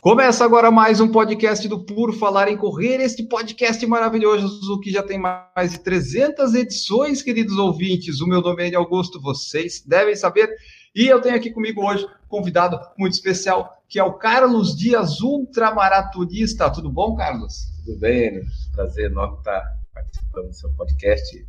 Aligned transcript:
Começa 0.00 0.46
agora 0.46 0.70
mais 0.70 0.98
um 0.98 1.12
podcast 1.12 1.68
do 1.68 1.84
Puro 1.84 2.14
Falar 2.14 2.48
em 2.48 2.56
Correr, 2.56 3.02
este 3.02 3.22
podcast 3.22 3.86
maravilhoso 3.86 4.80
que 4.80 4.90
já 4.90 5.02
tem 5.02 5.18
mais 5.18 5.72
de 5.72 5.80
300 5.80 6.54
edições, 6.54 7.20
queridos 7.20 7.58
ouvintes. 7.58 8.22
O 8.22 8.26
meu 8.26 8.40
nome 8.40 8.70
é 8.70 8.74
Augusto, 8.74 9.20
vocês 9.20 9.84
devem 9.86 10.16
saber. 10.16 10.48
E 10.94 11.06
eu 11.06 11.20
tenho 11.20 11.36
aqui 11.36 11.50
comigo 11.50 11.84
hoje 11.84 12.06
um 12.06 12.28
convidado 12.28 12.80
muito 12.96 13.12
especial, 13.12 13.76
que 13.90 13.98
é 13.98 14.02
o 14.02 14.14
Carlos 14.14 14.74
Dias, 14.74 15.20
ultramaratonista. 15.20 16.70
Tudo 16.72 16.90
bom, 16.90 17.14
Carlos? 17.14 17.66
Tudo 17.84 17.98
bem, 17.98 18.40
prazer 18.72 19.10
enorme 19.10 19.36
estar 19.36 19.62
participando 19.92 20.46
do 20.46 20.54
seu 20.54 20.70
podcast 20.70 21.46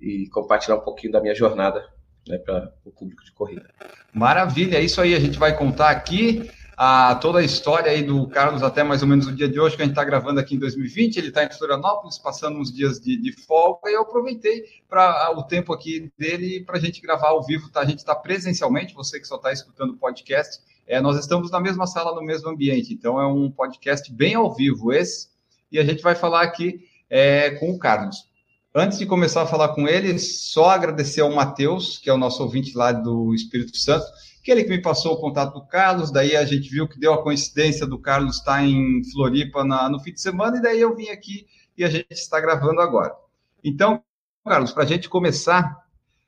e 0.00 0.28
compartilhar 0.30 0.78
um 0.78 0.84
pouquinho 0.84 1.12
da 1.12 1.20
minha 1.20 1.34
jornada 1.34 1.88
né, 2.26 2.38
para 2.38 2.72
o 2.84 2.90
público 2.90 3.24
de 3.24 3.30
corrida. 3.30 3.70
Maravilha, 4.12 4.78
é 4.78 4.82
isso 4.82 5.00
aí. 5.00 5.14
A 5.14 5.20
gente 5.20 5.38
vai 5.38 5.56
contar 5.56 5.90
aqui 5.90 6.50
a, 6.80 7.16
toda 7.16 7.40
a 7.40 7.42
história 7.42 7.90
aí 7.90 8.04
do 8.04 8.28
Carlos 8.28 8.62
até 8.62 8.84
mais 8.84 9.02
ou 9.02 9.08
menos 9.08 9.26
o 9.26 9.34
dia 9.34 9.48
de 9.48 9.58
hoje, 9.58 9.74
que 9.74 9.82
a 9.82 9.84
gente 9.84 9.94
está 9.94 10.04
gravando 10.04 10.38
aqui 10.38 10.54
em 10.54 10.60
2020. 10.60 11.16
Ele 11.16 11.26
está 11.26 11.42
em 11.42 11.50
Florianópolis, 11.50 12.18
passando 12.18 12.56
uns 12.56 12.72
dias 12.72 13.00
de, 13.00 13.20
de 13.20 13.32
folga, 13.32 13.90
e 13.90 13.94
eu 13.94 14.02
aproveitei 14.02 14.62
para 14.88 15.36
o 15.36 15.42
tempo 15.42 15.72
aqui 15.72 16.12
dele 16.16 16.62
para 16.64 16.76
a 16.76 16.80
gente 16.80 17.00
gravar 17.00 17.30
ao 17.30 17.42
vivo. 17.42 17.68
Tá? 17.68 17.80
A 17.80 17.84
gente 17.84 17.98
está 17.98 18.14
presencialmente, 18.14 18.94
você 18.94 19.18
que 19.18 19.26
só 19.26 19.34
está 19.34 19.52
escutando 19.52 19.90
o 19.90 19.96
podcast, 19.96 20.62
é, 20.86 21.00
nós 21.00 21.18
estamos 21.18 21.50
na 21.50 21.58
mesma 21.58 21.84
sala, 21.84 22.14
no 22.14 22.22
mesmo 22.22 22.48
ambiente. 22.48 22.94
Então 22.94 23.20
é 23.20 23.26
um 23.26 23.50
podcast 23.50 24.12
bem 24.12 24.36
ao 24.36 24.54
vivo 24.54 24.92
esse, 24.92 25.30
e 25.72 25.80
a 25.80 25.84
gente 25.84 26.00
vai 26.00 26.14
falar 26.14 26.42
aqui 26.42 26.86
é, 27.10 27.50
com 27.56 27.72
o 27.72 27.78
Carlos. 27.80 28.28
Antes 28.72 28.98
de 28.98 29.06
começar 29.06 29.42
a 29.42 29.46
falar 29.46 29.70
com 29.70 29.88
ele, 29.88 30.16
só 30.20 30.70
agradecer 30.70 31.22
ao 31.22 31.32
Matheus, 31.32 31.98
que 31.98 32.08
é 32.08 32.12
o 32.12 32.18
nosso 32.18 32.40
ouvinte 32.40 32.76
lá 32.76 32.92
do 32.92 33.34
Espírito 33.34 33.76
Santo, 33.76 34.06
que 34.42 34.50
ele 34.50 34.64
que 34.64 34.70
me 34.70 34.82
passou 34.82 35.14
o 35.14 35.20
contato 35.20 35.54
do 35.54 35.66
Carlos, 35.66 36.10
daí 36.10 36.36
a 36.36 36.44
gente 36.44 36.68
viu 36.70 36.88
que 36.88 36.98
deu 36.98 37.12
a 37.12 37.22
coincidência 37.22 37.86
do 37.86 37.98
Carlos 37.98 38.36
estar 38.36 38.64
em 38.64 39.02
Floripa 39.12 39.64
na, 39.64 39.88
no 39.88 40.00
fim 40.00 40.12
de 40.12 40.20
semana, 40.20 40.58
e 40.58 40.62
daí 40.62 40.80
eu 40.80 40.94
vim 40.94 41.08
aqui 41.08 41.46
e 41.76 41.84
a 41.84 41.90
gente 41.90 42.12
está 42.12 42.40
gravando 42.40 42.80
agora. 42.80 43.14
Então, 43.62 44.02
Carlos, 44.44 44.72
para 44.72 44.84
a 44.84 44.86
gente 44.86 45.08
começar, 45.08 45.84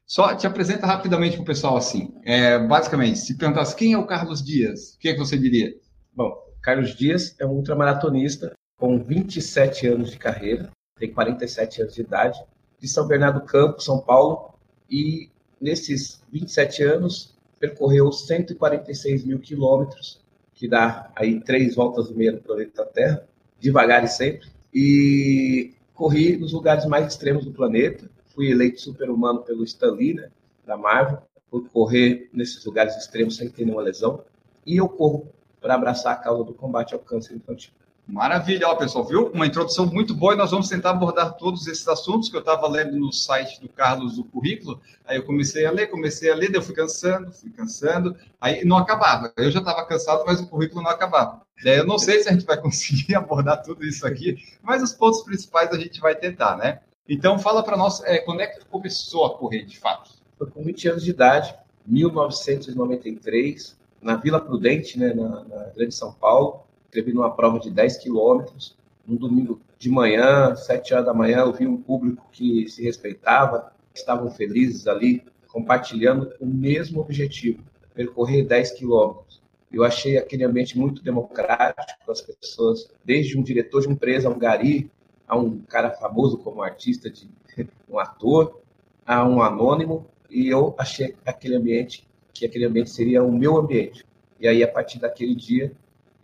só 0.07 0.35
te 0.35 0.47
apresenta 0.47 0.87
rapidamente 0.87 1.37
para 1.37 1.43
o 1.43 1.47
pessoal 1.47 1.77
assim. 1.77 2.15
É, 2.25 2.59
basicamente, 2.59 3.19
se 3.19 3.37
perguntasse 3.37 3.75
quem 3.75 3.93
é 3.93 3.99
o 3.99 4.07
Carlos 4.07 4.43
Dias, 4.43 4.95
o 4.95 4.99
que, 4.99 5.09
é 5.09 5.13
que 5.13 5.19
você 5.19 5.39
diria? 5.39 5.75
Bom, 6.15 6.37
Carlos 6.61 6.97
Dias 6.97 7.35
é 7.39 7.47
um 7.47 7.53
ultramaratonista 7.53 8.53
com 8.77 8.99
27 8.99 9.87
anos 9.87 10.11
de 10.11 10.19
carreira, 10.19 10.71
tem 10.99 11.13
47 11.13 11.83
anos 11.83 11.95
de 11.95 12.01
idade, 12.01 12.39
de 12.79 12.89
São 12.89 13.07
Bernardo 13.07 13.41
do 13.41 13.47
Campo, 13.47 13.81
São 13.81 14.01
Paulo, 14.01 14.55
e 14.91 15.31
nesses 15.61 16.23
27 16.33 16.83
anos 16.83 17.35
percorreu 17.61 18.11
146 18.11 19.25
mil 19.25 19.39
quilômetros, 19.39 20.19
que 20.55 20.67
dá 20.67 21.13
aí 21.15 21.41
três 21.41 21.75
voltas 21.77 22.09
e 22.09 22.15
meia 22.15 22.33
no 22.33 22.41
planeta 22.41 22.85
Terra, 22.87 23.29
devagar 23.59 24.03
e 24.03 24.09
sempre, 24.09 24.49
e 24.75 25.75
corri 25.95 26.39
nos 26.39 26.55
lugares 26.55 26.87
mais 26.87 27.07
extremos 27.07 27.45
do 27.45 27.53
planeta, 27.53 28.11
fui 28.35 28.51
eleito 28.51 28.81
super-humano 28.81 29.43
pelo 29.43 29.63
Stan 29.65 29.93
Lee, 29.93 30.15
né, 30.15 30.31
da 30.67 30.77
Marvel, 30.77 31.19
por 31.51 31.69
correr 31.69 32.31
nesses 32.33 32.65
lugares 32.65 32.97
extremos 32.97 33.37
sem 33.37 33.51
ter 33.51 33.65
nenhuma 33.65 33.83
lesão, 33.83 34.25
e 34.67 34.79
eu 34.79 34.89
corro 34.89 35.29
para 35.61 35.75
abraçar 35.75 36.15
a 36.15 36.17
causa 36.17 36.45
do 36.45 36.55
combate 36.55 36.95
ao 36.95 37.01
câncer 37.01 37.35
infantil. 37.35 37.73
Maravilha, 38.11 38.69
ó, 38.69 38.75
pessoal, 38.75 39.05
viu? 39.05 39.31
Uma 39.33 39.47
introdução 39.47 39.87
muito 39.87 40.13
boa 40.17 40.35
e 40.35 40.37
nós 40.37 40.51
vamos 40.51 40.69
tentar 40.69 40.91
abordar 40.91 41.37
todos 41.37 41.69
esses 41.69 41.87
assuntos 41.87 42.29
que 42.29 42.35
eu 42.35 42.41
estava 42.41 42.67
lendo 42.67 42.99
no 42.99 43.13
site 43.13 43.61
do 43.61 43.69
Carlos 43.69 44.17
do 44.17 44.25
currículo. 44.25 44.81
Aí 45.07 45.17
eu 45.17 45.23
comecei 45.23 45.65
a 45.65 45.71
ler, 45.71 45.87
comecei 45.87 46.29
a 46.29 46.35
ler, 46.35 46.49
daí 46.49 46.57
eu 46.57 46.63
fui 46.63 46.75
cansando, 46.75 47.31
fui 47.31 47.51
cansando, 47.51 48.17
aí 48.41 48.65
não 48.65 48.77
acabava. 48.77 49.33
Eu 49.37 49.49
já 49.53 49.61
estava 49.61 49.87
cansado, 49.87 50.25
mas 50.27 50.41
o 50.41 50.49
currículo 50.49 50.83
não 50.83 50.91
acabava. 50.91 51.43
Daí 51.65 51.79
eu 51.79 51.87
não 51.87 51.99
sei 51.99 52.21
se 52.21 52.29
a 52.29 52.33
gente 52.33 52.45
vai 52.45 52.57
conseguir 52.61 53.15
abordar 53.15 53.63
tudo 53.63 53.87
isso 53.87 54.05
aqui, 54.05 54.37
mas 54.61 54.83
os 54.83 54.93
pontos 54.93 55.23
principais 55.23 55.71
a 55.71 55.79
gente 55.79 56.01
vai 56.01 56.17
tentar, 56.17 56.57
né? 56.57 56.81
Então 57.09 57.39
fala 57.39 57.63
para 57.63 57.77
nós, 57.77 58.03
é, 58.03 58.19
quando 58.19 58.41
é 58.41 58.49
que 58.49 58.65
começou 58.65 59.25
a 59.25 59.39
correr 59.39 59.63
de 59.63 59.79
fato? 59.79 60.11
Foi 60.37 60.51
com 60.51 60.65
20 60.65 60.89
anos 60.89 61.05
de 61.05 61.11
idade, 61.11 61.55
1993, 61.87 63.79
na 64.03 64.17
Vila 64.17 64.41
Prudente, 64.41 64.99
né, 64.99 65.15
na, 65.15 65.45
na 65.45 65.65
Grande 65.77 65.95
São 65.95 66.13
Paulo 66.13 66.69
escrevi 66.91 67.13
numa 67.13 67.31
prova 67.31 67.61
de 67.61 67.71
10 67.71 67.99
quilômetros, 67.99 68.77
um 69.09 69.15
domingo 69.15 69.61
de 69.79 69.89
manhã, 69.89 70.57
7 70.57 70.93
horas 70.93 71.07
da 71.07 71.15
manhã, 71.15 71.39
eu 71.39 71.53
vi 71.53 71.67
um 71.67 71.81
público 71.81 72.27
que 72.33 72.69
se 72.69 72.83
respeitava, 72.83 73.73
estavam 73.95 74.29
felizes 74.31 74.89
ali, 74.89 75.23
compartilhando 75.49 76.33
o 76.41 76.47
mesmo 76.47 77.01
objetivo, 77.01 77.63
percorrer 77.95 78.45
10 78.45 78.73
quilômetros. 78.73 79.41
Eu 79.73 79.85
achei 79.85 80.19
aquele 80.19 80.45
ambiente 80.45 80.77
muito 80.77 81.01
democrático, 81.01 82.11
as 82.11 82.21
pessoas, 82.21 82.91
desde 83.05 83.39
um 83.39 83.43
diretor 83.43 83.83
de 83.83 83.89
empresa, 83.89 84.29
um 84.29 84.39
gari, 84.39 84.91
a 85.29 85.37
um 85.39 85.61
cara 85.61 85.91
famoso 85.93 86.39
como 86.39 86.61
artista, 86.61 87.09
de, 87.09 87.31
um 87.89 88.01
ator, 88.01 88.61
a 89.07 89.25
um 89.27 89.41
anônimo, 89.41 90.07
e 90.29 90.49
eu 90.49 90.75
achei 90.77 91.15
aquele 91.25 91.55
ambiente, 91.55 92.07
que 92.35 92.45
aquele 92.45 92.65
ambiente 92.65 92.91
seria 92.91 93.23
o 93.23 93.31
meu 93.31 93.57
ambiente. 93.57 94.05
E 94.41 94.49
aí, 94.49 94.63
a 94.63 94.69
partir 94.69 94.99
daquele 94.99 95.37
dia, 95.37 95.73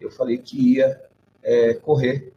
eu 0.00 0.10
falei 0.10 0.38
que 0.38 0.74
ia 0.74 1.00
é, 1.42 1.74
correr 1.74 2.32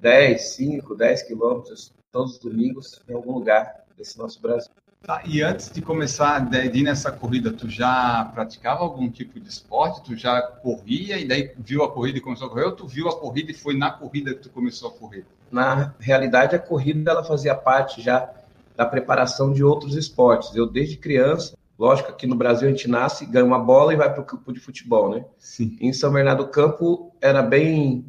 10, 0.00 0.40
5, 0.42 0.94
10 0.94 1.22
quilômetros 1.22 1.92
todos 2.10 2.32
os 2.32 2.38
domingos 2.38 3.02
em 3.08 3.14
algum 3.14 3.32
lugar 3.32 3.84
desse 3.96 4.18
nosso 4.18 4.40
Brasil. 4.40 4.70
Tá, 5.02 5.20
e 5.26 5.42
antes 5.42 5.68
de 5.68 5.82
começar 5.82 6.38
de 6.38 6.78
ir 6.78 6.82
nessa 6.84 7.10
corrida, 7.10 7.52
tu 7.52 7.68
já 7.68 8.30
praticava 8.32 8.82
algum 8.82 9.10
tipo 9.10 9.40
de 9.40 9.48
esporte? 9.48 10.02
Tu 10.04 10.16
já 10.16 10.40
corria 10.40 11.18
e 11.18 11.26
daí 11.26 11.52
viu 11.58 11.82
a 11.82 11.90
corrida 11.90 12.18
e 12.18 12.20
começou 12.20 12.46
a 12.46 12.50
correr? 12.50 12.66
Ou 12.66 12.72
tu 12.72 12.86
viu 12.86 13.08
a 13.08 13.18
corrida 13.18 13.50
e 13.50 13.54
foi 13.54 13.76
na 13.76 13.90
corrida 13.90 14.32
que 14.32 14.42
tu 14.42 14.50
começou 14.50 14.90
a 14.90 14.92
correr? 14.92 15.24
Na 15.50 15.92
realidade, 15.98 16.54
a 16.54 16.58
corrida 16.58 17.10
ela 17.10 17.24
fazia 17.24 17.52
parte 17.52 18.00
já 18.00 18.32
da 18.76 18.86
preparação 18.86 19.52
de 19.52 19.64
outros 19.64 19.96
esportes. 19.96 20.54
Eu, 20.54 20.66
desde 20.66 20.96
criança, 20.96 21.56
Lógico 21.82 22.10
que 22.10 22.14
aqui 22.14 22.26
no 22.28 22.36
Brasil 22.36 22.68
a 22.68 22.70
gente 22.70 22.86
nasce, 22.86 23.26
ganha 23.26 23.44
uma 23.44 23.58
bola 23.58 23.92
e 23.92 23.96
vai 23.96 24.08
para 24.08 24.22
o 24.22 24.24
campo 24.24 24.52
de 24.52 24.60
futebol, 24.60 25.10
né? 25.10 25.24
Sim. 25.36 25.76
Em 25.80 25.92
São 25.92 26.12
Bernardo 26.12 26.44
do 26.44 26.48
Campo 26.48 27.12
era 27.20 27.42
bem 27.42 28.06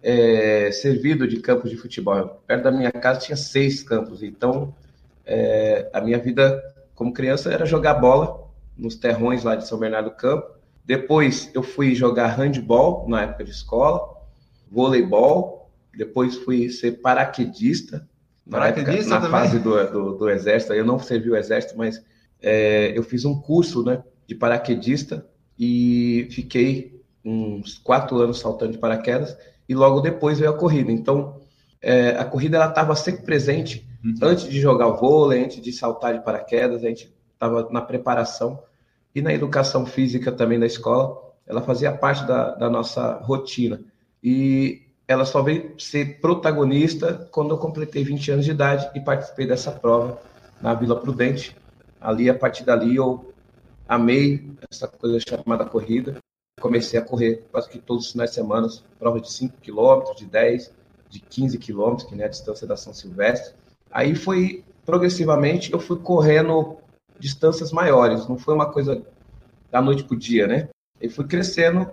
é, 0.00 0.70
servido 0.70 1.26
de 1.26 1.40
campos 1.40 1.68
de 1.68 1.76
futebol. 1.76 2.40
Perto 2.46 2.62
da 2.62 2.70
minha 2.70 2.92
casa 2.92 3.18
tinha 3.18 3.36
seis 3.36 3.82
campos, 3.82 4.22
então 4.22 4.72
é, 5.26 5.90
a 5.92 6.00
minha 6.00 6.16
vida 6.20 6.62
como 6.94 7.12
criança 7.12 7.52
era 7.52 7.66
jogar 7.66 7.94
bola 7.94 8.48
nos 8.76 8.94
terrões 8.94 9.42
lá 9.42 9.56
de 9.56 9.66
São 9.66 9.80
Bernardo 9.80 10.10
do 10.10 10.16
Campo. 10.16 10.52
Depois 10.84 11.50
eu 11.52 11.64
fui 11.64 11.96
jogar 11.96 12.38
handball 12.38 13.08
na 13.08 13.22
época 13.22 13.42
de 13.42 13.50
escola, 13.50 14.16
voleibol, 14.70 15.68
depois 15.92 16.36
fui 16.36 16.70
ser 16.70 17.00
paraquedista, 17.00 18.08
na, 18.46 18.58
paraquedista 18.58 19.16
época, 19.16 19.28
na 19.28 19.28
fase 19.28 19.58
do, 19.58 19.90
do, 19.90 20.18
do 20.18 20.30
exército. 20.30 20.72
Eu 20.72 20.84
não 20.84 21.00
servi 21.00 21.30
o 21.30 21.36
exército, 21.36 21.76
mas 21.76 22.00
é, 22.42 22.92
eu 22.96 23.02
fiz 23.02 23.24
um 23.24 23.40
curso 23.40 23.82
né, 23.82 24.02
de 24.26 24.34
paraquedista 24.34 25.26
e 25.58 26.28
fiquei 26.30 27.02
uns 27.24 27.78
quatro 27.78 28.16
anos 28.18 28.38
saltando 28.38 28.72
de 28.72 28.78
paraquedas 28.78 29.36
e 29.68 29.74
logo 29.74 30.00
depois 30.00 30.38
veio 30.38 30.50
a 30.50 30.56
corrida. 30.56 30.90
Então, 30.90 31.40
é, 31.80 32.10
a 32.10 32.24
corrida 32.24 32.56
ela 32.56 32.68
estava 32.68 32.94
sempre 32.94 33.24
presente 33.24 33.86
uhum. 34.04 34.14
antes 34.22 34.48
de 34.48 34.60
jogar 34.60 34.88
o 34.88 34.96
vôlei, 34.96 35.44
antes 35.44 35.60
de 35.60 35.72
saltar 35.72 36.14
de 36.14 36.24
paraquedas, 36.24 36.82
a 36.84 36.88
gente 36.88 37.12
estava 37.32 37.68
na 37.70 37.80
preparação 37.80 38.62
e 39.14 39.22
na 39.22 39.32
educação 39.32 39.86
física 39.86 40.30
também 40.30 40.58
da 40.58 40.66
escola, 40.66 41.16
ela 41.46 41.62
fazia 41.62 41.92
parte 41.92 42.26
da, 42.26 42.54
da 42.54 42.68
nossa 42.70 43.14
rotina. 43.22 43.80
E 44.22 44.82
ela 45.06 45.24
só 45.24 45.42
veio 45.42 45.74
ser 45.78 46.20
protagonista 46.20 47.28
quando 47.30 47.54
eu 47.54 47.58
completei 47.58 48.04
20 48.04 48.32
anos 48.32 48.44
de 48.44 48.50
idade 48.50 48.90
e 48.94 49.00
participei 49.00 49.46
dessa 49.46 49.72
prova 49.72 50.20
na 50.60 50.74
Vila 50.74 51.00
Prudente, 51.00 51.56
ali, 52.00 52.28
a 52.28 52.34
partir 52.34 52.64
dali, 52.64 52.96
eu 52.96 53.32
amei 53.88 54.50
essa 54.70 54.86
coisa 54.86 55.18
chamada 55.20 55.64
corrida. 55.64 56.16
Comecei 56.60 56.98
a 56.98 57.02
correr 57.02 57.44
quase 57.50 57.68
que 57.68 57.78
todos 57.78 58.06
os 58.06 58.12
finais 58.12 58.30
de 58.30 58.36
semana, 58.36 58.68
prova 58.98 59.20
de 59.20 59.32
5 59.32 59.56
km, 59.62 60.14
de 60.16 60.26
10, 60.26 60.72
de 61.08 61.20
15 61.20 61.58
km, 61.58 61.96
que 61.96 62.20
é 62.20 62.24
a 62.24 62.28
distância 62.28 62.66
da 62.66 62.76
São 62.76 62.92
Silvestre. 62.92 63.54
Aí 63.90 64.14
foi, 64.14 64.64
progressivamente, 64.84 65.72
eu 65.72 65.78
fui 65.78 65.98
correndo 65.98 66.76
distâncias 67.18 67.72
maiores, 67.72 68.28
não 68.28 68.38
foi 68.38 68.54
uma 68.54 68.66
coisa 68.66 69.02
da 69.70 69.80
noite 69.80 70.04
para 70.04 70.14
o 70.14 70.18
dia, 70.18 70.46
né? 70.46 70.68
Eu 71.00 71.10
fui 71.10 71.26
crescendo, 71.26 71.88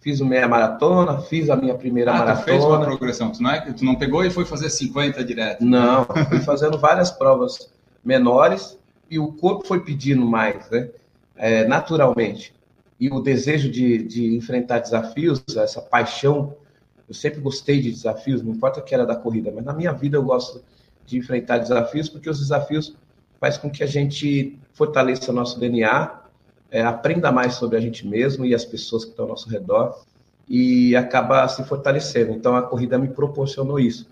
fiz 0.00 0.20
uma 0.20 0.30
meia 0.30 0.48
maratona, 0.48 1.20
fiz 1.20 1.50
a 1.50 1.56
minha 1.56 1.74
primeira 1.74 2.10
ah, 2.10 2.18
maratona. 2.18 2.42
Tu 2.42 2.44
fez 2.44 2.64
uma 2.64 2.80
progressão, 2.80 3.30
tu 3.30 3.42
não, 3.42 3.50
é, 3.50 3.72
tu 3.72 3.84
não 3.84 3.96
pegou 3.96 4.24
e 4.24 4.30
foi 4.30 4.44
fazer 4.44 4.70
50 4.70 5.24
direto? 5.24 5.64
Não, 5.64 6.04
fui 6.28 6.40
fazendo 6.40 6.78
várias 6.78 7.10
provas 7.10 7.70
menores 8.04 8.78
e 9.10 9.18
o 9.18 9.32
corpo 9.32 9.66
foi 9.66 9.80
pedindo 9.80 10.24
mais, 10.26 10.68
né? 10.70 10.88
É, 11.36 11.66
naturalmente. 11.66 12.54
E 12.98 13.08
o 13.08 13.20
desejo 13.20 13.70
de, 13.70 13.98
de 13.98 14.34
enfrentar 14.34 14.78
desafios, 14.78 15.42
essa 15.56 15.82
paixão, 15.82 16.54
eu 17.08 17.14
sempre 17.14 17.40
gostei 17.40 17.80
de 17.80 17.90
desafios, 17.90 18.42
não 18.42 18.52
importa 18.52 18.80
que 18.80 18.94
era 18.94 19.04
da 19.04 19.14
corrida, 19.14 19.52
mas 19.54 19.64
na 19.64 19.72
minha 19.72 19.92
vida 19.92 20.16
eu 20.16 20.22
gosto 20.22 20.62
de 21.04 21.18
enfrentar 21.18 21.58
desafios, 21.58 22.08
porque 22.08 22.28
os 22.28 22.38
desafios 22.38 22.96
faz 23.38 23.58
com 23.58 23.70
que 23.70 23.84
a 23.84 23.86
gente 23.86 24.58
fortaleça 24.72 25.32
nosso 25.32 25.60
DNA, 25.60 26.22
é, 26.70 26.82
aprenda 26.82 27.30
mais 27.30 27.54
sobre 27.54 27.76
a 27.76 27.80
gente 27.80 28.06
mesmo 28.06 28.44
e 28.44 28.54
as 28.54 28.64
pessoas 28.64 29.04
que 29.04 29.10
estão 29.10 29.26
ao 29.26 29.30
nosso 29.30 29.48
redor 29.48 30.02
e 30.48 30.96
acaba 30.96 31.46
se 31.48 31.62
fortalecendo. 31.64 32.32
Então 32.32 32.56
a 32.56 32.62
corrida 32.62 32.98
me 32.98 33.08
proporcionou 33.08 33.78
isso. 33.78 34.08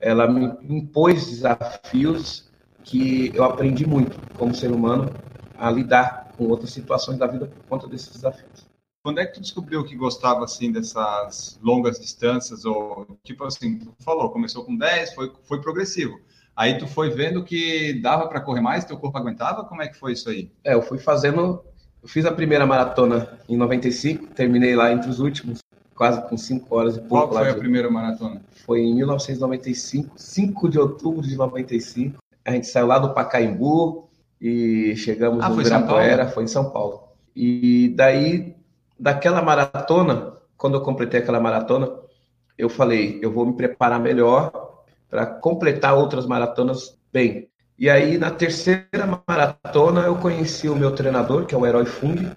Ela 0.00 0.26
me 0.28 0.52
impôs 0.68 1.26
desafios 1.26 2.43
que 2.84 3.32
eu 3.34 3.42
aprendi 3.42 3.86
muito 3.86 4.16
como 4.36 4.54
ser 4.54 4.70
humano 4.70 5.10
a 5.56 5.70
lidar 5.70 6.32
com 6.36 6.46
outras 6.48 6.70
situações 6.70 7.18
da 7.18 7.26
vida 7.26 7.46
por 7.46 7.64
conta 7.66 7.88
desses 7.88 8.12
desafios. 8.12 8.66
Quando 9.02 9.18
é 9.20 9.26
que 9.26 9.34
tu 9.34 9.40
descobriu 9.40 9.84
que 9.84 9.96
gostava 9.96 10.44
assim 10.44 10.70
dessas 10.70 11.58
longas 11.62 11.98
distâncias 11.98 12.64
ou 12.64 13.18
tipo 13.22 13.44
assim, 13.44 13.78
tu 13.78 13.94
falou, 14.00 14.30
começou 14.30 14.64
com 14.64 14.76
10, 14.76 15.14
foi 15.14 15.32
foi 15.44 15.60
progressivo. 15.60 16.18
Aí 16.56 16.78
tu 16.78 16.86
foi 16.86 17.10
vendo 17.10 17.42
que 17.44 18.00
dava 18.00 18.28
para 18.28 18.40
correr 18.40 18.60
mais, 18.60 18.84
teu 18.84 18.96
corpo 18.96 19.18
aguentava? 19.18 19.64
Como 19.64 19.82
é 19.82 19.88
que 19.88 19.96
foi 19.96 20.12
isso 20.12 20.30
aí? 20.30 20.50
É, 20.62 20.74
eu 20.74 20.82
fui 20.82 20.98
fazendo, 20.98 21.64
eu 22.02 22.08
fiz 22.08 22.24
a 22.24 22.32
primeira 22.32 22.64
maratona 22.64 23.38
em 23.48 23.56
95, 23.56 24.28
terminei 24.28 24.76
lá 24.76 24.92
entre 24.92 25.10
os 25.10 25.18
últimos, 25.18 25.58
quase 25.96 26.26
com 26.28 26.36
5 26.36 26.74
horas 26.74 26.96
e 26.96 27.00
pouco. 27.00 27.28
Qual 27.28 27.42
foi 27.42 27.50
a 27.50 27.54
de... 27.54 27.58
primeira 27.58 27.90
maratona? 27.90 28.40
Foi 28.64 28.80
em 28.80 28.94
1995, 28.94 30.14
5 30.16 30.68
de 30.68 30.78
outubro 30.78 31.22
de 31.22 31.36
95. 31.36 32.23
A 32.44 32.52
gente 32.52 32.66
saiu 32.66 32.86
lá 32.86 32.98
do 32.98 33.14
Pacaembu 33.14 34.08
e 34.40 34.94
chegamos 34.96 35.42
ah, 35.42 35.48
no 35.48 35.60
Ibirapuera, 35.60 36.28
foi 36.28 36.44
em 36.44 36.48
São 36.48 36.70
Paulo. 36.70 37.08
E 37.34 37.92
daí, 37.96 38.54
daquela 38.98 39.42
maratona, 39.42 40.34
quando 40.56 40.74
eu 40.74 40.82
completei 40.82 41.20
aquela 41.20 41.40
maratona, 41.40 41.90
eu 42.56 42.68
falei, 42.68 43.18
eu 43.22 43.32
vou 43.32 43.46
me 43.46 43.54
preparar 43.54 43.98
melhor 43.98 44.52
para 45.08 45.26
completar 45.26 45.96
outras 45.96 46.26
maratonas 46.26 46.96
bem. 47.12 47.48
E 47.78 47.90
aí, 47.90 48.18
na 48.18 48.30
terceira 48.30 49.20
maratona, 49.26 50.02
eu 50.02 50.16
conheci 50.16 50.68
o 50.68 50.76
meu 50.76 50.92
treinador, 50.92 51.46
que 51.46 51.54
é 51.54 51.58
o 51.58 51.66
Herói 51.66 51.86
Fung. 51.86 52.30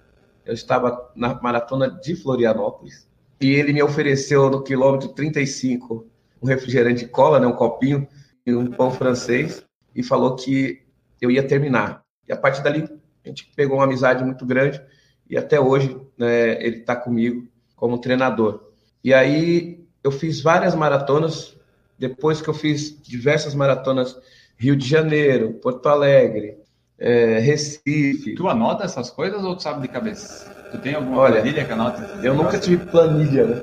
Eu 0.44 0.54
estava 0.54 1.10
na 1.14 1.40
maratona 1.40 1.88
de 1.90 2.16
Florianópolis. 2.16 3.06
E 3.40 3.52
ele 3.52 3.72
me 3.72 3.82
ofereceu 3.82 4.50
no 4.50 4.62
quilômetro 4.62 5.08
35 5.10 6.06
um 6.42 6.46
refrigerante 6.46 7.04
de 7.04 7.10
cola, 7.10 7.38
né, 7.38 7.46
um 7.46 7.52
copinho 7.52 8.06
e 8.46 8.54
um 8.54 8.70
pão 8.70 8.90
francês. 8.90 9.64
E 9.98 10.02
falou 10.04 10.36
que 10.36 10.80
eu 11.20 11.28
ia 11.28 11.42
terminar. 11.42 12.04
E 12.28 12.32
a 12.32 12.36
partir 12.36 12.62
dali, 12.62 12.88
a 13.24 13.28
gente 13.28 13.50
pegou 13.56 13.78
uma 13.78 13.84
amizade 13.84 14.22
muito 14.22 14.46
grande. 14.46 14.80
E 15.28 15.36
até 15.36 15.58
hoje, 15.58 16.00
né, 16.16 16.64
ele 16.64 16.76
está 16.76 16.94
comigo 16.94 17.48
como 17.74 17.98
treinador. 17.98 18.62
E 19.02 19.12
aí, 19.12 19.84
eu 20.04 20.12
fiz 20.12 20.40
várias 20.40 20.72
maratonas 20.76 21.56
depois 21.98 22.40
que 22.40 22.48
eu 22.48 22.54
fiz 22.54 22.96
diversas 23.02 23.56
maratonas 23.56 24.16
Rio 24.56 24.76
de 24.76 24.88
Janeiro, 24.88 25.54
Porto 25.54 25.88
Alegre, 25.88 26.58
é, 26.96 27.40
Recife. 27.40 28.36
Tu 28.36 28.48
anota 28.48 28.84
essas 28.84 29.10
coisas 29.10 29.42
ou 29.42 29.56
tu 29.56 29.64
sabe 29.64 29.82
de 29.82 29.88
cabeça? 29.88 30.48
Tu 30.70 30.78
tem 30.78 30.94
alguma 30.94 31.22
Olha, 31.22 31.40
planilha 31.40 31.64
que 31.64 31.72
anota? 31.72 32.20
Eu 32.22 32.34
nunca 32.34 32.56
tive 32.56 32.86
planilha, 32.86 33.46
né? 33.46 33.62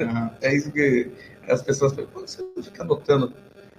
Uhum. 0.00 0.30
É 0.42 0.52
isso 0.52 0.72
que 0.72 1.12
as 1.48 1.62
pessoas 1.62 1.92
falam, 1.92 2.10
você 2.12 2.42
não 2.56 2.62
fica 2.62 2.82
anotando. 2.82 3.32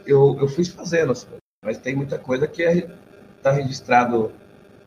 Eu, 0.06 0.38
eu 0.40 0.48
fui 0.48 0.64
fazendo, 0.64 1.12
assim, 1.12 1.28
mas 1.68 1.78
tem 1.78 1.94
muita 1.94 2.18
coisa 2.18 2.48
que 2.48 2.62
está 2.64 2.80
é, 2.80 2.96
tá 3.44 3.52
registrado 3.52 4.32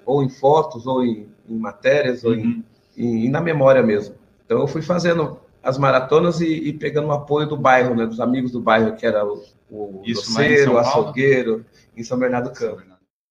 ou 0.07 0.23
em 0.23 0.31
fotos, 0.31 0.87
ou 0.87 1.05
em, 1.05 1.29
em 1.47 1.59
matérias, 1.59 2.25
uhum. 2.25 2.31
ou 2.31 2.37
em, 2.37 2.65
em, 2.97 3.29
na 3.29 3.39
memória 3.39 3.83
mesmo. 3.83 4.15
Então 4.47 4.61
eu 4.61 4.67
fui 4.67 4.81
fazendo 4.81 5.39
as 5.63 5.77
maratonas 5.77 6.41
e, 6.41 6.47
e, 6.47 6.73
pegando 6.73 7.09
o 7.09 7.13
apoio 7.13 7.47
do 7.47 7.55
bairro, 7.55 7.95
né, 7.95 8.07
dos 8.07 8.19
amigos 8.19 8.51
do 8.51 8.63
bairro, 8.63 8.97
que 8.97 9.05
era 9.05 9.23
o, 9.27 9.45
o 9.71 10.03
doceiro, 10.07 10.73
o 10.73 10.79
açougueiro, 10.79 11.67
em 11.95 12.03
São 12.03 12.19
Bernardo 12.19 12.49
do 12.49 12.55
Campo. 12.55 12.81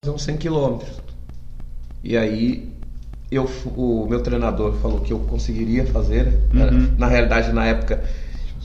São 0.06 0.16
100 0.16 0.38
quilômetros. 0.38 1.02
E 2.04 2.16
aí 2.16 2.72
eu, 3.32 3.50
o 3.76 4.06
meu 4.08 4.22
treinador 4.22 4.74
falou 4.76 5.02
que 5.02 5.12
eu 5.12 5.22
conseguiria 5.22 5.88
fazer. 5.88 6.26
Né? 6.54 6.70
Uhum. 6.70 6.96
Na 7.00 7.08
realidade, 7.08 7.52
na 7.52 7.66
época, 7.66 8.04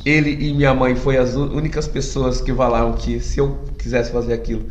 ele 0.05 0.31
e 0.31 0.53
minha 0.53 0.75
mãe 0.75 0.95
foi 0.95 1.17
as 1.17 1.35
únicas 1.35 1.89
pessoas 1.89 2.41
que 2.41 2.53
falaram 2.53 2.93
que 2.93 3.21
se 3.21 3.39
eu 3.39 3.59
quisesse 3.79 4.13
fazer 4.13 4.35
aquilo, 4.35 4.67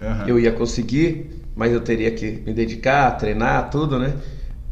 uhum. 0.00 0.28
eu 0.28 0.40
ia 0.40 0.52
conseguir, 0.52 1.42
mas 1.54 1.72
eu 1.72 1.80
teria 1.80 2.10
que 2.10 2.42
me 2.46 2.54
dedicar, 2.54 3.10
treinar, 3.12 3.70
tudo, 3.70 3.98
né? 3.98 4.14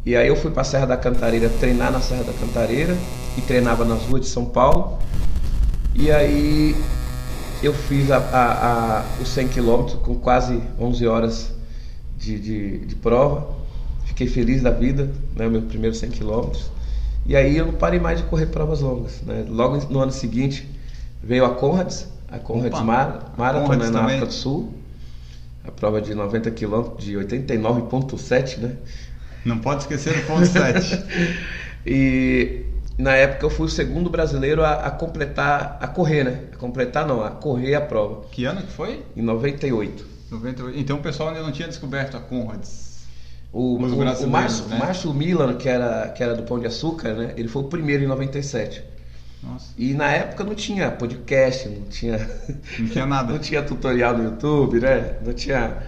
E 0.04 0.16
aí 0.16 0.28
eu 0.28 0.36
fui 0.36 0.50
para 0.50 0.64
Serra 0.64 0.86
da 0.86 0.96
Cantareira 0.96 1.50
treinar 1.60 1.92
na 1.92 2.00
Serra 2.00 2.24
da 2.24 2.32
Cantareira 2.32 2.96
e 3.36 3.40
treinava 3.42 3.84
nas 3.84 4.02
ruas 4.04 4.22
de 4.22 4.28
São 4.28 4.46
Paulo. 4.46 4.98
E 5.94 6.10
aí 6.10 6.74
eu 7.62 7.74
fiz 7.74 8.10
a, 8.10 8.16
a, 8.16 9.00
a, 9.00 9.04
os 9.20 9.28
100 9.28 9.48
quilômetros 9.48 10.00
com 10.00 10.14
quase 10.14 10.60
11 10.78 11.06
horas 11.06 11.52
de, 12.16 12.38
de, 12.38 12.78
de, 12.78 12.94
prova. 12.96 13.54
Fiquei 14.06 14.26
feliz 14.26 14.62
da 14.62 14.70
vida, 14.70 15.10
né, 15.36 15.46
meu 15.48 15.62
primeiro 15.62 15.94
100 15.94 16.10
quilômetros. 16.10 16.70
E 17.26 17.36
aí 17.36 17.56
eu 17.56 17.66
não 17.66 17.74
parei 17.74 18.00
mais 18.00 18.18
de 18.18 18.26
correr 18.26 18.46
provas 18.46 18.80
longas. 18.80 19.20
Né? 19.22 19.44
Logo 19.48 19.76
no 19.92 20.00
ano 20.00 20.12
seguinte 20.12 20.68
veio 21.22 21.44
a 21.44 21.54
Conrads, 21.54 22.08
a 22.28 22.38
Conrads 22.38 22.80
Mar, 22.80 23.34
Marathon 23.36 23.76
né, 23.76 23.90
na 23.90 24.04
África 24.04 24.26
do 24.26 24.32
Sul. 24.32 24.74
A 25.62 25.70
prova 25.70 26.00
de 26.00 26.14
90 26.14 26.50
quilômetros, 26.52 27.04
de 27.04 27.14
89,7, 27.14 28.58
né? 28.58 28.76
Não 29.44 29.58
pode 29.58 29.82
esquecer 29.82 30.14
do 30.14 30.26
ponto 30.26 30.46
7. 30.46 31.04
e 31.86 32.64
na 32.96 33.14
época 33.14 33.44
eu 33.44 33.50
fui 33.50 33.66
o 33.66 33.68
segundo 33.68 34.08
brasileiro 34.08 34.64
a, 34.64 34.86
a, 34.86 34.90
completar, 34.90 35.78
a 35.80 35.86
correr, 35.86 36.24
né? 36.24 36.40
A 36.52 36.56
completar 36.56 37.06
não, 37.06 37.22
a 37.22 37.30
correr 37.30 37.74
a 37.74 37.80
prova. 37.80 38.22
Que 38.30 38.46
ano 38.46 38.62
que 38.62 38.72
foi? 38.72 39.04
Em 39.14 39.22
98. 39.22 40.06
98. 40.30 40.78
Então 40.78 40.96
o 40.96 41.00
pessoal 41.00 41.28
ainda 41.28 41.42
não 41.42 41.52
tinha 41.52 41.68
descoberto 41.68 42.16
a 42.16 42.20
Conrads. 42.20 42.89
O, 43.52 43.76
o, 43.76 43.76
o, 43.76 44.28
Márcio, 44.28 44.66
né? 44.66 44.78
Márcio 44.78 45.12
Milan, 45.12 45.56
que 45.56 45.68
era, 45.68 46.08
que 46.08 46.22
era 46.22 46.36
do 46.36 46.44
Pão 46.44 46.58
de 46.58 46.66
Açúcar, 46.66 47.14
né? 47.14 47.34
Ele 47.36 47.48
foi 47.48 47.62
o 47.62 47.66
primeiro 47.66 48.04
em 48.04 48.06
97. 48.06 48.82
Nossa. 49.42 49.72
E 49.76 49.92
na 49.94 50.10
época 50.10 50.44
não 50.44 50.54
tinha 50.54 50.90
podcast, 50.90 51.68
não 51.68 51.86
tinha. 51.86 52.18
Não 52.78 52.88
tinha 52.88 53.06
nada. 53.06 53.32
não 53.32 53.38
tinha 53.38 53.62
tutorial 53.62 54.16
no 54.16 54.24
YouTube, 54.24 54.80
né? 54.80 55.16
Não 55.24 55.32
tinha 55.32 55.78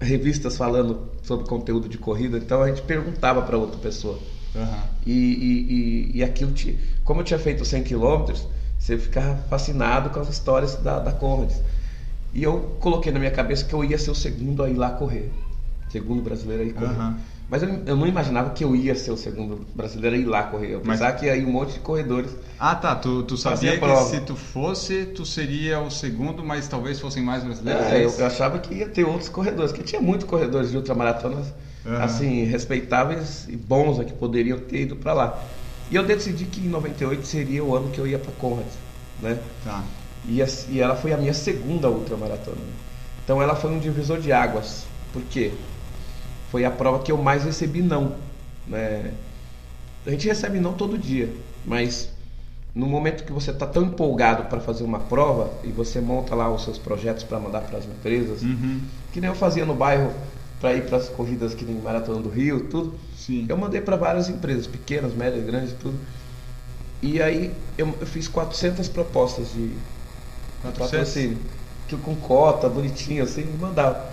revistas 0.00 0.56
falando 0.56 1.08
sobre 1.22 1.46
conteúdo 1.46 1.88
de 1.88 1.98
corrida, 1.98 2.38
então 2.38 2.62
a 2.62 2.68
gente 2.68 2.82
perguntava 2.82 3.42
para 3.42 3.56
outra 3.56 3.78
pessoa. 3.80 4.18
Uhum. 4.54 4.80
E, 5.04 5.12
e, 5.12 6.12
e, 6.14 6.18
e, 6.18 6.24
aquilo, 6.24 6.52
te, 6.52 6.78
como 7.04 7.20
eu 7.20 7.24
tinha 7.24 7.38
feito 7.38 7.64
100 7.64 7.82
quilômetros, 7.82 8.46
você 8.78 8.96
ficava 8.96 9.36
fascinado 9.48 10.10
com 10.10 10.20
as 10.20 10.28
histórias 10.28 10.76
da, 10.76 11.00
da 11.00 11.12
Conrads. 11.12 11.60
E 12.32 12.42
eu 12.42 12.76
coloquei 12.80 13.10
na 13.10 13.18
minha 13.18 13.30
cabeça 13.30 13.64
que 13.64 13.74
eu 13.74 13.84
ia 13.84 13.98
ser 13.98 14.10
o 14.10 14.14
segundo 14.14 14.62
a 14.62 14.70
ir 14.70 14.74
lá 14.74 14.90
correr. 14.90 15.30
Segundo 15.90 16.22
brasileiro 16.22 16.62
a 16.62 16.66
ir 16.66 16.72
correr. 16.74 16.98
Uhum. 16.98 17.14
Mas 17.50 17.62
eu, 17.62 17.82
eu, 17.86 17.96
não 17.96 18.06
imaginava 18.06 18.50
que 18.50 18.62
eu 18.62 18.76
ia 18.76 18.94
ser 18.94 19.10
o 19.10 19.16
segundo 19.16 19.66
brasileiro 19.74 20.16
a 20.16 20.18
ir 20.18 20.24
lá 20.26 20.42
correr. 20.42 20.74
Eu 20.74 20.80
pensava 20.80 21.12
Mas... 21.12 21.20
que 21.20 21.26
ia 21.26 21.36
ir 21.36 21.46
um 21.46 21.52
monte 21.52 21.74
de 21.74 21.80
corredores. 21.80 22.30
Ah, 22.58 22.74
tá. 22.74 22.94
Tu, 22.94 23.22
tu 23.22 23.38
sabia 23.38 23.78
que 23.78 23.96
se 24.04 24.20
tu 24.20 24.36
fosse, 24.36 25.06
tu 25.06 25.24
seria 25.24 25.80
o 25.80 25.90
segundo, 25.90 26.44
mas 26.44 26.68
talvez 26.68 27.00
fossem 27.00 27.22
mais 27.22 27.42
brasileiros? 27.42 27.86
É, 27.86 28.04
eu, 28.04 28.10
eu, 28.10 28.26
achava 28.26 28.58
que 28.58 28.74
ia 28.74 28.88
ter 28.88 29.04
outros 29.04 29.30
corredores, 29.30 29.72
que 29.72 29.82
tinha 29.82 30.00
muitos 30.00 30.26
corredores 30.26 30.70
de 30.70 30.76
ultramaratonas, 30.76 31.46
uhum. 31.86 32.02
assim, 32.02 32.44
respeitáveis 32.44 33.46
e 33.48 33.56
bons, 33.56 33.96
né, 33.96 34.04
que 34.04 34.12
poderiam 34.12 34.58
ter 34.58 34.82
ido 34.82 34.96
para 34.96 35.14
lá. 35.14 35.42
E 35.90 35.96
eu 35.96 36.04
decidi 36.04 36.44
que 36.44 36.60
em 36.60 36.68
98 36.68 37.26
seria 37.26 37.64
o 37.64 37.74
ano 37.74 37.90
que 37.90 37.98
eu 37.98 38.06
ia 38.06 38.18
para 38.18 38.32
Conrad, 38.32 38.66
né? 39.22 39.38
Tá. 39.64 39.82
E, 40.26 40.42
e 40.68 40.80
ela 40.80 40.94
foi 40.94 41.14
a 41.14 41.16
minha 41.16 41.32
segunda 41.32 41.88
ultramaratona. 41.88 42.58
Então 43.24 43.40
ela 43.40 43.56
foi 43.56 43.70
um 43.70 43.78
divisor 43.78 44.20
de 44.20 44.32
águas. 44.32 44.84
Por 45.14 45.22
quê? 45.22 45.52
Foi 46.50 46.64
a 46.64 46.70
prova 46.70 47.02
que 47.02 47.12
eu 47.12 47.18
mais 47.18 47.44
recebi 47.44 47.82
não. 47.82 48.14
Né? 48.66 49.12
A 50.06 50.10
gente 50.10 50.26
recebe 50.26 50.58
não 50.60 50.74
todo 50.74 50.96
dia, 50.96 51.32
mas 51.64 52.10
no 52.74 52.86
momento 52.86 53.24
que 53.24 53.32
você 53.32 53.50
está 53.50 53.66
tão 53.66 53.82
empolgado 53.82 54.44
para 54.44 54.60
fazer 54.60 54.84
uma 54.84 55.00
prova 55.00 55.50
e 55.64 55.68
você 55.68 56.00
monta 56.00 56.34
lá 56.34 56.48
os 56.52 56.64
seus 56.64 56.78
projetos 56.78 57.24
para 57.24 57.38
mandar 57.38 57.62
para 57.62 57.78
as 57.78 57.84
empresas, 57.84 58.42
uhum. 58.42 58.80
que 59.12 59.20
nem 59.20 59.28
eu 59.28 59.34
fazia 59.34 59.66
no 59.66 59.74
bairro 59.74 60.12
para 60.60 60.74
ir 60.74 60.86
para 60.86 60.96
as 60.96 61.08
corridas 61.08 61.54
que 61.54 61.64
nem 61.64 61.76
Maratona 61.76 62.20
do 62.20 62.28
Rio, 62.28 62.60
tudo. 62.64 62.94
Sim. 63.16 63.46
Eu 63.48 63.56
mandei 63.56 63.80
para 63.80 63.96
várias 63.96 64.28
empresas, 64.28 64.66
pequenas, 64.66 65.14
médias, 65.14 65.44
grandes, 65.44 65.72
tudo. 65.74 65.98
E 67.00 67.22
aí 67.22 67.52
eu, 67.76 67.94
eu 68.00 68.06
fiz 68.06 68.26
400 68.26 68.88
propostas 68.88 69.52
de, 69.52 69.70
400? 70.62 71.12
de 71.14 71.36
que 71.86 71.96
com 71.96 72.14
cota, 72.16 72.68
bonitinho 72.68 73.22
assim, 73.22 73.44
mandava. 73.58 74.10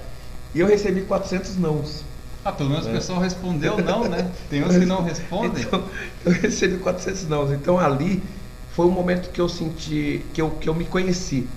E 0.53 0.59
eu 0.59 0.67
recebi 0.67 1.01
400 1.01 1.57
nãos. 1.57 2.03
Ah, 2.45 2.51
pelo 2.51 2.69
menos 2.69 2.85
é. 2.85 2.91
o 2.91 2.93
pessoal 2.93 3.19
respondeu 3.19 3.75
não, 3.83 4.07
né? 4.07 4.29
Tem 4.51 4.63
uns 4.63 4.77
que 4.77 4.85
não 4.85 5.01
respondem. 5.01 5.63
Então, 5.63 5.83
eu 6.23 6.31
recebi 6.31 6.77
400 6.77 7.27
não. 7.27 7.51
Então 7.51 7.79
ali 7.79 8.21
foi 8.69 8.85
o 8.85 8.91
momento 8.91 9.31
que 9.31 9.41
eu 9.41 9.49
senti, 9.49 10.23
que 10.31 10.39
eu, 10.39 10.51
que 10.51 10.69
eu 10.69 10.75
me 10.75 10.85
conheci. 10.85 11.47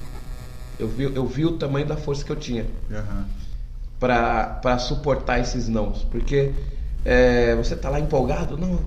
Eu 0.78 0.88
vi, 0.88 1.04
eu 1.04 1.26
vi 1.26 1.44
o 1.44 1.58
tamanho 1.58 1.84
da 1.84 1.96
força 1.96 2.24
que 2.24 2.32
eu 2.32 2.36
tinha. 2.36 2.64
Uhum. 2.90 3.24
para 4.00 4.78
suportar 4.78 5.38
esses 5.40 5.68
nãos, 5.68 6.06
porque 6.10 6.52
é, 7.04 7.54
você 7.56 7.76
tá 7.76 7.90
lá 7.90 8.00
empolgado, 8.00 8.56
não. 8.56 8.80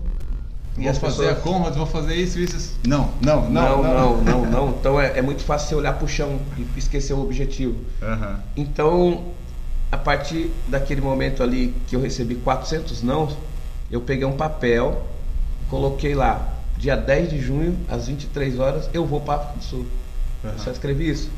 E 0.78 0.86
vou 0.86 0.94
fazer 0.96 1.18
pessoas... 1.18 1.30
a 1.30 1.36
Conrad, 1.36 1.76
vou 1.76 1.86
fazer 1.86 2.16
isso, 2.16 2.40
isso. 2.40 2.80
Não, 2.88 3.12
não, 3.22 3.48
não, 3.48 3.84
não, 3.84 3.84
não, 3.84 4.22
não. 4.24 4.46
não. 4.46 4.70
Então 4.70 5.00
é, 5.00 5.20
é, 5.20 5.22
muito 5.22 5.44
fácil 5.44 5.68
você 5.70 5.76
olhar 5.76 5.94
para 5.94 6.06
o 6.06 6.08
chão 6.08 6.40
e 6.58 6.80
esquecer 6.80 7.14
o 7.14 7.22
objetivo. 7.22 7.76
Uhum. 8.02 8.36
Então, 8.56 9.26
a 9.92 9.98
partir 9.98 10.50
daquele 10.68 11.02
momento 11.02 11.44
ali 11.44 11.76
que 11.88 11.96
eu 11.96 12.02
recebi 12.02 12.36
400 12.36 13.04
não, 13.04 13.36
eu 13.92 14.00
peguei 14.02 14.26
um 14.26 14.38
papel, 14.38 15.06
coloquei 15.70 16.16
lá, 16.16 16.56
dia 16.78 16.96
10 16.96 17.30
de 17.30 17.40
junho, 17.40 17.78
às 17.90 18.08
23 18.08 18.58
horas, 18.58 18.90
eu 18.94 19.06
vou 19.06 19.20
para 19.20 19.34
a 19.34 19.38
África 19.38 19.60
do 19.60 19.64
Sul. 19.64 19.86
Uhum. 20.44 20.52
Eu 20.52 20.60
só 20.60 20.72
escrevi 20.72 21.10
isso. 21.10 21.30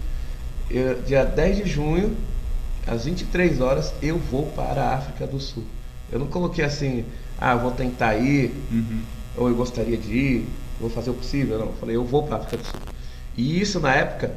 Eu, 0.69 1.01
dia 1.01 1.25
10 1.25 1.57
de 1.57 1.69
junho, 1.69 2.15
às 2.85 3.05
23 3.05 3.59
horas, 3.59 3.93
eu 4.01 4.17
vou 4.17 4.45
para 4.47 4.83
a 4.83 4.95
África 4.95 5.25
do 5.25 5.39
Sul. 5.39 5.63
Eu 6.11 6.19
não 6.19 6.27
coloquei 6.27 6.63
assim, 6.63 7.05
ah, 7.39 7.55
vou 7.55 7.71
tentar 7.71 8.15
ir, 8.15 8.53
uhum. 8.71 9.01
ou 9.35 9.49
eu 9.49 9.55
gostaria 9.55 9.97
de 9.97 10.13
ir, 10.13 10.49
vou 10.79 10.89
fazer 10.89 11.09
o 11.09 11.13
possível. 11.15 11.57
Não, 11.57 11.65
eu 11.67 11.73
falei, 11.73 11.95
eu 11.95 12.05
vou 12.05 12.23
para 12.23 12.35
a 12.35 12.39
África 12.39 12.57
do 12.57 12.65
Sul. 12.65 12.79
E 13.35 13.59
isso, 13.59 13.79
na 13.79 13.93
época, 13.95 14.31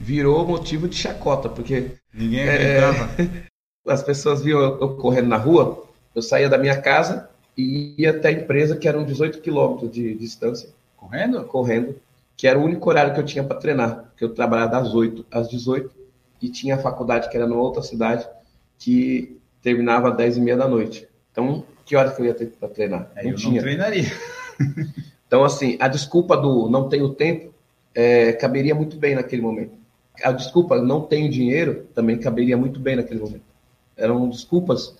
virou 0.00 0.46
motivo 0.46 0.88
de 0.88 0.96
chacota, 0.96 1.48
porque. 1.48 1.92
Ninguém 2.14 2.48
acreditava. 2.48 3.22
É, 3.22 3.92
as 3.92 4.02
pessoas 4.02 4.42
viam 4.42 4.60
eu 4.60 4.96
correndo 4.96 5.28
na 5.28 5.36
rua, 5.36 5.84
eu 6.14 6.22
saía 6.22 6.48
da 6.48 6.56
minha 6.56 6.80
casa 6.80 7.28
e 7.56 7.94
ia 7.98 8.10
até 8.10 8.28
a 8.28 8.32
empresa, 8.32 8.76
que 8.76 8.88
eram 8.88 9.04
18 9.04 9.40
quilômetros 9.40 9.90
de 9.90 10.14
distância. 10.14 10.68
Correndo? 10.96 11.44
Correndo, 11.44 11.96
que 12.36 12.46
era 12.46 12.58
o 12.58 12.64
único 12.64 12.88
horário 12.88 13.12
que 13.12 13.20
eu 13.20 13.24
tinha 13.24 13.44
para 13.44 13.58
treinar, 13.58 14.04
porque 14.10 14.24
eu 14.24 14.32
trabalhava 14.32 14.80
das 14.80 14.94
8 14.94 15.26
às 15.30 15.48
18 15.48 15.90
e 16.40 16.48
tinha 16.48 16.76
a 16.76 16.78
faculdade 16.78 17.28
que 17.28 17.36
era 17.36 17.46
numa 17.46 17.60
outra 17.60 17.82
cidade, 17.82 18.26
que 18.78 19.38
terminava 19.62 20.10
às 20.10 20.16
10 20.16 20.36
e 20.36 20.40
meia 20.40 20.56
da 20.56 20.68
noite. 20.68 21.08
Então, 21.32 21.64
que 21.84 21.96
hora 21.96 22.10
que 22.10 22.20
eu 22.20 22.26
ia 22.26 22.34
ter 22.34 22.46
para 22.46 22.68
treinar? 22.68 23.10
É, 23.16 23.24
não 23.24 23.30
eu 23.30 23.36
tinha. 23.36 23.54
não 23.54 23.62
treinaria. 23.62 24.10
então, 25.26 25.44
assim, 25.44 25.76
a 25.80 25.88
desculpa 25.88 26.36
do 26.36 26.68
não 26.68 26.88
tenho 26.88 27.08
tempo 27.10 27.52
é, 27.94 28.32
caberia 28.32 28.74
muito 28.74 28.96
bem 28.96 29.14
naquele 29.14 29.42
momento. 29.42 29.83
A 30.22 30.32
desculpa 30.32 30.80
não 30.80 31.02
tenho 31.02 31.30
dinheiro 31.30 31.86
também 31.94 32.18
caberia 32.18 32.56
muito 32.56 32.78
bem 32.78 32.96
naquele 32.96 33.20
momento. 33.20 33.44
Eram 33.96 34.28
desculpas 34.28 34.94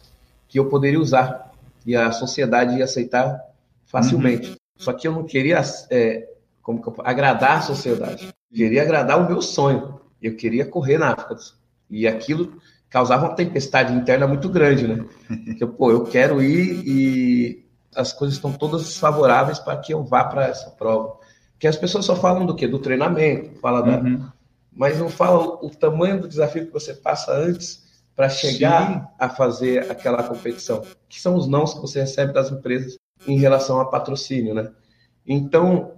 que 0.48 0.58
eu 0.58 0.68
poderia 0.68 1.00
usar 1.00 1.52
e 1.86 1.94
a 1.94 2.10
sociedade 2.12 2.78
ia 2.78 2.84
aceitar 2.84 3.40
facilmente. 3.86 4.50
Uhum. 4.50 4.56
Só 4.76 4.92
que 4.92 5.06
eu 5.06 5.12
não 5.12 5.24
queria 5.24 5.60
é, 5.90 6.28
como 6.62 6.82
que 6.82 6.88
eu, 6.88 6.94
agradar 7.04 7.58
a 7.58 7.62
sociedade. 7.62 8.26
Eu 8.50 8.56
queria 8.56 8.82
agradar 8.82 9.20
o 9.20 9.28
meu 9.28 9.40
sonho. 9.42 10.00
Eu 10.20 10.36
queria 10.36 10.64
correr 10.64 10.98
na 10.98 11.12
África. 11.12 11.36
E 11.90 12.08
aquilo 12.08 12.58
causava 12.88 13.26
uma 13.26 13.34
tempestade 13.34 13.92
interna 13.92 14.26
muito 14.26 14.48
grande, 14.48 14.86
né? 14.86 15.04
Que, 15.58 15.66
pô, 15.66 15.90
eu 15.90 16.04
quero 16.04 16.42
ir 16.42 16.82
e 16.86 17.64
as 17.94 18.12
coisas 18.12 18.36
estão 18.36 18.52
todas 18.52 18.96
favoráveis 18.96 19.58
para 19.58 19.76
que 19.78 19.92
eu 19.92 20.02
vá 20.02 20.24
para 20.24 20.46
essa 20.46 20.70
prova. 20.70 21.16
Que 21.58 21.66
as 21.66 21.76
pessoas 21.76 22.04
só 22.04 22.16
falam 22.16 22.46
do 22.46 22.54
quê? 22.54 22.66
Do 22.66 22.78
treinamento, 22.78 23.58
fala 23.60 23.80
uhum. 23.80 24.16
da... 24.16 24.33
mas 24.74 24.98
não 24.98 25.08
falam 25.08 25.58
o 25.62 25.70
tamanho 25.70 26.20
do 26.20 26.28
desafio 26.28 26.66
que 26.66 26.72
você 26.72 26.94
passa 26.94 27.32
antes 27.32 27.84
para 28.14 28.28
chegar 28.28 28.92
Sim. 28.92 29.06
a 29.18 29.28
fazer 29.28 29.90
aquela 29.90 30.22
competição, 30.22 30.82
que 31.08 31.20
são 31.20 31.34
os 31.34 31.46
nãos 31.46 31.74
que 31.74 31.80
você 31.80 32.00
recebe 32.00 32.32
das 32.32 32.50
empresas 32.50 32.98
em 33.26 33.38
relação 33.38 33.80
a 33.80 33.86
patrocínio, 33.86 34.54
né? 34.54 34.70
Então, 35.26 35.94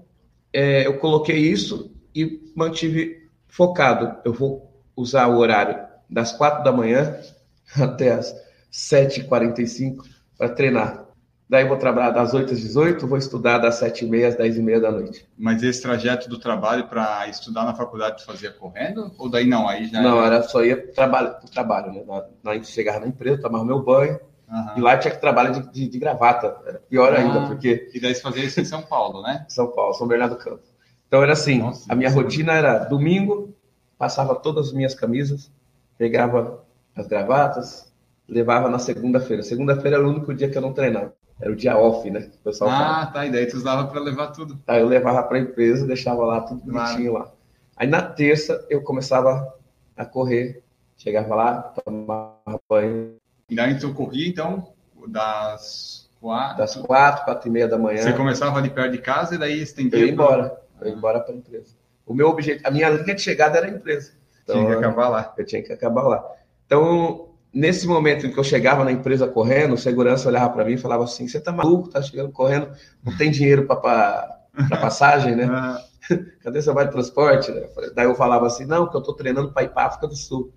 é, 0.52 0.86
eu 0.86 0.98
coloquei 0.98 1.36
isso 1.36 1.94
e 2.14 2.52
mantive 2.54 3.28
focado. 3.48 4.16
Eu 4.24 4.32
vou 4.32 4.82
usar 4.96 5.26
o 5.26 5.38
horário 5.38 5.84
das 6.08 6.32
quatro 6.32 6.64
da 6.64 6.72
manhã 6.72 7.18
até 7.76 8.12
as 8.12 8.34
7h45 8.72 9.98
para 10.38 10.48
treinar. 10.50 11.05
Daí 11.48 11.64
vou 11.64 11.76
trabalhar 11.76 12.10
das 12.10 12.34
8 12.34 12.52
às 12.52 12.60
18, 12.60 13.06
vou 13.06 13.16
estudar 13.16 13.58
das 13.58 13.80
7h30 13.80 14.26
às 14.26 14.36
10h30 14.36 14.80
da 14.80 14.90
noite. 14.90 15.28
Mas 15.38 15.62
esse 15.62 15.80
trajeto 15.80 16.28
do 16.28 16.38
trabalho 16.38 16.88
para 16.88 17.28
estudar 17.28 17.64
na 17.64 17.74
faculdade 17.74 18.16
tu 18.18 18.26
fazia 18.26 18.50
correndo? 18.50 19.12
Ou 19.16 19.28
daí 19.28 19.46
não? 19.46 19.68
Aí 19.68 19.86
já 19.86 20.02
Não, 20.02 20.24
era, 20.24 20.42
só 20.42 20.64
ia 20.64 20.76
para 20.76 21.40
o 21.44 21.48
trabalho, 21.48 21.92
né? 21.92 22.02
Na, 22.42 22.54
na, 22.54 22.62
chegava 22.64 23.00
na 23.00 23.06
empresa, 23.06 23.42
tomava 23.42 23.64
meu 23.64 23.80
banho, 23.80 24.18
Uhum. 24.48 24.78
E 24.78 24.80
lá 24.80 24.96
tinha 24.96 25.12
que 25.12 25.20
trabalhar 25.20 25.50
de, 25.50 25.72
de, 25.72 25.88
de 25.88 25.98
gravata. 25.98 26.56
Era 26.66 26.78
pior 26.78 27.12
ah, 27.12 27.18
ainda, 27.18 27.46
porque. 27.48 27.90
E 27.92 28.00
daí 28.00 28.14
você 28.14 28.20
fazia 28.20 28.44
isso 28.44 28.60
em 28.60 28.64
São 28.64 28.82
Paulo, 28.82 29.22
né? 29.22 29.44
São 29.50 29.68
Paulo, 29.72 29.94
São 29.94 30.06
Bernardo 30.06 30.36
do 30.36 30.38
Campo. 30.38 30.62
Então 31.08 31.22
era 31.22 31.32
assim: 31.32 31.58
Nossa, 31.58 31.92
a 31.92 31.96
minha 31.96 32.10
rotina 32.10 32.52
era 32.52 32.78
domingo, 32.78 33.54
passava 33.98 34.34
todas 34.36 34.68
as 34.68 34.72
minhas 34.72 34.94
camisas, 34.94 35.50
pegava 35.98 36.64
as 36.94 37.06
gravatas, 37.06 37.92
levava 38.28 38.68
na 38.68 38.78
segunda-feira. 38.78 39.42
Segunda-feira 39.42 39.96
era 39.96 40.06
o 40.06 40.10
único 40.10 40.32
dia 40.32 40.48
que 40.48 40.56
eu 40.56 40.62
não 40.62 40.72
treinava. 40.72 41.12
Era 41.40 41.52
o 41.52 41.56
dia 41.56 41.76
off, 41.76 42.08
né? 42.10 42.30
O 42.40 42.44
pessoal 42.44 42.70
ah, 42.70 42.78
fala. 42.78 43.06
tá. 43.06 43.26
E 43.26 43.30
daí 43.30 43.46
tu 43.46 43.56
usava 43.56 43.86
para 43.88 44.00
levar 44.00 44.28
tudo. 44.28 44.58
Aí 44.66 44.80
eu 44.80 44.86
levava 44.86 45.22
para 45.22 45.36
a 45.36 45.40
empresa, 45.40 45.86
deixava 45.86 46.24
lá 46.24 46.40
tudo 46.40 46.60
bonitinho 46.60 47.12
claro. 47.12 47.26
lá. 47.26 47.32
Aí 47.76 47.86
na 47.86 48.02
terça 48.02 48.64
eu 48.70 48.82
começava 48.82 49.54
a 49.96 50.04
correr, 50.04 50.62
chegava 50.96 51.34
lá, 51.34 51.62
tomava 51.84 52.60
banho. 52.68 53.16
E 53.50 53.60
aí 53.60 53.78
tu 53.78 53.92
corria, 53.92 54.28
então, 54.28 54.72
das 55.08 56.10
quatro... 56.20 56.56
Das 56.56 56.76
quatro, 56.76 57.24
quatro 57.24 57.48
e 57.48 57.52
meia 57.52 57.68
da 57.68 57.78
manhã. 57.78 58.02
Você 58.02 58.12
começava 58.14 58.58
ali 58.58 58.70
perto 58.70 58.92
de 58.92 58.98
casa 58.98 59.34
e 59.34 59.38
daí 59.38 59.60
estendia... 59.60 60.00
Eu 60.00 60.06
ia 60.06 60.12
embora. 60.12 60.48
Pra... 60.78 60.88
Eu 60.88 60.92
ia 60.92 60.96
embora 60.96 61.20
para 61.20 61.34
a 61.34 61.36
empresa. 61.36 61.74
O 62.06 62.14
meu 62.14 62.28
objetivo, 62.28 62.66
a 62.66 62.70
minha 62.70 62.88
linha 62.88 63.14
de 63.14 63.20
chegada 63.20 63.58
era 63.58 63.66
a 63.66 63.70
empresa. 63.70 64.12
Então, 64.42 64.56
tinha 64.56 64.68
que 64.68 64.84
acabar 64.84 65.08
lá. 65.08 65.34
Eu 65.36 65.44
tinha 65.44 65.62
que 65.62 65.72
acabar 65.72 66.02
lá. 66.04 66.24
Então, 66.64 67.28
nesse 67.56 67.86
momento 67.86 68.26
em 68.26 68.30
que 68.30 68.38
eu 68.38 68.44
chegava 68.44 68.84
na 68.84 68.92
empresa 68.92 69.26
correndo, 69.26 69.74
o 69.74 69.78
segurança 69.78 70.28
olhava 70.28 70.50
para 70.50 70.64
mim 70.64 70.74
e 70.74 70.78
falava 70.78 71.04
assim: 71.04 71.26
Você 71.26 71.40
tá 71.40 71.50
maluco, 71.50 71.88
tá 71.88 72.02
chegando 72.02 72.30
correndo, 72.30 72.68
não 73.02 73.16
tem 73.16 73.30
dinheiro 73.30 73.66
para 73.66 74.38
passagem, 74.80 75.34
né? 75.34 75.48
Cadê 76.42 76.62
seu 76.62 76.74
vale 76.74 76.90
transporte? 76.90 77.52
Daí 77.94 78.06
eu 78.06 78.14
falava 78.14 78.46
assim: 78.46 78.64
Não, 78.64 78.88
que 78.88 78.96
eu 78.96 79.02
tô 79.02 79.14
treinando 79.14 79.52
para 79.52 79.64
ir 79.64 79.70
para 79.70 79.86
África 79.86 80.06
do 80.06 80.16
Sul. 80.16 80.52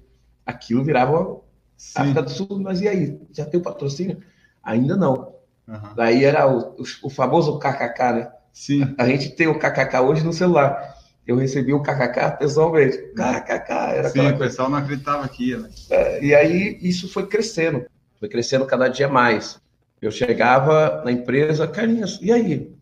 Aquilo 0.45 0.83
virava 0.83 1.41
Sim. 1.77 2.01
África 2.01 2.21
do 2.21 2.29
Sul, 2.29 2.59
mas 2.59 2.81
e 2.81 2.87
aí? 2.87 3.19
Já 3.31 3.45
tem 3.45 3.59
o 3.59 3.63
patrocínio? 3.63 4.19
Ainda 4.63 4.95
não. 4.95 5.35
Uhum. 5.67 5.95
Daí 5.95 6.23
era 6.23 6.47
o, 6.47 6.75
o, 6.75 6.83
o 7.03 7.09
famoso 7.09 7.59
KKK, 7.59 8.11
né? 8.13 8.31
Sim. 8.51 8.95
A 8.97 9.05
gente 9.05 9.29
tem 9.31 9.47
o 9.47 9.59
KKK 9.59 9.99
hoje 10.01 10.23
no 10.23 10.33
celular 10.33 10.98
eu 11.29 11.35
recebi 11.35 11.71
o 11.71 11.81
KKK 11.81 12.37
pessoalmente. 12.39 12.97
KKK, 13.13 13.71
era 13.93 14.09
Sim, 14.09 14.29
o 14.29 14.37
pessoal 14.39 14.67
não 14.67 14.79
acreditava 14.79 15.27
que 15.29 15.49
ia. 15.49 15.59
Né? 15.59 15.69
É, 15.91 16.25
e 16.25 16.33
aí 16.33 16.79
isso 16.81 17.07
foi 17.07 17.27
crescendo, 17.27 17.85
foi 18.19 18.27
crescendo 18.27 18.65
cada 18.65 18.87
dia 18.87 19.07
mais. 19.07 19.61
Eu 20.01 20.09
chegava 20.09 21.03
na 21.05 21.11
empresa, 21.11 21.67
Carlinhos, 21.67 22.17
e 22.19 22.31
aí? 22.31 22.73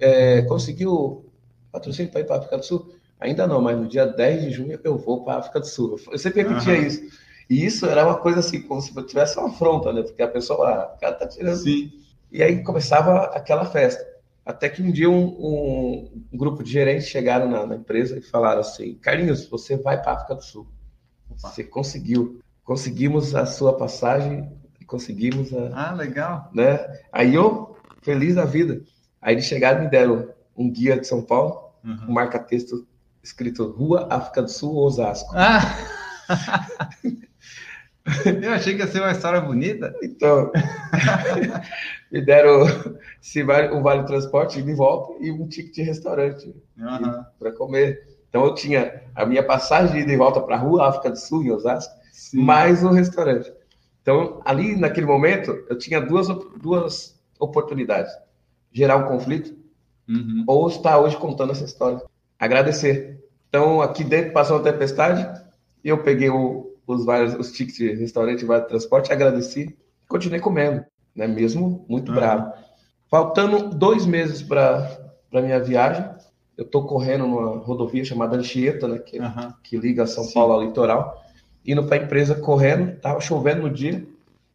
É, 0.00 0.42
conseguiu 0.42 1.30
patrocínio 1.70 2.10
para 2.10 2.20
ir 2.20 2.24
para 2.24 2.34
a 2.34 2.38
África 2.38 2.58
do 2.58 2.64
Sul? 2.64 2.96
Ainda 3.20 3.46
não, 3.46 3.60
mas 3.60 3.78
no 3.78 3.86
dia 3.86 4.06
10 4.06 4.42
de 4.42 4.50
junho 4.50 4.80
eu 4.82 4.98
vou 4.98 5.22
para 5.22 5.34
a 5.34 5.38
África 5.38 5.60
do 5.60 5.66
Sul. 5.66 5.96
Eu 6.10 6.18
sempre 6.18 6.42
repetia 6.42 6.74
uhum. 6.74 6.86
isso. 6.86 7.00
E 7.48 7.64
isso 7.64 7.86
era 7.86 8.04
uma 8.04 8.16
coisa 8.16 8.40
assim, 8.40 8.60
como 8.62 8.80
se 8.80 8.92
tivesse 9.04 9.38
uma 9.38 9.50
afronta, 9.50 9.92
né? 9.92 10.02
Porque 10.02 10.22
a 10.22 10.26
pessoa, 10.26 10.68
ah, 10.68 10.94
o 10.96 11.00
cara 11.00 11.14
tá 11.14 11.28
tirando. 11.28 11.58
Sim. 11.58 11.92
E 12.32 12.42
aí 12.42 12.60
começava 12.64 13.26
aquela 13.26 13.64
festa. 13.64 14.04
Até 14.44 14.68
que 14.68 14.82
um 14.82 14.90
dia 14.90 15.08
um, 15.08 15.24
um, 15.24 16.24
um 16.32 16.36
grupo 16.36 16.62
de 16.62 16.70
gerentes 16.70 17.08
chegaram 17.08 17.48
na, 17.48 17.66
na, 17.66 17.76
empresa 17.76 18.18
e 18.18 18.22
falaram 18.22 18.60
assim: 18.60 18.94
Carlinhos, 18.96 19.46
você 19.46 19.76
vai 19.76 20.00
para 20.00 20.12
a 20.12 20.14
África 20.14 20.34
do 20.34 20.44
Sul. 20.44 20.66
Você 21.36 21.64
conseguiu. 21.64 22.40
Conseguimos 22.62 23.34
a 23.34 23.44
sua 23.44 23.76
passagem 23.76 24.50
e 24.80 24.84
conseguimos 24.84 25.52
a. 25.52 25.88
Ah, 25.90 25.92
legal. 25.92 26.50
Né? 26.52 26.78
Aí 27.12 27.34
eu, 27.34 27.76
feliz 28.02 28.34
da 28.34 28.44
vida. 28.44 28.82
Aí 29.20 29.34
eles 29.34 29.46
chegaram 29.46 29.80
e 29.80 29.84
me 29.84 29.90
deram 29.90 30.28
um 30.56 30.70
guia 30.70 30.98
de 30.98 31.06
São 31.06 31.22
Paulo, 31.22 31.70
uhum. 31.82 32.06
um 32.08 32.12
marca-texto 32.12 32.86
escrito 33.22 33.70
Rua 33.70 34.06
África 34.10 34.42
do 34.42 34.50
Sul, 34.50 34.76
Osasco. 34.76 35.32
Ah! 35.34 35.60
Eu 38.42 38.52
achei 38.52 38.74
que 38.74 38.80
ia 38.80 38.86
ser 38.86 39.00
uma 39.00 39.12
história 39.12 39.40
bonita. 39.40 39.94
Então, 40.02 40.52
me 42.12 42.20
deram 42.20 42.66
se 43.20 43.42
vale, 43.42 43.74
um 43.74 43.82
vale 43.82 44.04
transporte 44.04 44.60
de 44.62 44.74
volta 44.74 45.24
e 45.24 45.30
um 45.30 45.48
ticket 45.48 45.74
de 45.74 45.82
restaurante 45.82 46.54
uhum. 46.78 47.24
para 47.38 47.52
comer. 47.52 48.06
Então, 48.28 48.44
eu 48.44 48.54
tinha 48.54 49.02
a 49.14 49.24
minha 49.24 49.42
passagem 49.42 49.94
de 49.94 50.00
ida 50.00 50.12
e 50.12 50.16
volta 50.16 50.40
para 50.40 50.56
a 50.56 50.58
rua 50.58 50.88
África 50.88 51.10
do 51.10 51.18
Sul, 51.18 51.44
em 51.44 51.50
Osasco, 51.50 51.94
Sim. 52.12 52.42
mais 52.42 52.82
um 52.84 52.90
restaurante. 52.90 53.50
Então, 54.02 54.42
ali 54.44 54.76
naquele 54.76 55.06
momento, 55.06 55.64
eu 55.70 55.78
tinha 55.78 56.00
duas, 56.00 56.28
duas 56.60 57.18
oportunidades: 57.38 58.12
gerar 58.70 58.96
um 58.96 59.08
conflito 59.08 59.56
uhum. 60.08 60.44
ou 60.46 60.68
estar 60.68 60.98
hoje 60.98 61.16
contando 61.16 61.52
essa 61.52 61.64
história. 61.64 62.02
Agradecer. 62.38 63.24
Então, 63.48 63.80
aqui 63.80 64.04
dentro 64.04 64.32
passou 64.32 64.56
uma 64.58 64.64
tempestade, 64.64 65.42
e 65.82 65.88
eu 65.88 66.02
peguei 66.02 66.28
o, 66.28 66.73
os 66.86 67.04
vários 67.04 67.34
os 67.34 67.52
tickets 67.52 67.76
de 67.76 67.92
restaurante, 67.94 68.44
vários 68.44 68.68
transporte, 68.68 69.12
agradeci, 69.12 69.76
continuei 70.08 70.40
comendo, 70.40 70.84
né? 71.14 71.26
Mesmo 71.26 71.84
muito 71.88 72.10
uhum. 72.10 72.14
bravo. 72.14 72.52
Faltando 73.10 73.68
dois 73.68 74.06
meses 74.06 74.42
para 74.42 74.98
minha 75.32 75.60
viagem, 75.60 76.04
eu 76.56 76.64
estou 76.64 76.86
correndo 76.86 77.26
numa 77.26 77.58
rodovia 77.58 78.04
chamada 78.04 78.36
Anchieta, 78.36 78.86
né? 78.88 78.98
Que, 78.98 79.18
uhum. 79.18 79.52
que 79.62 79.76
liga 79.76 80.06
São 80.06 80.24
Sim. 80.24 80.34
Paulo 80.34 80.54
ao 80.54 80.62
litoral. 80.62 81.22
indo 81.66 81.84
para 81.84 81.96
a 81.96 82.04
empresa 82.04 82.34
correndo, 82.34 82.98
tava 83.00 83.20
chovendo 83.20 83.62
no 83.62 83.70
dia 83.70 84.06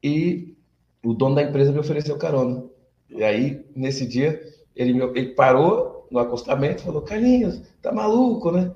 e 0.03 0.55
o 1.03 1.13
dono 1.13 1.35
da 1.35 1.43
empresa 1.43 1.71
me 1.71 1.79
ofereceu 1.79 2.17
carona. 2.17 2.63
E 3.09 3.23
aí, 3.23 3.65
nesse 3.75 4.05
dia, 4.05 4.41
ele, 4.75 4.93
me, 4.93 5.03
ele 5.03 5.33
parou 5.33 6.07
no 6.11 6.19
acostamento 6.19 6.81
e 6.81 6.85
falou: 6.85 7.01
Carlinhos, 7.01 7.61
tá 7.81 7.91
maluco, 7.91 8.51
né? 8.51 8.71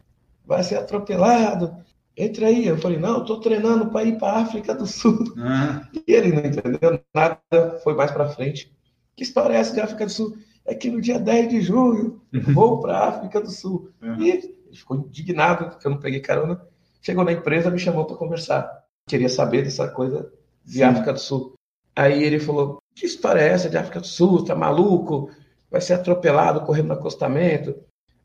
Vai 0.45 0.63
ser 0.63 0.75
atropelado. 0.75 1.75
Entra 2.15 2.47
aí. 2.47 2.67
Eu 2.67 2.77
falei: 2.77 2.97
Não, 2.97 3.25
tô 3.25 3.39
treinando 3.39 3.87
para 3.87 4.05
ir 4.05 4.17
para 4.17 4.39
África 4.41 4.73
do 4.73 4.85
Sul. 4.85 5.19
Uhum. 5.35 6.01
E 6.07 6.13
ele 6.13 6.31
não 6.31 6.45
entendeu 6.45 6.99
nada, 7.13 7.79
foi 7.83 7.95
mais 7.95 8.11
para 8.11 8.29
frente. 8.29 8.71
Que 9.15 9.23
história 9.23 9.55
é 9.55 9.57
essa 9.57 9.73
de 9.73 9.81
África 9.81 10.05
do 10.05 10.11
Sul? 10.11 10.37
É 10.65 10.73
que 10.73 10.89
no 10.89 11.01
dia 11.01 11.19
10 11.19 11.49
de 11.49 11.61
junho 11.61 12.21
uhum. 12.33 12.53
vou 12.53 12.79
para 12.79 13.07
África 13.07 13.41
do 13.41 13.51
Sul. 13.51 13.89
Uhum. 14.01 14.21
E 14.21 14.29
ele 14.29 14.55
ficou 14.71 14.97
indignado 14.97 15.77
que 15.77 15.85
eu 15.85 15.91
não 15.91 15.99
peguei 15.99 16.19
carona. 16.19 16.61
Chegou 17.01 17.23
na 17.23 17.33
empresa, 17.33 17.69
me 17.69 17.79
chamou 17.79 18.05
para 18.05 18.15
conversar. 18.15 18.83
Queria 19.07 19.29
saber 19.29 19.63
dessa 19.63 19.87
coisa 19.89 20.31
de 20.63 20.75
Sim. 20.75 20.83
África 20.83 21.13
do 21.13 21.19
Sul. 21.19 21.53
Aí 21.95 22.23
ele 22.23 22.39
falou: 22.39 22.81
Que 22.95 23.05
história 23.05 23.41
é 23.41 23.49
essa 23.49 23.69
de 23.69 23.77
África 23.77 23.99
do 23.99 24.07
Sul? 24.07 24.45
Tá 24.45 24.55
maluco? 24.55 25.29
Vai 25.69 25.81
ser 25.81 25.93
atropelado 25.93 26.61
correndo 26.61 26.87
no 26.87 26.93
acostamento? 26.93 27.75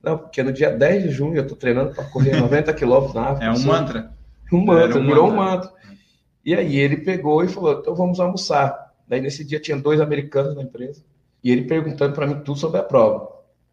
Não, 0.02 0.18
porque 0.18 0.42
no 0.42 0.52
dia 0.52 0.70
10 0.70 1.02
de 1.04 1.10
junho 1.10 1.36
eu 1.36 1.46
tô 1.46 1.56
treinando 1.56 1.94
para 1.94 2.04
correr 2.04 2.36
90 2.40 2.72
quilômetros 2.72 3.14
na 3.14 3.30
África. 3.30 3.44
É 3.44 3.50
um 3.50 3.64
mantra. 3.64 4.12
Um 4.52 4.64
mantra, 4.64 5.00
um 5.00 5.06
virou 5.06 5.30
mantra. 5.30 5.40
um 5.40 5.44
mantra. 5.44 5.72
E 6.44 6.54
aí 6.54 6.76
ele 6.76 6.98
pegou 6.98 7.44
e 7.44 7.48
falou: 7.48 7.80
Então 7.80 7.94
vamos 7.94 8.20
almoçar. 8.20 8.94
Daí 9.06 9.20
nesse 9.20 9.44
dia 9.44 9.60
tinha 9.60 9.76
dois 9.76 10.00
americanos 10.00 10.54
na 10.54 10.62
empresa. 10.62 11.02
E 11.42 11.50
ele 11.50 11.64
perguntando 11.64 12.14
para 12.14 12.26
mim 12.26 12.40
tudo 12.44 12.58
sobre 12.58 12.78
a 12.80 12.82
prova. 12.82 13.28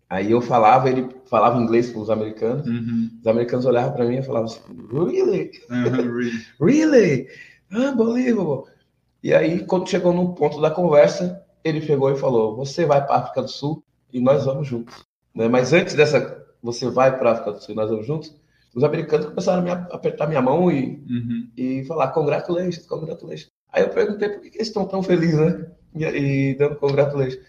Aí 0.09 0.31
eu 0.31 0.39
falava, 0.39 0.89
ele 0.89 1.09
falava 1.25 1.59
inglês 1.59 1.89
com 1.89 1.99
os 1.99 2.09
americanos. 2.09 2.67
Uhum. 2.67 3.09
Os 3.19 3.27
americanos 3.27 3.65
olhavam 3.65 3.93
para 3.93 4.05
mim 4.05 4.17
e 4.17 4.23
falavam 4.23 4.45
assim: 4.45 4.61
Really? 4.91 5.51
Uhum, 5.69 6.13
really? 6.15 6.45
really? 6.59 7.27
Unbelievable. 7.71 8.71
E 9.23 9.33
aí, 9.33 9.65
quando 9.65 9.89
chegou 9.89 10.13
num 10.13 10.33
ponto 10.33 10.61
da 10.61 10.69
conversa, 10.69 11.43
ele 11.63 11.81
pegou 11.81 12.11
e 12.11 12.17
falou: 12.17 12.55
Você 12.57 12.85
vai 12.85 13.03
para 13.05 13.15
a 13.15 13.19
África 13.19 13.41
do 13.41 13.49
Sul 13.49 13.83
e 14.13 14.19
nós 14.19 14.45
vamos 14.45 14.67
juntos. 14.67 15.05
Né? 15.35 15.47
Mas 15.47 15.73
antes 15.73 15.93
dessa, 15.93 16.45
você 16.61 16.89
vai 16.89 17.17
para 17.17 17.29
a 17.29 17.33
África 17.33 17.51
do 17.51 17.61
Sul 17.61 17.73
e 17.73 17.75
nós 17.75 17.89
vamos 17.89 18.07
juntos, 18.07 18.35
os 18.73 18.83
americanos 18.83 19.27
começaram 19.27 19.61
a 19.61 19.63
me 19.63 19.71
apertar 19.71 20.27
minha 20.27 20.41
mão 20.41 20.71
e, 20.71 21.03
uhum. 21.09 21.49
e 21.55 21.85
falar: 21.85 22.09
Congratulations, 22.09 22.85
congratulations. 22.85 23.49
Aí 23.71 23.83
eu 23.83 23.89
perguntei 23.89 24.29
por 24.29 24.41
que, 24.41 24.57
eles 24.57 24.67
estão 24.67 24.85
tão 24.85 25.01
felizes, 25.01 25.39
né? 25.39 25.67
E, 25.95 26.03
e 26.03 26.55
dando 26.55 26.75
congratulations. 26.75 27.39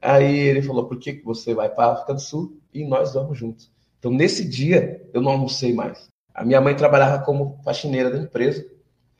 Aí 0.00 0.38
ele 0.38 0.62
falou: 0.62 0.86
Por 0.86 0.98
que, 0.98 1.14
que 1.14 1.24
você 1.24 1.54
vai 1.54 1.68
para 1.68 1.86
a 1.86 1.92
África 1.92 2.14
do 2.14 2.20
Sul 2.20 2.58
e 2.72 2.84
nós 2.84 3.12
vamos 3.12 3.38
juntos? 3.38 3.70
Então, 3.98 4.10
nesse 4.10 4.48
dia, 4.48 5.06
eu 5.12 5.20
não 5.20 5.32
almocei 5.32 5.74
mais. 5.74 6.08
A 6.34 6.44
minha 6.44 6.60
mãe 6.60 6.74
trabalhava 6.74 7.22
como 7.22 7.60
faxineira 7.62 8.10
da 8.10 8.16
empresa 8.16 8.66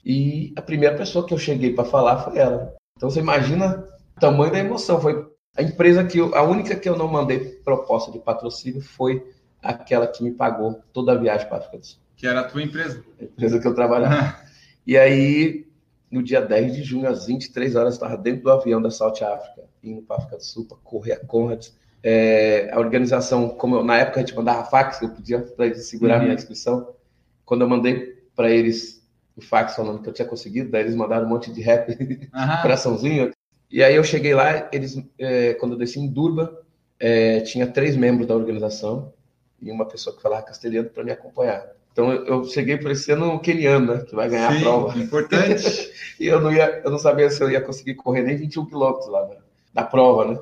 e 0.05 0.55
a 0.57 0.62
primeira 0.62 0.97
pessoa 0.97 1.27
que 1.27 1.35
eu 1.35 1.39
cheguei 1.39 1.75
para 1.75 1.85
falar 1.85 2.25
foi 2.25 2.39
ela. 2.39 2.75
Então 2.97 3.11
você 3.11 3.21
imagina 3.21 3.87
o 4.17 4.21
tamanho 4.21 4.53
da 4.53 4.59
emoção. 4.59 5.00
Foi 5.00 5.30
a 5.57 5.62
empresa 5.62 6.04
que 6.04 6.19
eu, 6.19 6.35
a 6.35 6.42
única 6.42 6.76
que 6.76 6.88
eu 6.88 6.97
não 6.97 7.09
mandei 7.09 7.38
proposta 7.38 8.11
de 8.11 8.19
patrocínio 8.19 8.80
foi 8.80 9.25
aquela 9.62 10.07
que 10.07 10.23
me 10.23 10.30
pagou 10.30 10.80
toda 10.92 11.12
a 11.12 11.16
viagem 11.16 11.47
para 11.47 11.57
a 11.57 11.61
África 11.61 11.78
do 11.78 11.87
Sul. 11.87 12.00
Que 12.16 12.26
era 12.26 12.40
a 12.40 12.45
tua 12.45 12.62
empresa? 12.62 13.04
A 13.21 13.25
empresa 13.25 13.59
que 13.59 13.66
eu 13.66 13.75
trabalhava. 13.75 14.37
e 14.87 14.97
aí, 14.97 15.66
no 16.11 16.23
dia 16.23 16.40
10 16.40 16.76
de 16.76 16.83
junho, 16.83 17.09
às 17.09 17.26
23 17.26 17.76
horas, 17.76 17.95
eu 17.95 17.97
estava 17.97 18.16
dentro 18.16 18.42
do 18.42 18.50
avião 18.50 18.80
da 18.80 18.90
South 18.90 19.23
África, 19.23 19.64
indo 19.83 20.02
para 20.02 20.16
a 20.16 20.19
África 20.19 20.37
do 20.37 20.45
Sul 20.45 20.66
para 20.66 20.76
correr 20.78 21.12
a 21.12 21.21
Conrads. 21.21 21.75
É, 22.02 22.71
a 22.73 22.78
organização, 22.78 23.49
como 23.50 23.76
eu, 23.76 23.85
na 23.85 23.99
época 23.99 24.21
a 24.21 24.23
gente 24.23 24.35
mandava 24.35 24.64
fax, 24.64 25.02
eu 25.02 25.11
podia 25.11 25.40
para 25.40 25.66
eles 25.66 25.87
segurar 25.87 26.16
uhum. 26.16 26.23
minha 26.25 26.35
inscrição. 26.35 26.95
Quando 27.45 27.62
eu 27.62 27.69
mandei 27.69 28.19
para 28.35 28.50
eles 28.50 29.07
o 29.37 29.42
fax 29.42 29.76
falando 29.76 30.02
que 30.02 30.09
eu 30.09 30.12
tinha 30.12 30.26
conseguido, 30.26 30.71
daí 30.71 30.83
eles 30.83 30.95
mandaram 30.95 31.26
um 31.26 31.28
monte 31.28 31.52
de 31.52 31.61
rap, 31.61 31.90
uhum. 31.90 32.28
coraçãozinho. 32.62 33.33
E 33.71 33.83
aí 33.83 33.95
eu 33.95 34.05
cheguei 34.05 34.35
lá, 34.35 34.68
eles, 34.73 35.01
é, 35.18 35.55
quando 35.55 35.73
eu 35.73 35.79
desci 35.79 36.01
em 36.01 36.09
Durban, 36.09 36.51
é, 36.99 37.40
tinha 37.40 37.66
três 37.66 37.97
membros 37.97 38.27
da 38.27 38.35
organização 38.35 39.12
e 39.62 39.71
uma 39.71 39.87
pessoa 39.87 40.14
que 40.14 40.23
falava 40.23 40.42
castelhano 40.42 40.90
para 40.90 41.05
me 41.05 41.12
acompanhar. 41.12 41.66
Então 41.92 42.12
eu, 42.12 42.25
eu 42.25 42.44
cheguei 42.44 42.77
parecendo 42.77 43.25
um 43.25 43.38
keniano, 43.38 43.94
né, 43.94 44.05
que 44.07 44.14
vai 44.14 44.29
ganhar 44.29 44.53
Sim, 44.53 44.59
a 44.59 44.61
prova. 44.61 44.99
Importante. 44.99 45.92
e 46.18 46.27
eu 46.27 46.40
não, 46.40 46.53
ia, 46.53 46.81
eu 46.85 46.90
não 46.90 46.99
sabia 46.99 47.31
se 47.31 47.42
eu 47.42 47.51
ia 47.51 47.61
conseguir 47.61 47.94
correr 47.94 48.23
nem 48.23 48.37
21 48.37 48.66
quilômetros 48.66 49.09
lá 49.09 49.23
da, 49.23 49.37
da 49.75 49.85
prova, 49.85 50.25
né? 50.25 50.38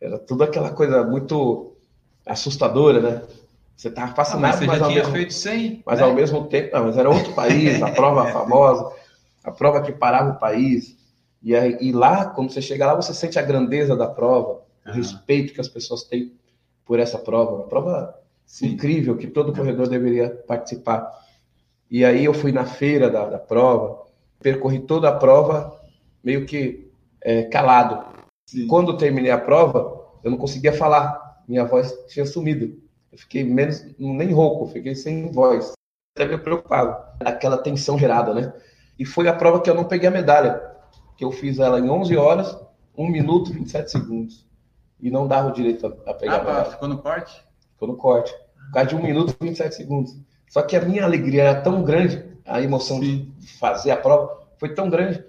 Era 0.00 0.18
tudo 0.18 0.44
aquela 0.44 0.70
coisa 0.70 1.02
muito 1.02 1.72
assustadora, 2.24 3.00
né? 3.00 3.22
Você 3.76 3.88
estava 3.88 4.12
fascinado, 4.12 4.44
ah, 4.44 4.48
mas, 4.48 4.58
você 4.58 4.66
mas, 4.66 4.78
já 4.78 4.84
ao 4.84 4.90
tinha 4.90 5.02
mesmo, 5.02 5.16
feito 5.16 5.34
100, 5.34 5.82
mas 5.86 5.98
né? 5.98 6.04
ao 6.04 6.12
mesmo 6.12 6.44
tempo, 6.46 6.76
não, 6.76 6.84
mas 6.86 6.98
era 6.98 7.08
outro 7.08 7.32
país, 7.32 7.80
a 7.80 7.90
prova 7.90 8.26
famosa, 8.32 8.92
a 9.44 9.52
prova 9.52 9.82
que 9.82 9.92
parava 9.92 10.30
o 10.30 10.38
país. 10.38 10.97
E, 11.42 11.54
aí, 11.54 11.78
e 11.80 11.92
lá, 11.92 12.26
quando 12.26 12.52
você 12.52 12.60
chega 12.60 12.86
lá, 12.86 12.94
você 12.94 13.14
sente 13.14 13.38
a 13.38 13.42
grandeza 13.42 13.96
da 13.96 14.08
prova, 14.08 14.62
o 14.86 14.90
respeito 14.90 15.52
que 15.52 15.60
as 15.60 15.68
pessoas 15.68 16.02
têm 16.04 16.32
por 16.84 16.98
essa 16.98 17.18
prova. 17.18 17.54
Uma 17.54 17.68
prova 17.68 18.18
Sim. 18.44 18.68
incrível 18.68 19.16
que 19.16 19.26
todo 19.26 19.52
corredor 19.52 19.88
deveria 19.88 20.30
participar. 20.46 21.12
E 21.90 22.04
aí 22.04 22.24
eu 22.24 22.34
fui 22.34 22.50
na 22.50 22.64
feira 22.64 23.10
da, 23.10 23.26
da 23.26 23.38
prova, 23.38 24.06
percorri 24.40 24.80
toda 24.80 25.08
a 25.08 25.16
prova 25.16 25.78
meio 26.24 26.46
que 26.46 26.90
é, 27.22 27.44
calado. 27.44 28.04
Sim. 28.48 28.66
Quando 28.66 28.96
terminei 28.96 29.30
a 29.30 29.38
prova, 29.38 30.06
eu 30.24 30.30
não 30.30 30.38
conseguia 30.38 30.72
falar, 30.72 31.42
minha 31.46 31.64
voz 31.64 31.92
tinha 32.08 32.26
sumido. 32.26 32.80
Eu 33.12 33.18
fiquei 33.18 33.44
menos, 33.44 33.84
nem 33.98 34.32
rouco, 34.32 34.66
fiquei 34.66 34.94
sem 34.94 35.30
voz. 35.30 35.72
Até 36.14 36.26
meio 36.26 36.42
preocupado. 36.42 36.96
Aquela 37.20 37.58
tensão 37.58 37.98
gerada, 37.98 38.34
né? 38.34 38.52
E 38.98 39.04
foi 39.04 39.28
a 39.28 39.32
prova 39.32 39.60
que 39.60 39.70
eu 39.70 39.74
não 39.74 39.84
peguei 39.84 40.08
a 40.08 40.12
medalha. 40.12 40.60
Que 41.18 41.24
eu 41.24 41.30
fiz 41.30 41.58
ela 41.58 41.78
em 41.78 41.90
11 41.90 42.16
horas, 42.16 42.58
1 42.96 43.10
minuto 43.10 43.50
e 43.50 43.54
27 43.54 43.90
segundos. 43.90 44.46
E 44.98 45.10
não 45.10 45.28
dava 45.28 45.48
o 45.48 45.52
direito 45.52 45.86
a, 46.06 46.14
pegar 46.14 46.36
ah, 46.36 46.36
a 46.36 46.44
medalha. 46.44 46.70
Ficou 46.70 46.88
no 46.88 46.98
corte? 46.98 47.44
Ficou 47.74 47.88
no 47.88 47.96
corte. 47.96 48.32
Por 48.32 48.72
causa 48.72 48.88
de 48.88 48.96
1 48.96 49.02
minuto 49.02 49.36
e 49.38 49.44
27 49.44 49.74
segundos. 49.74 50.16
Só 50.48 50.62
que 50.62 50.74
a 50.74 50.80
minha 50.80 51.04
alegria 51.04 51.42
era 51.42 51.60
tão 51.60 51.82
grande, 51.82 52.24
a 52.46 52.62
emoção 52.62 53.00
Sim. 53.00 53.34
de 53.38 53.58
fazer 53.58 53.90
a 53.90 53.96
prova 53.96 54.38
foi 54.58 54.74
tão 54.74 54.88
grande, 54.88 55.22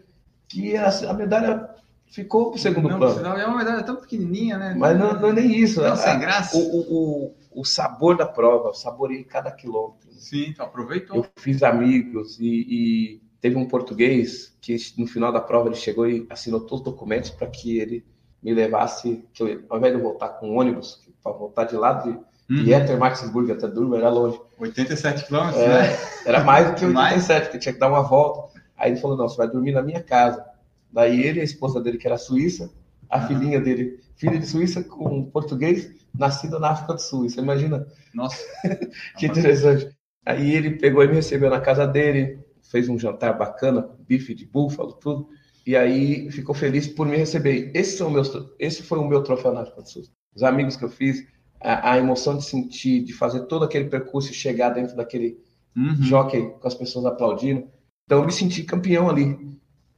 que 0.47 0.77
a, 0.77 0.89
a 1.09 1.13
medalha 1.13 1.69
ficou 2.07 2.51
pro 2.51 2.59
segundo 2.59 2.89
não, 2.89 2.97
plano. 2.97 3.21
Não, 3.21 3.37
é 3.37 3.45
uma 3.45 3.57
medalha 3.57 3.83
tão 3.83 3.95
pequenininha, 3.95 4.57
né? 4.57 4.75
Mas 4.77 4.97
não, 4.97 5.13
não 5.13 5.29
é 5.29 5.33
nem 5.33 5.55
isso. 5.55 5.81
Não, 5.81 5.95
sem 5.95 6.19
graça. 6.19 6.57
O, 6.57 6.61
o, 6.61 7.35
o 7.61 7.65
sabor 7.65 8.17
da 8.17 8.25
prova, 8.25 8.69
eu 8.69 8.73
saborei 8.73 9.23
cada 9.23 9.51
quilômetro. 9.51 10.09
Sim, 10.11 10.53
tu 10.53 10.63
aproveitou. 10.63 11.17
Eu 11.17 11.25
fiz 11.37 11.63
amigos 11.63 12.39
e, 12.39 12.45
e, 12.45 13.21
teve 13.41 13.55
um 13.55 13.67
português 13.67 14.55
que 14.61 14.75
no 14.97 15.07
final 15.07 15.31
da 15.31 15.39
prova 15.39 15.69
ele 15.69 15.75
chegou 15.75 16.07
e 16.07 16.25
assinou 16.29 16.59
todos 16.59 16.79
os 16.79 16.91
documentos 16.91 17.29
para 17.29 17.47
que 17.47 17.79
ele 17.79 18.05
me 18.41 18.53
levasse, 18.53 19.23
que 19.33 19.43
eu, 19.43 19.63
ao 19.69 19.77
invés 19.77 19.93
de 19.93 19.99
eu 19.99 20.03
voltar 20.03 20.29
com 20.29 20.55
ônibus, 20.55 21.01
para 21.21 21.31
voltar 21.31 21.65
de 21.65 21.75
lá 21.75 21.93
de, 21.93 22.09
uhum. 22.09 22.63
de 22.63 22.73
Ettermaxburg 22.73 23.51
até 23.51 23.67
Durban, 23.67 23.97
era 23.97 24.09
longe. 24.09 24.39
87 24.57 25.25
quilômetros, 25.25 25.61
é, 25.61 25.67
né? 25.67 25.97
Era 26.25 26.43
mais 26.43 26.67
do 26.67 26.75
que 26.75 26.85
87, 26.85 27.49
que 27.49 27.59
tinha 27.59 27.73
que 27.73 27.79
dar 27.79 27.89
uma 27.89 28.01
volta. 28.01 28.59
Aí 28.77 28.91
ele 28.91 28.99
falou, 28.99 29.17
não, 29.17 29.27
você 29.27 29.37
vai 29.37 29.47
dormir 29.47 29.73
na 29.73 29.81
minha 29.81 30.01
casa. 30.01 30.45
Daí 30.91 31.21
ele 31.21 31.41
a 31.41 31.43
esposa 31.43 31.81
dele, 31.81 31.97
que 31.97 32.07
era 32.07 32.17
suíça, 32.17 32.71
a 33.09 33.19
uhum. 33.19 33.27
filhinha 33.27 33.59
dele, 33.59 33.99
filha 34.15 34.37
de 34.37 34.45
Suíça 34.45 34.83
com 34.83 35.25
português, 35.25 35.91
nascida 36.17 36.59
na 36.59 36.71
África 36.71 36.93
do 36.93 37.01
Sul. 37.01 37.29
Você 37.29 37.39
imagina? 37.39 37.87
Nossa. 38.13 38.43
que 39.17 39.25
interessante. 39.25 39.89
Aí 40.25 40.53
ele 40.53 40.71
pegou 40.71 41.03
e 41.03 41.07
me 41.07 41.15
recebeu 41.15 41.49
na 41.49 41.59
casa 41.59 41.87
dele, 41.87 42.39
fez 42.69 42.87
um 42.87 42.97
jantar 42.97 43.37
bacana, 43.37 43.89
bife 44.07 44.33
de 44.33 44.45
búfalo, 44.45 44.93
tudo. 44.93 45.29
E 45.65 45.75
aí 45.75 46.31
ficou 46.31 46.55
feliz 46.55 46.87
por 46.87 47.05
me 47.05 47.17
receber. 47.17 47.71
Esse, 47.73 47.97
são 47.97 48.09
meus, 48.09 48.31
esse 48.57 48.83
foi 48.83 48.99
o 48.99 49.07
meu 49.07 49.23
troféu 49.23 49.53
na 49.53 49.61
África 49.61 49.81
do 49.81 49.89
Sul. 49.89 50.03
Os 50.35 50.43
amigos 50.43 50.75
que 50.75 50.85
eu 50.85 50.89
fiz, 50.89 51.27
a, 51.59 51.91
a 51.91 51.97
emoção 51.97 52.37
de 52.37 52.45
sentir, 52.45 53.03
de 53.03 53.13
fazer 53.13 53.41
todo 53.41 53.65
aquele 53.65 53.89
percurso 53.89 54.31
e 54.31 54.33
chegar 54.33 54.69
dentro 54.69 54.95
daquele 54.95 55.37
uhum. 55.75 55.95
jockey 56.01 56.53
com 56.59 56.67
as 56.67 56.75
pessoas 56.75 57.05
aplaudindo. 57.05 57.67
Então 58.05 58.19
eu 58.19 58.25
me 58.25 58.31
senti 58.31 58.63
campeão 58.63 59.09
ali. 59.09 59.37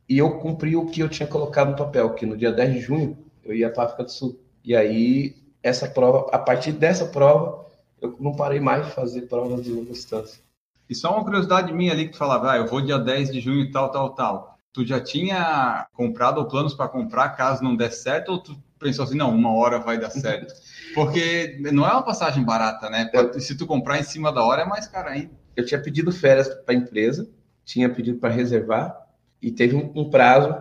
E 0.10 0.18
eu 0.18 0.40
cumpri 0.40 0.76
o 0.76 0.88
que 0.88 1.02
eu 1.02 1.08
tinha 1.08 1.28
colocado 1.28 1.72
no 1.72 1.78
papel, 1.78 2.14
que 2.14 2.26
no 2.26 2.36
dia 2.36 2.52
10 2.52 2.74
de 2.74 2.80
junho 2.82 3.18
eu 3.44 3.54
ia 3.54 3.70
para 3.70 3.84
a 3.84 3.86
África 3.86 4.04
do 4.04 4.12
Sul. 4.12 4.40
E 4.64 4.76
aí 4.76 5.36
essa 5.64 5.88
prova, 5.88 6.30
a 6.32 6.40
partir 6.40 6.72
dessa 6.72 7.06
prova, 7.06 7.66
eu 8.02 8.16
não 8.20 8.36
parei 8.36 8.60
mais 8.60 8.88
de 8.88 8.92
fazer 8.94 9.22
provas 9.24 9.64
de 9.64 9.72
longa 9.72 9.92
distância. 9.92 10.42
E 10.92 10.96
só 10.96 11.14
uma 11.14 11.24
curiosidade 11.24 11.72
minha 11.72 11.94
ali 11.94 12.08
que 12.08 12.12
tu 12.12 12.18
falava, 12.18 12.52
ah, 12.52 12.58
eu 12.58 12.68
vou 12.68 12.82
dia 12.82 13.00
10 13.00 13.32
de 13.32 13.40
junho, 13.40 13.72
tal, 13.72 13.90
tal, 13.92 14.10
tal. 14.10 14.58
Tu 14.74 14.86
já 14.86 15.00
tinha 15.00 15.88
comprado 15.94 16.40
ou 16.40 16.46
planos 16.46 16.74
para 16.74 16.90
comprar 16.90 17.30
caso 17.30 17.64
não 17.64 17.78
der 17.78 17.94
certo, 17.94 18.34
ou 18.34 18.44
tu 18.44 18.62
pensou 18.78 19.06
assim, 19.06 19.16
não, 19.16 19.34
uma 19.34 19.56
hora 19.56 19.80
vai 19.80 19.98
dar 19.98 20.10
certo? 20.10 20.54
Porque 20.94 21.58
não 21.72 21.88
é 21.88 21.94
uma 21.94 22.04
passagem 22.04 22.44
barata, 22.44 22.90
né? 22.90 23.10
Eu, 23.14 23.40
Se 23.40 23.56
tu 23.56 23.66
comprar 23.66 24.00
em 24.00 24.04
cima 24.04 24.34
da 24.34 24.44
hora 24.44 24.64
é 24.64 24.66
mais 24.66 24.86
caro 24.86 25.08
ainda. 25.08 25.32
Eu 25.56 25.66
tinha 25.66 25.82
pedido 25.82 26.12
férias 26.12 26.50
para 26.50 26.76
a 26.76 26.78
empresa, 26.78 27.30
tinha 27.64 27.88
pedido 27.90 28.20
para 28.20 28.34
reservar, 28.34 28.94
e 29.42 29.50
teve 29.50 29.78
um, 29.78 29.94
um, 29.96 30.10
prazo, 30.10 30.54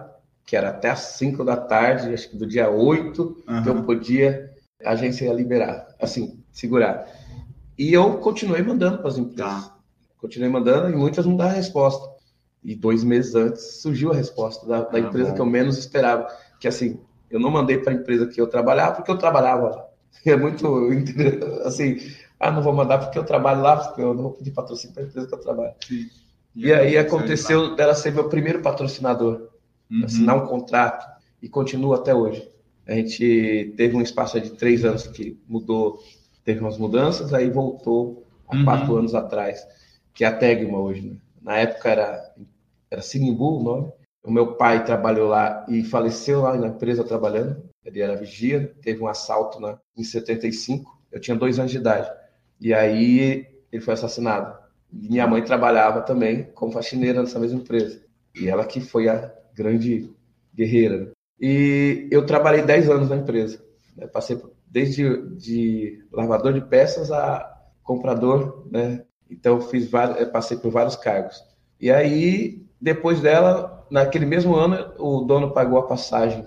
que 0.46 0.54
era 0.54 0.68
até 0.68 0.90
às 0.90 1.00
5 1.00 1.42
da 1.42 1.56
tarde, 1.56 2.14
acho 2.14 2.30
que 2.30 2.36
do 2.36 2.46
dia 2.46 2.70
8, 2.70 3.44
uhum. 3.48 3.62
que 3.64 3.68
eu 3.68 3.82
podia 3.82 4.48
a 4.84 4.92
agência 4.92 5.24
ia 5.24 5.32
liberar, 5.32 5.88
assim, 6.00 6.40
segurar. 6.52 7.04
E 7.76 7.92
eu 7.92 8.18
continuei 8.18 8.62
mandando 8.62 8.98
para 8.98 9.08
as 9.08 9.18
empresas. 9.18 9.66
Tá. 9.66 9.79
Continuei 10.20 10.50
mandando 10.50 10.90
e 10.90 10.96
muitas 10.96 11.24
não 11.26 11.36
dão 11.36 11.48
resposta. 11.48 12.08
E 12.62 12.74
dois 12.74 13.02
meses 13.02 13.34
antes 13.34 13.80
surgiu 13.80 14.12
a 14.12 14.14
resposta 14.14 14.66
da, 14.66 14.82
da 14.82 14.98
ah, 14.98 15.00
empresa 15.00 15.30
bom. 15.30 15.34
que 15.34 15.40
eu 15.40 15.46
menos 15.46 15.78
esperava. 15.78 16.26
Que 16.58 16.68
assim, 16.68 17.00
eu 17.30 17.40
não 17.40 17.50
mandei 17.50 17.78
para 17.78 17.92
a 17.92 17.96
empresa 17.96 18.26
que 18.26 18.40
eu 18.40 18.46
trabalhava 18.46 18.96
porque 18.96 19.10
eu 19.10 19.18
trabalhava 19.18 19.68
lá. 19.68 19.86
É 20.26 20.36
muito 20.36 20.66
assim, 21.64 21.96
ah, 22.38 22.50
não 22.50 22.62
vou 22.62 22.74
mandar 22.74 22.98
porque 22.98 23.18
eu 23.18 23.24
trabalho 23.24 23.62
lá, 23.62 23.76
porque 23.76 24.02
eu 24.02 24.12
não 24.12 24.24
vou 24.24 24.32
pedir 24.32 24.50
patrocínio 24.50 24.92
para 24.92 25.04
a 25.04 25.06
empresa 25.06 25.26
que 25.26 25.34
eu 25.34 25.38
trabalho. 25.38 25.72
Sim. 25.86 26.08
E, 26.54 26.66
e 26.66 26.72
aí 26.72 26.98
aconteceu 26.98 27.76
dela 27.76 27.94
ser 27.94 28.12
meu 28.12 28.28
primeiro 28.28 28.60
patrocinador, 28.60 29.48
uhum. 29.90 30.04
assinar 30.04 30.36
um 30.36 30.46
contrato 30.46 31.06
e 31.40 31.48
continua 31.48 31.96
até 31.96 32.14
hoje. 32.14 32.46
A 32.86 32.94
gente 32.94 33.72
teve 33.76 33.96
um 33.96 34.02
espaço 34.02 34.40
de 34.40 34.50
três 34.50 34.84
anos 34.84 35.06
que 35.06 35.38
mudou, 35.46 36.02
teve 36.44 36.60
umas 36.60 36.76
mudanças, 36.76 37.32
aí 37.32 37.48
voltou 37.48 38.26
há 38.48 38.56
uhum. 38.56 38.64
quatro 38.64 38.96
anos 38.96 39.14
atrás, 39.14 39.64
que 40.14 40.24
é 40.24 40.28
a 40.28 40.36
Tegma 40.36 40.78
hoje. 40.78 41.08
Né? 41.08 41.16
Na 41.42 41.56
época 41.56 41.88
era, 41.88 42.34
era 42.90 43.02
Sinimbu 43.02 43.58
o 43.58 43.62
nome. 43.62 43.92
O 44.22 44.30
meu 44.30 44.54
pai 44.54 44.84
trabalhou 44.84 45.28
lá 45.28 45.64
e 45.68 45.82
faleceu 45.82 46.42
lá 46.42 46.56
na 46.56 46.68
empresa 46.68 47.04
trabalhando. 47.04 47.62
Ele 47.84 48.00
era 48.00 48.16
vigia, 48.16 48.74
teve 48.82 49.02
um 49.02 49.08
assalto 49.08 49.58
na, 49.58 49.78
em 49.96 50.04
75. 50.04 51.00
Eu 51.10 51.20
tinha 51.20 51.36
dois 51.36 51.58
anos 51.58 51.70
de 51.70 51.78
idade. 51.78 52.10
E 52.60 52.74
aí 52.74 53.46
ele 53.72 53.82
foi 53.82 53.94
assassinado. 53.94 54.58
E 54.92 55.08
minha 55.08 55.26
mãe 55.26 55.42
trabalhava 55.42 56.02
também 56.02 56.44
como 56.52 56.72
faxineira 56.72 57.20
nessa 57.20 57.38
mesma 57.38 57.60
empresa. 57.60 58.02
E 58.34 58.48
ela 58.48 58.66
que 58.66 58.80
foi 58.80 59.08
a 59.08 59.32
grande 59.54 60.10
guerreira. 60.54 60.98
Né? 60.98 61.10
E 61.40 62.08
eu 62.10 62.26
trabalhei 62.26 62.62
10 62.62 62.90
anos 62.90 63.08
na 63.08 63.16
empresa. 63.16 63.64
Né? 63.96 64.06
Passei 64.06 64.40
desde 64.66 65.26
de 65.36 66.04
lavador 66.12 66.52
de 66.52 66.60
peças 66.60 67.10
a 67.10 67.50
comprador, 67.82 68.66
né? 68.70 69.04
Então 69.30 69.60
fiz 69.60 69.90
vários, 69.90 70.28
passei 70.30 70.56
por 70.56 70.70
vários 70.70 70.96
cargos. 70.96 71.42
E 71.80 71.90
aí, 71.90 72.66
depois 72.80 73.20
dela, 73.20 73.86
naquele 73.90 74.26
mesmo 74.26 74.54
ano, 74.54 74.92
o 74.98 75.20
dono 75.22 75.52
pagou 75.52 75.78
a 75.78 75.86
passagem 75.86 76.44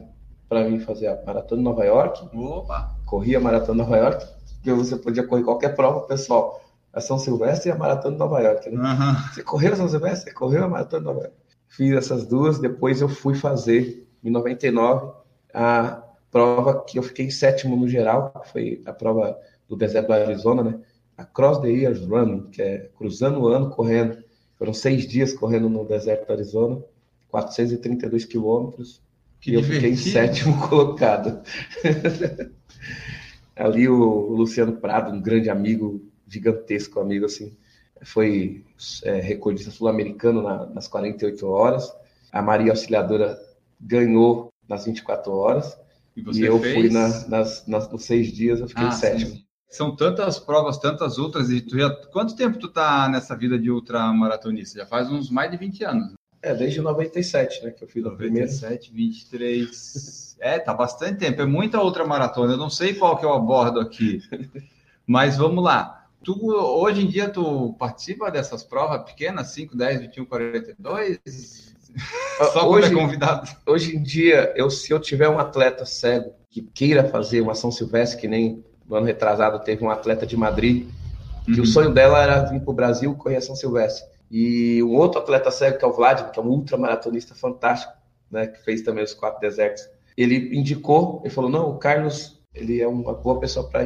para 0.47 0.63
mim 0.63 0.79
fazer 0.79 1.07
a 1.07 1.23
maratona 1.25 1.59
de 1.59 1.63
Nova 1.63 1.83
York. 1.83 2.29
Opa! 2.35 2.95
Corri 3.05 3.35
a 3.35 3.39
maratona 3.39 3.83
de 3.83 3.89
Nova 3.89 3.97
York, 3.97 4.25
porque 4.55 4.73
você 4.73 4.95
podia 4.95 5.25
correr 5.25 5.43
qualquer 5.43 5.75
prova, 5.75 6.01
pessoal. 6.01 6.61
A 6.91 7.01
São 7.01 7.17
Silvestre 7.17 7.69
e 7.69 7.71
a 7.71 7.75
maratona 7.75 8.13
de 8.13 8.19
Nova 8.19 8.39
York. 8.39 8.69
Né? 8.69 8.79
Uhum. 8.79 9.15
Você 9.33 9.43
correu 9.43 9.73
a 9.73 9.75
São 9.75 9.89
Silvestre? 9.89 10.29
Você 10.29 10.35
correu 10.35 10.63
a 10.63 10.67
maratona 10.67 10.99
de 10.99 11.07
Nova 11.07 11.19
York. 11.21 11.35
Fiz 11.67 11.91
essas 11.93 12.27
duas, 12.27 12.59
depois 12.59 13.01
eu 13.01 13.09
fui 13.09 13.33
fazer, 13.33 14.07
em 14.23 14.29
99, 14.29 15.11
a 15.51 16.03
prova 16.29 16.83
que 16.83 16.99
eu 16.99 17.03
fiquei 17.03 17.25
em 17.25 17.31
sétimo 17.31 17.75
no 17.75 17.87
geral, 17.87 18.31
que 18.43 18.51
foi 18.51 18.81
a 18.85 18.93
prova 18.93 19.35
do 19.67 19.75
deserto 19.75 20.07
do 20.07 20.13
Arizona, 20.13 20.63
né? 20.63 20.79
A 21.17 21.23
Cross 21.25 21.59
the 21.59 21.69
Years 21.69 22.05
Run, 22.05 22.49
que 22.49 22.61
é 22.61 22.89
cruzando 22.97 23.41
o 23.41 23.47
ano 23.47 23.69
correndo. 23.69 24.23
Foram 24.57 24.73
seis 24.73 25.07
dias 25.07 25.33
correndo 25.33 25.69
no 25.69 25.85
deserto 25.85 26.27
do 26.27 26.33
Arizona, 26.33 26.83
432 27.29 28.25
quilômetros. 28.25 29.01
E 29.45 29.53
eu 29.55 29.63
fiquei 29.63 29.91
em 29.91 29.95
sétimo 29.95 30.59
colocado. 30.67 31.41
Ali 33.55 33.87
o 33.87 34.29
Luciano 34.29 34.77
Prado, 34.77 35.11
um 35.11 35.21
grande 35.21 35.49
amigo, 35.49 36.01
gigantesco 36.27 36.99
amigo, 36.99 37.25
assim, 37.25 37.55
foi 38.01 38.63
é, 39.03 39.19
recordista 39.19 39.69
sul-americano 39.69 40.41
na, 40.41 40.65
nas 40.67 40.87
48 40.87 41.45
horas. 41.45 41.93
A 42.31 42.41
Maria 42.41 42.71
Auxiliadora 42.71 43.37
ganhou 43.79 44.51
nas 44.67 44.85
24 44.85 45.31
horas. 45.31 45.77
E, 46.15 46.21
e 46.39 46.41
eu 46.41 46.59
fez? 46.59 46.73
fui 46.73 46.89
na, 46.89 47.07
nas, 47.27 47.67
nas, 47.67 47.91
nos 47.91 48.03
seis 48.05 48.31
dias, 48.31 48.59
eu 48.59 48.67
fiquei 48.67 48.85
ah, 48.85 48.91
sétimo. 48.91 49.31
Sim. 49.31 49.45
São 49.73 49.95
tantas 49.95 50.37
provas, 50.37 50.77
tantas 50.77 51.17
outras, 51.17 51.49
e 51.49 51.59
tu 51.59 51.79
já, 51.79 51.89
quanto 52.11 52.35
tempo 52.35 52.59
tu 52.59 52.67
tá 52.67 53.09
nessa 53.09 53.35
vida 53.35 53.57
de 53.57 53.71
ultramaratonista? 53.71 54.77
Já 54.77 54.85
faz 54.85 55.09
uns 55.09 55.31
mais 55.31 55.49
de 55.49 55.57
20 55.57 55.83
anos. 55.83 56.11
Né? 56.11 56.15
É, 56.43 56.53
desde 56.53 56.79
97, 56.79 57.63
né, 57.63 57.71
que 57.71 57.83
eu 57.83 57.87
fiz 57.87 58.05
a 58.05 58.11
97, 58.11 58.91
primeira. 58.91 59.15
23... 59.15 60.37
é, 60.39 60.59
tá 60.59 60.75
bastante 60.75 61.17
tempo, 61.17 61.41
é 61.41 61.45
muita 61.47 61.81
outra 61.81 62.05
maratona, 62.05 62.53
eu 62.53 62.57
não 62.57 62.69
sei 62.69 62.93
qual 62.93 63.17
que 63.17 63.25
eu 63.25 63.33
abordo 63.33 63.79
aqui, 63.79 64.21
mas 65.07 65.37
vamos 65.37 65.63
lá. 65.63 66.05
Tu, 66.23 66.37
hoje 66.53 67.03
em 67.03 67.07
dia, 67.07 67.27
tu 67.27 67.73
participa 67.79 68.29
dessas 68.29 68.63
provas 68.63 69.03
pequenas, 69.03 69.47
5, 69.53 69.75
10, 69.75 70.01
21, 70.01 70.25
42? 70.25 71.73
Só 72.53 72.69
hoje, 72.69 72.91
é 72.91 72.93
convidado. 72.93 73.49
Hoje 73.65 73.95
em 73.95 74.03
dia, 74.03 74.53
eu, 74.55 74.69
se 74.69 74.91
eu 74.91 74.99
tiver 74.99 75.29
um 75.29 75.39
atleta 75.39 75.83
cego 75.83 76.31
que 76.51 76.61
queira 76.61 77.09
fazer 77.09 77.41
uma 77.41 77.55
São 77.55 77.71
Silvestre, 77.71 78.21
que 78.21 78.27
nem 78.27 78.63
no 78.87 78.95
ano 78.95 79.05
retrasado 79.05 79.59
teve 79.59 79.83
um 79.83 79.89
atleta 79.89 80.25
de 80.25 80.37
Madrid, 80.37 80.87
que 81.45 81.53
uhum. 81.53 81.63
o 81.63 81.65
sonho 81.65 81.93
dela 81.93 82.21
era 82.21 82.43
vir 82.43 82.61
para 82.61 82.71
o 82.71 82.75
Brasil 82.75 83.15
correr 83.15 83.37
a 83.37 83.41
São 83.41 83.55
Silvestre. 83.55 84.07
E 84.31 84.81
um 84.81 84.95
outro 84.95 85.19
atleta 85.19 85.51
cego, 85.51 85.77
que 85.77 85.85
é 85.85 85.87
o 85.87 85.93
Vladimir, 85.93 86.31
que 86.31 86.39
é 86.39 86.41
um 86.41 86.47
ultramaratonista 86.47 87.35
fantástico, 87.35 87.93
né, 88.31 88.47
que 88.47 88.63
fez 88.63 88.81
também 88.81 89.03
os 89.03 89.13
quatro 89.13 89.39
desertos, 89.39 89.87
ele 90.17 90.57
indicou, 90.57 91.21
ele 91.23 91.33
falou, 91.33 91.49
não, 91.49 91.69
o 91.69 91.77
Carlos, 91.77 92.41
ele 92.53 92.81
é 92.81 92.87
uma 92.87 93.13
boa 93.13 93.39
pessoa 93.39 93.69
para 93.69 93.83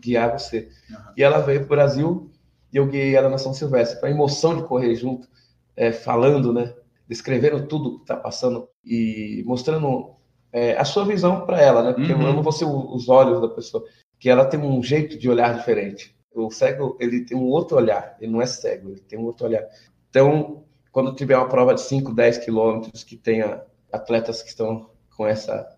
guiar 0.00 0.38
você. 0.38 0.68
Uhum. 0.90 0.96
E 1.16 1.22
ela 1.22 1.38
veio 1.38 1.60
para 1.60 1.66
o 1.66 1.68
Brasil 1.68 2.30
e 2.72 2.76
eu 2.76 2.86
guiei 2.86 3.14
ela 3.14 3.28
na 3.28 3.38
São 3.38 3.54
Silvestre. 3.54 4.00
Foi 4.00 4.08
a 4.08 4.12
emoção 4.12 4.56
de 4.56 4.64
correr 4.64 4.94
junto, 4.94 5.28
é, 5.76 5.92
falando, 5.92 6.52
né, 6.52 6.74
descrevendo 7.08 7.66
tudo 7.66 7.96
que 7.96 8.02
está 8.02 8.16
passando 8.16 8.68
e 8.84 9.42
mostrando 9.46 10.16
é, 10.52 10.76
a 10.76 10.84
sua 10.84 11.04
visão 11.04 11.46
para 11.46 11.60
ela, 11.60 11.82
né? 11.82 11.92
Porque 11.92 12.12
uhum. 12.12 12.22
eu 12.22 12.34
não 12.34 12.42
vou 12.42 12.52
ser 12.52 12.64
os 12.64 13.08
olhos 13.08 13.40
da 13.40 13.48
pessoa, 13.48 13.84
que 14.22 14.30
ela 14.30 14.44
tem 14.44 14.60
um 14.60 14.80
jeito 14.80 15.18
de 15.18 15.28
olhar 15.28 15.52
diferente. 15.52 16.14
O 16.32 16.48
cego, 16.48 16.96
ele 17.00 17.24
tem 17.24 17.36
um 17.36 17.42
outro 17.48 17.76
olhar, 17.76 18.16
ele 18.20 18.30
não 18.30 18.40
é 18.40 18.46
cego, 18.46 18.90
ele 18.90 19.00
tem 19.00 19.18
um 19.18 19.24
outro 19.24 19.46
olhar. 19.48 19.64
Então, 20.08 20.62
quando 20.92 21.12
tiver 21.12 21.36
uma 21.36 21.48
prova 21.48 21.74
de 21.74 21.80
5, 21.80 22.14
10 22.14 22.38
quilômetros 22.38 23.02
que 23.02 23.16
tenha 23.16 23.62
atletas 23.92 24.40
que 24.40 24.50
estão 24.50 24.88
com 25.16 25.26
essa 25.26 25.68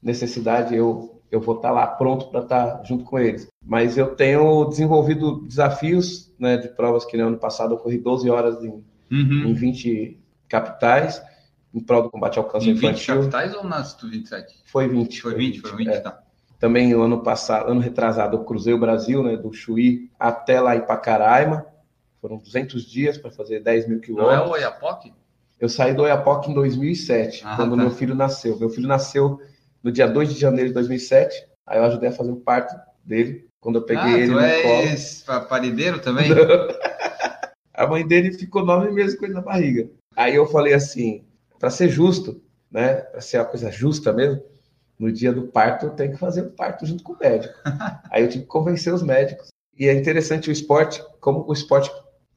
necessidade, 0.00 0.76
eu 0.76 1.20
eu 1.28 1.40
vou 1.40 1.56
estar 1.56 1.68
tá 1.68 1.74
lá 1.74 1.86
pronto 1.88 2.28
para 2.30 2.42
estar 2.42 2.76
tá 2.76 2.84
junto 2.84 3.02
com 3.02 3.18
eles. 3.18 3.48
Mas 3.66 3.98
eu 3.98 4.14
tenho 4.14 4.64
desenvolvido 4.66 5.40
desafios 5.44 6.32
né, 6.38 6.56
de 6.56 6.68
provas 6.68 7.04
que 7.04 7.16
no 7.16 7.26
ano 7.26 7.38
passado 7.38 7.74
eu 7.74 7.78
corri 7.78 7.98
12 7.98 8.30
horas 8.30 8.62
em, 8.62 8.70
uhum. 9.10 9.48
em 9.48 9.52
20 9.54 10.20
capitais 10.48 11.20
em 11.74 11.80
prol 11.80 12.04
do 12.04 12.10
combate 12.10 12.38
ao 12.38 12.44
câncer 12.44 12.70
em 12.70 12.74
20 12.74 12.78
infantil. 12.78 13.22
20 13.22 13.30
capitais 13.32 13.54
ou 13.56 13.64
nas 13.64 14.00
27? 14.00 14.54
Foi 14.64 14.86
20. 14.88 15.20
Foi 15.20 15.34
20, 15.34 15.60
foi 15.60 15.76
20, 15.76 15.88
é. 15.88 16.00
tá. 16.00 16.22
Também 16.58 16.92
no 16.92 17.02
ano 17.02 17.22
passado, 17.22 17.70
ano 17.70 17.80
retrasado, 17.80 18.36
eu 18.36 18.44
cruzei 18.44 18.74
o 18.74 18.80
Brasil, 18.80 19.22
né, 19.22 19.36
do 19.36 19.52
Chuí 19.52 20.10
até 20.18 20.60
lá 20.60 20.74
em 20.74 20.84
Pacaraima. 20.84 21.64
Foram 22.20 22.36
200 22.36 22.84
dias 22.84 23.16
para 23.16 23.30
fazer 23.30 23.60
10 23.60 23.88
mil 23.88 24.00
quilômetros. 24.00 24.38
Não 24.38 24.44
é 24.44 24.48
o 24.48 24.52
Oiapoque? 24.52 25.12
Eu 25.60 25.68
saí 25.68 25.94
do 25.94 26.02
Oiapoque 26.02 26.50
em 26.50 26.54
2007, 26.54 27.42
ah, 27.44 27.56
quando 27.56 27.76
tá. 27.76 27.82
meu 27.82 27.90
filho 27.90 28.14
nasceu. 28.14 28.58
Meu 28.58 28.70
filho 28.70 28.88
nasceu 28.88 29.40
no 29.82 29.92
dia 29.92 30.06
2 30.06 30.34
de 30.34 30.40
janeiro 30.40 30.68
de 30.68 30.74
2007. 30.74 31.46
Aí 31.66 31.78
eu 31.78 31.84
ajudei 31.84 32.08
a 32.08 32.12
fazer 32.12 32.32
o 32.32 32.36
parto 32.36 32.74
dele, 33.04 33.48
quando 33.60 33.76
eu 33.76 33.82
peguei 33.82 34.14
ah, 34.14 34.18
ele 34.18 34.32
no 34.32 34.40
és 34.40 35.22
colo. 35.24 35.42
parideiro 35.46 36.00
também? 36.00 36.30
a 37.74 37.86
mãe 37.86 38.06
dele 38.06 38.32
ficou 38.32 38.64
nove 38.64 38.90
meses 38.90 39.18
com 39.18 39.24
ele 39.24 39.34
na 39.34 39.40
barriga. 39.40 39.88
Aí 40.16 40.34
eu 40.34 40.46
falei 40.46 40.74
assim, 40.74 41.24
para 41.58 41.70
ser 41.70 41.88
justo, 41.88 42.40
né, 42.70 42.96
para 42.96 43.20
ser 43.20 43.38
uma 43.38 43.44
coisa 43.44 43.70
justa 43.70 44.12
mesmo, 44.12 44.42
no 44.98 45.12
dia 45.12 45.32
do 45.32 45.46
parto 45.46 45.86
eu 45.86 45.90
tenho 45.90 46.12
que 46.12 46.18
fazer 46.18 46.42
o 46.42 46.50
parto 46.50 46.84
junto 46.84 47.02
com 47.02 47.12
o 47.12 47.18
médico. 47.18 47.54
Aí 48.10 48.22
eu 48.22 48.28
tive 48.28 48.44
que 48.44 48.50
convencer 48.50 48.92
os 48.92 49.02
médicos. 49.02 49.48
E 49.78 49.86
é 49.86 49.94
interessante 49.94 50.48
o 50.48 50.52
esporte, 50.52 51.02
como 51.20 51.44
o 51.48 51.52
esporte 51.52 51.90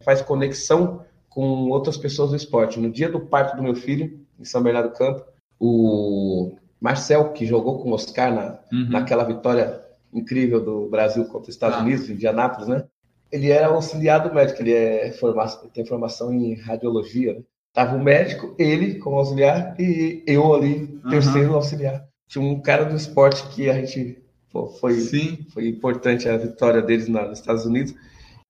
faz 0.04 0.22
conexão 0.22 1.04
com 1.28 1.70
outras 1.70 1.98
pessoas 1.98 2.32
do 2.32 2.36
esporte. 2.36 2.80
No 2.80 2.92
dia 2.92 3.10
do 3.10 3.20
parto 3.20 3.56
do 3.56 3.64
meu 3.64 3.74
filho, 3.74 4.20
em 4.40 4.46
São 4.46 4.62
Bernardo 4.62 4.90
do 4.90 4.96
Campo, 4.96 5.26
o 5.60 6.56
Marcel, 6.80 7.32
que 7.32 7.46
jogou 7.46 7.80
com 7.80 7.90
o 7.90 7.94
Oscar 7.94 8.34
na, 8.34 8.60
uhum. 8.72 8.90
naquela 8.90 9.24
vitória 9.24 9.82
incrível 10.14 10.64
do 10.64 10.90
Brasil 10.90 11.26
contra 11.26 11.50
os 11.50 11.56
Estados 11.56 11.78
ah. 11.78 11.82
Unidos, 11.82 12.10
em 12.10 12.14
Indianápolis, 12.14 12.68
né? 12.68 12.84
Ele 13.32 13.50
era 13.50 13.68
auxiliar 13.68 14.22
do 14.22 14.34
médico, 14.34 14.62
ele 14.62 14.74
é 14.74 15.12
formação, 15.14 15.70
tem 15.70 15.86
formação 15.86 16.34
em 16.34 16.54
radiologia, 16.56 17.36
né? 17.36 17.42
Tava 17.74 17.96
o 17.96 18.04
médico, 18.04 18.54
ele 18.60 18.96
como 18.96 19.18
auxiliar 19.18 19.80
e 19.80 20.22
eu 20.28 20.54
ali, 20.54 21.00
terceiro 21.10 21.52
uhum. 21.52 21.56
auxiliar. 21.56 22.06
Tinha 22.32 22.46
um 22.46 22.62
cara 22.62 22.86
do 22.86 22.96
esporte 22.96 23.46
que 23.50 23.70
a 23.70 23.74
gente 23.74 24.24
pô, 24.50 24.68
foi, 24.68 24.94
Sim. 24.94 25.46
foi 25.54 25.68
importante 25.68 26.30
a 26.30 26.38
vitória 26.38 26.82
deles 26.82 27.10
nos 27.10 27.38
Estados 27.38 27.66
Unidos. 27.66 27.94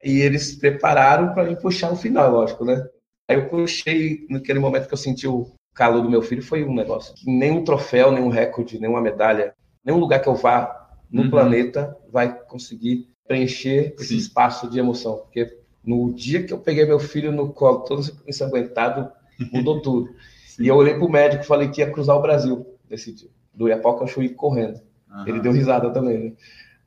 E 0.04 0.20
eles 0.22 0.56
prepararam 0.56 1.34
para 1.34 1.46
me 1.46 1.56
puxar 1.56 1.91
o 1.91 1.96
final, 1.96 2.32
lógico, 2.32 2.63
né? 2.63 2.88
Aí 3.28 3.38
eu 3.38 3.50
puxei, 3.50 4.28
naquele 4.30 4.60
momento 4.60 4.88
que 4.88 4.94
eu 4.94 4.98
senti 4.98 5.28
o 5.28 5.52
calor 5.74 6.04
do 6.04 6.10
meu 6.12 6.22
filho, 6.22 6.44
foi 6.44 6.63
um 6.63 6.76
negócio. 6.76 7.15
Nenhum 7.26 7.63
troféu, 7.63 8.12
nenhum 8.12 8.30
recorde, 8.30 8.80
nenhuma 8.80 9.02
medalha, 9.02 9.56
nenhum 9.84 9.98
lugar 9.98 10.22
que 10.22 10.30
eu 10.30 10.36
vá 10.36 10.91
no 11.10 11.24
uhum. 11.24 11.32
planeta 11.32 11.98
vai 12.12 12.39
conseguir 12.46 13.08
preencher 13.28 13.96
esse 13.98 14.10
Sim. 14.10 14.17
espaço 14.17 14.70
de 14.70 14.78
emoção. 14.78 15.17
Porque 15.17 15.58
no 15.84 16.13
dia 16.13 16.44
que 16.44 16.54
eu 16.54 16.60
peguei 16.60 16.86
meu 16.86 17.00
filho 17.00 17.32
no 17.32 17.52
colo, 17.52 17.80
todo 17.80 18.04
ensanguentado, 18.28 19.12
mudou 19.52 19.82
tudo. 19.82 20.13
e 20.60 20.67
eu 20.67 20.76
olhei 20.76 20.94
pro 20.94 21.10
médico 21.10 21.44
e 21.44 21.48
falei 21.48 21.70
que 21.70 21.82
ia 21.82 21.89
cruzar 21.89 22.15
o 22.15 22.22
Brasil 22.22 22.78
nesse 22.88 23.12
dia. 23.12 23.30
Do 23.53 23.67
Iapoca 23.67 24.01
ao 24.01 24.07
Chuí 24.07 24.29
correndo. 24.29 24.81
Uhum. 25.09 25.27
Ele 25.27 25.39
deu 25.39 25.51
risada 25.51 25.91
também, 25.91 26.17
né? 26.17 26.33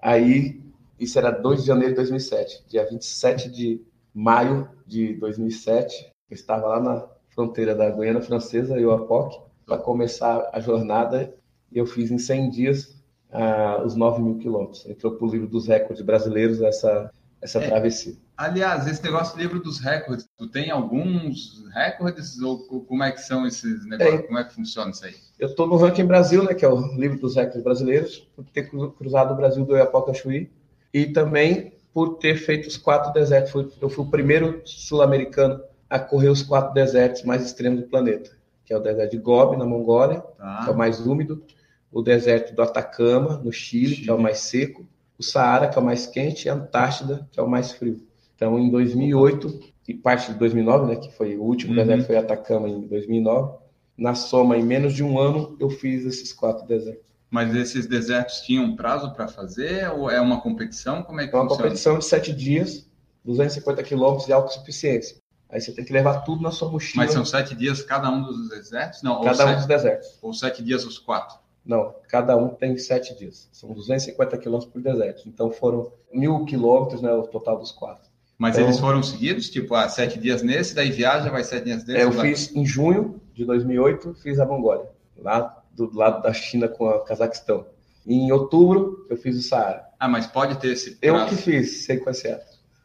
Aí, 0.00 0.60
isso 0.98 1.18
era 1.18 1.30
2 1.30 1.62
de 1.62 1.66
janeiro 1.66 1.90
de 1.90 1.96
2007. 1.96 2.64
Dia 2.68 2.88
27 2.88 3.50
de 3.50 3.82
maio 4.14 4.68
de 4.86 5.14
2007, 5.14 6.12
eu 6.30 6.34
estava 6.34 6.66
lá 6.66 6.80
na 6.80 7.06
fronteira 7.30 7.74
da 7.74 7.90
Guiana 7.90 8.20
Francesa 8.20 8.78
e 8.78 8.86
o 8.86 8.92
Apoc, 8.92 9.42
para 9.66 9.78
começar 9.78 10.48
a 10.52 10.60
jornada. 10.60 11.34
Eu 11.72 11.86
fiz 11.86 12.10
em 12.10 12.18
100 12.18 12.50
dias 12.50 13.02
ah, 13.32 13.82
os 13.84 13.96
9 13.96 14.22
mil 14.22 14.38
quilômetros. 14.38 14.86
Entrou 14.86 15.14
para 15.14 15.26
o 15.26 15.30
livro 15.30 15.48
dos 15.48 15.66
recordes 15.66 16.04
brasileiros 16.04 16.62
essa, 16.62 17.10
essa 17.44 17.58
é. 17.58 17.68
travessia. 17.68 18.14
Aliás, 18.38 18.86
esse 18.86 19.02
negócio 19.02 19.36
do 19.36 19.42
livro 19.42 19.60
dos 19.60 19.78
recordes, 19.78 20.26
tu 20.36 20.48
tem 20.48 20.70
alguns 20.70 21.62
recordes 21.74 22.40
ou 22.40 22.60
como 22.64 23.04
é 23.04 23.12
que 23.12 23.20
são 23.20 23.46
esses 23.46 23.84
negócios? 23.86 24.20
É. 24.20 24.22
Como 24.22 24.38
é 24.38 24.44
que 24.44 24.54
funciona 24.54 24.90
isso 24.90 25.04
aí? 25.04 25.14
Eu 25.38 25.48
estou 25.48 25.66
no 25.66 25.76
Ranking 25.76 26.06
Brasil, 26.06 26.42
né, 26.42 26.54
que 26.54 26.64
é 26.64 26.68
o 26.68 26.96
livro 26.96 27.18
dos 27.18 27.36
recordes 27.36 27.62
brasileiros, 27.62 28.26
por 28.34 28.46
ter 28.46 28.70
cruzado 28.70 29.34
o 29.34 29.36
Brasil 29.36 29.62
do 29.66 29.74
Oiapoque 29.74 30.08
ao 30.08 30.14
Chuí 30.14 30.50
e 30.92 31.04
também 31.04 31.74
por 31.92 32.16
ter 32.16 32.36
feito 32.36 32.66
os 32.66 32.78
quatro 32.78 33.12
desertos. 33.12 33.52
Eu 33.78 33.90
fui 33.90 34.04
o 34.04 34.10
primeiro 34.10 34.62
sul-americano 34.64 35.60
a 35.90 35.98
correr 35.98 36.30
os 36.30 36.42
quatro 36.42 36.72
desertos 36.72 37.24
mais 37.24 37.44
extremos 37.44 37.82
do 37.82 37.88
planeta, 37.88 38.30
que 38.64 38.72
é 38.72 38.76
o 38.76 38.80
deserto 38.80 39.10
de 39.10 39.18
Gobi, 39.18 39.58
na 39.58 39.66
Mongólia, 39.66 40.20
tá. 40.38 40.62
que 40.64 40.70
é 40.70 40.72
o 40.72 40.76
mais 40.76 40.98
úmido, 41.06 41.44
o 41.92 42.00
deserto 42.00 42.54
do 42.54 42.62
Atacama, 42.62 43.36
no 43.44 43.52
Chile, 43.52 43.88
Chile, 43.96 44.04
que 44.04 44.10
é 44.10 44.14
o 44.14 44.18
mais 44.18 44.38
seco, 44.38 44.86
o 45.18 45.22
Saara, 45.22 45.68
que 45.68 45.78
é 45.78 45.80
o 45.80 45.84
mais 45.84 46.06
quente, 46.06 46.46
e 46.46 46.50
a 46.50 46.54
Antártida, 46.54 47.28
que 47.30 47.38
é 47.38 47.42
o 47.42 47.48
mais 47.48 47.72
frio. 47.72 48.00
Então, 48.34 48.58
em 48.58 48.70
2008 48.70 49.60
e 49.86 49.94
parte 49.94 50.32
de 50.32 50.38
2009, 50.38 50.86
né, 50.86 50.96
que 50.96 51.12
foi 51.12 51.36
o 51.36 51.42
último 51.42 51.72
uhum. 51.72 51.78
deserto 51.78 52.06
foi 52.06 52.16
Atacama 52.16 52.68
em 52.68 52.86
2009, 52.86 53.58
na 53.96 54.14
soma, 54.14 54.56
em 54.56 54.62
menos 54.62 54.92
de 54.92 55.04
um 55.04 55.18
ano, 55.18 55.56
eu 55.60 55.70
fiz 55.70 56.04
esses 56.04 56.32
quatro 56.32 56.66
desertos. 56.66 57.04
Mas 57.30 57.54
esses 57.54 57.86
desertos 57.86 58.40
tinham 58.40 58.76
prazo 58.76 59.12
para 59.12 59.28
fazer 59.28 59.90
ou 59.90 60.10
é 60.10 60.20
uma 60.20 60.40
competição? 60.40 61.02
Como 61.02 61.20
é 61.20 61.26
que 61.26 61.34
É 61.34 61.38
uma 61.38 61.44
funciona? 61.44 61.62
competição 61.64 61.98
de 61.98 62.04
sete 62.04 62.32
dias, 62.32 62.88
250 63.24 63.82
quilômetros 63.82 64.26
de 64.26 64.32
autossuficiência. 64.32 65.16
Aí 65.50 65.60
você 65.60 65.72
tem 65.72 65.84
que 65.84 65.92
levar 65.92 66.20
tudo 66.22 66.42
na 66.42 66.50
sua 66.50 66.68
mochila. 66.70 67.04
Mas 67.04 67.12
são 67.12 67.24
sete 67.24 67.54
dias 67.54 67.82
cada 67.82 68.10
um 68.10 68.22
dos 68.22 68.48
desertos? 68.48 69.02
Não, 69.02 69.22
cada 69.22 69.46
um 69.46 69.54
dos 69.56 69.66
desertos. 69.66 70.18
Ou 70.20 70.32
sete 70.32 70.62
dias 70.62 70.84
os 70.84 70.98
quatro? 70.98 71.38
Não, 71.64 71.94
cada 72.08 72.36
um 72.36 72.48
tem 72.48 72.76
sete 72.76 73.16
dias. 73.16 73.48
São 73.52 73.72
250 73.72 74.36
quilômetros 74.38 74.72
por 74.72 74.82
deserto. 74.82 75.26
Então 75.26 75.50
foram 75.50 75.92
mil 76.12 76.44
quilômetros, 76.44 77.00
né, 77.00 77.12
o 77.12 77.22
total 77.22 77.58
dos 77.58 77.72
quatro. 77.72 78.04
Mas 78.36 78.56
então, 78.56 78.66
eles 78.68 78.78
foram 78.78 79.02
seguidos? 79.02 79.48
Tipo, 79.48 79.74
ah, 79.74 79.88
sete 79.88 80.18
dias 80.18 80.42
nesse, 80.42 80.74
daí 80.74 80.90
viaja, 80.90 81.30
vai 81.30 81.44
sete 81.44 81.64
dias 81.64 81.84
nesse? 81.84 82.00
É, 82.00 82.04
eu 82.04 82.12
fiz 82.12 82.54
em 82.54 82.66
junho 82.66 83.20
de 83.32 83.44
2008, 83.44 84.14
fiz 84.22 84.38
a 84.38 84.44
Mongólia, 84.44 84.90
lá 85.16 85.62
do 85.72 85.90
lado 85.96 86.22
da 86.22 86.32
China 86.32 86.68
com 86.68 86.86
o 86.86 87.00
Cazaquistão. 87.00 87.66
E 88.06 88.14
em 88.14 88.32
outubro, 88.32 89.06
eu 89.08 89.16
fiz 89.16 89.36
o 89.38 89.42
Saara. 89.42 89.86
Ah, 89.98 90.08
mas 90.08 90.26
pode 90.26 90.58
ter 90.58 90.72
esse 90.72 90.96
prazo. 90.96 91.24
Eu 91.24 91.26
que 91.26 91.36
fiz 91.36 91.84
sequenciado. 91.84 92.42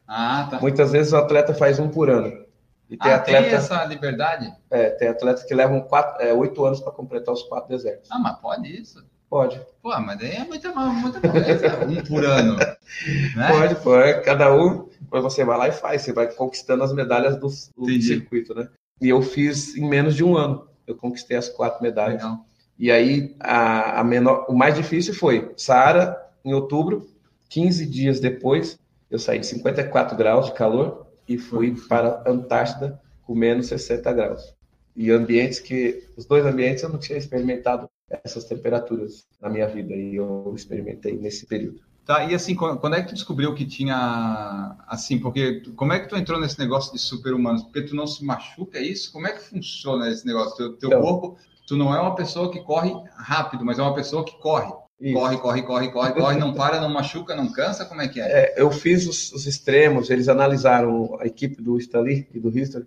Ah, 0.07 0.47
tá. 0.49 0.59
Muitas 0.59 0.91
vezes 0.91 1.11
o 1.13 1.17
atleta 1.17 1.53
faz 1.53 1.79
um 1.79 1.89
por 1.89 2.09
ano. 2.09 2.45
E 2.89 2.97
tem, 2.97 3.11
ah, 3.11 3.15
atleta, 3.17 3.43
tem 3.43 3.53
essa 3.53 3.85
liberdade? 3.85 4.51
É, 4.69 4.89
tem 4.89 5.07
atletas 5.07 5.43
que 5.43 5.53
levam 5.53 5.81
quatro, 5.81 6.23
é, 6.23 6.33
oito 6.33 6.65
anos 6.65 6.79
para 6.79 6.91
completar 6.91 7.33
os 7.33 7.43
quatro 7.43 7.69
desertos. 7.69 8.09
Ah, 8.11 8.17
mas 8.17 8.39
pode 8.39 8.67
isso? 8.67 9.03
Pode. 9.29 9.61
Pô, 9.81 9.89
mas 9.99 10.17
daí 10.17 10.31
é 10.31 10.43
muita, 10.43 10.73
muita 10.73 11.21
coisa, 11.21 11.85
um 11.85 12.03
por 12.03 12.25
ano. 12.25 12.55
Né? 12.55 13.47
Pode, 13.47 13.75
pode. 13.75 14.21
Cada 14.23 14.55
um, 14.55 14.89
você 15.11 15.45
vai 15.45 15.55
lá 15.55 15.67
e 15.67 15.71
faz, 15.71 16.01
você 16.01 16.11
vai 16.11 16.33
conquistando 16.33 16.83
as 16.83 16.91
medalhas 16.91 17.35
do, 17.35 17.47
do 17.77 18.01
circuito, 18.01 18.55
né? 18.55 18.67
E 18.99 19.07
eu 19.07 19.21
fiz 19.21 19.77
em 19.77 19.87
menos 19.87 20.15
de 20.15 20.23
um 20.23 20.35
ano. 20.35 20.67
Eu 20.87 20.95
conquistei 20.95 21.37
as 21.37 21.47
quatro 21.47 21.83
medalhas. 21.83 22.23
Legal. 22.23 22.45
E 22.79 22.89
aí, 22.89 23.35
a, 23.39 23.99
a 23.99 24.03
menor, 24.03 24.45
o 24.49 24.55
mais 24.55 24.73
difícil 24.73 25.13
foi 25.13 25.53
Saara, 25.55 26.17
em 26.43 26.53
outubro, 26.53 27.07
15 27.49 27.85
dias 27.85 28.19
depois, 28.19 28.79
eu 29.11 29.19
saí 29.19 29.37
de 29.37 29.45
54 29.45 30.17
graus 30.17 30.47
de 30.47 30.53
calor 30.53 31.08
e 31.29 31.37
fui 31.37 31.75
para 31.87 32.23
Antártida 32.25 32.99
com 33.21 33.35
menos 33.35 33.67
60 33.67 34.11
graus. 34.11 34.55
E 34.95 35.11
ambientes 35.11 35.59
que, 35.59 36.03
os 36.17 36.25
dois 36.25 36.43
ambientes 36.43 36.83
eu 36.83 36.89
não 36.89 36.97
tinha 36.97 37.17
experimentado 37.17 37.87
essas 38.09 38.43
temperaturas 38.45 39.27
na 39.39 39.47
minha 39.49 39.67
vida 39.67 39.95
e 39.95 40.15
eu 40.15 40.51
experimentei 40.55 41.15
nesse 41.15 41.45
período. 41.45 41.79
Tá, 42.03 42.25
e 42.25 42.33
assim, 42.33 42.55
quando 42.55 42.95
é 42.95 43.03
que 43.03 43.09
tu 43.09 43.13
descobriu 43.13 43.53
que 43.53 43.63
tinha, 43.63 44.75
assim, 44.87 45.19
porque 45.19 45.61
como 45.75 45.93
é 45.93 45.99
que 45.99 46.09
tu 46.09 46.15
entrou 46.15 46.41
nesse 46.41 46.57
negócio 46.57 46.91
de 46.91 46.97
super-humanos? 46.97 47.61
Porque 47.61 47.83
tu 47.83 47.95
não 47.95 48.07
se 48.07 48.25
machuca, 48.25 48.79
é 48.79 48.81
isso? 48.81 49.11
Como 49.13 49.27
é 49.27 49.31
que 49.31 49.43
funciona 49.43 50.09
esse 50.09 50.25
negócio? 50.25 50.57
Teu, 50.57 50.73
teu 50.75 50.89
então, 50.89 51.01
corpo, 51.03 51.37
tu 51.67 51.77
não 51.77 51.93
é 51.93 52.01
uma 52.01 52.15
pessoa 52.15 52.51
que 52.51 52.63
corre 52.63 52.91
rápido, 53.15 53.63
mas 53.63 53.77
é 53.77 53.83
uma 53.83 53.93
pessoa 53.93 54.25
que 54.25 54.35
corre. 54.39 54.73
Isso. 54.99 55.13
Corre, 55.13 55.37
corre, 55.37 55.61
corre, 55.61 55.91
corre, 55.91 56.11
corre, 56.11 56.37
não 56.37 56.53
para, 56.53 56.81
não 56.81 56.89
machuca, 56.89 57.33
não 57.33 57.49
cansa, 57.49 57.85
como 57.85 58.01
é 58.01 58.07
que 58.07 58.19
é? 58.19 58.25
é 58.25 58.61
eu 58.61 58.69
fiz 58.69 59.07
os, 59.07 59.31
os, 59.31 59.45
extremos, 59.45 60.09
eles 60.09 60.27
analisaram, 60.27 61.17
a 61.21 61.25
equipe 61.25 61.61
do 61.61 61.77
Stanley 61.77 62.27
e 62.33 62.39
do 62.39 62.49
History, 62.49 62.85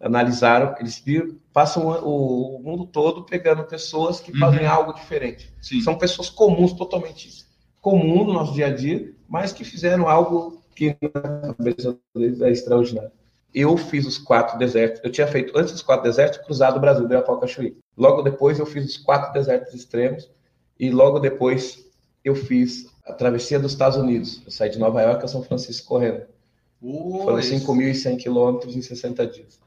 analisaram, 0.00 0.74
eles 0.80 0.98
viram, 0.98 1.36
passam 1.52 1.86
o, 1.86 2.56
o 2.56 2.62
mundo 2.62 2.86
todo 2.86 3.24
pegando 3.24 3.62
pessoas 3.64 4.20
que 4.20 4.32
uhum. 4.32 4.38
fazem 4.38 4.66
algo 4.66 4.94
diferente. 4.94 5.52
Sim. 5.60 5.82
São 5.82 5.98
pessoas 5.98 6.30
comuns, 6.30 6.72
totalmente 6.72 7.28
comum 7.80 8.24
no 8.24 8.32
nosso 8.32 8.54
dia 8.54 8.66
a 8.66 8.74
dia, 8.74 9.12
mas 9.28 9.52
que 9.52 9.64
fizeram 9.64 10.08
algo 10.08 10.62
que 10.74 10.96
na 11.02 11.54
cabeça 11.54 11.98
deles 12.14 12.40
é 12.40 12.50
extraordinário. 12.50 13.12
Eu 13.52 13.76
fiz 13.76 14.06
os 14.06 14.16
quatro 14.16 14.58
desertos. 14.58 15.00
Eu 15.04 15.10
tinha 15.10 15.26
feito, 15.26 15.58
antes 15.58 15.72
dos 15.72 15.82
quatro 15.82 16.04
desertos, 16.04 16.38
cruzado 16.38 16.76
o 16.76 16.80
Brasil, 16.80 17.06
deu 17.08 17.18
a 17.18 17.40
Cachuí. 17.40 17.76
Logo 17.96 18.22
depois, 18.22 18.58
eu 18.58 18.66
fiz 18.66 18.84
os 18.84 18.96
quatro 18.96 19.32
desertos 19.32 19.74
extremos 19.74 20.30
e 20.80 20.90
logo 20.90 21.18
depois 21.18 21.84
eu 22.24 22.34
fiz 22.34 22.86
a 23.04 23.12
travessia 23.12 23.60
dos 23.60 23.72
Estados 23.72 23.98
Unidos. 23.98 24.40
Eu 24.46 24.50
saí 24.50 24.70
de 24.70 24.78
Nova 24.78 25.02
York 25.02 25.22
a 25.22 25.28
São 25.28 25.42
Francisco 25.42 25.86
correndo. 25.86 26.22
Uh, 26.80 27.24
Foram 27.24 27.38
5.100 27.38 28.16
quilômetros 28.16 28.74
em 28.74 28.80
60 28.80 29.26
dias. 29.26 29.60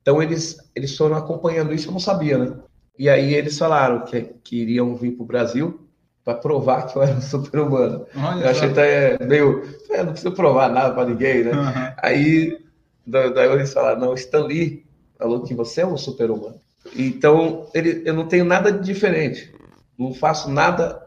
Então 0.00 0.22
eles, 0.22 0.58
eles 0.76 0.96
foram 0.96 1.16
acompanhando 1.16 1.74
isso, 1.74 1.88
eu 1.88 1.92
não 1.92 1.98
sabia, 1.98 2.38
né? 2.38 2.56
E 2.96 3.08
aí 3.08 3.34
eles 3.34 3.58
falaram 3.58 4.04
que, 4.04 4.22
que 4.44 4.62
iriam 4.62 4.94
vir 4.94 5.10
para 5.12 5.24
o 5.24 5.26
Brasil 5.26 5.88
para 6.24 6.34
provar 6.34 6.86
que 6.86 6.96
eu 6.96 7.02
era 7.02 7.16
um 7.16 7.20
super-humano. 7.20 8.06
Eu 8.14 8.48
achei 8.48 8.68
até 8.68 9.18
meio. 9.24 9.64
É, 9.90 10.04
não 10.04 10.12
precisa 10.12 10.30
provar 10.30 10.70
nada 10.70 10.94
para 10.94 11.08
ninguém, 11.08 11.44
né? 11.44 11.52
Uhum. 11.52 11.94
Aí 11.96 12.58
daí 13.04 13.50
eles 13.52 13.72
falaram: 13.72 14.00
não, 14.00 14.14
Stan 14.14 14.44
Lee 14.44 14.84
falou 15.18 15.42
que 15.42 15.54
você 15.54 15.80
é 15.80 15.86
um 15.86 15.96
super-humano. 15.96 16.60
Então 16.94 17.66
ele, 17.74 18.02
eu 18.04 18.14
não 18.14 18.28
tenho 18.28 18.44
nada 18.44 18.70
de 18.70 18.84
diferente 18.84 19.52
não 20.00 20.14
faço 20.14 20.50
nada, 20.50 21.06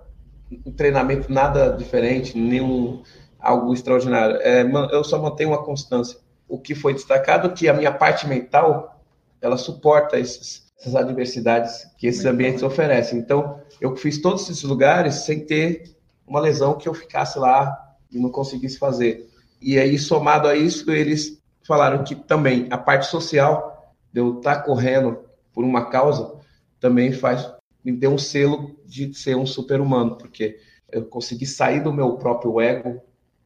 um 0.63 0.71
treinamento 0.71 1.34
nada 1.34 1.71
diferente, 1.71 2.38
nenhum 2.38 3.01
algo 3.39 3.73
extraordinário. 3.73 4.38
É, 4.38 4.62
eu 4.91 5.03
só 5.03 5.19
mantenho 5.19 5.49
uma 5.49 5.63
constância. 5.63 6.19
O 6.47 6.60
que 6.60 6.75
foi 6.75 6.93
destacado 6.93 7.47
é 7.47 7.51
que 7.51 7.67
a 7.67 7.73
minha 7.73 7.91
parte 7.91 8.27
mental, 8.27 9.03
ela 9.41 9.58
suporta 9.58 10.19
esses, 10.19 10.71
essas 10.79 10.95
adversidades 10.95 11.88
que 11.97 12.06
esses 12.06 12.23
ambientes 12.23 12.62
oferecem. 12.62 13.17
Então, 13.17 13.60
eu 13.82 13.95
fiz 13.95 14.21
todos 14.21 14.43
esses 14.43 14.62
lugares 14.62 15.15
sem 15.25 15.43
ter 15.43 15.97
uma 16.27 16.39
lesão 16.39 16.77
que 16.77 16.88
eu 16.88 16.93
ficasse 16.93 17.39
lá 17.39 17.75
e 18.12 18.19
não 18.19 18.29
conseguisse 18.29 18.77
fazer. 18.77 19.27
E 19.60 19.79
aí, 19.79 19.97
somado 19.97 20.47
a 20.47 20.56
isso, 20.56 20.91
eles 20.91 21.41
falaram 21.65 22.03
que 22.03 22.13
também 22.13 22.67
a 22.69 22.77
parte 22.77 23.08
social, 23.08 23.91
de 24.13 24.21
eu 24.21 24.38
estar 24.38 24.58
correndo 24.58 25.17
por 25.51 25.63
uma 25.63 25.89
causa, 25.89 26.36
também 26.79 27.12
faz 27.12 27.51
me 27.84 27.91
deu 27.91 28.12
um 28.12 28.17
selo 28.17 28.76
de 28.86 29.13
ser 29.13 29.36
um 29.36 29.46
super-humano, 29.46 30.17
porque 30.17 30.58
eu 30.91 31.06
consegui 31.06 31.46
sair 31.46 31.82
do 31.84 31.91
meu 31.91 32.13
próprio 32.13 32.60
ego 32.62 33.02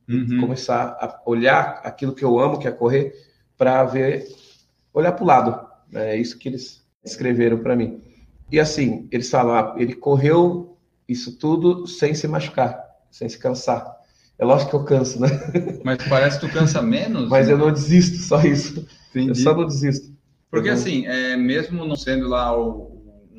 uhum. 0.07 0.27
e 0.29 0.39
começar 0.39 0.97
a 0.99 1.21
olhar 1.25 1.81
aquilo 1.83 2.13
que 2.13 2.23
eu 2.23 2.39
amo, 2.39 2.59
que 2.59 2.67
é 2.67 2.71
correr, 2.71 3.13
para 3.57 3.83
ver, 3.85 4.27
olhar 4.93 5.11
para 5.11 5.23
o 5.23 5.27
lado. 5.27 5.67
É 5.93 6.15
isso 6.15 6.37
que 6.37 6.49
eles 6.49 6.85
escreveram 7.03 7.59
para 7.59 7.75
mim. 7.75 8.01
E 8.51 8.59
assim, 8.59 9.07
eles 9.11 9.29
falam, 9.29 9.55
ah, 9.55 9.75
ele 9.77 9.93
correu 9.93 10.77
isso 11.07 11.37
tudo 11.37 11.87
sem 11.87 12.13
se 12.13 12.27
machucar, 12.27 12.81
sem 13.09 13.27
se 13.27 13.37
cansar. 13.37 13.97
É 14.37 14.45
lógico 14.45 14.69
que 14.69 14.75
eu 14.75 14.83
canso, 14.83 15.19
né? 15.19 15.29
Mas 15.83 15.97
parece 16.07 16.39
que 16.39 16.47
tu 16.47 16.53
cansa 16.53 16.81
menos. 16.81 17.27
Mas 17.29 17.47
né? 17.47 17.53
eu 17.53 17.57
não 17.57 17.71
desisto, 17.71 18.17
só 18.17 18.41
isso. 18.41 18.85
Entendi. 19.09 19.29
Eu 19.29 19.35
só 19.35 19.55
não 19.55 19.65
desisto. 19.65 20.15
Porque 20.49 20.69
assim, 20.69 21.05
é, 21.07 21.35
mesmo 21.35 21.85
não 21.85 21.95
sendo 21.95 22.27
lá 22.27 22.57
o, 22.57 22.96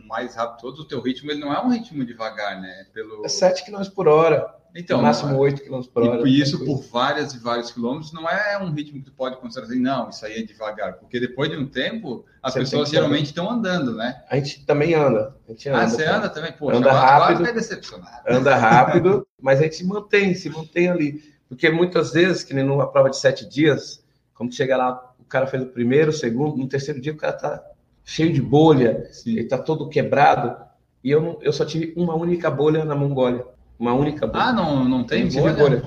mais 0.08 0.34
rápido 0.34 0.60
todo, 0.60 0.80
o 0.80 0.84
teu 0.84 1.00
ritmo 1.00 1.30
ele 1.30 1.40
não 1.40 1.52
é 1.52 1.62
um 1.62 1.68
ritmo 1.68 2.04
devagar, 2.04 2.60
né? 2.60 2.86
Pelo... 2.92 3.24
É 3.24 3.28
7 3.28 3.64
km 3.64 3.82
por 3.94 4.08
hora. 4.08 4.54
Então, 4.74 4.98
no 4.98 5.04
máximo 5.04 5.36
8 5.36 5.62
km 5.62 5.82
por 5.92 6.02
hora. 6.02 6.28
E 6.28 6.40
isso 6.40 6.64
por 6.64 6.82
várias 6.82 7.34
e 7.34 7.38
vários 7.38 7.70
quilômetros 7.70 8.12
não 8.12 8.28
é 8.28 8.58
um 8.58 8.70
ritmo 8.70 8.98
que 8.98 9.06
tu 9.06 9.12
pode 9.12 9.36
considerar 9.36 9.66
assim, 9.66 9.80
não, 9.80 10.08
isso 10.08 10.24
aí 10.24 10.38
é 10.38 10.42
devagar. 10.42 10.94
Porque 10.94 11.20
depois 11.20 11.50
de 11.50 11.56
um 11.56 11.66
tempo, 11.66 12.24
as 12.42 12.52
você 12.52 12.60
pessoas 12.60 12.88
geralmente 12.88 13.26
estão 13.26 13.50
andando, 13.50 13.94
né? 13.94 14.22
A 14.30 14.36
gente 14.36 14.64
também 14.64 14.94
anda. 14.94 15.36
A 15.46 15.50
gente 15.50 15.68
anda 15.68 15.82
ah, 15.82 15.88
você 15.88 16.04
anda 16.04 16.28
também? 16.28 16.52
Poxa, 16.52 16.76
anda 16.76 16.92
rápido, 16.92 17.38
agora 17.38 17.52
decepcionado. 17.52 18.22
Anda 18.28 18.56
rápido, 18.56 19.26
mas 19.40 19.60
a 19.60 19.64
gente 19.64 19.84
mantém, 19.84 20.34
se 20.34 20.48
mantém 20.48 20.88
ali. 20.88 21.22
Porque 21.48 21.70
muitas 21.70 22.12
vezes, 22.12 22.44
que 22.44 22.54
nem 22.54 22.64
numa 22.64 22.90
prova 22.90 23.10
de 23.10 23.16
sete 23.16 23.48
dias, 23.48 24.04
quando 24.34 24.54
chega 24.54 24.76
lá, 24.76 25.14
o 25.18 25.24
cara 25.24 25.46
fez 25.46 25.62
o 25.62 25.66
primeiro, 25.66 26.10
o 26.10 26.14
segundo, 26.14 26.56
no 26.56 26.68
terceiro 26.68 27.00
dia 27.00 27.12
o 27.12 27.16
cara 27.16 27.32
tá 27.32 27.64
cheio 28.08 28.32
de 28.32 28.40
bolha, 28.40 29.06
Sim. 29.12 29.32
ele 29.32 29.42
está 29.42 29.58
todo 29.58 29.86
quebrado. 29.90 30.56
E 31.04 31.10
eu, 31.10 31.38
eu 31.42 31.52
só 31.52 31.66
tive 31.66 31.92
uma 31.94 32.14
única 32.14 32.50
bolha 32.50 32.82
na 32.82 32.94
Mongólia. 32.94 33.44
Uma 33.78 33.92
única 33.92 34.26
bolha. 34.26 34.44
Ah, 34.44 34.52
não, 34.52 34.88
não 34.88 35.04
tem 35.04 35.26
não 35.26 35.42
bolha? 35.42 35.54
bolha? 35.54 35.82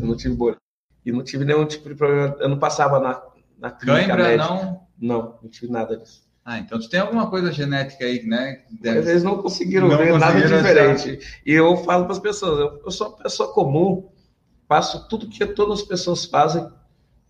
Eu 0.00 0.06
não 0.06 0.16
tive 0.16 0.34
bolha. 0.34 0.56
E 1.04 1.12
não 1.12 1.22
tive 1.22 1.44
nenhum 1.44 1.66
tipo 1.66 1.86
de 1.90 1.94
problema. 1.94 2.34
Eu 2.40 2.48
não 2.48 2.58
passava 2.58 2.98
na, 2.98 3.22
na 3.58 3.70
clínica 3.70 4.06
Cãibra, 4.06 4.24
médica. 4.24 4.48
não? 4.48 4.80
Não, 4.98 5.38
não 5.42 5.50
tive 5.50 5.70
nada 5.70 5.98
disso. 5.98 6.24
Ah, 6.42 6.58
então 6.58 6.80
tu 6.80 6.88
tem 6.88 6.98
alguma 6.98 7.28
coisa 7.28 7.52
genética 7.52 8.06
aí, 8.06 8.24
né? 8.24 8.62
Deve... 8.80 9.10
Eles 9.10 9.22
não 9.22 9.42
conseguiram 9.42 9.88
não 9.88 9.98
ver 9.98 10.12
conseguiram 10.12 10.48
nada 10.48 10.56
diferente. 10.56 11.10
Achar. 11.10 11.40
E 11.44 11.52
eu 11.52 11.76
falo 11.78 12.04
para 12.04 12.12
as 12.12 12.18
pessoas, 12.18 12.58
eu, 12.58 12.80
eu, 12.86 12.90
sou 12.90 13.08
uma 13.08 13.16
pessoa 13.18 13.52
comum, 13.52 14.08
faço 14.66 15.06
tudo 15.08 15.28
que 15.28 15.44
todas 15.44 15.80
as 15.80 15.84
pessoas 15.84 16.24
fazem, 16.24 16.66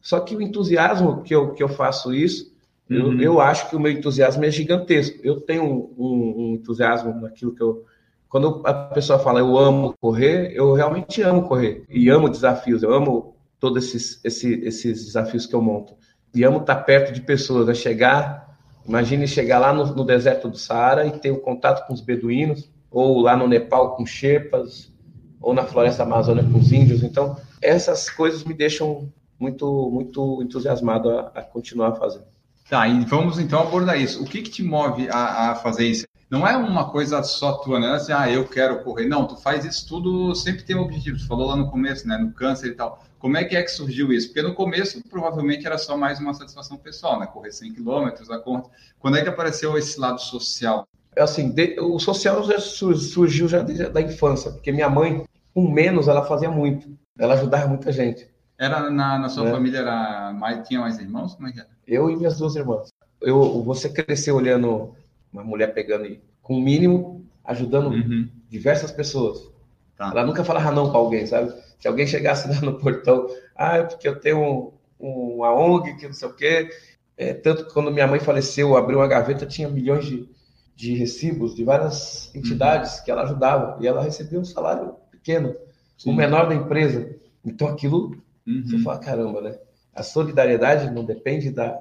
só 0.01 0.21
que 0.21 0.37
o 0.37 0.41
entusiasmo 0.41 1.23
que 1.23 1.35
eu, 1.35 1.53
que 1.53 1.63
eu 1.63 1.69
faço 1.69 2.15
isso, 2.15 2.55
uhum. 2.91 3.13
eu, 3.15 3.21
eu 3.21 3.41
acho 3.41 3.69
que 3.69 3.77
o 3.77 3.81
meu 3.81 3.93
entusiasmo 3.93 4.45
é 4.45 4.51
gigantesco. 4.51 5.19
Eu 5.23 5.41
tenho 5.41 5.65
um, 5.65 5.95
um, 5.97 6.35
um 6.37 6.55
entusiasmo 6.55 7.15
naquilo 7.21 7.55
que 7.55 7.63
eu... 7.63 7.85
Quando 8.29 8.63
a 8.67 8.75
pessoa 8.75 9.19
fala 9.19 9.41
eu 9.41 9.57
amo 9.57 9.95
correr, 10.01 10.53
eu 10.55 10.75
realmente 10.75 11.23
amo 11.23 11.49
correr. 11.49 11.85
E 11.89 12.09
amo 12.09 12.29
desafios, 12.29 12.83
eu 12.83 12.93
amo 12.93 13.37
todos 13.59 13.85
esses, 13.85 14.21
esses, 14.25 14.63
esses 14.63 15.05
desafios 15.07 15.47
que 15.47 15.55
eu 15.55 15.63
monto. 15.63 15.95
E 16.35 16.45
amo 16.45 16.59
estar 16.59 16.77
perto 16.77 17.13
de 17.13 17.21
pessoas, 17.21 17.67
né? 17.67 17.75
chegar 17.75 18.47
Imagine 18.89 19.27
chegar 19.27 19.59
lá 19.59 19.73
no, 19.73 19.85
no, 19.95 20.05
deserto 20.05 20.49
do 20.49 20.57
Saara 20.57 21.07
e 21.07 21.19
ter 21.19 21.33
o 21.33 21.41
contato 21.41 21.87
com 21.87 21.93
os 21.93 22.01
beduínos, 22.01 22.71
ou 22.91 23.21
lá 23.21 23.37
no 23.37 23.49
Nepal 23.49 23.97
com 23.97 24.07
Sherpas, 24.07 24.93
ou 25.41 25.53
na 25.53 25.65
floresta 25.65 26.05
amazônica 26.05 26.49
com 26.49 26.59
os 26.59 26.71
índios. 26.71 27.03
Então, 27.03 27.37
essas 27.61 28.09
coisas 28.09 28.45
me 28.45 28.55
deixam 28.55 29.13
muito, 29.39 29.91
muito 29.91 30.41
entusiasmado 30.41 31.11
a, 31.11 31.33
a 31.35 31.43
continuar 31.43 31.97
fazendo. 31.97 32.27
Tá, 32.69 32.89
e 32.89 33.05
vamos 33.05 33.39
então 33.39 33.61
abordar 33.61 34.01
isso. 34.01 34.23
O 34.23 34.27
que, 34.27 34.43
que 34.43 34.51
te 34.51 34.63
move 34.63 35.09
a, 35.09 35.53
a 35.53 35.55
fazer 35.55 35.87
isso? 35.87 36.07
Não 36.29 36.47
é 36.47 36.57
uma 36.57 36.91
coisa 36.91 37.23
só 37.23 37.53
tua, 37.59 37.79
né? 37.79 37.93
Assim, 37.93 38.13
ah, 38.13 38.29
eu 38.29 38.45
quero 38.49 38.83
correr. 38.83 39.07
Não, 39.07 39.27
tu 39.27 39.37
faz 39.37 39.65
isso 39.65 39.87
tudo, 39.87 40.35
sempre 40.35 40.65
tem 40.65 40.75
um 40.75 40.83
objetivo. 40.83 41.17
Tu 41.17 41.27
falou 41.29 41.47
lá 41.47 41.57
no 41.57 41.71
começo, 41.71 42.09
né? 42.09 42.19
No 42.19 42.33
câncer 42.33 42.69
e 42.69 42.75
tal. 42.75 43.05
Como 43.21 43.37
é 43.37 43.45
que 43.45 43.55
é 43.55 43.63
que 43.63 43.71
surgiu 43.71 44.13
isso? 44.13 44.29
Porque 44.29 44.43
no 44.43 44.55
começo, 44.55 45.01
provavelmente, 45.09 45.65
era 45.65 45.79
só 45.79 45.97
mais 45.97 46.19
uma 46.19 46.35
satisfação 46.35 46.77
pessoal, 46.77 47.21
né? 47.21 47.27
Correr 47.27 47.53
100 47.53 47.75
quilômetros, 47.75 48.31
a 48.31 48.39
conta. 48.39 48.69
Quando 48.99 49.17
é 49.17 49.23
que 49.23 49.29
apareceu 49.29 49.79
esse 49.79 50.01
lado 50.01 50.21
social? 50.21 50.89
É 51.15 51.23
assim, 51.23 51.51
de, 51.51 51.79
o 51.81 51.99
social 52.01 52.43
já 52.43 52.59
surgiu 52.59 53.47
já 53.47 53.63
desde 53.63 53.87
a 53.87 54.03
infância, 54.03 54.51
porque 54.51 54.73
minha 54.73 54.91
mãe, 54.91 55.25
com 55.55 55.71
menos, 55.71 56.09
ela 56.09 56.25
fazia 56.25 56.51
muito. 56.51 56.89
Ela 57.17 57.35
ajudava 57.35 57.69
muita 57.69 57.93
gente. 57.93 58.29
Era 58.59 58.91
na, 58.91 59.19
na 59.19 59.29
sua 59.29 59.49
é. 59.49 59.51
família, 59.51 59.79
era 59.79 60.33
mais, 60.33 60.67
tinha 60.67 60.81
mais 60.81 60.99
irmãos? 60.99 61.35
Como 61.35 61.49
é 61.49 61.53
que 61.53 61.61
era? 61.61 61.69
Eu 61.87 62.11
e 62.11 62.17
minhas 62.17 62.39
duas 62.39 62.57
irmãs. 62.57 62.93
Eu, 63.21 63.63
você 63.63 63.89
cresceu 63.89 64.37
olhando 64.37 64.95
uma 65.33 65.45
mulher 65.45 65.75
pegando 65.75 66.17
com 66.43 66.55
o 66.55 66.61
mínimo, 66.61 67.25
ajudando 67.45 67.91
uhum. 67.91 68.29
diversas 68.49 68.91
pessoas. 68.91 69.51
Tá. 69.97 70.11
Ela 70.11 70.25
nunca 70.25 70.45
falava 70.45 70.71
não 70.71 70.91
para 70.91 70.99
alguém, 70.99 71.27
sabe? 71.27 71.53
Se 71.79 71.89
alguém 71.89 72.07
chegasse 72.07 72.49
lá 72.53 72.61
no 72.61 72.79
portão, 72.79 73.27
ah, 73.55 73.79
é 73.79 73.83
porque 73.83 74.09
eu 74.09 74.19
tenho 74.19 74.39
um, 74.39 74.73
um, 75.01 75.37
uma 75.37 75.55
ONG 75.55 75.97
que 75.97 76.07
não 76.07 76.15
sei 76.15 76.29
o 76.29 76.35
quê. 76.35 76.71
É, 77.17 77.33
tanto 77.33 77.67
que 77.67 77.73
quando 77.73 77.91
minha 77.91 78.07
mãe 78.07 78.21
faleceu, 78.21 78.77
abriu 78.77 78.99
uma 78.99 79.09
gaveta, 79.09 79.47
tinha 79.47 79.69
milhões 79.69 80.05
de, 80.05 80.29
de 80.75 80.95
recibos 80.95 81.55
de 81.55 81.65
várias 81.65 82.35
entidades 82.35 82.99
uhum. 82.99 83.05
que 83.05 83.11
ela 83.11 83.23
ajudava. 83.23 83.83
E 83.83 83.87
ela 83.87 84.03
recebia 84.03 84.39
um 84.39 84.45
salário 84.45 84.95
pequeno, 85.11 85.55
Sim. 85.97 86.11
o 86.11 86.15
menor 86.15 86.49
da 86.49 86.55
empresa. 86.55 87.17
Então 87.45 87.69
aquilo, 87.69 88.17
uhum. 88.47 88.63
você 88.65 88.79
fala, 88.79 88.99
caramba, 88.99 89.41
né? 89.41 89.59
A 89.95 90.03
solidariedade 90.03 90.91
não 90.91 91.05
depende 91.05 91.51
da, 91.51 91.79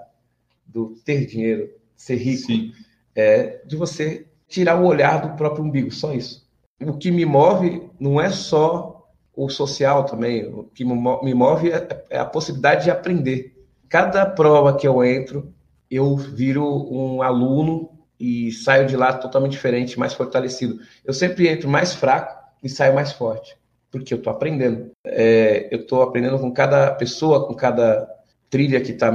do 0.65 0.95
ter 1.05 1.25
dinheiro, 1.25 1.69
ser 1.95 2.15
rico. 2.15 2.47
Sim. 2.47 2.73
É 3.15 3.61
de 3.65 3.75
você 3.75 4.25
tirar 4.47 4.81
o 4.81 4.85
olhar 4.85 5.21
do 5.21 5.35
próprio 5.35 5.63
umbigo, 5.63 5.91
só 5.91 6.13
isso. 6.13 6.45
O 6.81 6.97
que 6.97 7.11
me 7.11 7.25
move 7.25 7.89
não 7.99 8.19
é 8.19 8.29
só 8.29 9.07
o 9.35 9.49
social 9.49 10.05
também. 10.05 10.45
O 10.47 10.63
que 10.63 10.83
me 10.83 11.33
move 11.33 11.71
é, 11.71 12.05
é 12.09 12.19
a 12.19 12.25
possibilidade 12.25 12.85
de 12.85 12.91
aprender. 12.91 13.65
Cada 13.89 14.25
prova 14.25 14.75
que 14.75 14.87
eu 14.87 15.03
entro, 15.03 15.53
eu 15.89 16.15
viro 16.15 16.65
um 16.91 17.21
aluno 17.21 17.91
e 18.19 18.51
saio 18.51 18.87
de 18.87 18.95
lá 18.95 19.13
totalmente 19.13 19.51
diferente, 19.51 19.99
mais 19.99 20.13
fortalecido. 20.13 20.79
Eu 21.03 21.13
sempre 21.13 21.47
entro 21.47 21.69
mais 21.69 21.93
fraco 21.93 22.43
e 22.63 22.69
saio 22.69 22.95
mais 22.95 23.11
forte, 23.11 23.57
porque 23.99 24.13
eu 24.13 24.17
estou 24.17 24.31
aprendendo. 24.31 24.91
É, 25.05 25.69
eu 25.71 25.79
estou 25.79 26.01
aprendendo 26.01 26.37
com 26.37 26.51
cada 26.51 26.91
pessoa, 26.91 27.47
com 27.47 27.53
cada 27.53 28.07
trilha 28.49 28.81
que 28.81 28.91
está 28.91 29.13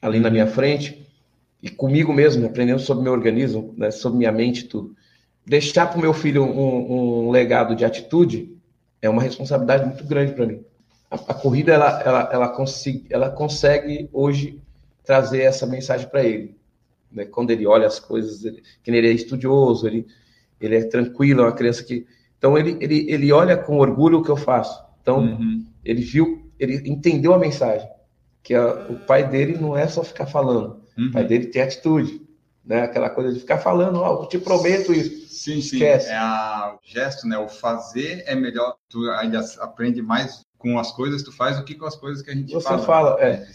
ali 0.00 0.20
na 0.20 0.30
minha 0.30 0.46
frente 0.46 1.04
e 1.60 1.68
comigo 1.68 2.12
mesmo, 2.12 2.46
aprendendo 2.46 2.78
sobre 2.78 3.02
meu 3.02 3.12
organismo, 3.12 3.74
né, 3.76 3.90
sobre 3.90 4.18
minha 4.18 4.30
mente, 4.30 4.64
tudo. 4.64 4.94
Deixar 5.44 5.86
para 5.86 5.98
o 5.98 6.00
meu 6.00 6.14
filho 6.14 6.44
um, 6.44 7.26
um 7.26 7.30
legado 7.30 7.74
de 7.74 7.84
atitude 7.84 8.56
é 9.02 9.08
uma 9.08 9.22
responsabilidade 9.22 9.84
muito 9.84 10.04
grande 10.04 10.32
para 10.32 10.46
mim. 10.46 10.62
A, 11.10 11.16
a, 11.16 11.34
corrida 11.34 11.72
ela, 11.72 12.02
ela, 12.02 12.30
ela, 12.32 12.48
consegue, 12.48 13.04
ela 13.10 13.30
consegue 13.30 14.08
hoje 14.12 14.60
trazer 15.04 15.42
essa 15.42 15.66
mensagem 15.66 16.08
para 16.08 16.22
ele. 16.22 16.56
Né? 17.10 17.24
Quando 17.24 17.50
ele 17.50 17.66
olha 17.66 17.86
as 17.86 17.98
coisas, 17.98 18.44
ele, 18.44 18.62
que 18.82 18.90
ele 18.90 19.08
é 19.08 19.12
estudioso, 19.12 19.86
ele, 19.86 20.06
ele 20.60 20.76
é 20.76 20.84
tranquilo, 20.84 21.42
é 21.42 21.44
uma 21.44 21.52
criança 21.52 21.82
que. 21.82 22.06
Então 22.44 22.58
ele, 22.58 22.76
ele, 22.78 23.10
ele 23.10 23.32
olha 23.32 23.56
com 23.56 23.78
orgulho 23.78 24.18
o 24.18 24.22
que 24.22 24.30
eu 24.30 24.36
faço. 24.36 24.84
Então 25.00 25.20
uhum. 25.20 25.64
ele 25.82 26.02
viu, 26.02 26.52
ele 26.58 26.74
entendeu 26.86 27.32
a 27.32 27.38
mensagem 27.38 27.88
que 28.42 28.52
a, 28.52 28.86
o 28.90 28.98
pai 28.98 29.26
dele 29.26 29.56
não 29.56 29.74
é 29.74 29.88
só 29.88 30.04
ficar 30.04 30.26
falando, 30.26 30.82
uhum. 30.98 31.08
o 31.08 31.12
pai 31.12 31.24
dele 31.24 31.46
tem 31.46 31.62
atitude, 31.62 32.20
né? 32.62 32.82
Aquela 32.82 33.08
coisa 33.08 33.32
de 33.32 33.40
ficar 33.40 33.56
falando, 33.56 33.98
ó, 33.98 34.18
oh, 34.18 34.22
eu 34.24 34.28
te 34.28 34.38
prometo 34.38 34.92
isso. 34.92 35.26
Sim, 35.26 35.62
sim. 35.62 35.76
Esquece. 35.76 36.10
É 36.10 36.16
a, 36.18 36.76
o 36.76 36.86
gesto, 36.86 37.26
né? 37.26 37.38
O 37.38 37.48
fazer 37.48 38.22
é 38.26 38.34
melhor. 38.34 38.76
Tu 38.90 39.10
ainda 39.12 39.40
aprende 39.60 40.02
mais 40.02 40.42
com 40.58 40.78
as 40.78 40.92
coisas 40.92 41.22
que 41.22 41.30
tu 41.30 41.34
faz 41.34 41.56
do 41.56 41.64
que 41.64 41.74
com 41.74 41.86
as 41.86 41.96
coisas 41.96 42.20
que 42.20 42.30
a 42.30 42.34
gente 42.34 42.52
Você 42.52 42.62
fala. 42.62 42.78
Você 42.78 42.86
fala, 42.86 43.22
é. 43.22 43.46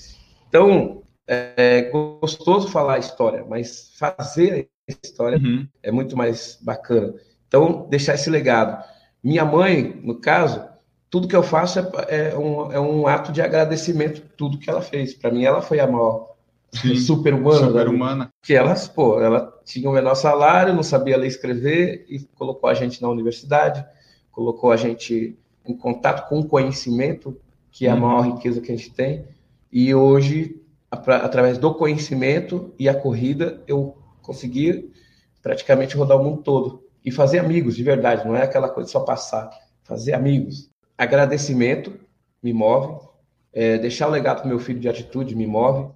Então, 0.48 1.04
é 1.28 1.92
gostoso 1.92 2.68
falar 2.70 2.96
a 2.96 3.00
história, 3.00 3.46
mas 3.48 3.92
fazer 4.00 4.68
a 4.90 4.94
história 5.04 5.38
uhum. 5.38 5.68
é 5.84 5.92
muito 5.92 6.18
mais 6.18 6.58
bacana. 6.60 7.14
Então, 7.50 7.88
deixar 7.90 8.14
esse 8.14 8.30
legado. 8.30 8.82
Minha 9.24 9.44
mãe, 9.44 10.00
no 10.04 10.16
caso, 10.16 10.64
tudo 11.10 11.28
que 11.28 11.36
eu 11.36 11.42
faço 11.42 11.80
é, 11.80 12.30
é, 12.30 12.38
um, 12.38 12.72
é 12.72 12.80
um 12.80 13.08
ato 13.08 13.32
de 13.32 13.42
agradecimento 13.42 14.22
tudo 14.38 14.60
que 14.60 14.70
ela 14.70 14.82
fez. 14.82 15.16
Para 15.16 15.32
mim, 15.32 15.44
ela 15.44 15.60
foi 15.60 15.80
a 15.80 15.88
maior 15.88 16.36
super-humana. 17.06 17.68
Super-humana. 17.68 18.34
Que 18.44 18.54
ela, 18.54 18.76
pô, 18.96 19.20
ela 19.20 19.52
tinha 19.66 19.90
o 19.90 19.94
menor 19.94 20.14
salário, 20.14 20.76
não 20.76 20.84
sabia 20.84 21.18
ler 21.18 21.26
e 21.26 21.30
escrever 21.30 22.06
e 22.08 22.20
colocou 22.20 22.70
a 22.70 22.74
gente 22.76 23.02
na 23.02 23.10
universidade, 23.10 23.84
colocou 24.32 24.72
a 24.72 24.78
gente 24.78 25.36
em 25.66 25.76
contato 25.76 26.30
com 26.30 26.40
o 26.40 26.48
conhecimento, 26.48 27.36
que 27.72 27.88
é 27.88 27.90
a 27.90 27.96
maior 27.96 28.26
uhum. 28.26 28.36
riqueza 28.36 28.62
que 28.62 28.72
a 28.72 28.76
gente 28.76 28.92
tem. 28.92 29.26
E 29.72 29.94
hoje, 29.94 30.62
através 30.92 31.58
do 31.58 31.74
conhecimento 31.74 32.72
e 32.78 32.88
a 32.88 32.94
corrida, 32.94 33.64
eu 33.68 33.98
consegui 34.22 34.92
praticamente 35.42 35.98
rodar 35.98 36.20
o 36.20 36.24
mundo 36.24 36.44
todo 36.44 36.89
e 37.10 37.12
fazer 37.12 37.40
amigos 37.40 37.76
de 37.76 37.82
verdade, 37.82 38.24
não 38.24 38.36
é 38.36 38.44
aquela 38.44 38.70
coisa 38.70 38.88
só 38.88 39.00
passar, 39.00 39.50
fazer 39.84 40.14
amigos. 40.14 40.70
Agradecimento 40.96 42.00
me 42.42 42.54
move, 42.54 43.02
é, 43.52 43.80
deixar 43.80 44.08
o 44.08 44.12
legado 44.12 44.42
para 44.42 44.48
meu 44.48 44.60
filho 44.60 44.80
de 44.80 44.88
atitude 44.88 45.36
me 45.36 45.48
move, 45.48 45.92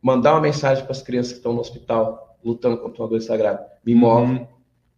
mandar 0.00 0.34
uma 0.34 0.40
mensagem 0.40 0.84
para 0.84 0.92
as 0.92 1.02
crianças 1.02 1.32
que 1.32 1.38
estão 1.38 1.52
no 1.52 1.60
hospital 1.60 2.38
lutando 2.44 2.78
contra 2.78 3.02
uma 3.02 3.08
doença 3.08 3.26
sagrada. 3.26 3.66
Me 3.84 3.92
move, 3.92 4.34
uhum. 4.34 4.46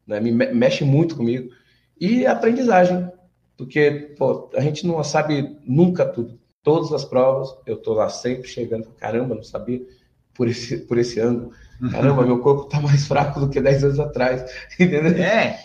né? 0.06 0.20
me 0.20 0.30
mexe 0.30 0.84
muito 0.84 1.16
comigo. 1.16 1.50
E 1.98 2.26
aprendizagem, 2.26 3.10
porque 3.56 4.14
pô, 4.18 4.50
a 4.54 4.60
gente 4.60 4.86
não 4.86 5.02
sabe 5.02 5.56
nunca 5.64 6.04
tudo. 6.04 6.38
Todas 6.62 6.92
as 6.92 7.06
provas, 7.06 7.56
eu 7.64 7.76
estou 7.76 7.94
lá 7.94 8.10
sempre 8.10 8.48
chegando, 8.48 8.90
caramba, 8.98 9.34
não 9.34 9.42
sabia 9.42 9.80
por 10.34 10.46
esse, 10.46 10.76
por 10.76 10.98
esse 10.98 11.18
ângulo. 11.20 11.52
Caramba, 11.90 12.24
meu 12.24 12.38
corpo 12.40 12.64
está 12.64 12.80
mais 12.80 13.06
fraco 13.06 13.40
do 13.40 13.48
que 13.48 13.60
10 13.60 13.84
anos 13.84 14.00
atrás. 14.00 14.44
Entendeu? 14.78 15.22
É. 15.22 15.58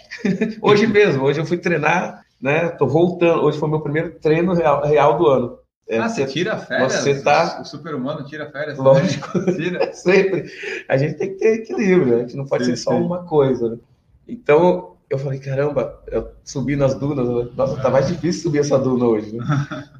hoje 0.61 0.87
mesmo, 0.87 1.23
hoje 1.23 1.39
eu 1.39 1.45
fui 1.45 1.57
treinar, 1.57 2.23
né? 2.41 2.69
Tô 2.69 2.87
voltando. 2.87 3.43
Hoje 3.43 3.57
foi 3.57 3.69
meu 3.69 3.81
primeiro 3.81 4.11
treino 4.19 4.53
real, 4.53 4.85
real 4.85 5.17
do 5.17 5.27
ano. 5.27 5.59
É, 5.89 5.97
ah, 5.97 6.07
você 6.07 6.23
tira 6.27 6.55
férias? 6.55 6.93
Você 6.93 7.19
tá... 7.23 7.61
O 7.61 7.65
super-humano 7.65 8.23
tira 8.23 8.49
férias? 8.51 8.77
Lógico. 8.77 9.43
Tira. 9.55 9.89
Sempre. 9.93 10.45
A 10.87 10.95
gente 10.95 11.15
tem 11.15 11.29
que 11.31 11.39
ter 11.39 11.53
equilíbrio, 11.61 12.15
a 12.15 12.19
gente 12.19 12.37
não 12.37 12.45
pode 12.45 12.65
sim, 12.65 12.75
ser 12.75 12.83
só 12.83 12.91
sim. 12.91 13.01
uma 13.01 13.23
coisa. 13.23 13.69
Né? 13.69 13.77
Então, 14.27 14.97
eu 15.09 15.17
falei, 15.17 15.39
caramba, 15.39 15.99
eu 16.05 16.29
subi 16.43 16.75
nas 16.75 16.93
dunas, 16.93 17.55
nossa, 17.55 17.81
tá 17.81 17.89
mais 17.89 18.07
difícil 18.07 18.43
subir 18.43 18.59
essa 18.59 18.77
duna 18.77 19.05
hoje, 19.05 19.35
né? 19.35 19.43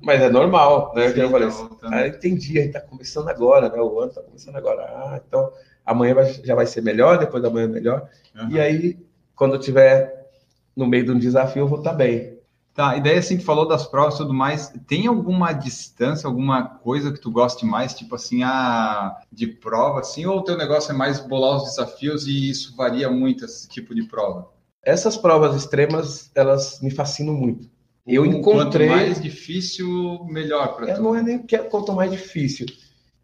Mas 0.04 0.22
é 0.22 0.30
normal, 0.30 0.94
né? 0.96 1.12
Sim, 1.12 1.22
eu 1.22 1.32
falei, 1.32 1.50
tá 1.50 1.90
ah, 1.92 2.08
entendi, 2.08 2.60
a 2.60 2.62
gente 2.62 2.74
tá 2.74 2.82
começando 2.82 3.28
agora, 3.28 3.70
né? 3.70 3.82
O 3.82 4.00
ano 4.00 4.14
tá 4.14 4.22
começando 4.22 4.56
agora. 4.58 4.84
Ah, 4.84 5.20
então 5.28 5.52
amanhã 5.90 6.14
vai, 6.14 6.32
já 6.44 6.54
vai 6.54 6.68
ser 6.68 6.82
melhor, 6.82 7.18
depois 7.18 7.42
da 7.42 7.50
manhã 7.50 7.68
melhor. 7.68 8.08
Uhum. 8.36 8.52
E 8.52 8.60
aí, 8.60 8.98
quando 9.36 9.56
eu 9.56 9.60
tiver 9.60 10.30
no 10.76 10.86
meio 10.86 11.04
de 11.04 11.12
um 11.12 11.20
desafio, 11.20 11.64
eu 11.64 11.68
vou 11.68 11.80
estar 11.80 11.92
tá 11.92 11.96
bem. 11.96 12.38
Tá, 12.76 12.96
e 12.96 13.02
daí 13.02 13.18
assim, 13.18 13.38
tu 13.38 13.44
falou 13.44 13.68
das 13.68 13.86
provas 13.88 14.14
e 14.14 14.18
tudo 14.20 14.34
mais, 14.34 14.72
tem 14.88 15.08
alguma 15.08 15.52
distância, 15.52 16.28
alguma 16.28 16.64
coisa 16.64 17.12
que 17.12 17.20
tu 17.20 17.30
goste 17.30 17.66
mais, 17.66 17.94
tipo 17.94 18.16
assim, 18.16 18.44
a 18.44 19.18
de 19.30 19.48
prova, 19.48 20.00
assim, 20.00 20.26
ou 20.26 20.38
o 20.38 20.44
teu 20.44 20.56
negócio 20.56 20.92
é 20.92 20.96
mais 20.96 21.20
bolar 21.20 21.58
os 21.58 21.64
desafios 21.64 22.26
e 22.26 22.50
isso 22.50 22.78
varia 22.78 23.10
muito, 23.10 23.44
esse 23.44 23.68
tipo 23.68 23.94
de 23.94 24.04
prova? 24.04 24.48
Essas 24.82 25.18
provas 25.18 25.56
extremas, 25.56 26.32
elas 26.34 26.80
me 26.82 26.92
fascinam 26.92 27.34
muito. 27.34 27.68
Eu 28.08 28.26
encontrei... 28.26 28.88
Quanto 28.88 28.98
mais 28.98 29.22
difícil, 29.22 30.24
melhor 30.26 30.76
para 30.76 30.96
tu. 30.96 31.02
Não 31.02 31.16
é 31.16 31.22
nem 31.22 31.40
que 31.40 31.56
é 31.56 31.60
quanto 31.60 31.92
mais 31.92 32.12
difícil. 32.12 32.66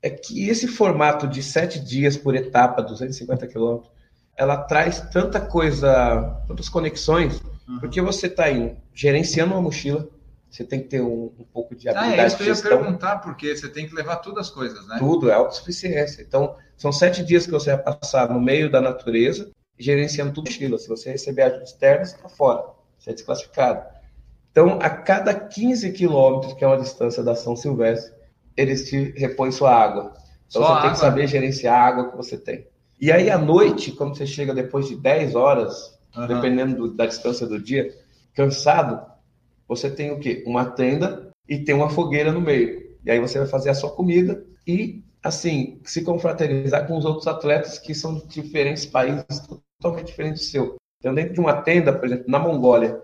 É 0.06 0.10
que 0.12 0.47
esse 0.47 0.68
formato 0.68 1.28
de 1.28 1.41
sete 1.41 1.80
dias 1.80 2.16
por 2.16 2.36
etapa, 2.36 2.84
250 2.84 3.47
quilômetros, 3.47 3.91
ela 4.38 4.56
traz 4.56 4.99
tanta 5.12 5.41
coisa, 5.41 6.43
tantas 6.47 6.70
conexões, 6.70 7.41
uhum. 7.68 7.80
porque 7.80 7.99
você 7.99 8.28
está 8.28 8.43
aí 8.43 8.78
gerenciando 8.93 9.56
uma 9.56 9.62
mochila, 9.64 10.08
você 10.47 10.64
tem 10.64 10.80
que 10.80 10.89
ter 10.89 11.01
um, 11.01 11.34
um 11.39 11.45
pouco 11.51 11.76
de 11.76 11.89
habilidade. 11.89 12.20
Ah, 12.20 12.24
é 12.24 12.28
isso 12.28 12.38
que 12.38 12.43
eu 12.43 12.53
ia 12.53 12.62
perguntar, 12.62 13.18
porque 13.18 13.58
você 13.58 13.68
tem 13.68 13.88
que 13.88 13.95
levar 13.95 14.18
todas 14.18 14.47
as 14.47 14.53
coisas, 14.53 14.86
né? 14.88 14.97
Tudo, 14.99 15.28
é 15.28 15.34
autossuficiência. 15.34 16.22
Então, 16.22 16.56
são 16.78 16.91
sete 16.91 17.24
dias 17.24 17.47
que 17.47 17.51
você 17.51 17.76
vai 17.76 17.84
passar 17.95 18.30
no 18.30 18.39
meio 18.39 18.72
da 18.72 18.80
natureza, 18.80 19.49
gerenciando 19.76 20.34
tudo 20.34 20.45
mochila. 20.45 20.78
Se 20.78 20.88
você 20.88 21.10
receber 21.10 21.41
ajuda 21.41 21.64
externa, 21.64 22.06
você 22.06 22.16
está 22.16 22.30
fora, 22.30 22.64
você 22.99 23.10
é 23.10 23.14
desclassificado. 23.14 23.84
Então, 24.51 24.78
a 24.80 24.89
cada 24.89 25.34
15 25.34 25.91
quilômetros, 25.93 26.53
que 26.53 26.64
é 26.64 26.68
uma 26.68 26.78
distância 26.78 27.24
da 27.24 27.34
São 27.34 27.56
Silvestre, 27.56 28.14
eles 28.56 28.89
te 28.89 29.14
repõem 29.18 29.51
sua 29.51 29.74
água. 29.74 30.14
Então, 30.47 30.62
Só 30.62 30.76
você 30.76 30.82
tem 30.82 30.91
que 30.91 30.99
saber 30.99 31.28
gerenciar 31.28 31.80
a 31.80 31.86
água 31.86 32.12
que 32.12 32.18
você 32.18 32.38
tem. 32.38 32.68
E 32.99 33.12
aí, 33.12 33.30
à 33.30 33.38
noite, 33.38 33.91
quando 33.91 34.16
você 34.16 34.26
chega 34.26 34.53
depois 34.53 34.88
de 34.88 34.95
10 34.95 35.36
horas, 35.36 35.97
uhum. 36.16 36.28
dependendo 36.28 36.76
do, 36.76 36.93
da 36.93 37.06
distância 37.06 37.45
do 37.45 37.60
dia, 37.60 37.93
cansado, 38.34 39.06
você 39.68 39.89
tem 39.89 40.12
o 40.12 40.20
quê? 40.20 40.43
Uma 40.45 40.66
tenda 40.66 41.32
e 41.47 41.60
tem 41.60 41.76
uma 41.76 41.89
fogueira 41.89 42.32
no 42.32 42.41
meio. 42.41 42.95
E 43.03 43.12
aí 43.12 43.20
você 43.20 43.39
vai 43.39 43.47
fazer 43.47 43.70
a 43.70 43.76
sua 43.76 43.91
comida 43.91 44.43
e, 44.66 45.03
assim, 45.22 45.80
se 45.84 46.03
confraternizar 46.03 46.88
com 46.88 46.97
os 46.97 47.06
outros 47.06 47.28
atletas 47.28 47.78
que 47.78 47.93
são 47.93 48.16
de 48.16 48.28
diferentes 48.28 48.86
países, 48.86 49.41
totalmente 49.80 50.08
diferentes 50.08 50.41
do 50.41 50.47
seu. 50.47 50.76
Então, 50.99 51.14
dentro 51.14 51.34
de 51.34 51.39
uma 51.39 51.62
tenda, 51.62 51.93
por 51.93 52.06
exemplo, 52.06 52.26
na 52.28 52.39
Mongólia, 52.39 52.99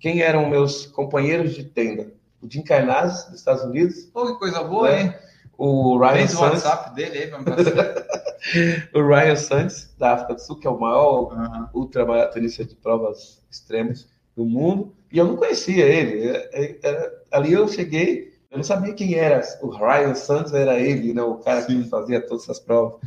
quem 0.00 0.20
eram 0.20 0.48
meus 0.48 0.86
companheiros 0.86 1.54
de 1.54 1.64
tenda? 1.64 2.12
O 2.46 2.50
Jim 2.52 2.62
Carnazes, 2.62 3.24
dos 3.26 3.40
Estados 3.40 3.64
Unidos. 3.64 4.04
Pô, 4.12 4.26
que 4.26 4.38
coisa 4.38 4.62
boa, 4.62 4.88
né? 4.88 5.02
hein? 5.02 5.14
O 5.58 5.98
Ryan 5.98 6.28
Santos. 6.28 6.34
o 6.34 6.42
WhatsApp 6.42 6.94
dele 6.94 7.18
aí, 7.18 7.30
vamos 7.30 7.46
O 8.94 9.06
Ryan 9.06 9.36
Santos, 9.36 9.90
da 9.98 10.12
África 10.12 10.34
do 10.34 10.40
Sul, 10.40 10.60
que 10.60 10.66
é 10.66 10.70
o 10.70 10.78
maior 10.78 11.32
uhum. 11.32 11.68
ultramaratonista 11.72 12.64
de 12.64 12.76
provas 12.76 13.42
extremas 13.50 14.06
do 14.36 14.44
mundo. 14.44 14.94
E 15.10 15.18
eu 15.18 15.24
não 15.24 15.36
conhecia 15.36 15.84
ele. 15.84 16.28
É, 16.28 16.50
é, 16.52 16.78
era, 16.82 17.12
ali 17.32 17.52
eu 17.52 17.66
cheguei, 17.66 18.34
eu 18.50 18.58
não 18.58 18.64
sabia 18.64 18.94
quem 18.94 19.14
era. 19.14 19.40
O 19.62 19.70
Ryan 19.70 20.14
Santos 20.14 20.52
era 20.52 20.78
ele, 20.78 21.14
né? 21.14 21.22
o 21.22 21.36
cara 21.36 21.62
Sim. 21.62 21.82
que 21.82 21.88
fazia 21.88 22.20
todas 22.20 22.44
essas 22.44 22.60
provas. 22.60 23.00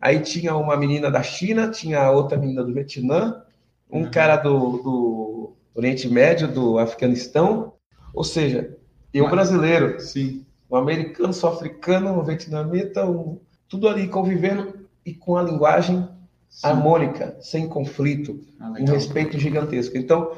Aí 0.00 0.20
tinha 0.20 0.54
uma 0.54 0.76
menina 0.76 1.10
da 1.10 1.22
China, 1.22 1.70
tinha 1.70 2.10
outra 2.10 2.36
menina 2.36 2.62
do 2.62 2.74
Vietnã, 2.74 3.42
um 3.90 4.02
uhum. 4.02 4.10
cara 4.10 4.36
do, 4.36 4.82
do 4.82 5.56
Oriente 5.74 6.08
Médio, 6.08 6.46
do 6.46 6.78
Afeganistão, 6.78 7.72
ou 8.12 8.22
seja, 8.22 8.75
eu 9.18 9.24
Mas, 9.24 9.32
brasileiro, 9.32 10.00
sim. 10.00 10.44
um 10.70 10.76
americano, 10.76 11.32
sul-africano, 11.32 12.18
um 12.18 12.22
vietnamita, 12.22 13.04
um, 13.04 13.38
tudo 13.68 13.88
ali 13.88 14.08
convivendo 14.08 14.86
e 15.04 15.14
com 15.14 15.36
a 15.36 15.42
linguagem 15.42 16.08
sim. 16.48 16.66
harmônica, 16.66 17.36
sem 17.40 17.68
conflito, 17.68 18.40
ah, 18.60 18.74
um 18.78 18.84
respeito 18.84 19.38
gigantesco. 19.38 19.96
Então, 19.96 20.32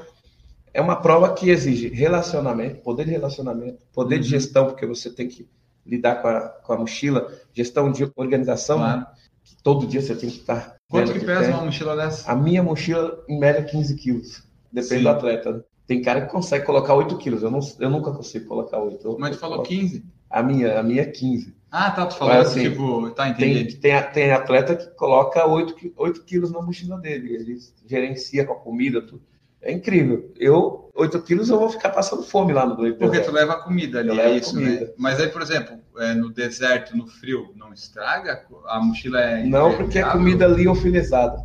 é 0.72 0.81
uma 0.81 0.97
prova 0.97 1.33
que 1.35 1.51
exige 1.51 1.89
relacionamento, 1.89 2.83
poder 2.83 3.05
de 3.05 3.11
relacionamento, 3.12 3.79
poder 3.93 4.16
uhum. 4.16 4.20
de 4.20 4.29
gestão, 4.29 4.66
porque 4.66 4.87
você 4.87 5.11
tem 5.11 5.29
que 5.29 5.49
lidar 5.85 6.16
com 6.22 6.29
a, 6.29 6.41
com 6.49 6.72
a 6.74 6.79
mochila, 6.79 7.33
gestão 7.53 7.91
de 7.91 8.11
organização, 8.14 8.79
claro. 8.79 9.07
que 9.43 9.57
todo 9.62 9.87
dia 9.87 10.03
você 10.03 10.14
tem 10.14 10.29
que 10.29 10.39
estar. 10.39 10.76
Quanto 10.89 11.12
que 11.12 11.20
pesa 11.20 11.51
uma 11.51 11.64
mochila 11.64 11.97
dessa? 11.97 12.31
A 12.31 12.37
minha 12.37 12.62
mochila, 12.62 13.24
em 13.29 13.39
média, 13.39 13.62
15 13.62 13.95
quilos. 13.97 14.43
Depende 14.70 14.97
Sim. 14.97 15.03
do 15.03 15.09
atleta. 15.09 15.64
Tem 15.89 16.03
cara 16.03 16.20
que 16.20 16.30
consegue 16.30 16.66
colocar 16.66 16.95
8 16.95 17.16
quilos. 17.16 17.43
Eu, 17.43 17.51
não, 17.51 17.61
eu 17.80 17.89
nunca 17.89 18.12
consigo 18.12 18.47
colocar 18.47 18.78
8. 18.78 19.16
Mas 19.18 19.36
tu 19.36 19.41
falou 19.41 19.62
15? 19.62 20.05
A 20.28 20.43
minha, 20.43 20.78
a 20.78 20.82
minha 20.82 21.01
é 21.01 21.07
15. 21.07 21.57
Ah, 21.70 21.91
tá. 21.91 22.05
Tu 22.05 22.14
falou 22.14 22.34
Mas, 22.34 22.49
assim, 22.49 22.70
tipo, 22.70 23.11
tá, 23.12 23.26
entendi. 23.26 23.76
Tem, 23.76 23.99
tem, 23.99 24.12
tem 24.12 24.30
atleta 24.30 24.76
que 24.76 24.86
coloca 24.91 25.47
8, 25.47 25.95
8 25.97 26.24
quilos 26.24 26.53
na 26.53 26.61
mochila 26.61 26.99
dele. 26.99 27.34
Ele 27.34 27.59
gerencia 27.86 28.45
com 28.45 28.53
a 28.53 28.57
comida, 28.57 29.01
tudo. 29.01 29.22
É 29.62 29.72
incrível. 29.72 30.30
Eu, 30.39 30.91
8 30.95 31.22
quilos, 31.22 31.49
eu 31.49 31.59
vou 31.59 31.70
ficar 31.70 31.89
passando 31.89 32.22
fome 32.22 32.53
lá 32.53 32.66
no 32.66 32.76
Great 32.76 32.99
Porque 32.99 33.20
tu 33.20 33.32
leva 33.32 33.57
comida 33.57 34.01
ali, 34.01 34.20
é 34.20 34.36
isso, 34.36 34.55
comida. 34.55 34.80
né? 34.86 34.93
Mas 34.99 35.18
aí, 35.18 35.28
por 35.28 35.41
exemplo, 35.41 35.78
é, 35.97 36.12
no 36.12 36.30
deserto, 36.30 36.95
no 36.95 37.07
frio, 37.07 37.51
não 37.57 37.72
estraga? 37.72 38.45
A 38.66 38.78
mochila 38.78 39.20
é. 39.22 39.43
Não, 39.43 39.74
porque 39.74 39.99
é 39.99 40.05
comida 40.05 40.47
liofilizada. 40.47 41.39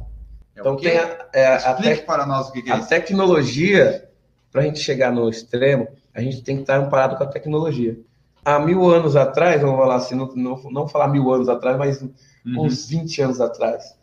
É 0.53 0.59
então 0.59 0.75
tem 0.75 0.97
a, 0.97 1.27
é, 1.33 1.55
a 1.55 1.73
tec... 1.75 2.05
para 2.05 2.25
nós 2.25 2.49
o 2.49 2.51
que, 2.51 2.61
que 2.61 2.69
é 2.69 2.73
a 2.73 2.77
isso. 2.79 2.89
tecnologia, 2.89 4.09
para 4.53 4.61
a 4.61 4.65
gente 4.65 4.79
chegar 4.79 5.11
no 5.11 5.27
extremo, 5.27 5.87
a 6.13 6.21
gente 6.21 6.43
tem 6.43 6.57
que 6.57 6.61
estar 6.61 6.77
amparado 6.77 7.17
com 7.17 7.23
a 7.23 7.27
tecnologia. 7.27 7.97
Há 8.45 8.59
mil 8.59 8.85
anos 8.85 9.15
atrás, 9.15 9.59
vamos 9.59 9.77
falar 9.77 9.95
assim, 9.95 10.13
não, 10.13 10.27
não, 10.35 10.61
não 10.71 10.87
falar 10.87 11.07
mil 11.07 11.31
anos 11.33 11.49
atrás, 11.49 11.75
mas 11.75 12.01
uhum. 12.01 12.11
uns 12.45 12.87
20 12.87 13.21
anos 13.23 13.41
atrás, 13.41 13.95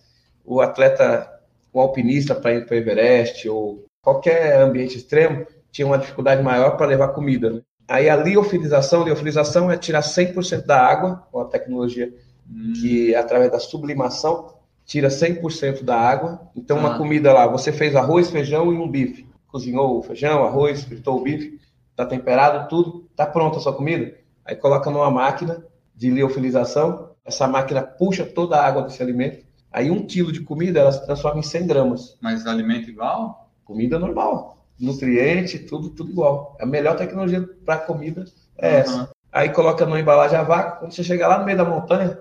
o 0.44 0.60
atleta, 0.60 1.30
o 1.72 1.80
alpinista 1.80 2.34
para 2.34 2.54
ir 2.54 2.66
para 2.66 2.74
o 2.74 2.78
Everest 2.78 3.48
ou 3.48 3.84
qualquer 4.02 4.60
ambiente 4.60 4.96
extremo 4.96 5.46
tinha 5.70 5.86
uma 5.86 5.98
dificuldade 5.98 6.42
maior 6.42 6.76
para 6.76 6.86
levar 6.86 7.08
comida. 7.08 7.50
Né? 7.50 7.60
Aí 7.86 8.08
a 8.08 8.16
liofilização, 8.16 9.04
liofilização 9.04 9.70
é 9.70 9.76
tirar 9.76 10.00
100% 10.00 10.66
da 10.66 10.80
água, 10.84 11.22
com 11.30 11.40
a 11.40 11.44
tecnologia 11.44 12.12
hum. 12.50 12.72
que 12.80 13.14
através 13.14 13.52
da 13.52 13.60
sublimação 13.60 14.54
tira 14.84 15.06
100% 15.06 15.84
da 15.84 15.96
água. 15.96 16.40
Então 16.56 16.78
ah. 16.78 16.80
uma 16.80 16.98
comida 16.98 17.32
lá, 17.32 17.46
você 17.46 17.70
fez 17.70 17.94
arroz, 17.94 18.30
feijão 18.30 18.72
e 18.72 18.76
um 18.76 18.88
bife. 18.88 19.29
Cozinhou 19.50 19.98
o 19.98 20.02
feijão, 20.02 20.44
arroz, 20.44 20.84
fritou 20.84 21.18
o 21.18 21.22
bife, 21.22 21.60
está 21.90 22.06
temperado, 22.06 22.68
tudo, 22.68 23.06
está 23.10 23.26
pronta 23.26 23.58
a 23.58 23.60
sua 23.60 23.72
comida. 23.72 24.14
Aí 24.44 24.56
coloca 24.56 24.90
numa 24.90 25.10
máquina 25.10 25.64
de 25.94 26.10
liofilização, 26.10 27.10
essa 27.24 27.46
máquina 27.46 27.82
puxa 27.82 28.24
toda 28.24 28.56
a 28.56 28.66
água 28.66 28.82
desse 28.82 29.02
alimento. 29.02 29.44
Aí 29.72 29.90
um 29.90 30.06
quilo 30.06 30.32
de 30.32 30.40
comida 30.40 30.80
ela 30.80 30.92
se 30.92 31.04
transforma 31.04 31.40
em 31.40 31.42
100 31.42 31.66
gramas. 31.66 32.16
Mas 32.20 32.46
alimento 32.46 32.88
igual? 32.88 33.50
Comida 33.64 33.98
normal. 33.98 34.64
Nutriente, 34.78 35.58
tudo, 35.58 35.90
tudo 35.90 36.10
igual. 36.10 36.56
A 36.58 36.66
melhor 36.66 36.96
tecnologia 36.96 37.46
para 37.64 37.78
comida 37.78 38.24
é 38.56 38.68
uhum. 38.68 38.76
essa. 38.78 39.10
Aí 39.32 39.50
coloca 39.50 39.84
numa 39.84 40.00
embalagem 40.00 40.36
a 40.36 40.42
vácuo, 40.42 40.80
quando 40.80 40.92
você 40.92 41.04
chegar 41.04 41.28
lá 41.28 41.38
no 41.38 41.44
meio 41.44 41.56
da 41.56 41.64
montanha, 41.64 42.18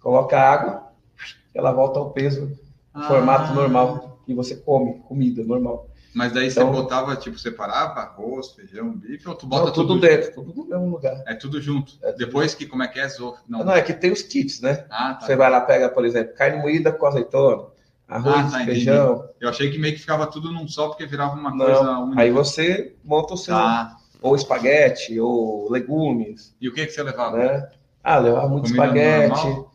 coloca 0.00 0.38
água, 0.38 0.92
ela 1.52 1.72
volta 1.72 1.98
ao 1.98 2.10
peso, 2.10 2.56
ah. 2.94 3.08
formato 3.08 3.52
normal, 3.52 4.20
e 4.28 4.34
você 4.34 4.54
come 4.56 5.00
comida 5.08 5.42
normal. 5.42 5.88
Mas 6.14 6.32
daí 6.32 6.48
então, 6.48 6.66
você 6.66 6.82
botava, 6.82 7.16
tipo, 7.16 7.38
separava 7.38 8.00
arroz, 8.00 8.52
feijão, 8.52 8.92
bife, 8.92 9.26
ou 9.26 9.34
tu 9.34 9.46
bota 9.46 9.66
não, 9.66 9.72
tudo, 9.72 9.88
tudo 9.88 10.00
dentro, 10.00 10.34
tudo 10.34 10.54
no 10.54 10.66
mesmo 10.66 10.90
lugar. 10.90 11.22
É 11.26 11.34
tudo 11.34 11.60
junto. 11.60 11.94
É 12.02 12.12
Depois 12.12 12.54
que, 12.54 12.66
como 12.66 12.82
é 12.82 12.88
que 12.88 13.00
é? 13.00 13.08
Não. 13.48 13.64
não, 13.64 13.72
é 13.72 13.80
que 13.80 13.94
tem 13.94 14.12
os 14.12 14.20
kits, 14.20 14.60
né? 14.60 14.84
Ah, 14.90 15.14
tá. 15.14 15.26
Você 15.26 15.36
vai 15.36 15.50
lá, 15.50 15.60
pega, 15.62 15.88
por 15.88 16.04
exemplo, 16.04 16.34
carne 16.34 16.60
moída 16.60 16.92
com 16.92 17.06
azeitona, 17.06 17.64
arroz, 18.06 18.54
ah, 18.54 18.58
tá, 18.58 18.64
feijão. 18.64 19.14
Entendi. 19.14 19.28
Eu 19.40 19.48
achei 19.48 19.70
que 19.70 19.78
meio 19.78 19.94
que 19.94 20.00
ficava 20.00 20.26
tudo 20.26 20.52
num 20.52 20.68
só, 20.68 20.88
porque 20.88 21.06
virava 21.06 21.34
uma 21.34 21.50
Não, 21.50 21.64
coisa 21.64 21.98
única. 21.98 22.20
Aí 22.20 22.30
você 22.30 22.94
monta 23.02 23.34
o 23.34 23.38
seu. 23.38 23.56
Ah. 23.56 23.96
Ou 24.20 24.36
espaguete, 24.36 25.18
ou 25.18 25.70
legumes. 25.70 26.54
E 26.60 26.68
o 26.68 26.74
que, 26.74 26.86
que 26.86 26.92
você 26.92 27.02
levava? 27.02 27.38
Né? 27.38 27.68
Ah, 28.04 28.18
levava 28.18 28.48
muito 28.48 28.68
Comida 28.68 28.84
espaguete, 28.84 29.66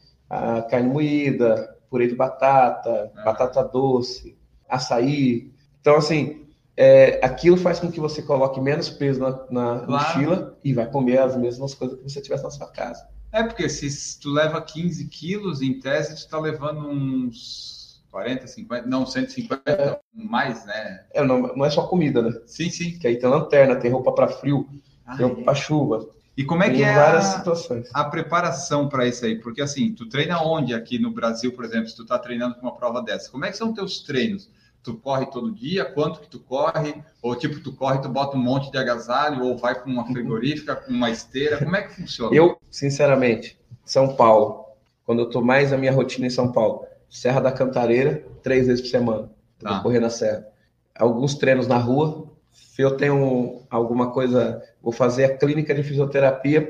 carne 0.70 0.88
moída, 0.90 1.78
purê 1.90 2.08
de 2.08 2.16
batata, 2.16 3.12
é. 3.18 3.24
batata 3.24 3.64
doce, 3.64 4.38
açaí. 4.70 5.52
Então, 5.88 5.96
assim, 5.96 6.46
é, 6.76 7.18
aquilo 7.26 7.56
faz 7.56 7.80
com 7.80 7.90
que 7.90 7.98
você 7.98 8.22
coloque 8.22 8.60
menos 8.60 8.90
peso 8.90 9.22
na, 9.22 9.30
na 9.50 9.80
claro. 9.80 9.90
mochila 9.90 10.60
e 10.62 10.74
vai 10.74 10.86
comer 10.86 11.20
as 11.20 11.38
mesmas 11.38 11.74
coisas 11.74 11.98
que 11.98 12.04
você 12.04 12.20
tivesse 12.20 12.44
na 12.44 12.52
sua 12.52 12.68
casa. 12.68 13.08
É, 13.32 13.42
porque 13.42 13.70
se 13.70 14.20
tu 14.20 14.30
leva 14.30 14.62
15 14.62 15.08
quilos, 15.08 15.62
em 15.62 15.80
tese, 15.80 16.14
tu 16.14 16.18
está 16.18 16.38
levando 16.38 16.90
uns 16.90 18.04
40, 18.12 18.48
50, 18.48 18.86
não, 18.86 19.06
150, 19.06 19.62
é. 19.66 19.98
mais, 20.14 20.66
né? 20.66 21.06
É, 21.14 21.24
não, 21.24 21.56
não 21.56 21.64
é 21.64 21.70
só 21.70 21.88
comida, 21.88 22.22
né? 22.22 22.38
Sim, 22.46 22.70
sim. 22.70 23.00
Que 23.00 23.08
aí 23.08 23.16
tem 23.18 23.30
lanterna, 23.30 23.78
tem 23.78 23.90
roupa 23.90 24.12
para 24.12 24.28
frio, 24.28 24.68
ah, 25.06 25.16
tem 25.16 25.26
roupa 25.26 25.40
é. 25.40 25.44
para 25.46 25.56
chuva. 25.56 26.06
E 26.36 26.44
como 26.44 26.64
é 26.64 26.70
que 26.70 26.84
é 26.84 26.94
a, 26.94 27.44
a 27.94 28.04
preparação 28.04 28.90
para 28.90 29.08
isso 29.08 29.24
aí? 29.24 29.40
Porque 29.40 29.62
assim, 29.62 29.94
tu 29.94 30.10
treina 30.10 30.44
onde 30.44 30.74
aqui 30.74 31.00
no 31.00 31.12
Brasil, 31.12 31.54
por 31.54 31.64
exemplo, 31.64 31.88
se 31.88 31.96
tu 31.96 32.02
está 32.02 32.20
treinando 32.20 32.56
com 32.56 32.64
uma 32.64 32.76
prova 32.76 33.02
dessa? 33.02 33.32
Como 33.32 33.46
é 33.46 33.52
que 33.52 33.58
são 33.58 33.74
teus 33.74 34.02
treinos? 34.02 34.50
Tu 34.84 34.96
corre 34.96 35.26
todo 35.26 35.54
dia? 35.54 35.84
Quanto 35.86 36.22
que 36.22 36.28
tu 36.28 36.40
corre? 36.40 37.04
Ou 37.22 37.36
tipo, 37.36 37.60
tu 37.60 37.74
corre, 37.74 38.02
tu 38.02 38.08
bota 38.08 38.38
um 38.38 38.42
monte 38.42 38.72
de 38.72 38.78
agasalho, 38.78 39.44
ou 39.44 39.58
vai 39.58 39.76
com 39.76 39.90
uma 39.90 40.06
frigorífica, 40.06 40.76
com 40.76 40.92
uma 40.92 41.10
esteira? 41.10 41.58
Como 41.58 41.76
é 41.76 41.82
que 41.82 41.96
funciona? 41.96 42.36
Eu, 42.36 42.58
sinceramente, 42.72 43.60
São 43.84 44.16
Paulo, 44.16 44.66
quando 45.06 45.20
eu 45.20 45.30
tô 45.30 45.42
mais 45.42 45.74
a 45.74 45.78
minha 45.78 45.92
rotina 45.92 46.28
em 46.28 46.30
São 46.30 46.52
Paulo, 46.52 46.86
Serra 47.10 47.42
da 47.42 47.52
Cantareira, 47.52 48.26
três 48.42 48.68
vezes 48.68 48.82
por 48.82 48.90
semana. 48.90 49.30
Tá. 49.60 49.80
Correr 49.80 50.00
na 50.00 50.10
serra. 50.10 50.48
Alguns 50.98 51.36
treinos 51.36 51.68
na 51.68 51.78
rua. 51.78 52.28
Se 52.52 52.82
eu 52.82 52.96
tenho 52.96 53.64
alguma 53.70 54.12
coisa, 54.12 54.62
vou 54.82 54.92
fazer 54.92 55.26
a 55.26 55.38
clínica 55.38 55.74
de 55.74 55.84
fisioterapia, 55.84 56.64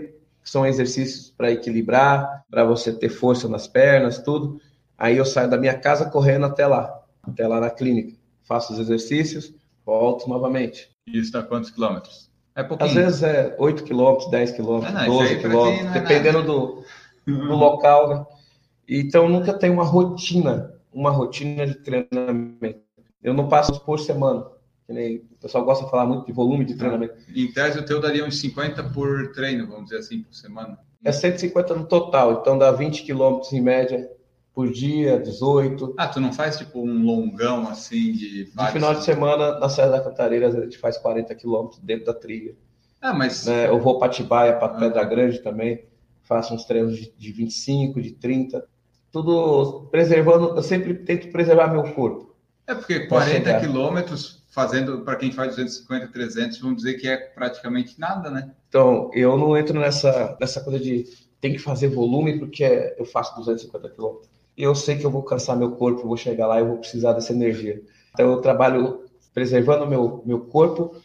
que 0.44 0.50
são 0.50 0.66
exercícios 0.66 1.30
para 1.30 1.52
equilibrar, 1.52 2.46
para 2.50 2.64
você 2.64 2.94
ter 2.94 3.10
força 3.10 3.48
nas 3.48 3.68
pernas, 3.68 4.20
tudo. 4.20 4.62
Aí 4.98 5.18
eu 5.18 5.26
saio 5.26 5.50
da 5.50 5.58
minha 5.58 5.78
casa 5.78 6.10
correndo 6.10 6.46
até 6.46 6.66
lá, 6.66 7.04
até 7.28 7.48
lá 7.48 7.60
na 7.60 7.70
clínica. 7.70 8.18
Faço 8.44 8.74
os 8.74 8.80
exercícios, 8.80 9.54
volto 9.86 10.28
novamente. 10.30 10.90
E 11.06 11.20
isso 11.20 11.32
dá 11.32 11.44
quantos 11.44 11.70
quilômetros? 11.70 12.30
É 12.56 12.64
pouquinho. 12.64 12.90
Às 12.90 12.96
vezes 12.96 13.24
é 13.24 13.56
8 13.60 13.84
quilômetros, 13.84 14.32
10 14.32 14.52
quilômetros, 14.52 15.06
12 15.06 15.40
quilômetros, 15.40 15.92
dependendo 15.92 16.44
do, 16.44 16.84
no 17.26 17.56
local, 17.56 18.10
né? 18.10 18.26
Então 18.88 19.28
nunca 19.28 19.54
tem 19.54 19.70
uma 19.70 19.84
rotina, 19.84 20.74
uma 20.92 21.12
rotina 21.12 21.68
de 21.68 21.76
treinamento. 21.76 22.80
Eu 23.22 23.34
não 23.34 23.48
passo 23.50 23.80
por 23.82 24.00
semana. 24.00 24.46
o 24.90 25.38
pessoal 25.42 25.66
gosta 25.66 25.86
de 25.86 25.92
falar 25.92 26.06
muito 26.06 26.26
de 26.26 26.32
volume 26.32 26.64
de 26.64 26.76
treinamento. 26.76 27.16
Em 27.36 27.52
tese, 27.52 27.80
o 27.80 27.86
teu 27.86 28.00
daria 28.00 28.26
uns 28.26 28.40
50 28.40 28.84
por 28.86 29.34
treino, 29.34 29.68
vamos 29.68 29.86
dizer 29.86 29.98
assim, 29.98 30.24
por 30.24 30.34
semana. 30.34 30.80
É 31.04 31.12
150 31.12 31.76
no 31.76 31.86
total, 31.86 32.40
então 32.42 32.58
dá 32.58 32.72
20 32.72 33.04
quilômetros 33.04 33.54
em 33.54 33.62
média 33.62 34.10
por 34.58 34.72
dia, 34.72 35.20
18. 35.20 35.94
Ah, 35.96 36.08
tu 36.08 36.20
não 36.20 36.34
faz 36.34 36.58
tipo 36.58 36.82
um 36.82 37.06
longão 37.06 37.70
assim 37.70 38.12
de. 38.12 38.46
De 38.46 38.72
final 38.72 38.96
de 38.96 39.04
semana, 39.04 39.60
na 39.60 39.70
Serra 39.70 39.92
da 39.92 40.02
Cantareira, 40.02 40.48
a 40.48 40.62
gente 40.62 40.80
faz 40.80 40.98
40 40.98 41.36
quilômetros 41.36 41.80
dentro 41.80 42.08
da 42.08 42.14
trilha. 42.16 42.56
Ah, 43.00 43.14
mas. 43.14 43.46
Né? 43.46 43.68
Eu 43.70 43.80
vou 43.80 44.00
para 44.00 44.08
Atibaia, 44.08 44.56
para 44.56 44.66
ah. 44.66 44.80
Pedra 44.80 45.04
Grande 45.04 45.44
também, 45.44 45.86
faço 46.24 46.56
uns 46.56 46.66
treinos 46.66 46.98
de, 46.98 47.14
de 47.16 47.32
25, 47.32 48.02
de 48.02 48.14
30. 48.14 48.66
Tudo 49.12 49.88
preservando, 49.92 50.56
eu 50.56 50.64
sempre 50.64 50.96
tento 50.96 51.32
preservar 51.32 51.68
meu 51.68 51.94
corpo. 51.94 52.36
É 52.66 52.74
porque 52.74 53.02
40 53.02 53.60
quilômetros 53.60 54.44
fazendo 54.50 55.02
para 55.02 55.18
quem 55.18 55.32
faz 55.32 55.50
250, 55.50 56.08
300, 56.08 56.58
vamos 56.58 56.78
dizer 56.78 56.96
que 56.96 57.08
é 57.08 57.16
praticamente 57.16 58.00
nada, 58.00 58.32
né? 58.32 58.52
Então, 58.68 59.12
eu 59.14 59.38
não 59.38 59.56
entro 59.56 59.80
nessa, 59.80 60.36
nessa 60.42 60.62
coisa 60.62 60.80
de 60.80 61.06
tem 61.40 61.54
que 61.54 61.60
fazer 61.60 61.90
volume 61.90 62.40
porque 62.40 62.96
eu 62.98 63.06
faço 63.06 63.36
250 63.36 63.90
quilômetros. 63.90 64.37
Eu 64.58 64.74
sei 64.74 64.98
que 64.98 65.06
eu 65.06 65.12
vou 65.12 65.24
cansar 65.24 65.56
meu 65.56 65.72
corpo, 65.72 66.08
vou 66.08 66.18
chegar 66.18 66.48
lá 66.48 66.60
e 66.60 66.66
vou 66.66 66.78
precisar 66.78 67.14
dessa 67.14 67.32
energia. 67.32 67.82
Então, 68.14 68.32
eu 68.32 68.42
trabalho 68.42 69.06
preservando 69.34 69.86
meu, 69.86 70.24
meu 70.26 70.40
corpo 70.40 70.96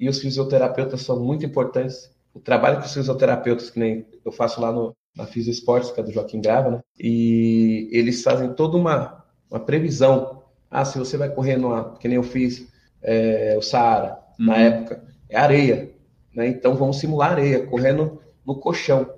e 0.00 0.08
os 0.08 0.18
fisioterapeutas 0.18 1.02
são 1.02 1.20
muito 1.20 1.44
importantes. 1.44 2.10
O 2.32 2.40
trabalho 2.40 2.78
com 2.78 2.86
os 2.86 2.94
fisioterapeutas, 2.94 3.68
que 3.68 3.78
nem 3.78 4.06
eu 4.24 4.32
faço 4.32 4.60
lá 4.60 4.72
no, 4.72 4.96
na 5.14 5.26
Fisio 5.26 5.50
Esportes, 5.50 5.90
que 5.90 6.00
é 6.00 6.02
do 6.02 6.10
Joaquim 6.10 6.40
Grava, 6.40 6.70
né? 6.70 6.80
E 6.98 7.88
eles 7.92 8.22
fazem 8.22 8.52
toda 8.54 8.76
uma, 8.76 9.24
uma 9.50 9.60
previsão. 9.60 10.42
Ah, 10.70 10.84
se 10.84 10.98
você 10.98 11.16
vai 11.18 11.28
correr 11.28 11.56
numa, 11.56 11.96
que 11.98 12.08
nem 12.08 12.16
eu 12.16 12.22
fiz, 12.22 12.66
é, 13.02 13.54
o 13.58 13.62
Saara, 13.62 14.18
uhum. 14.40 14.46
na 14.46 14.56
época, 14.56 15.04
é 15.28 15.36
areia. 15.36 15.92
Né? 16.34 16.48
Então 16.48 16.74
vamos 16.74 16.98
simular 16.98 17.32
areia, 17.32 17.66
correndo 17.66 18.20
no 18.46 18.56
colchão. 18.56 19.08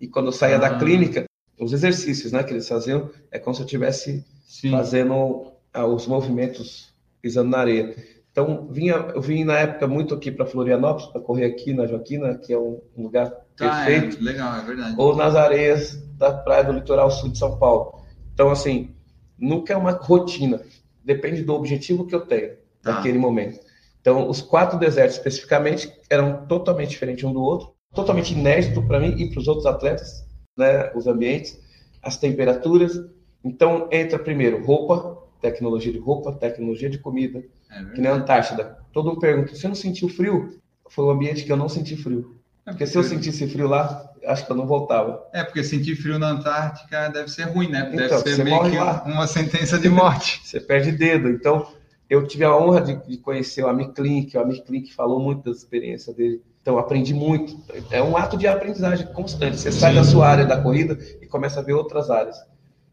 E 0.00 0.08
quando 0.08 0.26
eu 0.26 0.32
saía 0.32 0.56
ah. 0.56 0.60
da 0.60 0.78
clínica, 0.78 1.24
os 1.58 1.72
exercícios 1.72 2.32
né, 2.32 2.42
que 2.42 2.52
eles 2.52 2.68
faziam 2.68 3.10
é 3.30 3.38
como 3.38 3.54
se 3.54 3.62
eu 3.62 3.66
estivesse 3.66 4.24
fazendo 4.70 5.52
ah, 5.72 5.86
os 5.86 6.06
movimentos 6.06 6.92
pisando 7.20 7.50
na 7.50 7.58
areia. 7.58 7.94
Então, 8.30 8.66
vinha, 8.70 8.94
eu 9.14 9.20
vim 9.20 9.44
na 9.44 9.58
época 9.58 9.86
muito 9.86 10.14
aqui 10.14 10.30
para 10.30 10.46
Florianópolis, 10.46 11.06
para 11.06 11.20
correr 11.20 11.44
aqui 11.44 11.74
na 11.74 11.86
Joaquina, 11.86 12.36
que 12.38 12.52
é 12.52 12.58
um 12.58 12.80
lugar 12.96 13.30
tá, 13.56 13.84
perfeito. 13.84 14.18
É, 14.18 14.20
legal, 14.22 14.56
é 14.56 14.64
verdade. 14.64 14.94
Ou 14.98 15.14
nas 15.14 15.36
areias 15.36 16.02
da 16.16 16.32
praia 16.32 16.64
do 16.64 16.72
litoral 16.72 17.10
sul 17.10 17.28
de 17.28 17.38
São 17.38 17.58
Paulo. 17.58 18.02
Então, 18.32 18.50
assim, 18.50 18.94
nunca 19.38 19.74
é 19.74 19.76
uma 19.76 19.92
rotina. 19.92 20.62
Depende 21.04 21.42
do 21.42 21.54
objetivo 21.54 22.06
que 22.06 22.14
eu 22.14 22.22
tenho 22.22 22.56
tá. 22.82 22.94
naquele 22.94 23.18
momento. 23.18 23.60
Então, 24.00 24.28
os 24.28 24.40
quatro 24.40 24.78
desertos 24.78 25.16
especificamente 25.16 25.92
eram 26.08 26.46
totalmente 26.46 26.90
diferentes 26.90 27.22
um 27.24 27.32
do 27.32 27.40
outro, 27.40 27.74
totalmente 27.94 28.32
inédito 28.32 28.82
para 28.82 28.98
mim 28.98 29.14
e 29.16 29.30
para 29.30 29.40
os 29.40 29.46
outros 29.46 29.66
atletas, 29.66 30.26
né? 30.56 30.90
Os 30.94 31.06
ambientes, 31.06 31.58
as 32.02 32.16
temperaturas. 32.16 33.00
Então, 33.44 33.88
entra 33.90 34.18
primeiro 34.18 34.64
roupa, 34.64 35.18
tecnologia 35.40 35.92
de 35.92 35.98
roupa, 35.98 36.32
tecnologia 36.32 36.88
de 36.88 36.98
comida, 36.98 37.42
é 37.70 37.84
que 37.94 38.00
nem 38.00 38.10
a 38.10 38.14
Antártida. 38.14 38.78
Todo 38.92 39.08
mundo 39.08 39.20
pergunta: 39.20 39.54
você 39.54 39.66
não 39.66 39.74
sentiu 39.74 40.08
frio? 40.08 40.60
Foi 40.88 41.04
o 41.04 41.10
ambiente 41.10 41.44
que 41.44 41.52
eu 41.52 41.56
não 41.56 41.68
senti 41.68 41.96
frio. 41.96 42.36
É 42.64 42.70
porque 42.70 42.86
se 42.86 42.96
eu 42.96 43.02
sentisse 43.02 43.48
frio 43.48 43.66
lá, 43.66 44.12
acho 44.24 44.46
que 44.46 44.52
eu 44.52 44.56
não 44.56 44.66
voltava. 44.66 45.26
É, 45.32 45.42
porque 45.42 45.64
sentir 45.64 45.96
frio 45.96 46.18
na 46.18 46.30
Antártica 46.30 47.08
deve 47.08 47.28
ser 47.28 47.44
ruim, 47.44 47.68
né? 47.68 47.90
Deve 47.90 48.04
então, 48.04 48.20
ser 48.20 48.44
meio 48.44 48.70
que 48.70 48.76
lá. 48.76 49.02
uma 49.04 49.26
sentença 49.26 49.78
de 49.78 49.88
morte. 49.88 50.40
você 50.46 50.60
perde 50.60 50.92
dedo. 50.92 51.28
Então, 51.28 51.66
eu 52.08 52.26
tive 52.26 52.44
a 52.44 52.56
honra 52.56 52.80
de, 52.80 53.06
de 53.06 53.16
conhecer 53.16 53.64
o 53.64 53.68
Amir 53.68 53.88
Klink, 53.88 54.36
o 54.36 54.40
Amir 54.40 54.62
Klink 54.64 54.94
falou 54.94 55.18
muito 55.18 55.42
das 55.48 55.58
experiências 55.58 56.14
dele. 56.14 56.40
Então, 56.62 56.78
aprendi 56.78 57.12
muito. 57.12 57.56
É 57.90 58.00
um 58.00 58.16
ato 58.16 58.36
de 58.36 58.46
aprendizagem 58.46 59.06
constante. 59.08 59.58
Você 59.58 59.72
sai 59.72 59.94
da 59.94 60.04
sua 60.04 60.28
área 60.28 60.46
da 60.46 60.60
corrida 60.60 60.96
e 61.20 61.26
começa 61.26 61.58
a 61.58 61.62
ver 61.62 61.72
outras 61.72 62.08
áreas. 62.08 62.36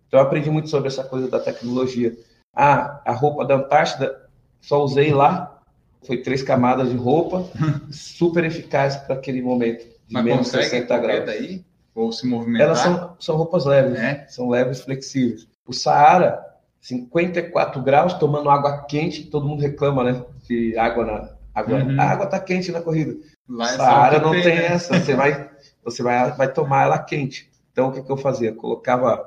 Então, 0.08 0.20
eu 0.20 0.26
aprendi 0.26 0.50
muito 0.50 0.70
sobre 0.70 0.88
essa 0.88 1.04
coisa 1.04 1.30
da 1.30 1.40
tecnologia. 1.40 2.18
Ah, 2.54 3.00
a 3.06 3.14
roupa 3.14 3.46
da 3.46 3.56
Antártida, 3.56 4.28
só 4.60 4.84
usei 4.84 5.14
lá. 5.14 5.62
Foi 6.04 6.18
três 6.18 6.42
camadas 6.42 6.90
de 6.90 6.96
roupa, 6.96 7.46
super 7.92 8.44
eficaz 8.44 8.96
para 8.96 9.16
aquele 9.16 9.42
momento. 9.42 9.86
De 10.08 10.14
Mas 10.14 10.24
menos 10.24 10.48
consegue 10.48 10.64
60 10.64 10.98
graus. 10.98 11.26
daí? 11.26 11.66
Ou 11.94 12.12
se 12.12 12.26
movimentar? 12.26 12.68
Elas 12.68 12.80
são, 12.80 13.16
são 13.20 13.36
roupas 13.36 13.66
leves, 13.66 14.00
é? 14.00 14.26
são 14.30 14.50
leves, 14.50 14.82
flexíveis. 14.82 15.48
O 15.68 15.74
Saara, 15.74 16.44
54 16.82 17.82
graus, 17.84 18.14
tomando 18.14 18.50
água 18.50 18.86
quente, 18.86 19.26
todo 19.26 19.48
mundo 19.48 19.62
reclama, 19.62 20.04
né? 20.04 20.24
De 20.48 20.78
água 20.78 21.06
na. 21.06 21.40
Água, 21.54 21.84
uhum. 21.84 22.00
A 22.00 22.04
água 22.06 22.26
tá 22.26 22.40
quente 22.40 22.72
na 22.72 22.82
corrida. 22.82 23.18
Lá 23.50 23.74
é 23.74 23.82
área 23.82 24.20
não 24.20 24.32
tem, 24.32 24.44
tem 24.44 24.56
né? 24.56 24.66
essa, 24.68 25.00
você 25.00 25.16
vai, 25.16 25.50
você 25.84 26.04
vai, 26.04 26.32
vai 26.34 26.52
tomar 26.52 26.84
ela 26.84 27.00
quente. 27.00 27.50
Então 27.72 27.90
o 27.90 27.92
que, 27.92 28.02
que 28.02 28.12
eu 28.12 28.18
fazia? 28.18 28.54
colocava 28.54 29.24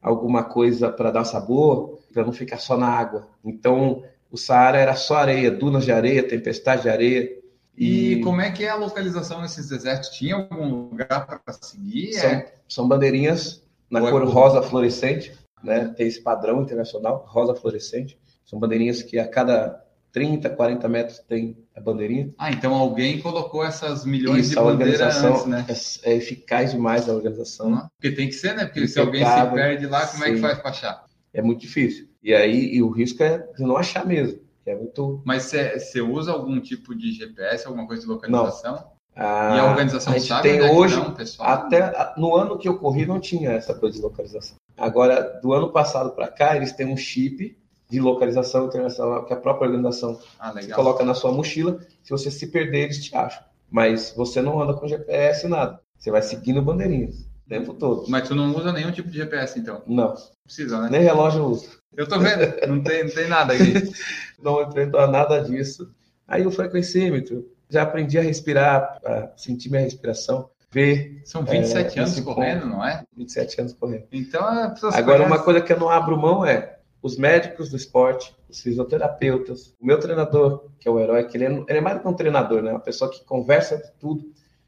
alguma 0.00 0.44
coisa 0.44 0.90
para 0.90 1.10
dar 1.10 1.24
sabor, 1.24 1.98
para 2.12 2.24
não 2.24 2.32
ficar 2.32 2.58
só 2.58 2.76
na 2.76 2.88
água. 2.88 3.26
Então 3.44 4.04
o 4.30 4.36
Saara 4.36 4.78
era 4.78 4.94
só 4.94 5.16
areia, 5.16 5.50
dunas 5.50 5.84
de 5.84 5.92
areia, 5.92 6.26
tempestade 6.26 6.82
de 6.82 6.88
areia. 6.88 7.36
E, 7.76 8.12
e 8.12 8.20
como 8.22 8.40
é 8.40 8.50
que 8.50 8.64
é 8.64 8.70
a 8.70 8.76
localização 8.76 9.42
nesses 9.42 9.68
desertos? 9.68 10.10
Tinha 10.10 10.36
algum 10.36 10.88
lugar 10.88 11.26
para 11.26 11.52
seguir? 11.60 12.12
São, 12.12 12.30
é... 12.30 12.52
são 12.68 12.88
bandeirinhas 12.88 13.62
na 13.90 14.00
cor 14.00 14.22
é 14.22 14.24
rosa 14.24 14.62
fluorescente 14.62 15.32
né? 15.62 15.92
Tem 15.96 16.06
esse 16.06 16.20
padrão 16.20 16.62
internacional, 16.62 17.24
rosa 17.28 17.54
fluorescente. 17.54 18.18
São 18.44 18.58
bandeirinhas 18.58 19.02
que 19.02 19.18
a 19.18 19.26
cada 19.26 19.84
30, 20.12 20.50
40 20.50 20.88
metros 20.88 21.18
tem 21.18 21.56
a 21.76 21.80
bandeirinha. 21.80 22.32
Ah, 22.38 22.50
então 22.50 22.72
alguém 22.72 23.20
colocou 23.20 23.62
essas 23.62 24.04
milhões 24.06 24.46
Isso, 24.46 24.56
de 24.56 24.64
bandeiras 24.64 25.22
antes, 25.22 25.44
né? 25.44 25.66
É, 25.68 26.10
é, 26.10 26.16
eficaz 26.16 26.70
demais 26.72 27.08
a 27.08 27.12
organização. 27.12 27.68
Uhum. 27.68 27.86
Porque 28.00 28.16
tem 28.16 28.28
que 28.28 28.34
ser, 28.34 28.54
né? 28.54 28.64
Porque 28.64 28.88
se 28.88 28.98
alguém 28.98 29.24
se 29.24 29.46
perde 29.52 29.86
lá, 29.86 30.06
como 30.06 30.24
sim. 30.24 30.30
é 30.30 30.34
que 30.34 30.40
faz 30.40 30.58
para 30.58 30.70
achar? 30.70 31.04
É 31.34 31.42
muito 31.42 31.60
difícil. 31.60 32.08
E 32.22 32.34
aí 32.34 32.74
e 32.74 32.82
o 32.82 32.88
risco 32.88 33.22
é 33.22 33.38
de 33.38 33.62
não 33.62 33.76
achar 33.76 34.06
mesmo. 34.06 34.40
É 34.64 34.74
muito... 34.74 35.22
Mas 35.24 35.52
você 35.52 36.00
usa 36.00 36.32
algum 36.32 36.58
tipo 36.58 36.94
de 36.94 37.12
GPS, 37.12 37.66
alguma 37.66 37.86
coisa 37.86 38.02
de 38.02 38.08
localização? 38.08 38.74
Não. 38.74 38.96
Ah, 39.14 39.54
e 39.56 39.60
a 39.60 39.70
organização 39.70 40.12
a 40.12 40.18
gente 40.18 40.28
sabe 40.28 40.42
tem 40.42 40.60
hoje, 40.60 40.96
não, 40.96 41.14
pessoal? 41.14 41.48
até 41.48 42.12
no 42.18 42.36
ano 42.36 42.58
que 42.58 42.68
eu 42.68 42.76
corri 42.76 43.06
não 43.06 43.18
tinha 43.18 43.52
essa 43.52 43.74
coisa 43.74 43.96
de 43.96 44.02
localização. 44.02 44.56
Agora, 44.76 45.40
do 45.42 45.54
ano 45.54 45.72
passado 45.72 46.10
para 46.10 46.28
cá, 46.28 46.54
eles 46.54 46.72
têm 46.72 46.86
um 46.86 46.96
chip 46.98 47.56
de 47.88 48.00
localização 48.00 48.66
internacional 48.66 49.24
que 49.24 49.32
a 49.32 49.36
própria 49.36 49.68
organização 49.68 50.18
ah, 50.38 50.52
coloca 50.74 51.04
na 51.04 51.14
sua 51.14 51.32
mochila. 51.32 51.78
Se 52.02 52.10
você 52.10 52.30
se 52.30 52.48
perder, 52.48 52.84
eles 52.84 53.02
te 53.02 53.14
acham. 53.14 53.42
Mas 53.70 54.12
você 54.16 54.42
não 54.42 54.60
anda 54.60 54.74
com 54.74 54.88
GPS 54.88 55.46
nada. 55.46 55.80
Você 55.96 56.10
vai 56.10 56.22
seguindo 56.22 56.62
bandeirinhas 56.62 57.20
o 57.46 57.48
tempo 57.48 57.74
todo. 57.74 58.04
Mas 58.08 58.28
tu 58.28 58.34
não 58.34 58.54
usa 58.54 58.72
nenhum 58.72 58.90
tipo 58.90 59.08
de 59.08 59.18
GPS, 59.18 59.58
então? 59.58 59.82
Não. 59.86 60.14
Precisa, 60.44 60.80
né? 60.80 60.88
Nem 60.90 61.02
relógio 61.02 61.40
eu 61.40 61.46
uso. 61.46 61.80
Eu 61.96 62.06
tô 62.06 62.18
vendo, 62.18 62.40
não 62.68 62.82
tem, 62.82 63.04
não 63.04 63.10
tem 63.10 63.28
nada 63.28 63.52
aí. 63.52 63.72
não 64.42 64.62
enfrento 64.62 64.96
nada 65.06 65.40
disso. 65.40 65.90
Aí 66.28 66.46
o 66.46 66.50
frequencímetro, 66.50 67.48
já 67.70 67.82
aprendi 67.82 68.18
a 68.18 68.22
respirar, 68.22 68.98
a 69.04 69.30
sentir 69.36 69.70
minha 69.70 69.82
respiração 69.82 70.50
ver. 70.70 71.22
São 71.24 71.44
27 71.44 71.98
é, 71.98 72.02
anos 72.02 72.20
correndo, 72.20 72.62
ponto. 72.62 72.72
não 72.72 72.86
é? 72.86 73.02
27 73.16 73.60
anos 73.60 73.72
correndo. 73.72 74.04
Então, 74.12 74.44
agora 74.92 75.24
uma 75.24 75.38
coisa 75.38 75.60
que 75.60 75.72
eu 75.72 75.80
não 75.80 75.88
abro 75.88 76.18
mão 76.18 76.44
é 76.44 76.75
os 77.06 77.16
médicos 77.16 77.70
do 77.70 77.76
esporte, 77.76 78.34
os 78.48 78.60
fisioterapeutas, 78.60 79.72
o 79.80 79.86
meu 79.86 79.98
treinador, 80.00 80.64
que 80.80 80.88
é 80.88 80.90
o 80.90 80.98
herói, 80.98 81.24
que 81.24 81.36
ele 81.36 81.44
é, 81.44 81.50
ele 81.68 81.78
é 81.78 81.80
mais 81.80 81.96
do 81.96 82.02
que 82.02 82.08
um 82.08 82.14
treinador, 82.14 82.62
né? 82.62 82.72
Uma 82.72 82.80
pessoa 82.80 83.08
que 83.08 83.24
conversa 83.24 83.76
de 83.76 83.92
tudo. 84.00 84.24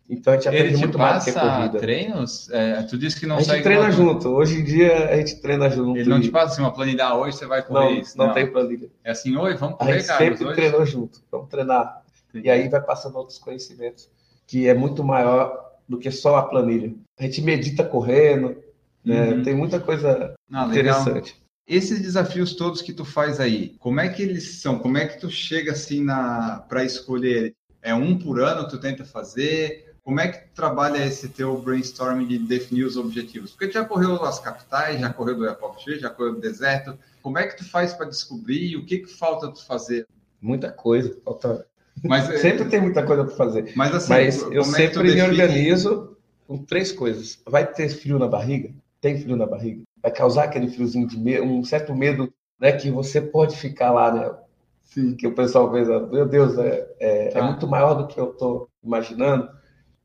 Então 0.09 0.33
a 0.33 0.37
gente 0.37 0.49
aprende 0.49 0.77
muito 0.77 0.97
mais 0.97 1.25
do 1.25 1.33
que 1.33 1.39
corrida. 1.39 1.79
treinos? 1.79 2.49
É, 2.51 2.83
tu 2.85 2.97
disse 2.97 3.19
que 3.19 3.27
não 3.27 3.37
A 3.37 3.43
gente 3.43 3.63
treina 3.63 3.91
junto. 3.91 4.29
Hoje 4.29 4.61
em 4.61 4.65
dia 4.65 5.11
a 5.11 5.17
gente 5.17 5.41
treina 5.41 5.69
junto. 5.69 5.99
Ele 5.99 6.09
não 6.09 6.21
te 6.21 6.31
passa 6.31 6.53
assim, 6.53 6.63
uma 6.63 6.73
planilha, 6.73 7.07
ah, 7.07 7.19
hoje 7.19 7.37
você 7.37 7.47
vai 7.47 7.63
correr 7.63 7.95
não, 7.95 8.01
isso. 8.01 8.17
Não, 8.17 8.29
não 8.29 8.35
tem 8.35 8.51
planilha. 8.51 8.89
É 9.03 9.11
assim, 9.11 9.37
oi, 9.37 9.55
vamos 9.57 9.77
correr, 9.77 9.93
A 9.93 9.99
gente 9.99 10.07
sempre 10.07 10.45
hoje? 10.45 10.55
treinou 10.55 10.87
junto. 10.87 11.21
Vamos 11.31 11.49
treinar. 11.49 12.03
Entendi. 12.31 12.47
E 12.47 12.51
aí 12.51 12.69
vai 12.69 12.81
passando 12.81 13.17
outros 13.17 13.39
conhecimentos, 13.39 14.09
que 14.47 14.69
é 14.69 14.75
muito 14.75 15.03
maior 15.03 15.73
do 15.89 15.99
que 15.99 16.11
só 16.11 16.37
a 16.37 16.43
planilha. 16.43 16.95
A 17.19 17.25
gente 17.25 17.43
medita 17.43 17.83
correndo, 17.83 18.57
né? 19.05 19.31
Uhum. 19.31 19.43
Tem 19.43 19.55
muita 19.55 19.81
coisa 19.81 20.35
ah, 20.53 20.67
interessante. 20.67 21.35
Legal. 21.35 21.48
Esses 21.69 22.01
desafios 22.01 22.55
todos 22.55 22.81
que 22.81 22.95
tu 22.95 23.05
faz 23.05 23.39
aí, 23.39 23.77
como 23.79 24.01
é 24.01 24.09
que 24.09 24.23
eles 24.23 24.61
são? 24.63 24.79
Como 24.79 24.97
é 24.97 25.07
que 25.07 25.21
tu 25.21 25.31
chega 25.31 25.73
assim 25.73 26.03
na 26.03 26.65
para 26.69 26.83
escolher? 26.83 27.55
É 27.83 27.95
um 27.95 28.19
por 28.19 28.41
ano 28.41 28.67
tu 28.67 28.79
tenta 28.79 29.05
fazer? 29.05 29.95
Como 30.03 30.19
é 30.19 30.29
que 30.29 30.39
tu 30.39 30.55
trabalha 30.55 31.05
esse 31.05 31.29
teu 31.29 31.61
brainstorming 31.61 32.27
de 32.27 32.39
definir 32.39 32.85
os 32.85 32.97
objetivos? 32.97 33.51
Porque 33.51 33.69
tu 33.69 33.75
já 33.75 33.85
correu 33.85 34.25
as 34.25 34.39
capitais, 34.39 34.99
já 34.99 35.13
correu 35.13 35.37
do 35.37 35.47
Airport 35.47 35.85
já 36.01 36.09
correu 36.09 36.37
do 36.37 36.41
deserto. 36.41 36.99
Como 37.21 37.37
é 37.37 37.47
que 37.47 37.59
tu 37.59 37.69
faz 37.69 37.93
para 37.93 38.07
descobrir? 38.07 38.75
O 38.77 38.87
que 38.87 39.01
que 39.01 39.13
falta 39.13 39.53
tu 39.53 39.63
fazer? 39.67 40.07
Muita 40.41 40.73
coisa. 40.73 41.15
Falta 41.23 41.67
mas, 42.05 42.31
é, 42.31 42.39
sempre 42.39 42.65
tem 42.67 42.81
muita 42.81 43.03
coisa 43.05 43.25
para 43.25 43.35
fazer. 43.35 43.73
Mas, 43.75 43.95
assim, 43.95 44.09
Mas 44.09 44.43
eu 44.43 44.63
é 44.63 44.65
sempre 44.65 45.15
me 45.15 45.23
organizo 45.23 46.17
com 46.47 46.59
três 46.65 46.93
coisas. 46.93 47.41
Vai 47.47 47.67
ter 47.67 47.89
frio 47.89 48.19
na 48.19 48.29
barriga? 48.29 48.73
Tem 49.01 49.21
frio 49.21 49.37
na 49.37 49.47
barriga? 49.47 49.83
Vai 50.09 50.13
causar 50.13 50.45
aquele 50.45 50.69
friozinho 50.69 51.07
de 51.07 51.19
medo, 51.19 51.45
um 51.45 51.63
certo 51.63 51.95
medo, 51.95 52.33
né? 52.59 52.73
Que 52.73 52.91
você 52.91 53.21
pode 53.21 53.55
ficar 53.57 53.93
lá, 53.93 54.11
né? 54.11 54.35
Sim. 54.83 55.15
Que 55.15 55.27
o 55.27 55.35
pessoal 55.35 55.71
pensa, 55.71 56.01
meu 56.07 56.27
Deus, 56.27 56.57
é, 56.57 56.89
é, 56.99 57.29
tá. 57.29 57.41
é 57.41 57.43
muito 57.43 57.67
maior 57.67 57.93
do 57.93 58.07
que 58.07 58.19
eu 58.19 58.31
estou 58.31 58.71
imaginando. 58.83 59.51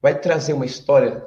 Vai 0.01 0.19
trazer 0.19 0.51
uma 0.51 0.65
história 0.65 1.25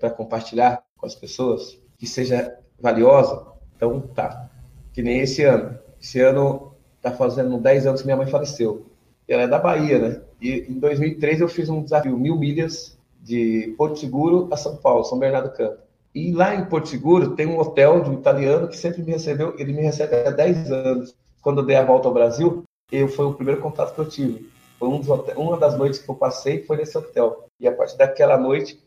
para 0.00 0.08
compartilhar 0.08 0.82
com 0.96 1.04
as 1.04 1.14
pessoas 1.14 1.78
que 1.98 2.06
seja 2.06 2.58
valiosa. 2.80 3.46
Então, 3.76 4.00
tá. 4.00 4.48
Que 4.94 5.02
nem 5.02 5.20
esse 5.20 5.42
ano. 5.44 5.78
Esse 6.00 6.18
ano 6.20 6.72
tá 7.02 7.12
fazendo 7.12 7.58
10 7.58 7.86
anos 7.86 8.00
que 8.00 8.06
minha 8.06 8.16
mãe 8.16 8.26
faleceu. 8.26 8.86
Ela 9.28 9.42
é 9.42 9.48
da 9.48 9.58
Bahia, 9.58 9.98
né? 9.98 10.22
E 10.40 10.64
em 10.66 10.78
2003 10.78 11.42
eu 11.42 11.48
fiz 11.48 11.68
um 11.68 11.82
desafio, 11.82 12.16
mil 12.16 12.38
milhas 12.38 12.98
de 13.20 13.74
Porto 13.76 13.98
Seguro 13.98 14.48
a 14.50 14.56
São 14.56 14.76
Paulo, 14.76 15.04
São 15.04 15.18
Bernardo 15.18 15.50
do 15.50 15.56
Campo. 15.56 15.83
E 16.14 16.32
lá 16.32 16.54
em 16.54 16.64
Porto 16.66 16.88
Seguro 16.88 17.34
tem 17.34 17.46
um 17.46 17.58
hotel 17.58 18.00
de 18.02 18.10
um 18.10 18.14
italiano 18.14 18.68
que 18.68 18.76
sempre 18.76 19.02
me 19.02 19.10
recebeu, 19.10 19.54
ele 19.58 19.72
me 19.72 19.82
recebe 19.82 20.14
há 20.14 20.30
10 20.30 20.70
anos. 20.70 21.16
Quando 21.42 21.60
eu 21.60 21.66
dei 21.66 21.76
a 21.76 21.84
volta 21.84 22.06
ao 22.06 22.14
Brasil, 22.14 22.62
eu 22.92 23.08
foi 23.08 23.24
o 23.26 23.34
primeiro 23.34 23.60
contato 23.60 23.94
que 23.94 24.00
eu 24.00 24.08
tive. 24.08 24.48
Foi 24.78 24.88
um 24.88 25.00
hotel, 25.10 25.34
uma 25.36 25.58
das 25.58 25.76
noites 25.76 25.98
que 25.98 26.08
eu 26.08 26.14
passei 26.14 26.62
foi 26.62 26.76
nesse 26.76 26.96
hotel. 26.96 27.48
E 27.58 27.66
a 27.66 27.72
partir 27.72 27.96
daquela 27.98 28.38
noite, 28.38 28.80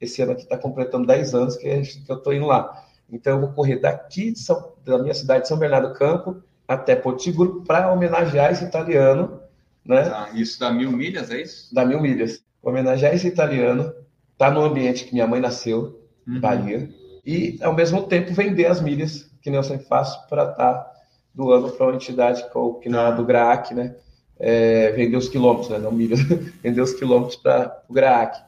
esse 0.00 0.22
ano 0.22 0.32
aqui 0.32 0.42
está 0.42 0.58
completando 0.58 1.06
10 1.06 1.34
anos 1.34 1.56
que, 1.56 1.82
que 1.82 2.10
eu 2.10 2.16
estou 2.16 2.34
indo 2.34 2.46
lá. 2.46 2.84
Então 3.08 3.34
eu 3.34 3.40
vou 3.40 3.52
correr 3.52 3.76
daqui 3.76 4.34
São, 4.34 4.72
da 4.84 4.98
minha 4.98 5.14
cidade 5.14 5.42
de 5.42 5.48
São 5.48 5.58
Bernardo 5.58 5.88
do 5.88 5.94
Campo 5.94 6.42
até 6.66 6.96
Porto 6.96 7.22
Seguro 7.22 7.62
para 7.64 7.92
homenagear 7.92 8.50
esse 8.50 8.64
italiano. 8.64 9.40
Né? 9.84 10.00
Ah, 10.12 10.30
isso 10.34 10.58
dá 10.58 10.72
mil 10.72 10.90
milhas, 10.90 11.30
é 11.30 11.42
isso? 11.42 11.72
Dá 11.72 11.84
mil 11.84 12.00
milhas. 12.00 12.42
Homenagear 12.60 13.14
esse 13.14 13.28
italiano, 13.28 13.92
tá 14.36 14.50
no 14.50 14.62
ambiente 14.62 15.04
que 15.04 15.12
minha 15.12 15.26
mãe 15.26 15.40
nasceu, 15.40 16.01
uhum. 16.26 16.40
Bahia, 16.40 16.88
e 17.24 17.58
ao 17.62 17.72
mesmo 17.72 18.02
tempo 18.02 18.32
vender 18.32 18.66
as 18.66 18.80
milhas, 18.80 19.30
que 19.40 19.50
nem 19.50 19.56
eu 19.56 19.62
sempre 19.62 19.86
faço, 19.86 20.26
para 20.28 20.50
estar 20.50 20.74
tá 20.74 20.92
doando 21.34 21.70
para 21.70 21.86
uma 21.86 21.94
entidade 21.94 22.44
que 22.80 22.88
não 22.88 23.06
é 23.06 23.14
do 23.14 23.24
GRAAC, 23.24 23.74
né? 23.74 23.94
É, 24.38 24.90
vender 24.92 25.16
os 25.16 25.28
quilômetros, 25.28 25.70
né? 25.70 25.78
não 25.78 25.92
milhas, 25.92 26.20
vender 26.62 26.80
os 26.80 26.94
quilômetros 26.94 27.36
para 27.36 27.82
o 27.88 27.92
GRAAC. 27.92 28.42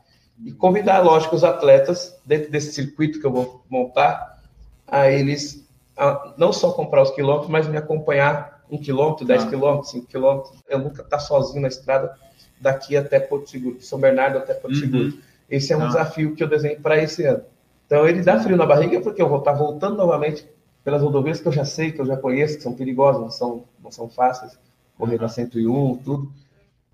E 0.45 0.53
convidar, 0.53 1.01
lógico, 1.01 1.37
os 1.37 1.45
atletas, 1.45 2.17
dentro 2.27 2.51
desse 2.51 2.73
circuito 2.73 3.21
que 3.21 3.27
eu 3.27 3.33
vou 3.33 3.65
montar, 3.71 4.43
a 4.87 5.09
eles 5.09 5.65
a 5.97 6.35
não 6.37 6.53
só 6.53 6.73
comprar 6.73 7.03
os 7.03 7.11
quilômetros, 7.13 7.51
mas 7.51 7.69
me 7.69 7.77
acompanhar 7.77 8.65
um 8.71 8.79
quilômetro, 8.79 9.25
dez 9.25 9.45
ah. 9.45 9.47
quilômetros, 9.49 9.91
cinco 9.91 10.07
quilômetros. 10.07 10.53
Eu 10.69 10.79
nunca 10.79 11.03
estar 11.03 11.19
tá 11.19 11.19
sozinho 11.19 11.63
na 11.63 11.69
estrada 11.69 12.17
daqui 12.61 12.97
até 12.97 13.21
Porto 13.21 13.49
Seguro, 13.49 13.81
São 13.81 13.99
Bernardo 13.99 14.39
até 14.39 14.55
Porto 14.55 14.75
uhum. 14.75 14.81
Seguro. 14.81 15.19
Esse 15.49 15.73
é 15.73 15.77
um 15.77 15.83
ah. 15.83 15.87
desafio 15.87 16.35
que 16.35 16.43
eu 16.43 16.49
desenho 16.49 16.81
para 16.81 17.01
esse 17.01 17.25
ano. 17.25 17.45
Então 17.87 18.07
ele 18.09 18.23
dá 18.23 18.41
frio 18.41 18.57
na 18.57 18.67
barriga 18.67 19.01
porque 19.01 19.21
eu 19.21 19.29
vou 19.29 19.39
estar 19.39 19.53
tá 19.53 19.59
voltando 19.59 19.97
novamente 19.97 20.47
pelas 20.83 21.03
rodovias 21.03 21.41
que 21.41 21.49
eu 21.49 21.53
já 21.53 21.65
sei, 21.65 21.93
que 21.93 22.01
eu 22.01 22.07
já 22.07 22.17
conheço, 22.17 22.57
que 22.57 22.63
são 22.63 22.75
perigosas, 22.75 23.21
não 23.21 23.31
são, 23.31 23.65
não 23.83 23.91
são 23.91 24.09
fáceis, 24.09 24.59
correr 24.97 25.21
na 25.21 25.29
101, 25.29 25.97
tudo. 25.99 26.33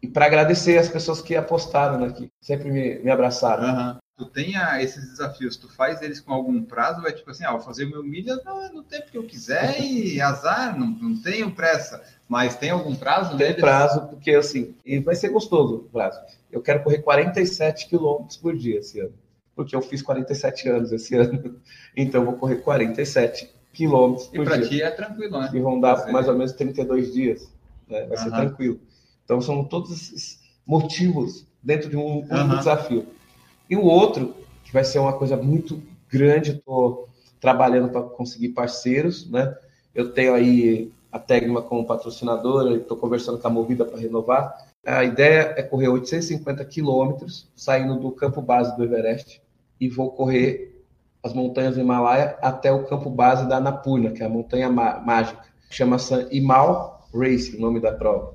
E 0.03 0.09
para 0.09 0.26
agradecer 0.26 0.78
as 0.78 0.88
pessoas 0.88 1.20
que 1.20 1.36
apostaram, 1.36 1.99
né, 1.99 2.12
que 2.12 2.30
sempre 2.41 2.70
me, 2.70 2.99
me 3.01 3.11
abraçaram. 3.11 3.64
Uhum 3.64 4.01
tu 4.20 4.26
tenha 4.26 4.82
esses 4.82 5.09
desafios, 5.09 5.57
tu 5.57 5.66
faz 5.66 6.03
eles 6.03 6.20
com 6.20 6.34
algum 6.34 6.62
prazo, 6.62 7.07
é 7.07 7.12
tipo 7.12 7.30
assim, 7.30 7.43
ah, 7.43 7.53
vou 7.53 7.61
fazer 7.62 7.86
o 7.86 7.91
meu 7.91 8.05
milha 8.05 8.36
no, 8.45 8.68
no 8.74 8.82
tempo 8.82 9.11
que 9.11 9.16
eu 9.16 9.24
quiser 9.24 9.80
e 9.80 10.20
azar, 10.20 10.78
não, 10.78 10.88
não 10.88 11.16
tenho 11.22 11.51
pressa. 11.53 12.03
Mas 12.28 12.55
tem 12.55 12.68
algum 12.68 12.95
prazo? 12.95 13.38
Tem 13.38 13.49
neles? 13.49 13.61
prazo, 13.61 14.09
porque 14.09 14.32
assim, 14.32 14.74
e 14.84 14.99
vai 14.99 15.14
ser 15.14 15.30
gostoso 15.30 15.76
o 15.76 15.88
prazo. 15.88 16.20
Eu 16.53 16.61
quero 16.61 16.82
correr 16.82 16.99
47 16.99 17.88
quilômetros 17.88 18.36
por 18.36 18.55
dia 18.55 18.80
esse 18.80 19.01
ano. 19.01 19.14
Porque 19.61 19.76
eu 19.76 19.82
fiz 19.82 20.00
47 20.00 20.68
anos 20.70 20.90
esse 20.90 21.14
ano. 21.16 21.61
Então 21.94 22.24
vou 22.24 22.34
correr 22.34 22.56
47 22.56 23.50
quilômetros 23.72 24.28
por 24.28 24.32
dia. 24.32 24.42
E 24.42 24.46
para 24.46 24.68
ti 24.68 24.82
é 24.82 24.90
tranquilo, 24.90 25.38
né? 25.38 25.50
E 25.52 25.61
vão 25.61 25.78
dar 25.78 26.11
mais 26.11 26.26
ou 26.28 26.34
menos 26.34 26.52
32 26.52 27.12
dias. 27.12 27.52
Né? 27.88 28.06
Vai 28.06 28.16
uhum. 28.16 28.24
ser 28.24 28.30
tranquilo. 28.30 28.80
Então 29.24 29.40
são 29.40 29.62
todos 29.64 29.90
esses 29.90 30.40
motivos 30.66 31.46
dentro 31.62 31.90
de 31.90 31.96
um, 31.96 32.24
um 32.24 32.26
uhum. 32.30 32.56
desafio. 32.56 33.06
E 33.68 33.76
o 33.76 33.84
outro, 33.84 34.34
que 34.64 34.72
vai 34.72 34.82
ser 34.82 34.98
uma 34.98 35.12
coisa 35.12 35.36
muito 35.36 35.80
grande, 36.11 36.52
estou 36.52 37.08
trabalhando 37.38 37.90
para 37.90 38.02
conseguir 38.02 38.50
parceiros, 38.50 39.30
né? 39.30 39.54
Eu 39.94 40.12
tenho 40.12 40.34
aí 40.34 40.90
a 41.12 41.18
Tegma 41.18 41.61
como 41.61 41.86
patrocinadora, 41.86 42.76
estou 42.76 42.96
conversando 42.96 43.38
com 43.38 43.46
a 43.46 43.50
Movida 43.50 43.84
para 43.84 43.98
renovar. 43.98 44.66
A 44.84 45.04
ideia 45.04 45.54
é 45.56 45.62
correr 45.62 45.88
850 45.88 46.64
quilômetros, 46.64 47.48
saindo 47.54 47.96
do 47.96 48.11
campo 48.11 48.40
base 48.40 48.74
do 48.76 48.84
Everest, 48.84 49.42
e 49.81 49.89
vou 49.89 50.11
correr 50.11 50.85
as 51.22 51.33
montanhas 51.33 51.74
do 51.74 51.81
Himalaia 51.81 52.37
até 52.41 52.72
o 52.72 52.85
campo 52.85 53.11
base 53.11 53.49
da 53.49 53.57
Annapurna, 53.57 54.11
que 54.11 54.22
é 54.22 54.26
a 54.26 54.28
montanha 54.28 54.70
mágica. 54.70 55.43
Chama-se 55.70 56.26
Himal 56.31 57.09
Race, 57.14 57.57
o 57.57 57.61
nome 57.61 57.81
da 57.81 57.93
prova. 57.93 58.35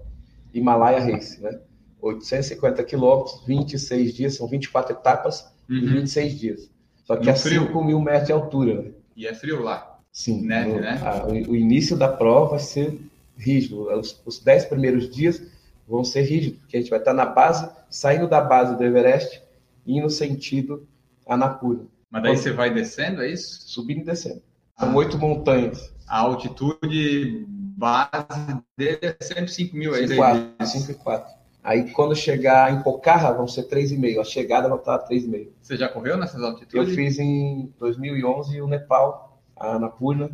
Himalaia 0.53 0.99
Race, 0.99 1.41
né? 1.41 1.59
850 2.01 2.83
quilômetros, 2.83 3.43
26 3.45 4.13
dias, 4.13 4.35
são 4.35 4.47
24 4.47 4.93
etapas 4.93 5.51
uhum. 5.69 5.77
e 5.77 5.85
26 5.87 6.39
dias. 6.39 6.71
Só 7.03 7.15
que 7.15 7.25
no 7.25 7.31
a 7.31 7.35
frio. 7.35 7.67
5 7.67 7.83
mil 7.83 7.99
metros 7.99 8.27
de 8.27 8.31
altura. 8.31 8.81
Né? 8.83 8.91
E 9.15 9.27
é 9.27 9.33
frio 9.33 9.61
lá. 9.61 9.99
Sim. 10.11 10.45
Neve, 10.45 10.73
no, 10.73 10.81
né? 10.81 10.99
A, 11.03 11.25
o 11.25 11.55
início 11.55 11.97
da 11.97 12.07
prova 12.07 12.51
vai 12.51 12.59
ser 12.59 12.99
rígido. 13.37 13.89
Os, 13.97 14.21
os 14.25 14.39
10 14.39 14.65
primeiros 14.65 15.09
dias 15.09 15.41
vão 15.87 16.03
ser 16.03 16.21
rígidos, 16.21 16.59
porque 16.59 16.77
a 16.77 16.79
gente 16.79 16.89
vai 16.89 16.99
estar 16.99 17.13
na 17.13 17.25
base, 17.25 17.69
saindo 17.89 18.27
da 18.27 18.41
base 18.41 18.77
do 18.77 18.83
Everest 18.83 19.41
e 19.85 19.97
indo 19.97 20.09
sentido 20.09 20.87
Annapurna. 21.27 21.85
Mas 22.09 22.23
daí 22.23 22.37
você 22.37 22.51
vai 22.51 22.73
descendo, 22.73 23.21
é 23.21 23.29
isso? 23.29 23.67
Subindo 23.67 24.01
e 24.01 24.05
descendo. 24.05 24.41
São 24.79 24.91
ah. 24.91 24.95
oito 24.95 25.17
montanhas. 25.17 25.93
A 26.07 26.19
altitude 26.19 27.45
base 27.47 28.61
dele 28.77 28.99
é 29.01 29.17
sempre 29.21 29.47
5 29.47 29.75
mil. 29.75 29.93
5 29.93 30.91
e 30.91 30.95
4. 30.95 31.35
Aí 31.63 31.91
quando 31.91 32.15
chegar 32.15 32.71
em 32.71 32.83
Pocarra 32.83 33.31
vão 33.31 33.47
ser 33.47 33.63
3,5. 33.63 34.19
A 34.19 34.23
chegada 34.23 34.69
vai 34.69 34.77
estar 34.77 34.99
3,5. 34.99 35.47
Você 35.61 35.75
já 35.75 35.89
correu 35.89 36.15
nessas 36.15 36.41
altitudes? 36.41 36.89
Eu 36.89 36.95
fiz 36.95 37.17
em 37.17 37.73
2011 37.79 38.61
o 38.61 38.67
Nepal, 38.67 39.41
a 39.55 39.75
Annapurna, 39.75 40.29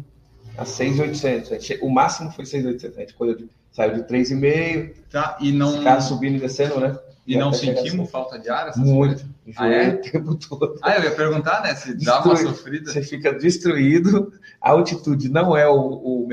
a 0.58 0.66
6,800. 0.66 1.80
O 1.82 1.90
máximo 1.90 2.32
foi 2.32 2.46
6,800. 2.46 2.98
A 2.98 3.02
gente 3.02 3.14
correu 3.14 3.38
de, 3.38 3.50
saiu 3.72 3.94
de 3.94 4.04
3,5. 4.04 4.94
Tá, 5.10 5.38
e 5.40 5.54
não. 5.54 6.02
Subindo 6.02 6.36
e 6.36 6.40
descendo, 6.40 6.80
né? 6.80 7.00
E, 7.32 7.38
não 7.38 7.54
sentimos 7.54 8.12
falta 8.12 8.38
de 8.38 8.50
ar? 8.50 8.76
Muito. 8.78 9.26
Ah, 9.56 9.68
é? 9.68 9.90
o 9.90 10.02
tempo 10.02 10.36
todo. 10.36 10.78
Ah, 10.82 10.98
eu 10.98 11.04
ia 11.06 11.12
perguntar, 11.12 11.64
né? 11.64 11.74
Se 11.76 11.94
dá 11.94 12.22
uma 12.22 12.36
sofrida. 12.36 12.92
Você 12.92 13.02
fica 13.02 13.34
destruído. 13.34 14.34
A 14.60 14.72
altitude 14.72 15.30
não 15.30 15.56
é 15.56 15.68
o, 15.68 15.76
o 15.76 16.28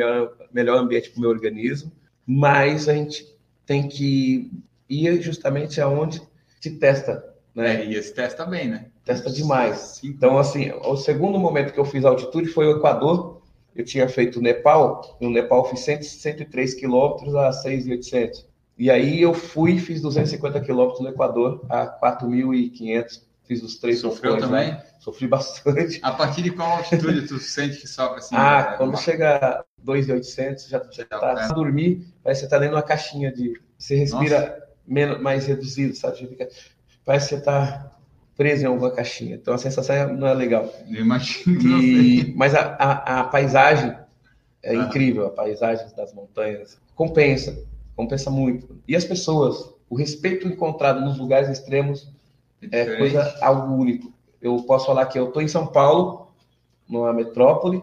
melhor 0.52 0.78
ambiente 0.78 1.10
para 1.10 1.18
o 1.18 1.20
meu 1.20 1.30
organismo, 1.30 1.92
mas 2.26 2.88
a 2.88 2.94
gente 2.94 3.24
tem 3.64 3.86
que 3.86 4.50
ia 4.88 5.20
justamente 5.22 5.80
aonde 5.80 6.20
se 6.60 6.70
testa. 6.78 7.24
Né? 7.54 7.82
É, 7.82 7.86
e 7.86 7.94
esse 7.94 8.12
testa 8.12 8.44
bem, 8.44 8.68
né? 8.68 8.86
Testa 9.04 9.30
demais. 9.30 10.00
Então, 10.02 10.36
assim, 10.36 10.72
o 10.84 10.96
segundo 10.96 11.38
momento 11.38 11.72
que 11.72 11.78
eu 11.78 11.84
fiz 11.84 12.04
altitude 12.04 12.48
foi 12.48 12.66
o 12.66 12.78
Equador. 12.78 13.40
Eu 13.74 13.84
tinha 13.84 14.08
feito 14.08 14.40
o 14.40 14.42
Nepal. 14.42 15.16
No 15.20 15.30
Nepal 15.30 15.64
fiz 15.70 15.80
100, 15.80 16.02
103 16.02 16.74
quilômetros 16.74 17.34
a 17.36 17.50
6.800. 17.50 18.47
E 18.78 18.90
aí 18.90 19.20
eu 19.20 19.34
fui 19.34 19.72
e 19.72 19.80
fiz 19.80 20.00
250 20.00 20.60
quilômetros 20.60 21.00
no 21.00 21.08
Equador 21.08 21.64
a 21.68 21.86
4.500. 22.00 23.22
Fiz 23.44 23.62
os 23.62 23.78
três 23.78 24.00
Sofreu 24.00 24.38
também? 24.38 24.72
Né? 24.72 24.84
Sofri 25.00 25.26
bastante. 25.26 25.98
A 26.02 26.12
partir 26.12 26.42
de 26.42 26.50
qual 26.50 26.76
altitude 26.76 27.26
tu 27.26 27.38
sente 27.38 27.78
que 27.78 27.88
sofre 27.88 28.18
assim? 28.18 28.36
Ah, 28.36 28.70
né? 28.70 28.76
quando 28.76 28.96
chega 28.98 29.64
2.800, 29.84 30.68
já, 30.68 30.82
já 30.90 31.04
tá, 31.06 31.18
tá 31.34 31.48
dormir, 31.48 32.06
parece 32.22 32.42
que 32.42 32.46
você 32.46 32.50
tá 32.50 32.58
dentro 32.58 32.74
de 32.74 32.80
uma 32.80 32.86
caixinha 32.86 33.32
de... 33.32 33.60
Você 33.78 33.96
respira... 33.96 34.40
Nossa 34.40 34.68
menos, 34.88 35.20
mais 35.20 35.46
reduzido, 35.46 35.94
sabe? 35.94 36.26
Fica, 36.26 36.48
parece 37.04 37.28
que 37.28 37.34
você 37.34 37.40
está 37.40 37.92
preso 38.36 38.64
em 38.64 38.66
alguma 38.66 38.90
caixinha. 38.90 39.36
Então 39.36 39.52
a 39.52 39.58
sensação 39.58 40.14
não 40.14 40.26
é 40.26 40.34
legal. 40.34 40.72
Eu 40.88 41.02
imagino. 41.02 41.60
E, 41.82 42.34
mas 42.34 42.54
a, 42.54 42.76
a, 42.78 43.20
a, 43.20 43.24
paisagem 43.24 43.94
é 44.62 44.70
ah. 44.70 44.74
incrível, 44.74 45.26
a 45.26 45.30
paisagem 45.30 45.86
das 45.94 46.14
montanhas. 46.14 46.80
Compensa, 46.94 47.56
compensa 47.98 48.30
muito. 48.30 48.80
E 48.86 48.94
as 48.94 49.04
pessoas, 49.04 49.74
o 49.90 49.96
respeito 49.96 50.46
encontrado 50.46 51.00
nos 51.00 51.18
lugares 51.18 51.48
extremos 51.48 52.08
é, 52.70 52.80
é 52.82 52.96
coisa 52.96 53.36
algo 53.42 53.74
único. 53.74 54.12
Eu 54.40 54.56
posso 54.62 54.86
falar 54.86 55.06
que 55.06 55.18
eu 55.18 55.26
estou 55.26 55.42
em 55.42 55.48
São 55.48 55.66
Paulo, 55.66 56.28
numa 56.88 57.12
metrópole, 57.12 57.82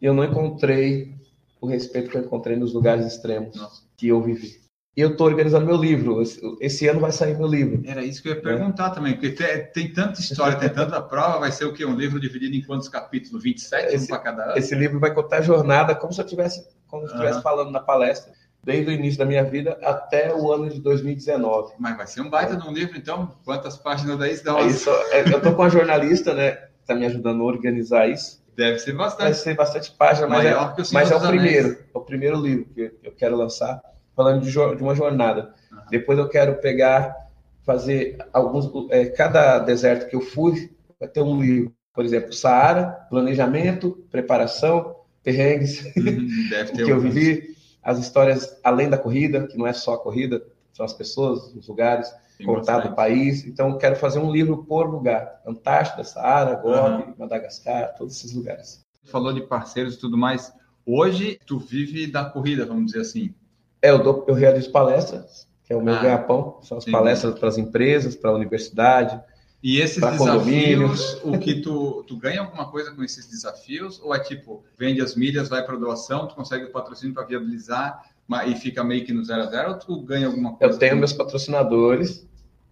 e 0.00 0.06
eu 0.06 0.14
não 0.14 0.22
encontrei 0.22 1.12
o 1.60 1.66
respeito 1.66 2.08
que 2.08 2.16
eu 2.16 2.22
encontrei 2.22 2.56
nos 2.56 2.72
lugares 2.72 3.04
extremos 3.04 3.56
Nossa. 3.56 3.82
que 3.96 4.06
eu 4.06 4.22
vivi 4.22 4.60
eu 5.00 5.10
estou 5.12 5.28
organizando 5.28 5.64
meu 5.64 5.76
livro. 5.76 6.20
Esse 6.60 6.88
ano 6.88 6.98
vai 6.98 7.12
sair 7.12 7.38
meu 7.38 7.46
livro. 7.46 7.80
Era 7.86 8.02
isso 8.02 8.20
que 8.20 8.28
eu 8.28 8.34
ia 8.34 8.42
perguntar 8.42 8.88
é. 8.88 8.94
também, 8.94 9.12
porque 9.12 9.30
tem, 9.30 9.64
tem, 9.66 9.92
tanta 9.92 10.20
história, 10.20 10.58
tem 10.58 10.68
tanta 10.68 11.00
prova, 11.00 11.38
vai 11.38 11.52
ser 11.52 11.66
o 11.66 11.72
quê? 11.72 11.84
Um 11.84 11.94
livro 11.94 12.18
dividido 12.18 12.56
em 12.56 12.62
quantos 12.62 12.88
capítulos? 12.88 13.44
27 13.44 13.94
esse, 13.94 14.04
um 14.04 14.08
para 14.08 14.18
cada 14.18 14.44
ano? 14.46 14.58
Esse 14.58 14.74
livro 14.74 14.98
vai 14.98 15.14
contar 15.14 15.38
a 15.38 15.42
jornada 15.42 15.94
como 15.94 16.12
se 16.12 16.20
eu 16.20 16.24
estivesse 16.24 16.66
como 16.88 17.06
se 17.06 17.12
estivesse 17.12 17.36
uhum. 17.36 17.42
falando 17.42 17.70
na 17.70 17.78
palestra. 17.78 18.32
Desde 18.68 18.90
o 18.90 18.92
início 18.92 19.18
da 19.18 19.24
minha 19.24 19.42
vida 19.42 19.78
até 19.82 20.30
o 20.34 20.52
ano 20.52 20.68
de 20.68 20.78
2019. 20.78 21.72
Mas 21.78 21.96
vai 21.96 22.06
ser 22.06 22.20
um 22.20 22.28
baita 22.28 22.54
de 22.54 22.68
um 22.68 22.70
livro, 22.70 22.98
então? 22.98 23.34
Quantas 23.42 23.78
páginas 23.78 24.18
daí 24.18 24.38
dá? 24.42 24.58
Aí 24.58 24.74
só, 24.74 24.94
é, 25.10 25.22
eu 25.26 25.40
tô 25.40 25.54
com 25.54 25.62
uma 25.62 25.70
jornalista, 25.70 26.34
né? 26.34 26.50
Tá 26.86 26.94
me 26.94 27.06
ajudando 27.06 27.40
a 27.40 27.46
organizar 27.46 28.10
isso. 28.10 28.44
Deve 28.54 28.78
ser 28.78 28.92
bastante. 28.92 29.22
Vai 29.22 29.32
ser 29.32 29.54
bastante 29.54 29.90
página, 29.92 30.26
mas, 30.26 30.44
Maior 30.44 30.74
que 30.74 30.82
é, 30.82 30.84
o 30.84 30.86
mas 30.92 31.10
é 31.10 31.16
o 31.16 31.20
primeiro. 31.26 31.78
É 31.94 31.98
o 31.98 32.00
primeiro 32.02 32.36
livro 32.38 32.66
que 32.74 32.92
eu 33.02 33.12
quero 33.12 33.36
lançar, 33.36 33.80
falando 34.14 34.42
de, 34.42 34.50
de 34.50 34.82
uma 34.82 34.94
jornada. 34.94 35.54
Aham. 35.72 35.82
Depois 35.90 36.18
eu 36.18 36.28
quero 36.28 36.56
pegar, 36.56 37.16
fazer 37.64 38.18
alguns. 38.34 38.70
é, 38.90 39.06
cada 39.06 39.60
deserto 39.60 40.10
que 40.10 40.16
eu 40.16 40.20
fui 40.20 40.70
vai 41.00 41.08
ter 41.08 41.22
um 41.22 41.40
livro. 41.40 41.72
Por 41.94 42.04
exemplo, 42.04 42.34
Saara, 42.34 43.06
planejamento, 43.08 44.04
preparação, 44.10 44.94
perrengues, 45.22 45.84
Uhum, 45.96 46.48
Deve 46.50 46.72
que 46.84 46.90
eu 46.90 47.00
vivi, 47.00 47.56
as 47.82 47.98
histórias 47.98 48.58
além 48.62 48.88
da 48.88 48.98
corrida, 48.98 49.46
que 49.46 49.56
não 49.56 49.66
é 49.66 49.72
só 49.72 49.94
a 49.94 49.98
corrida, 49.98 50.42
são 50.72 50.84
as 50.84 50.92
pessoas, 50.92 51.54
os 51.54 51.66
lugares, 51.66 52.08
Tem 52.36 52.46
contar 52.46 52.74
bastante. 52.74 52.90
do 52.90 52.96
país. 52.96 53.44
Então, 53.46 53.76
quero 53.78 53.96
fazer 53.96 54.18
um 54.18 54.30
livro 54.30 54.64
por 54.64 54.88
lugar. 54.88 55.40
Antártida, 55.46 56.04
Saara, 56.04 56.54
Gobi, 56.56 57.14
Madagascar, 57.18 57.94
todos 57.96 58.16
esses 58.16 58.32
lugares. 58.34 58.84
falou 59.04 59.32
de 59.32 59.40
parceiros 59.42 59.94
e 59.94 59.98
tudo 59.98 60.16
mais. 60.16 60.52
Hoje, 60.86 61.38
tu 61.46 61.58
vive 61.58 62.06
da 62.06 62.24
corrida, 62.24 62.64
vamos 62.66 62.86
dizer 62.86 63.00
assim. 63.00 63.34
É, 63.82 63.90
eu, 63.90 64.02
dou, 64.02 64.24
eu 64.28 64.34
realizo 64.34 64.70
palestras, 64.72 65.48
que 65.64 65.72
é 65.72 65.76
o 65.76 65.82
meu 65.82 65.94
Ah, 65.94 66.02
ganha-pão. 66.02 66.58
São 66.62 66.78
as 66.78 66.84
sim. 66.84 66.90
palestras 66.92 67.38
para 67.38 67.48
as 67.48 67.58
empresas, 67.58 68.14
para 68.16 68.30
a 68.30 68.34
universidade. 68.34 69.20
E 69.62 69.80
esses 69.80 70.00
desafios, 70.00 71.20
o 71.24 71.36
que 71.38 71.60
tu, 71.60 72.04
tu 72.06 72.16
ganha 72.16 72.40
alguma 72.40 72.70
coisa 72.70 72.92
com 72.92 73.02
esses 73.02 73.26
desafios? 73.26 74.00
Ou 74.00 74.14
é 74.14 74.20
tipo, 74.20 74.62
vende 74.78 75.00
as 75.00 75.16
milhas, 75.16 75.48
vai 75.48 75.64
para 75.64 75.76
doação, 75.76 76.28
tu 76.28 76.34
consegue 76.34 76.66
o 76.66 76.72
patrocínio 76.72 77.12
para 77.14 77.24
viabilizar 77.24 78.02
e 78.46 78.54
fica 78.54 78.84
meio 78.84 79.04
que 79.04 79.12
no 79.12 79.24
zero 79.24 79.42
a 79.42 79.46
zero? 79.46 79.70
Ou 79.70 79.78
tu 79.78 80.00
ganha 80.02 80.26
alguma 80.28 80.54
coisa? 80.54 80.74
Eu 80.74 80.78
tenho 80.78 80.96
meus 80.96 81.12
patrocinadores, 81.12 82.26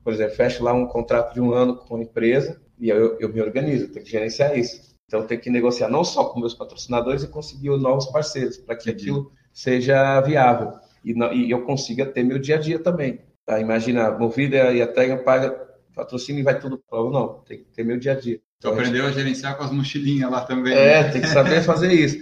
por 0.05 0.13
exemplo, 0.13 0.37
fecho 0.37 0.63
lá 0.63 0.73
um 0.73 0.87
contrato 0.87 1.35
de 1.35 1.41
um 1.41 1.53
ano 1.53 1.77
com 1.77 1.97
a 1.97 2.03
empresa 2.03 2.61
e 2.79 2.89
eu, 2.89 3.19
eu 3.19 3.29
me 3.33 3.41
organizo, 3.41 3.89
tenho 3.89 4.05
que 4.05 4.11
gerenciar 4.11 4.57
isso. 4.57 4.95
Então, 5.07 5.21
eu 5.21 5.27
tenho 5.27 5.41
que 5.41 5.51
negociar 5.51 5.89
não 5.89 6.05
só 6.05 6.25
com 6.27 6.39
meus 6.41 6.55
patrocinadores 6.55 7.23
e 7.23 7.29
conseguir 7.29 7.71
novos 7.79 8.07
parceiros, 8.07 8.59
para 8.59 8.77
que 8.77 8.91
Entendi. 8.91 9.05
aquilo 9.11 9.33
seja 9.53 10.21
viável 10.21 10.73
e, 11.05 11.15
não- 11.15 11.33
e 11.33 11.51
eu 11.51 11.63
consiga 11.65 12.05
ter 12.07 12.23
meu 12.23 12.39
dia 12.39 12.57
a 12.57 12.59
dia 12.59 12.79
também. 12.79 13.21
Tá? 13.45 13.61
Imagina, 13.61 14.09
a 14.09 14.19
Movida 14.19 14.73
e 14.73 14.83
a 14.83 14.87
Tega 14.87 15.17
paga 15.19 15.66
patrocínio 15.97 16.41
e 16.41 16.45
vai 16.45 16.61
tudo 16.61 16.79
para 16.79 17.01
o 17.01 17.11
não, 17.11 17.41
tem 17.41 17.59
que 17.59 17.65
ter 17.75 17.83
meu 17.85 17.99
dia 17.99 18.13
a 18.13 18.15
dia. 18.15 18.37
Tu 18.39 18.43
Então, 18.69 18.73
aprendeu 18.73 19.07
a 19.07 19.11
gerenciar 19.11 19.57
com 19.57 19.65
as 19.65 19.73
mochilinhas 19.73 20.31
lá 20.31 20.43
também. 20.43 20.75
é, 20.75 21.03
né? 21.03 21.09
tem 21.11 21.21
que 21.23 21.27
saber 21.29 21.63
fazer 21.63 21.93
isso. 21.93 22.19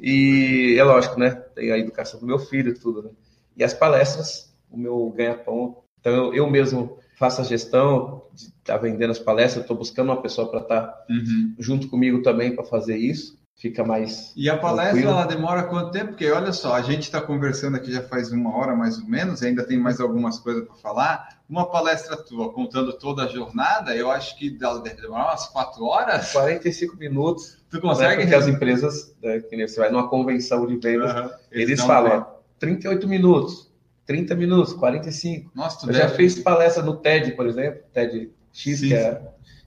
E 0.00 0.76
é 0.78 0.82
lógico, 0.84 1.18
né? 1.20 1.30
Tem 1.54 1.70
a 1.70 1.78
educação 1.78 2.18
do 2.18 2.26
meu 2.26 2.38
filho 2.38 2.70
e 2.70 2.74
tudo, 2.74 3.02
né? 3.02 3.10
E 3.56 3.62
as 3.64 3.74
palestras, 3.74 4.52
o 4.70 4.76
meu 4.78 5.10
ganha-pão. 5.16 5.82
Então, 6.00 6.12
eu, 6.12 6.34
eu 6.34 6.50
mesmo 6.50 6.98
faço 7.18 7.40
a 7.40 7.44
gestão 7.44 8.22
de 8.32 8.44
estar 8.44 8.76
vendendo 8.78 9.10
as 9.10 9.18
palestras, 9.18 9.64
estou 9.64 9.76
buscando 9.76 10.08
uma 10.10 10.22
pessoa 10.22 10.48
para 10.50 10.60
estar 10.60 11.04
Uhum. 11.10 11.54
junto 11.58 11.88
comigo 11.88 12.22
também 12.22 12.54
para 12.54 12.64
fazer 12.64 12.96
isso. 12.96 13.36
Fica 13.60 13.84
mais. 13.84 14.32
E 14.36 14.48
a 14.48 14.56
palestra, 14.56 14.92
Tranquilo. 14.92 15.10
ela 15.10 15.26
demora 15.26 15.64
quanto 15.64 15.90
tempo? 15.90 16.10
Porque 16.10 16.30
olha 16.30 16.52
só, 16.52 16.74
a 16.74 16.80
gente 16.82 17.02
está 17.02 17.20
conversando 17.20 17.76
aqui 17.76 17.90
já 17.92 18.00
faz 18.04 18.30
uma 18.30 18.56
hora 18.56 18.72
mais 18.76 18.98
ou 18.98 19.04
menos, 19.08 19.42
ainda 19.42 19.64
tem 19.66 19.76
mais 19.76 20.00
algumas 20.00 20.38
coisas 20.38 20.64
para 20.64 20.76
falar. 20.76 21.40
Uma 21.50 21.68
palestra 21.68 22.16
tua, 22.16 22.52
contando 22.52 22.92
toda 22.92 23.24
a 23.24 23.26
jornada, 23.26 23.96
eu 23.96 24.12
acho 24.12 24.38
que 24.38 24.56
ela 24.62 24.80
deve 24.80 25.02
demorar 25.02 25.24
umas 25.24 25.48
quatro 25.48 25.84
horas. 25.86 26.30
45 26.30 26.96
minutos, 26.96 27.58
Tu 27.68 27.76
né? 27.76 27.82
consegue? 27.82 28.20
porque 28.22 28.34
as 28.36 28.46
empresas, 28.46 29.12
né, 29.20 29.40
que 29.40 29.56
nem 29.56 29.66
você 29.66 29.80
vai 29.80 29.90
numa 29.90 30.08
convenção 30.08 30.64
de 30.64 30.76
vendas, 30.76 31.10
Aham. 31.10 31.30
eles 31.50 31.78
dão 31.78 31.86
falam, 31.88 32.18
ó, 32.30 32.38
38 32.60 33.08
minutos, 33.08 33.72
30 34.06 34.36
minutos, 34.36 34.72
45. 34.74 35.50
Nossa, 35.52 35.80
tu 35.80 35.90
Eu 35.90 35.94
já 35.94 36.02
deve- 36.06 36.14
fiz 36.14 36.38
palestra 36.38 36.82
no 36.84 36.96
TED, 36.96 37.32
por 37.32 37.46
exemplo, 37.48 37.80
TED 37.92 38.30
X, 38.52 38.78
Sim, 38.78 38.86
que 38.88 38.94
é 38.94 39.20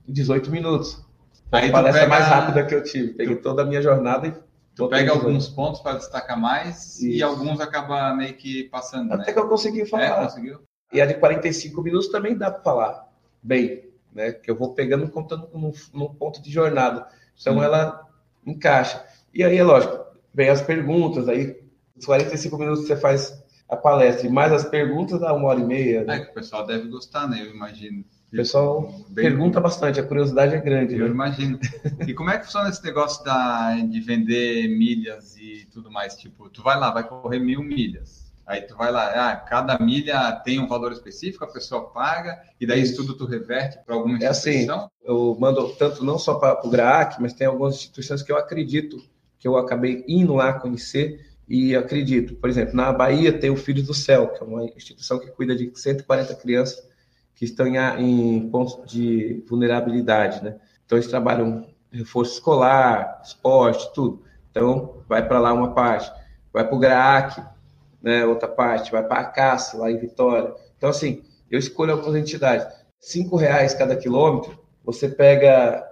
em 0.07 0.13
18 0.13 0.49
minutos. 0.49 1.03
Aí 1.51 1.65
a 1.65 1.67
tu 1.67 1.71
palestra 1.71 2.01
pega- 2.03 2.09
mais 2.15 2.25
rápida 2.27 2.65
que 2.65 2.75
eu 2.75 2.83
tive. 2.83 3.13
Peguei 3.13 3.35
toda 3.37 3.61
a 3.61 3.65
minha 3.65 3.81
jornada 3.81 4.27
e 4.27 4.33
Tu 4.75 4.87
pega 4.87 5.11
18. 5.11 5.25
alguns 5.27 5.49
pontos 5.49 5.81
para 5.81 5.97
destacar 5.97 6.39
mais 6.39 6.99
e 7.01 7.17
Isso. 7.17 7.25
alguns 7.25 7.59
acaba 7.59 8.13
meio 8.15 8.33
que 8.35 8.63
passando, 8.65 9.09
né? 9.09 9.15
Até 9.15 9.33
que 9.33 9.39
eu 9.39 9.47
consegui 9.49 9.81
É, 9.81 9.85
falar. 9.85 10.23
conseguiu? 10.23 10.61
E 10.93 11.01
a 11.01 11.05
de 11.05 11.15
45 11.15 11.81
minutos 11.81 12.07
também 12.09 12.37
dá 12.37 12.49
para 12.49 12.63
falar 12.63 13.09
bem, 13.43 13.83
né? 14.13 14.31
Que 14.31 14.49
eu 14.49 14.55
vou 14.55 14.73
pegando 14.73 15.09
contando 15.09 15.49
num, 15.53 15.71
num 15.93 16.13
ponto 16.13 16.41
de 16.41 16.49
jornada. 16.51 17.05
Então 17.39 17.55
Sim. 17.55 17.63
ela 17.63 18.07
encaixa. 18.45 19.03
E 19.33 19.43
aí, 19.43 19.57
é 19.57 19.63
lógico, 19.63 20.05
vem 20.33 20.49
as 20.49 20.61
perguntas, 20.61 21.27
aí 21.27 21.57
os 21.95 22.05
45 22.05 22.57
minutos 22.57 22.87
você 22.87 22.95
faz 22.95 23.41
a 23.69 23.75
palestra, 23.77 24.27
e 24.27 24.29
mais 24.29 24.51
as 24.51 24.65
perguntas 24.65 25.19
dá 25.21 25.33
uma 25.33 25.47
hora 25.47 25.59
e 25.59 25.63
meia. 25.65 26.03
né? 26.03 26.15
É 26.17 26.19
que 26.19 26.31
o 26.31 26.33
pessoal 26.33 26.65
deve 26.65 26.87
gostar, 26.89 27.27
né? 27.29 27.41
Eu 27.41 27.51
imagino. 27.53 28.03
O 28.31 28.35
pessoal 28.37 28.83
Bem- 29.09 29.25
pergunta 29.25 29.59
bastante, 29.59 29.99
a 29.99 30.03
curiosidade 30.03 30.55
é 30.55 30.61
grande. 30.61 30.95
Eu 30.95 31.05
né? 31.05 31.11
imagino. 31.11 31.59
E 32.07 32.13
como 32.13 32.29
é 32.29 32.37
que 32.37 32.45
funciona 32.45 32.69
esse 32.69 32.83
negócio 32.83 33.23
da, 33.25 33.75
de 33.75 33.99
vender 33.99 34.69
milhas 34.69 35.35
e 35.37 35.67
tudo 35.71 35.91
mais? 35.91 36.15
Tipo, 36.15 36.49
tu 36.49 36.61
vai 36.63 36.79
lá, 36.79 36.91
vai 36.91 37.07
correr 37.07 37.39
mil 37.39 37.61
milhas. 37.61 38.31
Aí 38.47 38.61
tu 38.61 38.75
vai 38.75 38.91
lá, 38.91 39.31
ah, 39.31 39.35
cada 39.35 39.77
milha 39.79 40.31
tem 40.43 40.59
um 40.59 40.67
valor 40.67 40.91
específico, 40.91 41.43
a 41.43 41.47
pessoa 41.51 41.89
paga, 41.89 42.37
e 42.59 42.65
daí 42.65 42.81
isso 42.81 42.95
tudo 42.97 43.13
tu 43.15 43.25
reverte 43.25 43.77
para 43.85 43.95
alguma 43.95 44.17
É 44.17 44.27
assim, 44.27 44.49
instituição? 44.49 44.89
eu 45.03 45.37
mando 45.39 45.69
tanto 45.75 46.03
não 46.03 46.17
só 46.17 46.35
para 46.35 46.65
o 46.65 46.69
GRAAC, 46.69 47.21
mas 47.21 47.33
tem 47.33 47.47
algumas 47.47 47.75
instituições 47.75 48.21
que 48.21 48.31
eu 48.31 48.37
acredito, 48.37 48.97
que 49.39 49.47
eu 49.47 49.57
acabei 49.57 50.03
indo 50.07 50.33
lá 50.33 50.53
conhecer 50.53 51.25
e 51.47 51.75
acredito. 51.75 52.35
Por 52.35 52.49
exemplo, 52.49 52.75
na 52.75 52.91
Bahia 52.91 53.31
tem 53.31 53.49
o 53.49 53.55
Filhos 53.55 53.87
do 53.87 53.93
Céu, 53.93 54.29
que 54.29 54.43
é 54.43 54.45
uma 54.45 54.65
instituição 54.65 55.19
que 55.19 55.27
cuida 55.31 55.55
de 55.55 55.71
140 55.73 56.35
crianças 56.35 56.83
que 57.41 57.45
estão 57.45 57.65
em, 57.65 58.37
em 58.37 58.49
pontos 58.51 58.85
de 58.85 59.43
vulnerabilidade, 59.49 60.43
né? 60.43 60.57
Então 60.85 60.95
eles 60.95 61.09
trabalham 61.09 61.65
reforço 61.91 62.33
escolar, 62.33 63.19
esporte, 63.25 63.91
tudo. 63.95 64.21
Então 64.51 64.97
vai 65.09 65.27
para 65.27 65.39
lá 65.39 65.51
uma 65.51 65.73
parte, 65.73 66.11
vai 66.53 66.63
para 66.67 66.75
o 66.75 66.79
GRAAC, 66.79 67.43
né, 67.99 68.23
outra 68.27 68.47
parte, 68.47 68.91
vai 68.91 69.03
para 69.03 69.21
a 69.21 69.25
CAça, 69.25 69.75
lá 69.79 69.89
em 69.89 69.97
Vitória. 69.97 70.53
Então 70.77 70.91
assim, 70.91 71.23
eu 71.49 71.57
escolho 71.57 71.93
algumas 71.93 72.15
entidades. 72.15 72.67
Cinco 72.99 73.37
reais 73.37 73.73
cada 73.73 73.95
quilômetro, 73.95 74.59
você 74.83 75.09
pega 75.09 75.83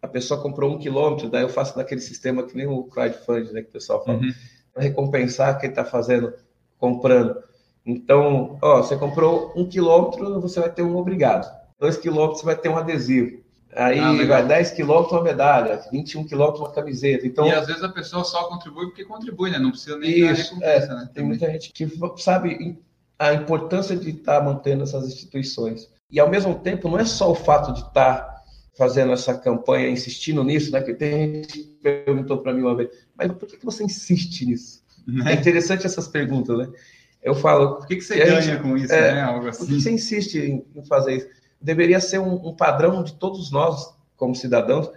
a 0.00 0.06
pessoa 0.06 0.40
comprou 0.40 0.72
um 0.72 0.78
quilômetro, 0.78 1.28
daí 1.28 1.42
eu 1.42 1.48
faço 1.48 1.76
naquele 1.76 2.00
sistema 2.00 2.44
que 2.44 2.56
nem 2.56 2.68
o 2.68 2.84
crowdfunding, 2.84 3.52
né, 3.52 3.62
que 3.62 3.70
o 3.70 3.72
pessoal 3.72 4.04
fala, 4.04 4.18
Uhum. 4.18 4.32
para 4.72 4.84
recompensar 4.84 5.58
quem 5.58 5.68
está 5.70 5.84
fazendo, 5.84 6.32
comprando. 6.78 7.42
Então, 7.84 8.58
ó, 8.62 8.82
você 8.82 8.96
comprou 8.96 9.52
um 9.56 9.66
quilômetro, 9.66 10.40
você 10.40 10.60
vai 10.60 10.70
ter 10.70 10.82
um 10.82 10.96
obrigado. 10.96 11.50
Dois 11.80 11.96
quilômetros, 11.96 12.40
você 12.40 12.46
vai 12.46 12.56
ter 12.56 12.68
um 12.68 12.76
adesivo. 12.76 13.42
Aí 13.74 13.98
Ah, 13.98 14.12
vai 14.26 14.46
10 14.46 14.70
quilômetros, 14.72 15.12
uma 15.12 15.22
medalha. 15.22 15.80
21 15.90 16.24
quilômetros, 16.24 16.60
uma 16.60 16.70
camiseta. 16.72 17.26
Então, 17.26 17.46
E 17.46 17.52
às 17.52 17.66
vezes 17.66 17.82
a 17.82 17.88
pessoa 17.88 18.22
só 18.22 18.44
contribui 18.44 18.86
porque 18.86 19.04
contribui, 19.04 19.50
né? 19.50 19.58
Não 19.58 19.70
precisa 19.70 19.96
nem 19.98 20.20
dar 20.20 20.32
Isso, 20.32 20.54
recompensa, 20.54 20.94
né? 20.94 21.08
tem 21.14 21.24
muita 21.24 21.50
gente 21.50 21.72
que 21.72 21.90
sabe 22.18 22.78
a 23.18 23.32
importância 23.32 23.96
de 23.96 24.10
estar 24.10 24.42
mantendo 24.44 24.82
essas 24.82 25.06
instituições. 25.06 25.88
E 26.10 26.20
ao 26.20 26.28
mesmo 26.28 26.54
tempo, 26.56 26.88
não 26.88 26.98
é 26.98 27.04
só 27.04 27.30
o 27.30 27.34
fato 27.34 27.72
de 27.72 27.80
estar 27.80 28.42
fazendo 28.76 29.12
essa 29.12 29.34
campanha, 29.34 29.88
insistindo 29.88 30.44
nisso, 30.44 30.70
né? 30.70 30.82
Que 30.82 30.92
tem 30.94 31.36
gente 31.36 31.46
que 31.58 31.64
perguntou 31.82 32.38
para 32.38 32.52
mim 32.52 32.60
uma 32.62 32.76
vez, 32.76 32.90
mas 33.16 33.32
por 33.32 33.48
que 33.48 33.56
que 33.56 33.64
você 33.64 33.84
insiste 33.84 34.44
nisso? 34.44 34.82
É 35.08 35.12
Né? 35.24 35.34
interessante 35.34 35.86
essas 35.86 36.06
perguntas, 36.08 36.56
né? 36.58 36.68
Eu 37.22 37.34
falo, 37.34 37.76
Por 37.76 37.86
que, 37.86 37.96
que 37.96 38.02
você 38.02 38.16
ganha 38.16 38.40
gente- 38.40 38.62
com 38.62 38.76
isso, 38.76 38.92
é, 38.92 39.14
né? 39.14 39.22
Algo 39.22 39.40
por 39.40 39.44
que 39.44 39.62
assim. 39.62 39.80
você 39.80 39.90
insiste 39.92 40.38
em, 40.38 40.66
em 40.74 40.84
fazer 40.84 41.16
isso? 41.16 41.28
Deveria 41.60 42.00
ser 42.00 42.18
um, 42.18 42.48
um 42.48 42.54
padrão 42.54 43.02
de 43.04 43.14
todos 43.14 43.50
nós, 43.52 43.94
como 44.16 44.34
cidadãos, 44.34 44.90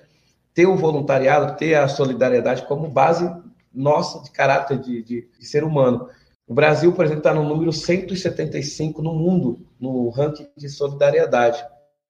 ter 0.54 0.66
o 0.66 0.76
voluntariado, 0.76 1.56
ter 1.58 1.76
a 1.76 1.88
solidariedade 1.88 2.66
como 2.66 2.90
base 2.90 3.30
nossa 3.74 4.24
de 4.24 4.32
caráter 4.32 4.80
de, 4.80 5.04
de- 5.04 5.28
de 5.40 5.46
ser 5.46 5.64
humano. 5.64 6.10
O 6.48 6.54
Brasil, 6.54 6.94
por 6.94 7.06
exemplo, 7.06 7.20
está 7.20 7.34
no 7.34 7.44
número 7.48 7.72
175 7.74 9.02
no 9.02 9.14
mundo, 9.14 9.66
no 9.80 10.10
ranking 10.10 10.48
de 10.56 10.70
solidariedade. 10.70 11.64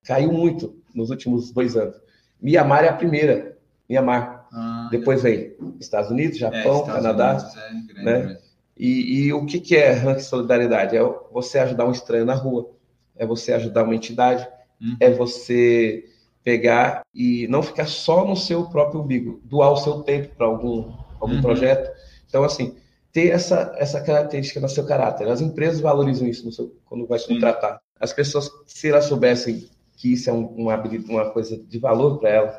Caiu 0.05 0.31
muito 0.31 0.75
nos 0.93 1.09
últimos 1.09 1.51
dois 1.51 1.75
anos. 1.75 1.95
Mianmar 2.41 2.83
é 2.83 2.89
a 2.89 2.93
primeira. 2.93 3.57
Mianmar. 3.89 4.45
Ah, 4.53 4.87
Depois 4.91 5.21
vem 5.23 5.53
Estados 5.79 6.09
Unidos, 6.11 6.37
é, 6.37 6.39
Japão, 6.39 6.79
Estados 6.81 6.93
Canadá. 7.03 7.31
Unidos 7.33 7.97
é 7.97 8.03
né? 8.03 8.37
E, 8.77 9.25
e 9.25 9.33
o 9.33 9.45
que, 9.45 9.59
que 9.59 9.75
é 9.75 9.91
ranking 9.91 10.17
de 10.17 10.23
solidariedade? 10.23 10.97
É 10.97 11.01
você 11.31 11.59
ajudar 11.59 11.85
um 11.85 11.91
estranho 11.91 12.25
na 12.25 12.33
rua, 12.33 12.69
é 13.15 13.25
você 13.25 13.53
ajudar 13.53 13.83
uma 13.83 13.95
entidade, 13.95 14.47
Uhum. 14.81 14.97
é 14.99 15.09
você 15.09 16.03
pegar 16.43 17.01
e 17.13 17.47
não 17.47 17.63
ficar 17.63 17.85
só 17.87 18.25
no 18.25 18.35
seu 18.35 18.65
próprio 18.65 19.01
umbigo, 19.01 19.39
doar 19.43 19.71
o 19.71 19.77
seu 19.77 20.03
tempo 20.03 20.35
para 20.35 20.45
algum, 20.45 20.93
algum 21.19 21.35
Uhum. 21.35 21.41
projeto. 21.41 21.89
Então, 22.27 22.43
assim, 22.43 22.75
ter 23.11 23.29
essa, 23.29 23.73
essa 23.77 24.01
característica 24.01 24.59
no 24.59 24.67
seu 24.67 24.85
caráter. 24.85 25.27
As 25.29 25.39
empresas 25.39 25.79
valorizam 25.79 26.27
isso 26.27 26.51
seu, 26.51 26.75
quando 26.85 27.07
vai 27.07 27.17
contratar. 27.19 27.79
As 27.99 28.11
pessoas, 28.11 28.51
se 28.67 28.89
elas 28.89 29.05
soubessem 29.05 29.69
que 29.97 30.11
isso 30.11 30.29
é 30.29 30.33
um- 30.33 30.47
uma, 30.47 30.75
uma 31.07 31.31
coisa 31.31 31.57
de 31.57 31.79
valor 31.79 32.19
para 32.19 32.29
elas, 32.29 32.55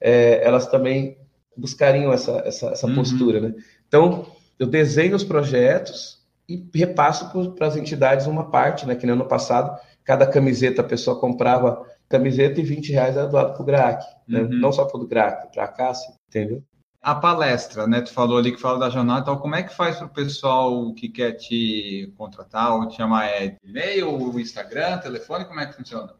é, 0.00 0.46
elas 0.46 0.66
também 0.66 1.16
buscariam 1.56 2.12
essa, 2.12 2.42
essa, 2.44 2.66
essa 2.68 2.86
Uhum. 2.86 2.94
postura, 2.94 3.40
né? 3.40 3.54
Então, 3.88 4.26
eu 4.58 4.66
desenho 4.66 5.16
os 5.16 5.24
projetos, 5.24 6.18
e 6.48 6.66
repasso 6.74 7.28
para 7.54 7.66
as 7.66 7.76
entidades 7.76 8.26
uma 8.26 8.50
parte, 8.50 8.86
né? 8.86 8.94
Que 8.94 9.06
no 9.06 9.12
ano 9.12 9.26
passado, 9.26 9.78
cada 10.02 10.26
camiseta 10.26 10.80
a 10.80 10.84
pessoa 10.84 11.20
comprava 11.20 11.84
camiseta 12.08 12.58
e 12.58 12.64
20 12.64 12.92
reais 12.92 13.14
era 13.16 13.26
doado 13.26 13.52
para 13.52 13.62
o 13.62 13.66
GRAC. 13.66 14.02
Né? 14.26 14.40
Uhum. 14.40 14.58
Não 14.58 14.72
só 14.72 14.86
para 14.86 14.98
o 14.98 15.06
GRAC, 15.06 15.52
para 15.52 15.64
a 15.64 15.68
Cássia, 15.68 16.14
entendeu? 16.26 16.62
A 17.02 17.14
palestra, 17.14 17.86
né? 17.86 18.00
Tu 18.00 18.10
falou 18.10 18.38
ali 18.38 18.50
que 18.50 18.60
fala 18.60 18.78
da 18.78 18.88
jornada, 18.88 19.20
então 19.20 19.36
como 19.36 19.54
é 19.54 19.62
que 19.62 19.76
faz 19.76 19.96
para 19.96 20.06
o 20.06 20.10
pessoal 20.10 20.94
que 20.94 21.10
quer 21.10 21.32
te 21.32 22.10
contratar 22.16 22.74
ou 22.74 22.88
te 22.88 22.96
chamar? 22.96 23.26
É 23.26 23.58
e-mail, 23.62 24.40
Instagram, 24.40 24.96
telefone, 24.98 25.44
como 25.44 25.60
é 25.60 25.66
que 25.66 25.76
funciona? 25.76 26.14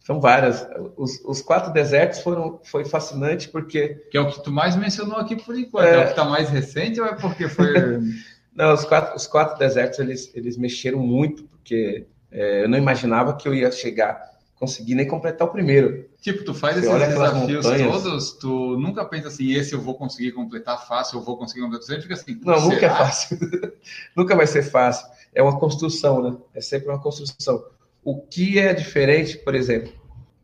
São 0.00 0.20
várias. 0.20 0.66
Os, 0.96 1.20
os, 1.24 1.42
quatro 1.42 1.72
desertos 1.72 2.20
foram, 2.20 2.60
foi 2.64 2.84
fascinante 2.84 3.48
porque... 3.48 4.06
Que 4.10 4.18
é 4.18 4.20
o 4.20 4.28
que 4.30 4.42
tu 4.42 4.50
mais 4.50 4.74
mencionou 4.74 5.18
aqui 5.18 5.36
por 5.36 5.56
enquanto. 5.56 5.84
É, 5.84 5.94
é 5.94 5.98
o 5.98 6.04
que 6.04 6.10
está 6.10 6.24
mais 6.24 6.48
recente 6.48 7.00
ou 7.00 7.06
é 7.06 7.14
porque 7.14 7.48
foi... 7.48 7.74
não, 8.54 8.72
os 8.72 8.84
quatro, 8.84 9.16
os 9.16 9.26
quatro 9.26 9.58
desertos, 9.58 9.98
eles, 9.98 10.30
eles 10.34 10.56
mexeram 10.56 10.98
muito, 11.00 11.44
porque 11.44 12.06
é, 12.30 12.64
eu 12.64 12.68
não 12.68 12.78
imaginava 12.78 13.36
que 13.36 13.48
eu 13.48 13.54
ia 13.54 13.70
chegar 13.70 14.30
conseguir 14.60 14.94
nem 14.94 15.08
completar 15.08 15.48
o 15.48 15.50
primeiro. 15.50 16.06
Tipo, 16.20 16.44
tu 16.44 16.52
faz 16.52 16.76
Você 16.76 16.86
esses 16.86 17.08
desafios 17.08 17.66
todos, 17.66 18.32
tu 18.32 18.76
nunca 18.78 19.06
pensa 19.06 19.28
assim, 19.28 19.52
esse 19.54 19.72
eu 19.72 19.80
vou 19.80 19.94
conseguir 19.94 20.32
completar 20.32 20.86
fácil, 20.86 21.18
eu 21.18 21.22
vou 21.22 21.38
conseguir 21.38 21.62
completar. 21.62 21.86
Você 21.86 22.02
fica 22.02 22.12
assim, 22.12 22.38
não, 22.44 22.60
nunca 22.60 22.84
é 22.84 22.90
fácil. 22.90 23.38
nunca 24.14 24.36
vai 24.36 24.46
ser 24.46 24.62
fácil. 24.62 25.08
É 25.34 25.42
uma 25.42 25.58
construção, 25.58 26.22
né? 26.22 26.36
É 26.54 26.60
sempre 26.60 26.90
uma 26.90 27.00
construção. 27.00 27.64
O 28.04 28.20
que 28.20 28.58
é 28.58 28.74
diferente, 28.74 29.38
por 29.38 29.54
exemplo, 29.54 29.94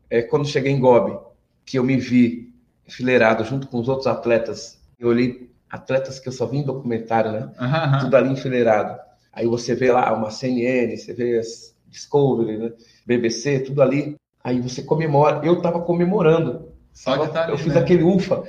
é 0.09 0.23
quando 0.23 0.47
cheguei 0.47 0.71
em 0.71 0.79
Gobi, 0.79 1.15
que 1.63 1.77
eu 1.77 1.83
me 1.83 1.97
vi 1.97 2.51
enfileirado 2.87 3.43
junto 3.45 3.67
com 3.67 3.79
os 3.79 3.87
outros 3.87 4.07
atletas. 4.07 4.79
Eu 4.99 5.09
olhei 5.09 5.47
atletas 5.69 6.17
que 6.17 6.27
eu 6.27 6.33
só 6.33 6.47
vi 6.47 6.57
em 6.57 6.63
documentário, 6.63 7.31
né? 7.31 7.51
Uhum. 7.59 7.99
Tudo 7.99 8.17
ali 8.17 8.29
enfileirado. 8.29 8.99
Aí 9.31 9.45
você 9.45 9.75
vê 9.75 9.91
lá 9.91 10.11
uma 10.11 10.31
CNN, 10.31 10.97
você 10.97 11.13
vê 11.13 11.37
as 11.37 11.76
Discovery, 11.87 12.57
né? 12.57 12.73
BBC, 13.05 13.59
tudo 13.59 13.81
ali. 13.81 14.15
Aí 14.43 14.61
você 14.61 14.83
comemora. 14.83 15.45
Eu 15.45 15.55
estava 15.55 15.81
comemorando. 15.81 16.71
Só 16.93 17.17
que 17.17 17.33
tá 17.33 17.43
ali, 17.43 17.51
eu 17.51 17.57
fiz 17.57 17.73
né? 17.73 17.79
aquele 17.79 18.03
ufa. 18.03 18.43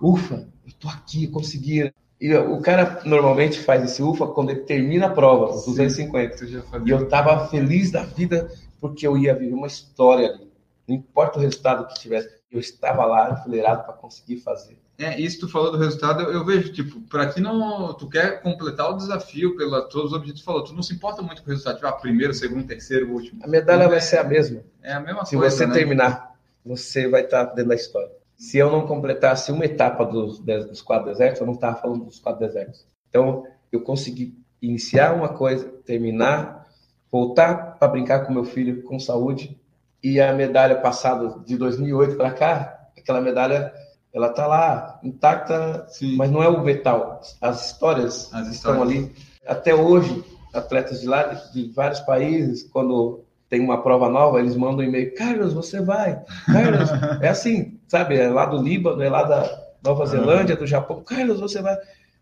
Ufa, 0.00 0.48
eu 0.66 0.72
tô 0.78 0.88
aqui, 0.88 1.26
consegui. 1.26 1.92
E 2.20 2.34
o 2.34 2.60
cara 2.60 3.02
normalmente 3.04 3.58
faz 3.58 3.82
esse 3.82 4.02
ufa 4.02 4.28
quando 4.28 4.50
ele 4.50 4.60
termina 4.60 5.06
a 5.06 5.10
prova, 5.10 5.54
os 5.54 5.66
250. 5.66 6.44
E 6.86 6.90
eu 6.90 7.04
estava 7.04 7.48
feliz 7.48 7.90
da 7.90 8.04
vida 8.04 8.50
porque 8.80 9.06
eu 9.06 9.16
ia 9.16 9.34
viver 9.34 9.54
uma 9.54 9.66
história 9.66 10.28
ali. 10.28 10.52
Não 10.88 10.96
importa 10.96 11.38
o 11.38 11.42
resultado 11.42 11.86
que 11.86 11.94
tivesse, 11.94 12.28
eu 12.50 12.58
estava 12.58 13.04
lá 13.04 13.32
enfileirado 13.32 13.84
para 13.84 13.92
conseguir 13.94 14.38
fazer. 14.38 14.81
É, 15.02 15.20
isso 15.20 15.40
tu 15.40 15.48
falou 15.48 15.72
do 15.72 15.78
resultado, 15.78 16.22
eu, 16.22 16.44
vejo, 16.44 16.72
tipo, 16.72 17.00
para 17.00 17.28
ti 17.28 17.40
não, 17.40 17.92
tu 17.92 18.08
quer 18.08 18.40
completar 18.40 18.88
o 18.88 18.96
desafio 18.96 19.56
pela 19.56 19.82
todos 19.82 20.12
os 20.12 20.16
objetivos, 20.16 20.44
falou, 20.44 20.62
tu 20.62 20.72
não 20.72 20.82
se 20.82 20.94
importa 20.94 21.20
muito 21.20 21.42
com 21.42 21.48
o 21.48 21.50
resultado, 21.50 21.74
tipo, 21.74 21.88
ah, 21.88 21.92
primeiro, 21.92 22.32
segundo, 22.32 22.68
terceiro, 22.68 23.10
último. 23.10 23.42
A 23.42 23.48
medalha 23.48 23.88
vai 23.88 24.00
ser 24.00 24.18
a 24.18 24.24
mesma. 24.24 24.60
É 24.80 24.92
a 24.92 25.00
mesma 25.00 25.24
se 25.24 25.36
coisa, 25.36 25.50
Se 25.50 25.56
você 25.56 25.66
né? 25.66 25.74
terminar, 25.74 26.36
você 26.64 27.08
vai 27.08 27.22
estar 27.22 27.46
dentro 27.46 27.70
da 27.70 27.74
história. 27.74 28.12
Se 28.36 28.58
eu 28.58 28.70
não 28.70 28.86
completasse 28.86 29.50
uma 29.50 29.64
etapa 29.64 30.04
dos, 30.04 30.38
dos 30.38 30.80
quatro 30.80 31.08
desertos, 31.10 31.40
eu 31.40 31.46
não 31.46 31.54
estava 31.54 31.74
falando 31.80 32.04
dos 32.04 32.20
quatro 32.20 32.46
desertos. 32.46 32.86
Então, 33.08 33.44
eu 33.72 33.80
consegui 33.80 34.38
iniciar 34.60 35.14
uma 35.14 35.30
coisa, 35.30 35.68
terminar, 35.84 36.68
voltar 37.10 37.76
para 37.76 37.88
brincar 37.88 38.20
com 38.20 38.32
meu 38.32 38.44
filho 38.44 38.84
com 38.84 39.00
saúde, 39.00 39.60
e 40.00 40.20
a 40.20 40.32
medalha 40.32 40.76
passada 40.76 41.40
de 41.44 41.56
2008 41.56 42.16
para 42.16 42.30
cá, 42.30 42.88
aquela 42.96 43.20
medalha 43.20 43.72
ela 44.12 44.28
está 44.28 44.46
lá 44.46 45.00
intacta, 45.02 45.86
Sim. 45.88 46.16
mas 46.16 46.30
não 46.30 46.42
é 46.42 46.48
o 46.48 46.62
metal. 46.62 47.20
As 47.40 47.66
histórias, 47.66 48.32
As 48.32 48.48
histórias 48.48 48.54
estão 48.54 48.82
ali. 48.82 49.12
Até 49.46 49.74
hoje, 49.74 50.22
atletas 50.52 51.00
de 51.00 51.06
lá, 51.06 51.22
de, 51.52 51.72
vários 51.72 52.00
países, 52.00 52.62
quando 52.62 53.24
tem 53.48 53.60
uma 53.60 53.82
prova 53.82 54.08
nova, 54.08 54.38
eles 54.38 54.56
mandam 54.56 54.78
um 54.78 54.88
e-mail, 54.88 55.14
Carlos, 55.14 55.54
você 55.54 55.80
vai. 55.80 56.22
Carlos, 56.46 56.90
é 57.22 57.28
assim, 57.28 57.80
sabe? 57.88 58.16
É 58.16 58.28
lá 58.28 58.44
do 58.44 58.62
Líbano, 58.62 59.02
é 59.02 59.08
lá 59.08 59.22
da 59.22 59.62
Nova 59.82 60.06
Zelândia, 60.06 60.56
do 60.56 60.66
Japão. 60.66 61.02
Carlos, 61.02 61.40
você 61.40 61.62
vai. 61.62 61.76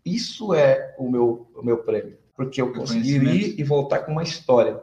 Isso 0.05 0.53
é 0.53 0.95
o 0.97 1.09
meu, 1.09 1.47
o 1.55 1.63
meu 1.63 1.77
prêmio. 1.77 2.17
Porque 2.35 2.61
eu 2.61 2.73
consegui 2.73 3.17
ir 3.17 3.59
e 3.59 3.63
voltar 3.63 3.99
com 3.99 4.13
uma 4.13 4.23
história. 4.23 4.79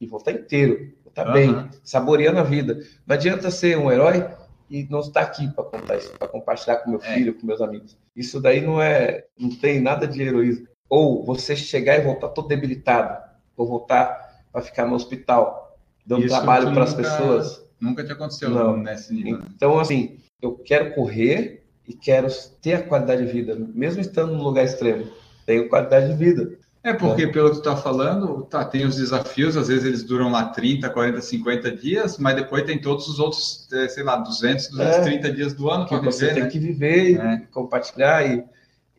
E 0.00 0.06
voltar 0.06 0.32
inteiro. 0.32 0.92
Voltar 1.04 1.26
uhum. 1.26 1.32
bem, 1.32 1.70
saboreando 1.82 2.38
a 2.38 2.44
vida. 2.44 2.78
Não 3.06 3.14
adianta 3.14 3.50
ser 3.50 3.76
um 3.76 3.90
herói 3.90 4.24
e 4.72 4.88
não 4.88 5.00
está 5.00 5.20
aqui 5.20 5.46
para 5.48 5.64
contar 5.64 5.98
isso, 5.98 6.10
para 6.18 6.26
compartilhar 6.26 6.76
com 6.76 6.90
meu 6.90 7.00
é. 7.02 7.14
filho, 7.14 7.34
com 7.34 7.46
meus 7.46 7.60
amigos. 7.60 7.94
Isso 8.16 8.40
daí 8.40 8.62
não 8.62 8.80
é, 8.80 9.26
não 9.38 9.50
tem 9.50 9.82
nada 9.82 10.06
de 10.06 10.22
heroísmo. 10.22 10.66
Ou 10.88 11.22
você 11.26 11.54
chegar 11.54 11.98
e 11.98 12.00
voltar 12.00 12.28
todo 12.30 12.48
debilitado, 12.48 13.22
ou 13.54 13.66
voltar 13.66 14.42
para 14.50 14.62
ficar 14.62 14.86
no 14.86 14.94
hospital, 14.94 15.78
dando 16.06 16.24
isso 16.24 16.34
trabalho 16.34 16.72
para 16.72 16.84
as 16.84 16.94
pessoas. 16.94 17.62
Nunca 17.78 18.02
te 18.02 18.12
aconteceu 18.12 18.48
não. 18.48 18.78
nesse 18.78 19.12
nível. 19.12 19.40
Né? 19.40 19.46
Então, 19.54 19.78
assim, 19.78 20.18
eu 20.40 20.56
quero 20.56 20.94
correr 20.94 21.66
e 21.86 21.92
quero 21.92 22.28
ter 22.62 22.74
a 22.74 22.82
qualidade 22.82 23.26
de 23.26 23.30
vida, 23.30 23.54
mesmo 23.54 24.00
estando 24.00 24.32
num 24.34 24.42
lugar 24.42 24.64
extremo. 24.64 25.06
Tenho 25.44 25.68
qualidade 25.68 26.08
de 26.08 26.14
vida. 26.14 26.58
É 26.84 26.92
porque, 26.92 27.28
pelo 27.28 27.48
que 27.50 27.56
tu 27.56 27.58
está 27.58 27.76
falando, 27.76 28.42
tá, 28.44 28.64
tem 28.64 28.84
os 28.84 28.96
desafios, 28.96 29.56
às 29.56 29.68
vezes 29.68 29.84
eles 29.84 30.02
duram 30.02 30.32
lá 30.32 30.46
30, 30.46 30.90
40, 30.90 31.20
50 31.20 31.76
dias, 31.76 32.18
mas 32.18 32.34
depois 32.34 32.64
tem 32.64 32.80
todos 32.80 33.06
os 33.06 33.20
outros, 33.20 33.68
é, 33.72 33.86
sei 33.88 34.02
lá, 34.02 34.16
200, 34.16 34.68
230 34.68 35.28
é, 35.28 35.30
dias 35.30 35.54
do 35.54 35.70
ano 35.70 35.86
que 35.86 35.96
você 36.00 36.26
viver, 36.26 36.34
tem 36.34 36.42
né? 36.42 36.50
que 36.50 36.58
viver 36.58 37.20
é. 37.20 37.34
e 37.34 37.46
compartilhar 37.46 38.26
e, 38.26 38.44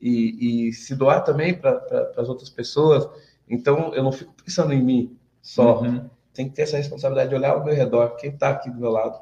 e, 0.02 0.70
e, 0.70 0.74
se 0.74 0.96
doar 0.96 1.26
também 1.26 1.54
para 1.54 1.74
pra, 1.74 2.12
as 2.18 2.30
outras 2.30 2.50
pessoas. 2.50 3.06
Então, 3.50 3.94
eu 3.94 4.02
não 4.02 4.14
fico 4.14 4.34
pensando 4.42 4.72
em 4.72 4.82
mim 4.82 5.18
só. 5.42 5.82
Uhum. 5.82 6.10
Tem 6.34 6.48
que 6.48 6.56
ter 6.56 6.62
essa 6.62 6.78
responsabilidade 6.78 7.32
de 7.32 7.36
olhar 7.36 7.52
ao 7.52 7.66
meu 7.66 7.76
redor, 7.76 8.16
quem 8.16 8.30
está 8.30 8.50
aqui 8.50 8.70
do 8.70 8.80
meu 8.80 8.92
lado, 8.92 9.20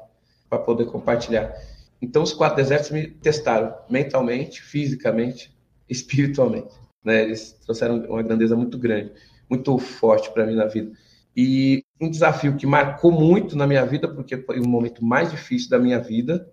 para 0.48 0.60
poder 0.60 0.86
compartilhar. 0.86 1.52
Então, 2.00 2.22
os 2.22 2.32
quatro 2.32 2.56
desertos 2.56 2.90
me 2.90 3.08
testaram 3.08 3.74
mentalmente, 3.90 4.62
fisicamente, 4.62 5.52
espiritualmente. 5.90 6.81
Né? 7.04 7.22
Eles 7.22 7.52
trouxeram 7.64 8.04
uma 8.04 8.22
grandeza 8.22 8.56
muito 8.56 8.78
grande, 8.78 9.12
muito 9.48 9.76
forte 9.78 10.30
para 10.30 10.46
mim 10.46 10.54
na 10.54 10.66
vida. 10.66 10.92
E 11.36 11.84
um 12.00 12.10
desafio 12.10 12.56
que 12.56 12.66
marcou 12.66 13.10
muito 13.10 13.56
na 13.56 13.66
minha 13.66 13.84
vida, 13.86 14.08
porque 14.08 14.36
foi 14.36 14.60
o 14.60 14.68
momento 14.68 15.04
mais 15.04 15.30
difícil 15.30 15.70
da 15.70 15.78
minha 15.78 15.98
vida, 15.98 16.48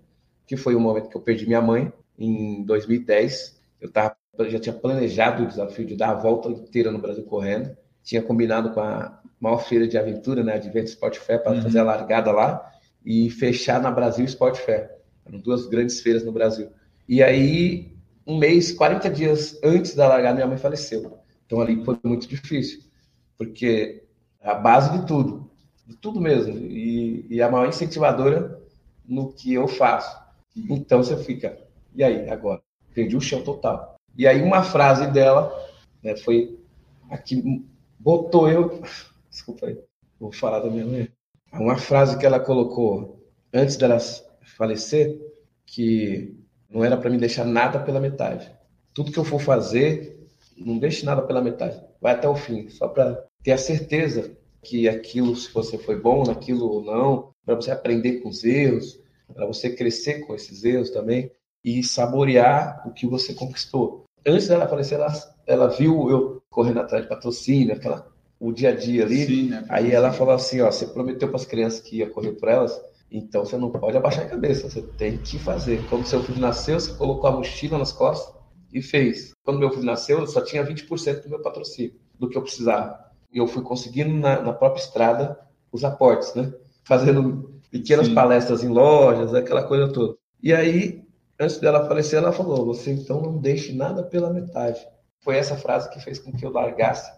que 0.48 0.56
foi 0.56 0.76
o 0.76 0.80
momento 0.80 1.10
que 1.10 1.18
eu 1.18 1.22
perdi 1.22 1.46
minha 1.46 1.62
mãe, 1.62 1.92
em 2.18 2.64
2010. 2.64 3.60
Eu 3.82 3.92
tava, 3.92 4.16
já 4.48 4.60
tinha 4.60 4.74
planejado 4.74 5.44
o 5.44 5.48
desafio 5.48 5.86
de 5.86 5.96
dar 5.96 6.12
a 6.12 6.16
volta 6.16 6.50
inteira 6.50 6.92
no 6.92 7.00
Brasil 7.00 7.24
correndo. 7.24 7.76
Tinha 8.04 8.22
combinado 8.22 8.72
com 8.72 8.80
a 8.80 9.20
maior 9.40 9.60
feira 9.60 9.88
de 9.88 9.98
aventura, 9.98 10.44
né, 10.44 10.54
Advento 10.56 10.90
Sport 10.90 11.18
Fair, 11.18 11.42
para 11.42 11.54
uhum. 11.54 11.62
fazer 11.62 11.80
a 11.80 11.84
largada 11.84 12.32
lá 12.32 12.72
e 13.06 13.30
fechar 13.30 13.82
na 13.82 13.92
Brasil 13.92 14.26
Sport 14.26 14.58
Fair. 14.58 14.90
Eram 15.26 15.40
duas 15.40 15.68
grandes 15.68 16.02
feiras 16.02 16.24
no 16.24 16.32
Brasil. 16.32 16.70
E 17.08 17.24
aí 17.24 17.99
um 18.30 18.38
mês, 18.38 18.72
40 18.72 19.10
dias 19.10 19.60
antes 19.64 19.96
da 19.96 20.08
largada, 20.08 20.36
minha 20.36 20.46
mãe 20.48 20.58
faleceu. 20.58 21.20
Então 21.46 21.60
ali 21.60 21.84
foi 21.84 21.98
muito 22.04 22.28
difícil, 22.28 22.84
porque 23.36 24.04
a 24.40 24.54
base 24.54 24.96
de 24.96 25.08
tudo, 25.08 25.50
de 25.88 25.96
tudo 25.96 26.22
mesmo, 26.22 26.56
e, 26.56 27.26
e 27.28 27.42
a 27.42 27.50
maior 27.50 27.68
incentivadora 27.68 28.62
no 29.04 29.34
que 29.34 29.52
eu 29.52 29.68
faço. 29.68 30.16
Então 30.56 31.04
você 31.04 31.18
fica, 31.18 31.58
e 31.96 32.04
aí, 32.04 32.30
agora? 32.30 32.62
Perdi 32.94 33.18
o 33.18 33.22
chão 33.22 33.42
total. 33.42 33.96
E 34.16 34.28
aí 34.28 34.44
uma 34.44 34.62
frase 34.62 35.08
dela, 35.08 35.52
né, 36.04 36.16
foi 36.16 36.60
aqui, 37.10 37.66
botou 37.98 38.48
eu, 38.48 38.80
desculpa 39.28 39.66
aí, 39.66 39.80
vou 40.20 40.32
falar 40.32 40.60
da 40.60 40.70
minha 40.70 40.86
mãe. 40.86 41.10
Uma 41.52 41.78
frase 41.78 42.16
que 42.20 42.28
ela 42.28 42.40
colocou 42.40 43.28
antes 43.52 43.76
dela 43.76 43.98
falecer, 44.56 45.20
que 45.66 46.38
não 46.70 46.84
era 46.84 46.96
para 46.98 47.10
me 47.10 47.18
deixar 47.18 47.46
nada 47.46 47.80
pela 47.80 48.00
metade. 48.00 48.52
Tudo 48.94 49.12
que 49.12 49.18
eu 49.18 49.24
for 49.24 49.40
fazer, 49.40 50.28
não 50.58 50.78
deixe 50.78 51.06
nada 51.06 51.22
pela 51.22 51.42
metade. 51.42 51.82
Vai 52.02 52.14
até 52.14 52.28
o 52.28 52.36
fim, 52.36 52.70
só 52.70 52.88
para 52.88 53.26
ter 53.44 53.52
a 53.52 53.58
certeza 53.58 54.38
que 54.62 54.88
aquilo, 54.88 55.36
se 55.36 55.52
você 55.52 55.78
foi 55.78 56.00
bom 56.00 56.24
naquilo 56.24 56.70
ou 56.70 56.84
não, 56.84 57.30
para 57.46 57.56
você 57.56 57.72
aprender 57.72 58.20
com 58.20 58.30
os 58.30 58.44
erros, 58.44 59.00
para 59.34 59.46
você 59.46 59.70
crescer 59.70 60.26
com 60.26 60.36
esses 60.36 60.64
erros 60.64 60.90
também 60.90 61.32
e 61.64 61.84
saborear 61.84 62.84
o 62.86 62.92
que 62.92 63.08
você 63.08 63.34
conquistou. 63.34 64.06
Antes 64.26 64.48
dela 64.48 64.66
aparecer, 64.66 64.96
ela, 64.96 65.14
ela 65.48 65.68
viu 65.68 66.10
eu 66.10 66.42
correndo 66.50 66.80
atrás 66.80 67.04
de 67.04 67.10
patrocínio, 67.10 67.74
aquela, 67.74 68.08
o 68.40 68.52
dia 68.52 68.70
a 68.70 68.76
dia 68.76 69.04
ali. 69.04 69.26
Sim, 69.26 69.50
né? 69.50 69.66
Aí 69.70 69.92
ela 69.92 70.12
falou 70.12 70.34
assim: 70.34 70.62
ó, 70.62 70.72
você 70.72 70.86
prometeu 70.88 71.28
para 71.28 71.38
as 71.38 71.46
crianças 71.46 71.80
que 71.80 71.98
ia 71.98 72.10
correr 72.10 72.34
por 72.34 72.50
elas, 72.50 72.80
então 73.12 73.46
você 73.46 73.58
não 73.58 73.72
pode 73.72 73.98
abaixar 73.98 74.26
a 74.26 74.30
cabeça, 74.30 74.70
você 74.70 74.82
tem 74.82 75.18
que 75.18 75.40
fazer. 75.40 75.86
Quando 75.86 76.08
seu 76.08 76.24
filho 76.24 76.40
nasceu, 76.40 76.80
você 76.80 76.94
colocou 76.94 77.30
a 77.30 77.34
mochila 77.34 77.78
nas 77.78 77.92
costas 77.92 78.34
e 78.72 78.82
fez. 78.82 79.34
Quando 79.44 79.60
meu 79.60 79.72
filho 79.72 79.84
nasceu, 79.84 80.20
eu 80.20 80.28
só 80.28 80.42
tinha 80.42 80.66
20% 80.66 81.24
do 81.24 81.30
meu 81.30 81.42
patrocínio, 81.42 81.96
do 82.20 82.30
que 82.30 82.38
eu 82.38 82.42
precisava. 82.42 83.00
E 83.34 83.38
eu 83.38 83.48
fui 83.48 83.64
conseguindo 83.64 84.14
na, 84.14 84.42
na 84.42 84.54
própria 84.54 84.82
estrada 84.82 85.40
os 85.72 85.84
aportes, 85.84 86.34
né? 86.36 86.54
Fazendo 86.84 87.60
pequenas 87.72 88.08
Sim. 88.08 88.14
palestras 88.14 88.64
em 88.64 88.70
lojas, 88.70 89.34
aquela 89.34 89.64
coisa 89.64 89.92
toda. 89.92 90.16
E 90.42 90.54
aí 90.54 91.04
antes 91.40 91.58
dela 91.58 91.88
falecer, 91.88 92.20
ela 92.20 92.32
falou: 92.32 92.66
Você 92.66 92.92
então 92.92 93.22
não 93.22 93.38
deixe 93.38 93.74
nada 93.74 94.04
pela 94.04 94.32
metade. 94.32 94.86
Foi 95.22 95.38
essa 95.38 95.56
frase 95.56 95.90
que 95.90 96.00
fez 96.00 96.20
com 96.20 96.32
que 96.32 96.46
eu 96.46 96.52
largasse, 96.52 97.12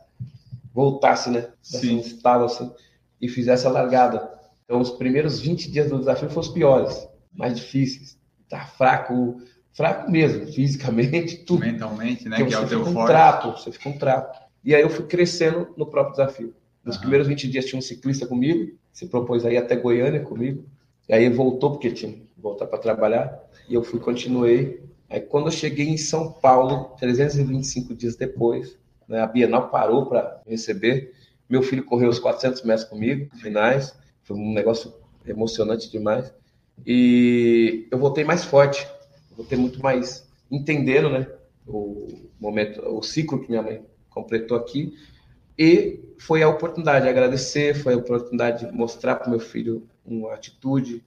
voltasse, 0.74 1.30
né? 1.30 1.52
Assim, 1.62 2.00
estava 2.00 2.46
assim, 2.46 2.72
e 3.20 3.28
fizesse 3.28 3.66
a 3.66 3.70
largada. 3.70 4.41
Então, 4.72 4.80
os 4.80 4.92
primeiros 4.92 5.42
20 5.42 5.70
dias 5.70 5.90
do 5.90 6.00
desafio 6.00 6.30
foram 6.30 6.48
os 6.48 6.48
piores, 6.48 7.06
mais 7.36 7.58
difíceis. 7.58 8.18
Tá 8.48 8.64
fraco, 8.64 9.42
fraco 9.74 10.10
mesmo, 10.10 10.48
fisicamente, 10.48 11.40
tudo. 11.44 11.60
Mentalmente, 11.60 12.30
né? 12.30 12.38
que 12.38 12.54
é 12.54 12.58
o 12.58 12.66
teu 12.66 12.80
fica 12.80 12.92
forte. 12.94 12.98
um 12.98 13.06
trapo, 13.06 13.52
você 13.52 13.70
fica 13.74 13.90
um 13.90 13.98
trapo. 13.98 14.40
E 14.64 14.74
aí 14.74 14.82
eu 14.82 14.90
fui 14.90 15.06
crescendo 15.08 15.68
no 15.76 15.86
próprio 15.86 16.14
desafio. 16.14 16.56
Nos 16.86 16.96
uhum. 16.96 17.02
primeiros 17.02 17.28
20 17.28 17.50
dias 17.50 17.66
tinha 17.66 17.78
um 17.78 17.82
ciclista 17.82 18.26
comigo, 18.26 18.72
se 18.94 19.08
propôs 19.08 19.44
aí 19.44 19.58
até 19.58 19.76
Goiânia 19.76 20.22
comigo. 20.22 20.64
E 21.10 21.14
aí 21.14 21.28
voltou 21.28 21.72
porque 21.72 21.92
tinha 21.92 22.14
que 22.14 22.26
voltar 22.38 22.66
para 22.66 22.80
trabalhar 22.80 23.44
e 23.68 23.74
eu 23.74 23.84
fui, 23.84 24.00
continuei. 24.00 24.82
Aí 25.10 25.20
quando 25.20 25.48
eu 25.48 25.52
cheguei 25.52 25.90
em 25.90 25.98
São 25.98 26.32
Paulo, 26.32 26.96
325 26.98 27.94
dias 27.94 28.16
depois, 28.16 28.78
né, 29.06 29.20
a 29.20 29.28
Bienal 29.28 29.68
parou 29.68 30.06
para 30.06 30.40
receber. 30.48 31.12
Meu 31.50 31.62
filho 31.62 31.84
correu 31.84 32.08
os 32.08 32.20
400 32.20 32.64
metros 32.64 32.88
comigo, 32.88 33.30
finais. 33.36 34.00
Foi 34.32 34.40
um 34.40 34.54
negócio 34.54 34.94
emocionante 35.26 35.92
demais. 35.92 36.34
E 36.86 37.88
eu 37.92 37.98
voltei 37.98 38.24
mais 38.24 38.44
forte, 38.44 38.88
voltei 39.36 39.58
muito 39.58 39.82
mais 39.82 40.28
entendendo, 40.50 41.10
né, 41.10 41.28
o 41.68 42.08
momento, 42.40 42.82
o 42.88 43.04
ciclo 43.04 43.40
que 43.40 43.50
minha 43.50 43.62
mãe 43.62 43.84
completou 44.10 44.58
aqui. 44.58 44.94
E 45.58 46.00
foi 46.18 46.42
a 46.42 46.50
oportunidade 46.50 47.04
de 47.04 47.10
agradecer, 47.10 47.76
foi 47.76 47.94
a 47.94 47.98
oportunidade 47.98 48.66
de 48.66 48.72
mostrar 48.72 49.16
para 49.16 49.30
meu 49.30 49.40
filho 49.40 49.86
uma 50.06 50.34
atitude, 50.34 51.04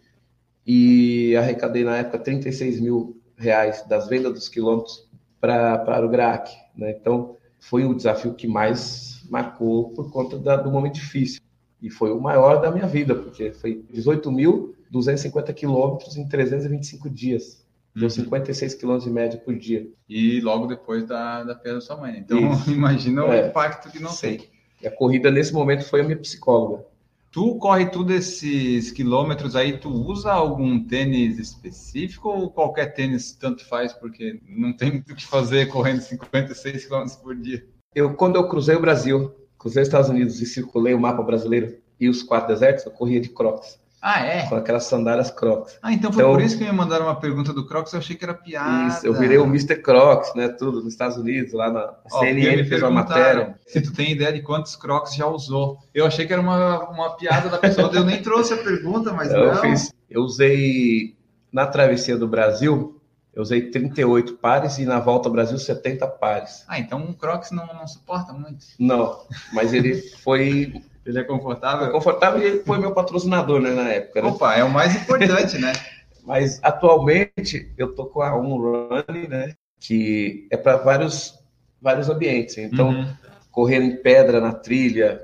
e 0.66 1.36
arrecadei 1.36 1.84
na 1.84 1.98
época 1.98 2.18
36 2.18 2.80
mil 2.80 3.20
reais 3.36 3.84
das 3.86 4.08
vendas 4.08 4.32
dos 4.32 4.48
quilômetros 4.48 5.06
para 5.40 6.04
o 6.04 6.08
GRAC. 6.08 6.50
Né? 6.76 6.92
Então, 6.92 7.36
foi 7.58 7.84
o 7.84 7.94
desafio 7.94 8.34
que 8.34 8.46
mais 8.46 9.22
marcou 9.28 9.90
por 9.90 10.10
conta 10.10 10.38
da, 10.38 10.56
do 10.56 10.70
momento 10.70 10.94
difícil. 10.94 11.43
E 11.84 11.90
foi 11.90 12.10
o 12.10 12.18
maior 12.18 12.62
da 12.62 12.70
minha 12.70 12.86
vida, 12.86 13.14
porque 13.14 13.52
foi 13.52 13.84
18.250 13.92 15.52
quilômetros 15.52 16.16
em 16.16 16.26
325 16.26 17.10
dias. 17.10 17.62
Deu 17.94 18.08
56 18.08 18.72
uhum. 18.72 18.78
quilômetros 18.78 19.06
em 19.06 19.12
média 19.12 19.38
por 19.38 19.54
dia. 19.54 19.86
E 20.08 20.40
logo 20.40 20.66
depois 20.66 21.06
da, 21.06 21.44
da 21.44 21.54
perda 21.54 21.80
da 21.80 21.84
sua 21.84 21.98
mãe. 21.98 22.16
Então, 22.16 22.52
Isso. 22.54 22.70
imagina 22.72 23.26
o 23.26 23.30
é, 23.30 23.48
impacto 23.48 23.92
que 23.92 24.00
não 24.00 24.08
sei. 24.08 24.38
tem. 24.38 24.48
E 24.80 24.86
a 24.86 24.90
corrida, 24.90 25.30
nesse 25.30 25.52
momento, 25.52 25.84
foi 25.84 26.00
a 26.00 26.04
minha 26.04 26.16
psicóloga. 26.16 26.86
Tu 27.30 27.54
corre 27.56 27.84
tudo 27.90 28.14
esses 28.14 28.90
quilômetros 28.90 29.54
aí, 29.54 29.76
tu 29.76 29.90
usa 29.90 30.32
algum 30.32 30.82
tênis 30.82 31.38
específico 31.38 32.30
ou 32.30 32.50
qualquer 32.50 32.94
tênis 32.94 33.32
tanto 33.32 33.62
faz, 33.66 33.92
porque 33.92 34.40
não 34.48 34.72
tem 34.72 34.90
muito 34.90 35.12
o 35.12 35.14
que 35.14 35.26
fazer 35.26 35.66
correndo 35.66 36.00
56 36.00 36.86
quilômetros 36.86 37.16
por 37.16 37.36
dia? 37.36 37.66
Eu, 37.94 38.14
quando 38.14 38.36
eu 38.36 38.48
cruzei 38.48 38.74
o 38.74 38.80
Brasil, 38.80 39.34
cruzei 39.64 39.82
os 39.82 39.88
Estados 39.88 40.10
Unidos 40.10 40.42
e 40.42 40.46
circulei 40.46 40.92
o 40.92 41.00
mapa 41.00 41.22
brasileiro 41.22 41.74
e 41.98 42.06
os 42.06 42.22
quatro 42.22 42.48
desertos, 42.48 42.84
eu 42.84 42.92
corria 42.92 43.18
de 43.18 43.30
crocs. 43.30 43.82
Ah, 44.06 44.20
é? 44.20 44.46
Com 44.46 44.56
aquelas 44.56 44.84
sandálias 44.84 45.30
Crocs. 45.30 45.78
Ah, 45.82 45.90
então 45.90 46.12
foi 46.12 46.22
então, 46.22 46.34
por 46.34 46.42
isso 46.42 46.58
que 46.58 46.64
me 46.64 46.72
mandaram 46.72 47.06
uma 47.06 47.18
pergunta 47.18 47.54
do 47.54 47.66
Crocs, 47.66 47.94
eu 47.94 48.00
achei 48.00 48.14
que 48.14 48.22
era 48.22 48.34
piada. 48.34 48.88
Isso, 48.88 49.06
eu 49.06 49.14
virei 49.14 49.38
o 49.38 49.46
Mr. 49.46 49.76
Crocs, 49.76 50.34
né, 50.34 50.48
tudo, 50.48 50.82
nos 50.82 50.92
Estados 50.92 51.16
Unidos, 51.16 51.54
lá 51.54 51.72
na 51.72 51.94
Ó, 52.12 52.20
CNN 52.20 52.64
fez 52.64 52.82
uma 52.82 52.90
matéria. 52.90 53.58
Se 53.66 53.80
tu 53.80 53.94
tem 53.94 54.12
ideia 54.12 54.30
de 54.30 54.42
quantos 54.42 54.76
Crocs 54.76 55.14
já 55.14 55.26
usou. 55.26 55.78
Eu 55.94 56.04
achei 56.04 56.26
que 56.26 56.34
era 56.34 56.42
uma, 56.42 56.90
uma 56.90 57.16
piada 57.16 57.48
da 57.48 57.56
pessoa, 57.56 57.88
eu 57.96 58.04
nem 58.04 58.20
trouxe 58.20 58.52
a 58.52 58.58
pergunta, 58.58 59.10
mas 59.10 59.32
eu 59.32 59.54
não. 59.54 59.56
Fiz, 59.62 59.90
eu 60.10 60.20
usei, 60.20 61.16
na 61.50 61.66
travessia 61.66 62.18
do 62.18 62.28
Brasil, 62.28 62.93
eu 63.34 63.42
usei 63.42 63.70
38 63.70 64.34
pares 64.34 64.78
e 64.78 64.84
na 64.84 65.00
volta 65.00 65.28
ao 65.28 65.32
Brasil 65.32 65.58
70 65.58 66.06
pares. 66.06 66.64
Ah, 66.68 66.78
então 66.78 66.98
um 66.98 67.12
Crocs 67.12 67.50
não, 67.50 67.66
não 67.66 67.86
suporta 67.86 68.32
muito. 68.32 68.64
Não, 68.78 69.20
mas 69.52 69.72
ele 69.72 70.00
foi 70.22 70.82
ele 71.04 71.18
é 71.18 71.24
confortável? 71.24 71.86
É 71.86 71.90
confortável 71.90 72.40
e 72.40 72.46
ele 72.46 72.62
foi 72.64 72.78
meu 72.78 72.92
patrocinador 72.92 73.60
né, 73.60 73.70
na 73.70 73.88
época. 73.90 74.22
Né? 74.22 74.28
Opa, 74.28 74.54
é 74.54 74.64
o 74.64 74.70
mais 74.70 74.94
importante, 74.96 75.58
né? 75.58 75.72
Mas 76.24 76.58
atualmente 76.62 77.70
eu 77.76 77.94
tô 77.94 78.06
com 78.06 78.22
a 78.22 78.34
On 78.34 78.56
Running, 78.56 79.28
né? 79.28 79.54
Que 79.78 80.48
é 80.50 80.56
para 80.56 80.78
vários, 80.78 81.38
vários 81.82 82.08
ambientes. 82.08 82.56
Então, 82.56 82.88
uhum. 82.88 83.12
correr 83.50 83.82
em 83.82 83.96
pedra 83.96 84.40
na 84.40 84.54
trilha, 84.54 85.20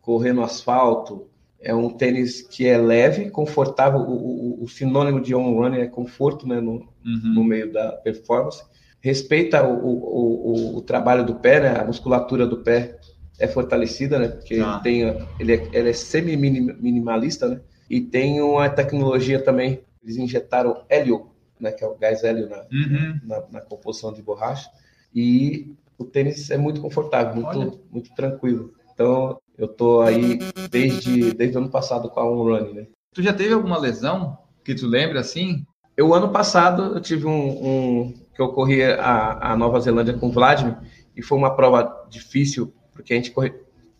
correr 0.00 0.32
no 0.32 0.42
asfalto, 0.42 1.29
é 1.62 1.74
um 1.74 1.90
tênis 1.90 2.40
que 2.40 2.66
é 2.66 2.78
leve, 2.78 3.30
confortável. 3.30 4.00
O, 4.00 4.60
o, 4.60 4.64
o 4.64 4.68
sinônimo 4.68 5.20
de 5.20 5.34
on 5.34 5.54
running 5.54 5.80
é 5.80 5.86
conforto, 5.86 6.46
né, 6.46 6.60
no, 6.60 6.72
uhum. 6.72 7.34
no 7.34 7.44
meio 7.44 7.70
da 7.72 7.92
performance. 7.92 8.62
Respeita 9.00 9.62
o, 9.62 9.86
o, 9.86 10.76
o, 10.76 10.82
trabalho 10.82 11.24
do 11.24 11.34
pé, 11.34 11.60
né, 11.60 11.80
a 11.80 11.84
musculatura 11.84 12.46
do 12.46 12.58
pé 12.58 12.98
é 13.38 13.48
fortalecida, 13.48 14.18
né? 14.18 14.28
Porque 14.28 14.58
ah. 14.58 14.78
tem, 14.82 15.02
ele 15.38 15.54
é, 15.54 15.68
ele 15.72 15.88
é 15.88 15.92
semi-minimalista, 15.92 17.48
né? 17.48 17.60
E 17.88 18.00
tem 18.00 18.40
uma 18.42 18.68
tecnologia 18.68 19.42
também, 19.42 19.82
eles 20.02 20.16
injetaram 20.16 20.84
hélio, 20.88 21.30
né? 21.58 21.72
Que 21.72 21.82
é 21.82 21.86
o 21.86 21.96
gás 21.96 22.22
hélio 22.22 22.48
na, 22.48 22.58
uhum. 22.70 23.20
na, 23.24 23.42
na, 23.50 23.60
composição 23.62 24.12
de 24.12 24.22
borracha. 24.22 24.70
E 25.14 25.74
o 25.96 26.04
tênis 26.04 26.50
é 26.50 26.58
muito 26.58 26.82
confortável, 26.82 27.42
muito, 27.42 27.80
muito 27.90 28.14
tranquilo. 28.14 28.74
Então, 28.92 29.40
eu 29.60 29.68
tô 29.68 30.00
aí 30.00 30.38
desde, 30.70 31.34
desde 31.34 31.56
o 31.56 31.60
ano 31.60 31.70
passado 31.70 32.08
com 32.08 32.18
a 32.18 32.24
On 32.24 32.44
Running, 32.44 32.72
né? 32.72 32.86
Tu 33.12 33.22
já 33.22 33.32
teve 33.32 33.52
alguma 33.52 33.78
lesão 33.78 34.38
que 34.64 34.74
tu 34.74 34.86
lembra 34.86 35.20
assim? 35.20 35.64
Eu, 35.94 36.14
ano 36.14 36.30
passado, 36.30 36.94
eu 36.94 37.00
tive 37.00 37.26
um, 37.26 37.50
um 37.50 38.14
que 38.34 38.40
eu 38.40 38.48
corri 38.52 38.82
a, 38.82 39.52
a 39.52 39.56
Nova 39.56 39.78
Zelândia 39.80 40.14
com 40.14 40.28
o 40.28 40.32
Vladimir, 40.32 40.78
e 41.14 41.20
foi 41.20 41.36
uma 41.36 41.54
prova 41.54 42.06
difícil 42.08 42.72
porque 42.94 43.12
a 43.12 43.16
gente 43.16 43.32
corre, 43.32 43.52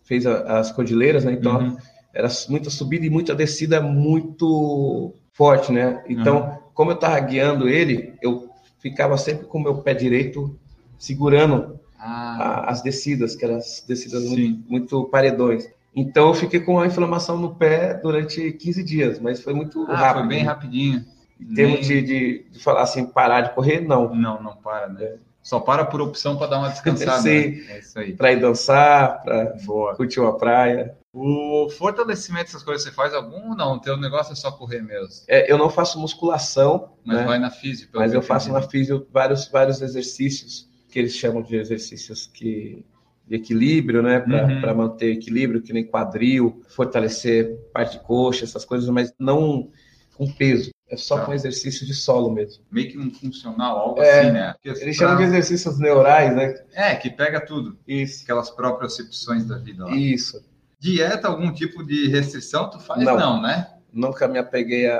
fez 0.03 0.25
a, 0.25 0.59
as 0.59 0.71
cordilheiras, 0.71 1.23
né? 1.23 1.33
Então 1.33 1.59
uhum. 1.59 1.77
era 2.11 2.27
muita 2.49 2.71
subida 2.71 3.05
e 3.05 3.09
muita 3.09 3.35
descida 3.35 3.79
muito 3.81 5.13
forte, 5.31 5.71
né? 5.71 6.03
Então, 6.07 6.41
uhum. 6.41 6.57
como 6.73 6.91
eu 6.91 6.95
estava 6.95 7.19
guiando 7.19 7.69
ele, 7.69 8.15
eu 8.19 8.49
ficava 8.79 9.15
sempre 9.15 9.45
com 9.45 9.59
o 9.59 9.61
meu 9.61 9.75
pé 9.77 9.93
direito 9.93 10.57
segurando 10.97 11.79
ah. 12.01 12.65
a, 12.65 12.71
as 12.71 12.81
descidas, 12.81 13.35
que 13.35 13.45
eram 13.45 13.57
as 13.57 13.83
descidas 13.87 14.23
muito, 14.23 14.69
muito, 14.69 15.03
paredões. 15.05 15.69
Então 15.95 16.29
eu 16.29 16.33
fiquei 16.33 16.59
com 16.59 16.79
a 16.79 16.87
inflamação 16.87 17.37
no 17.37 17.53
pé 17.53 17.93
durante 17.93 18.51
15 18.51 18.83
dias, 18.83 19.19
mas 19.19 19.41
foi 19.41 19.53
muito 19.53 19.85
ah, 19.89 19.95
rápido. 19.95 20.19
Foi 20.21 20.29
bem 20.29 20.43
rapidinho. 20.43 21.05
Em 21.39 21.53
termos 21.53 21.87
Nem... 21.87 22.03
de, 22.03 22.45
de, 22.49 22.59
falar 22.59 22.83
assim, 22.83 23.05
parar 23.05 23.41
de 23.41 23.53
correr, 23.53 23.81
não. 23.81 24.13
Não, 24.13 24.41
não 24.41 24.55
para, 24.55 24.87
né? 24.87 25.03
É. 25.03 25.15
Só 25.43 25.59
para 25.59 25.83
por 25.83 25.99
opção 26.01 26.37
para 26.37 26.47
dar 26.47 26.59
uma 26.59 26.69
descansada. 26.69 27.21
Sim, 27.21 27.61
né? 27.61 27.65
é 27.69 27.79
isso 27.79 27.99
aí. 27.99 28.13
Para 28.13 28.31
ir 28.31 28.39
dançar, 28.39 29.21
para 29.23 29.57
curtir 29.95 30.19
uma 30.19 30.37
praia. 30.37 30.95
O 31.11 31.67
fortalecimento 31.77 32.45
dessas 32.45 32.63
coisas 32.63 32.83
você 32.83 32.91
faz 32.91 33.13
algum? 33.13 33.55
Não, 33.55 33.73
o 33.73 33.79
teu 33.79 33.97
negócio 33.97 34.33
é 34.33 34.35
só 34.35 34.51
correr 34.51 34.81
mesmo. 34.81 35.09
É, 35.27 35.51
eu 35.51 35.57
não 35.57 35.69
faço 35.69 35.99
musculação. 35.99 36.91
Mas 37.03 37.17
né? 37.17 37.25
vai 37.25 37.39
na 37.39 37.49
física. 37.49 37.97
Mas 37.97 38.13
eu 38.13 38.21
faço 38.21 38.51
na 38.51 38.61
física 38.61 39.03
vários, 39.11 39.47
vários 39.47 39.81
exercícios 39.81 40.70
que 40.91 40.99
eles 40.99 41.15
chamam 41.15 41.41
de 41.41 41.55
exercícios 41.55 42.27
que 42.27 42.85
de 43.27 43.37
equilíbrio, 43.37 44.03
né? 44.03 44.19
Para 44.19 44.71
uhum. 44.71 44.77
manter 44.77 45.13
equilíbrio, 45.13 45.61
que 45.61 45.71
nem 45.71 45.85
quadril, 45.85 46.61
fortalecer 46.67 47.55
parte 47.73 47.97
de 47.97 48.03
coxa, 48.03 48.43
essas 48.43 48.65
coisas, 48.65 48.89
mas 48.89 49.13
não 49.17 49.69
com 50.17 50.29
peso. 50.29 50.71
É 50.89 50.97
só 50.97 51.17
tá. 51.17 51.25
com 51.25 51.33
exercício 51.33 51.87
de 51.87 51.93
solo 51.93 52.29
mesmo. 52.29 52.61
Meio 52.69 52.91
que 52.91 52.99
um 52.99 53.09
funcional, 53.09 53.77
algo 53.77 54.01
é, 54.01 54.19
assim, 54.19 54.31
né? 54.31 54.53
Porque 54.53 54.83
eles 54.83 54.97
pra... 54.97 55.07
chamam 55.07 55.17
de 55.17 55.23
exercícios 55.23 55.79
neurais, 55.79 56.35
né? 56.35 56.53
É, 56.73 56.95
que 56.95 57.09
pega 57.09 57.39
tudo. 57.39 57.79
Isso. 57.87 58.23
Aquelas 58.23 58.49
próprias 58.49 58.99
opções 58.99 59.45
da 59.45 59.57
vida. 59.57 59.85
Lá. 59.85 59.95
Isso. 59.95 60.43
Dieta, 60.77 61.29
algum 61.29 61.53
tipo 61.53 61.85
de 61.85 62.09
restrição, 62.09 62.69
tu 62.69 62.79
faz? 62.79 63.01
Não, 63.01 63.17
não 63.17 63.41
né? 63.41 63.67
nunca 63.93 64.27
me 64.27 64.39
apeguei 64.39 64.89
a, 64.89 64.97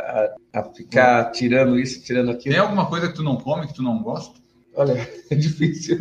a, 0.54 0.60
a 0.60 0.64
ficar 0.64 1.32
tirando 1.32 1.80
isso, 1.80 2.04
tirando 2.04 2.32
aquilo. 2.32 2.54
Tem 2.54 2.62
alguma 2.62 2.88
coisa 2.88 3.08
que 3.08 3.16
tu 3.16 3.24
não 3.24 3.38
come, 3.38 3.68
que 3.68 3.74
tu 3.74 3.84
não 3.84 4.02
gosta? 4.02 4.40
Olha, 4.76 4.94
é 5.30 5.36
difícil. 5.36 5.98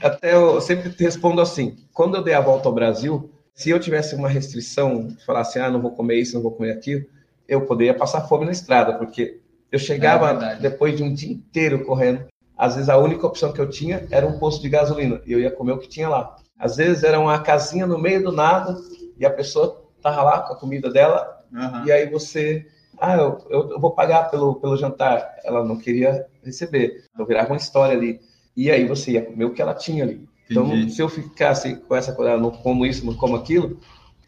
Até 0.00 0.34
eu 0.34 0.60
sempre 0.60 0.90
te 0.90 1.04
respondo 1.04 1.40
assim: 1.40 1.76
quando 1.92 2.16
eu 2.16 2.22
dei 2.22 2.34
a 2.34 2.40
volta 2.40 2.68
ao 2.68 2.74
Brasil, 2.74 3.30
se 3.54 3.70
eu 3.70 3.78
tivesse 3.78 4.14
uma 4.14 4.28
restrição, 4.28 5.08
falasse, 5.26 5.58
ah, 5.58 5.70
não 5.70 5.80
vou 5.80 5.92
comer 5.92 6.16
isso, 6.16 6.34
não 6.34 6.42
vou 6.42 6.52
comer 6.52 6.72
aquilo, 6.72 7.04
eu 7.46 7.66
poderia 7.66 7.94
passar 7.94 8.22
fome 8.22 8.44
na 8.44 8.52
estrada, 8.52 8.94
porque 8.94 9.40
eu 9.70 9.78
chegava 9.78 10.30
É 10.44 10.56
depois 10.56 10.96
de 10.96 11.02
um 11.02 11.12
dia 11.12 11.32
inteiro 11.32 11.84
correndo. 11.84 12.24
Às 12.56 12.74
vezes 12.74 12.88
a 12.88 12.96
única 12.98 13.26
opção 13.26 13.52
que 13.52 13.60
eu 13.60 13.68
tinha 13.68 14.06
era 14.10 14.26
um 14.26 14.38
posto 14.38 14.62
de 14.62 14.68
gasolina 14.68 15.20
e 15.26 15.32
eu 15.32 15.40
ia 15.40 15.50
comer 15.50 15.72
o 15.72 15.78
que 15.78 15.88
tinha 15.88 16.08
lá. 16.08 16.36
Às 16.58 16.76
vezes 16.76 17.02
era 17.02 17.18
uma 17.18 17.38
casinha 17.40 17.86
no 17.86 17.98
meio 17.98 18.22
do 18.22 18.30
nada 18.30 18.76
e 19.18 19.26
a 19.26 19.30
pessoa 19.30 19.84
tava 20.00 20.22
lá 20.22 20.40
com 20.42 20.52
a 20.52 20.56
comida 20.56 20.90
dela 20.90 21.38
Aham. 21.54 21.84
e 21.86 21.92
aí 21.92 22.08
você, 22.08 22.66
ah, 22.98 23.16
eu, 23.16 23.38
eu, 23.50 23.80
vou 23.80 23.92
pagar 23.92 24.30
pelo, 24.30 24.56
pelo 24.56 24.76
jantar. 24.76 25.36
Ela 25.44 25.64
não 25.64 25.76
queria 25.76 26.26
receber. 26.42 27.04
Então 27.12 27.26
virava 27.26 27.50
uma 27.50 27.56
história 27.56 27.96
ali. 27.96 28.20
E 28.56 28.70
aí 28.70 28.86
você 28.86 29.12
ia 29.12 29.24
comer 29.24 29.44
o 29.44 29.52
que 29.52 29.62
ela 29.62 29.74
tinha 29.74 30.04
ali. 30.04 30.28
Então, 30.50 30.66
Entendi. 30.66 30.92
se 30.92 31.00
eu 31.00 31.08
ficasse 31.08 31.76
com 31.76 31.96
essa 31.96 32.12
coisa, 32.12 32.32
ah, 32.32 32.38
não 32.38 32.50
como 32.50 32.84
isso, 32.84 33.06
não 33.06 33.14
como 33.14 33.36
aquilo, 33.36 33.78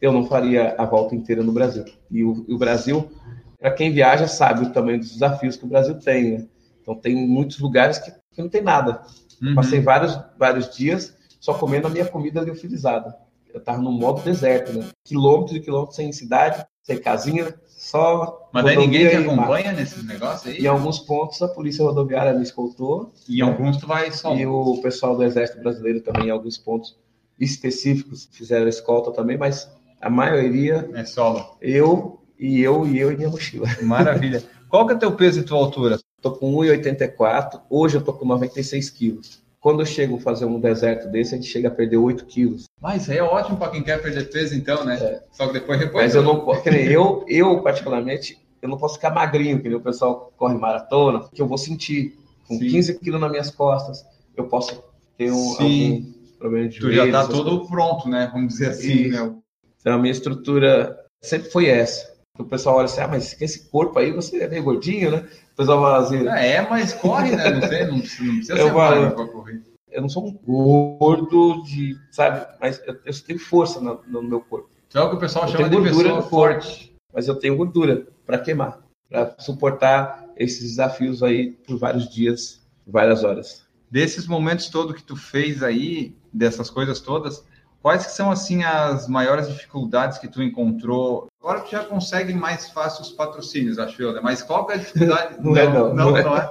eu 0.00 0.12
não 0.12 0.26
faria 0.26 0.74
a 0.78 0.84
volta 0.84 1.14
inteira 1.14 1.42
no 1.42 1.52
Brasil. 1.52 1.84
E 2.10 2.24
o, 2.24 2.44
o 2.48 2.58
Brasil, 2.58 3.10
para 3.58 3.70
quem 3.70 3.92
viaja, 3.92 4.26
sabe 4.26 4.72
tamanho 4.72 4.98
dos 4.98 5.12
desafios 5.12 5.56
que 5.56 5.64
o 5.64 5.68
Brasil 5.68 5.98
tem. 5.98 6.38
Né? 6.38 6.46
Então, 6.80 6.94
tem 6.94 7.14
muitos 7.14 7.58
lugares 7.58 7.98
que, 7.98 8.10
que 8.10 8.42
não 8.42 8.48
tem 8.48 8.62
nada. 8.62 9.02
Uhum. 9.42 9.54
Passei 9.54 9.80
vários, 9.80 10.18
vários 10.38 10.74
dias 10.74 11.14
só 11.38 11.52
comendo 11.52 11.86
a 11.86 11.90
minha 11.90 12.06
comida 12.06 12.40
liofilizada. 12.40 13.14
Eu 13.52 13.60
estava 13.60 13.80
no 13.80 13.92
modo 13.92 14.22
deserto, 14.22 14.72
né? 14.72 14.88
Quilômetros 15.04 15.56
e 15.56 15.60
quilômetros 15.60 15.94
sem 15.94 16.10
cidade, 16.10 16.64
sem 16.82 16.98
casinha, 16.98 17.54
só. 17.84 18.48
Mas 18.52 18.64
daí 18.64 18.76
ninguém 18.76 19.08
te 19.08 19.16
acompanha 19.16 19.72
nesses 19.72 20.04
negócios 20.04 20.46
aí? 20.52 20.62
Em 20.62 20.66
alguns 20.66 20.98
pontos, 20.98 21.40
a 21.42 21.48
polícia 21.48 21.84
rodoviária 21.84 22.32
me 22.32 22.42
escoltou 22.42 23.12
E 23.28 23.38
em 23.38 23.40
alguns 23.42 23.76
tu 23.76 23.86
vai 23.86 24.10
só. 24.12 24.34
e 24.34 24.46
o 24.46 24.80
pessoal 24.82 25.16
do 25.16 25.22
Exército 25.24 25.60
Brasileiro 25.62 26.00
também, 26.00 26.28
em 26.28 26.30
alguns 26.30 26.56
pontos 26.58 26.96
específicos, 27.38 28.28
fizeram 28.32 28.68
escolta 28.68 29.10
também, 29.12 29.36
mas 29.36 29.68
a 30.00 30.08
maioria, 30.10 30.88
É 30.94 31.04
solo. 31.04 31.56
eu 31.60 32.20
e 32.38 32.60
eu 32.60 32.86
e 32.86 32.98
eu 32.98 33.12
e 33.12 33.16
minha 33.16 33.28
mochila. 33.30 33.66
Maravilha. 33.82 34.42
Qual 34.68 34.86
que 34.86 34.92
é 34.94 34.96
teu 34.96 35.12
peso 35.12 35.40
e 35.40 35.42
tua 35.44 35.58
altura? 35.58 35.98
Tô 36.20 36.32
com 36.32 36.52
1,84, 36.54 37.60
hoje 37.68 37.96
eu 37.96 38.02
tô 38.02 38.12
com 38.12 38.24
96 38.24 38.90
quilos. 38.90 39.43
Quando 39.64 39.80
eu 39.80 39.86
chego 39.86 40.16
a 40.16 40.20
fazer 40.20 40.44
um 40.44 40.60
deserto 40.60 41.08
desse, 41.08 41.34
a 41.34 41.38
gente 41.38 41.48
chega 41.48 41.68
a 41.68 41.70
perder 41.70 41.96
8 41.96 42.26
quilos. 42.26 42.64
Mas 42.82 43.08
é 43.08 43.22
ótimo 43.22 43.56
para 43.56 43.70
quem 43.70 43.82
quer 43.82 43.96
perder 44.02 44.28
peso, 44.30 44.54
então, 44.54 44.84
né? 44.84 45.22
Só 45.32 45.46
que 45.46 45.54
depois 45.54 45.78
depois. 45.80 46.04
Mas 46.04 46.14
eu 46.14 46.22
não 46.22 46.40
posso, 46.40 46.68
eu, 46.68 47.24
eu 47.26 47.62
particularmente, 47.62 48.38
eu 48.60 48.68
não 48.68 48.76
posso 48.76 48.96
ficar 48.96 49.08
magrinho, 49.08 49.58
que 49.62 49.74
o 49.74 49.80
pessoal 49.80 50.30
corre 50.36 50.58
maratona, 50.58 51.26
que 51.32 51.40
eu 51.40 51.46
vou 51.46 51.56
sentir. 51.56 52.14
Com 52.46 52.58
Sim. 52.58 52.68
15 52.68 52.98
quilos 52.98 53.18
nas 53.18 53.30
minhas 53.30 53.50
costas, 53.50 54.04
eu 54.36 54.44
posso 54.48 54.84
ter 55.16 55.32
um 55.32 55.54
Sim. 55.54 55.94
algum 55.94 56.12
problema 56.38 56.68
de 56.68 56.76
Tu 56.78 56.82
joelho. 56.82 57.10
já 57.10 57.22
tá 57.22 57.26
todo 57.26 57.66
pronto, 57.66 58.06
né? 58.06 58.28
Vamos 58.34 58.48
dizer 58.52 58.68
assim, 58.68 58.92
Isso. 58.92 59.24
né? 59.24 59.34
Então, 59.80 59.94
a 59.94 59.98
minha 59.98 60.12
estrutura 60.12 60.94
sempre 61.22 61.48
foi 61.50 61.68
essa. 61.68 62.13
O 62.38 62.44
pessoal 62.44 62.76
olha 62.76 62.86
assim, 62.86 63.00
ah, 63.00 63.06
mas 63.08 63.40
esse 63.40 63.68
corpo 63.68 63.98
aí, 63.98 64.10
você 64.10 64.42
é 64.42 64.48
meio 64.48 64.64
gordinho, 64.64 65.12
né? 65.12 65.28
O 65.52 65.56
pessoal 65.56 65.80
fala 65.80 65.98
assim, 66.04 66.26
É, 66.26 66.68
mas 66.68 66.92
corre, 66.92 67.30
né? 67.36 67.50
Não, 67.50 67.68
sei, 67.68 67.86
não 67.86 68.00
precisa, 68.00 68.24
não 68.24 68.34
precisa 68.36 68.58
Eu 68.58 68.66
ser 68.66 68.72
magro 68.72 69.14
pra 69.14 69.26
correr. 69.28 69.62
eu 69.92 70.02
não 70.02 70.08
sou 70.08 70.26
um 70.26 70.32
gordo 70.32 71.62
de, 71.62 71.96
sabe? 72.10 72.44
Mas 72.60 72.82
eu, 72.86 72.96
eu 73.04 73.12
tenho 73.24 73.38
força 73.38 73.80
no, 73.80 74.00
no 74.08 74.20
meu 74.22 74.40
corpo. 74.40 74.68
Tu 74.90 74.98
é 74.98 75.02
o 75.02 75.10
que 75.10 75.16
o 75.16 75.18
pessoal 75.20 75.44
Eu 75.46 75.52
chama 75.52 75.68
de 75.68 75.80
pessoa 75.80 76.12
corpo. 76.14 76.28
forte. 76.28 76.92
Mas 77.12 77.28
eu 77.28 77.36
tenho 77.36 77.56
gordura 77.56 78.04
para 78.26 78.38
queimar, 78.38 78.80
para 79.08 79.36
suportar 79.38 80.24
esses 80.36 80.62
desafios 80.70 81.22
aí 81.22 81.52
por 81.52 81.78
vários 81.78 82.08
dias, 82.12 82.60
várias 82.84 83.22
horas. 83.22 83.62
Desses 83.88 84.26
momentos 84.26 84.68
todos 84.68 84.96
que 84.96 85.04
tu 85.04 85.14
fez 85.14 85.62
aí, 85.62 86.16
dessas 86.32 86.68
coisas 86.68 86.98
todas, 86.98 87.44
quais 87.84 88.06
que 88.06 88.12
são, 88.12 88.30
assim, 88.30 88.64
as 88.64 89.06
maiores 89.06 89.46
dificuldades 89.46 90.16
que 90.16 90.26
tu 90.26 90.42
encontrou? 90.42 91.28
Agora 91.38 91.60
tu 91.60 91.70
já 91.70 91.84
consegue 91.84 92.32
mais 92.32 92.70
fácil 92.70 93.02
os 93.02 93.12
patrocínios, 93.12 93.78
acho 93.78 94.00
eu, 94.00 94.14
né? 94.14 94.20
Mas 94.22 94.40
qual 94.40 94.66
que 94.66 94.72
é 94.72 94.76
a 94.76 94.78
dificuldade? 94.78 95.36
Não 95.44 95.54
é, 95.54 95.66
não, 95.66 95.92
não, 95.92 96.10
não 96.12 96.16
é. 96.16 96.24
não 96.24 96.34
é. 96.34 96.48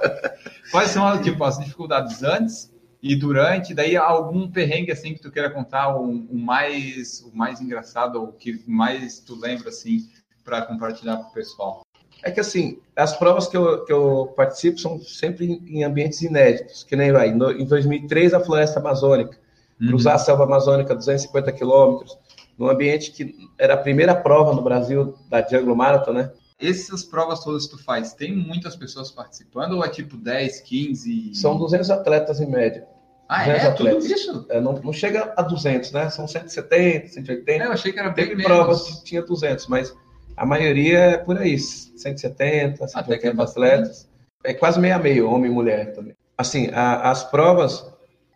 Quais 0.70 0.92
são, 0.92 1.20
tipo, 1.20 1.42
as 1.42 1.58
dificuldades 1.58 2.22
antes 2.22 2.72
e 3.02 3.16
durante? 3.16 3.74
Daí 3.74 3.96
algum 3.96 4.48
perrengue, 4.48 4.92
assim, 4.92 5.12
que 5.12 5.20
tu 5.20 5.32
queira 5.32 5.50
contar, 5.50 5.96
o, 5.96 6.08
o 6.08 6.38
mais, 6.38 7.22
o 7.22 7.36
mais 7.36 7.60
engraçado, 7.60 8.14
ou 8.14 8.28
o 8.28 8.32
que 8.32 8.62
mais 8.64 9.18
tu 9.18 9.34
lembra, 9.34 9.70
assim, 9.70 10.08
para 10.44 10.62
compartilhar 10.62 11.16
com 11.16 11.30
o 11.30 11.32
pessoal? 11.32 11.84
É 12.22 12.30
que 12.30 12.38
assim, 12.38 12.78
as 12.94 13.16
provas 13.16 13.48
que 13.48 13.56
eu, 13.56 13.84
que 13.84 13.92
eu 13.92 14.32
participo 14.36 14.78
são 14.78 15.00
sempre 15.02 15.46
em, 15.46 15.78
em 15.78 15.82
ambientes 15.82 16.22
inéditos, 16.22 16.84
que 16.84 16.94
nem 16.94 17.10
vai. 17.10 17.32
No, 17.32 17.50
em 17.50 17.66
2003, 17.66 18.34
a 18.34 18.40
floresta 18.40 18.78
amazônica, 18.78 19.36
cruzar 19.78 20.14
a 20.14 20.18
selva 20.18 20.44
amazônica 20.44 20.94
250 20.94 21.52
quilômetros, 21.52 22.16
num 22.58 22.68
ambiente 22.68 23.10
que 23.12 23.34
era 23.58 23.74
a 23.74 23.78
primeira 23.78 24.14
prova 24.14 24.52
no 24.54 24.62
Brasil 24.62 25.14
da 25.28 25.40
Jungle 25.46 25.74
Marathon, 25.76 26.12
né? 26.12 26.30
Essas 26.60 27.02
provas 27.02 27.40
todas 27.40 27.66
que 27.66 27.76
tu 27.76 27.82
faz, 27.84 28.14
tem 28.14 28.34
muitas 28.34 28.76
pessoas 28.76 29.10
participando 29.10 29.72
ou 29.72 29.84
é 29.84 29.88
tipo 29.88 30.16
10, 30.16 30.60
15? 30.60 31.34
São 31.34 31.58
200 31.58 31.90
atletas 31.90 32.40
em 32.40 32.46
média. 32.46 32.86
Ah, 33.28 33.42
200 33.44 33.62
é? 33.64 33.70
Tudo 33.72 33.88
atletas. 33.88 34.10
isso? 34.10 34.46
É, 34.50 34.60
não, 34.60 34.72
não 34.74 34.92
chega 34.92 35.32
a 35.36 35.42
200, 35.42 35.90
né? 35.92 36.08
São 36.10 36.28
170, 36.28 37.08
180. 37.08 37.64
É, 37.64 37.66
eu 37.66 37.72
achei 37.72 37.92
que 37.92 37.98
era 37.98 38.10
bem 38.10 38.24
Teve 38.26 38.36
menos. 38.36 38.52
provas 38.52 38.82
que 38.82 39.04
tinha 39.04 39.22
200, 39.22 39.66
mas 39.66 39.92
a 40.36 40.46
maioria 40.46 40.98
é 40.98 41.16
por 41.18 41.36
aí, 41.38 41.58
170, 41.58 42.84
Até 42.94 43.18
que 43.18 43.26
é 43.26 43.30
180 43.32 43.42
atletas. 43.42 44.08
É 44.44 44.54
quase 44.54 44.78
meio 44.78 44.94
a 44.94 44.98
meio, 44.98 45.28
homem 45.28 45.50
e 45.50 45.54
mulher 45.54 45.92
também. 45.92 46.14
Assim, 46.38 46.68
a- 46.72 47.10
as 47.10 47.24
provas, 47.24 47.84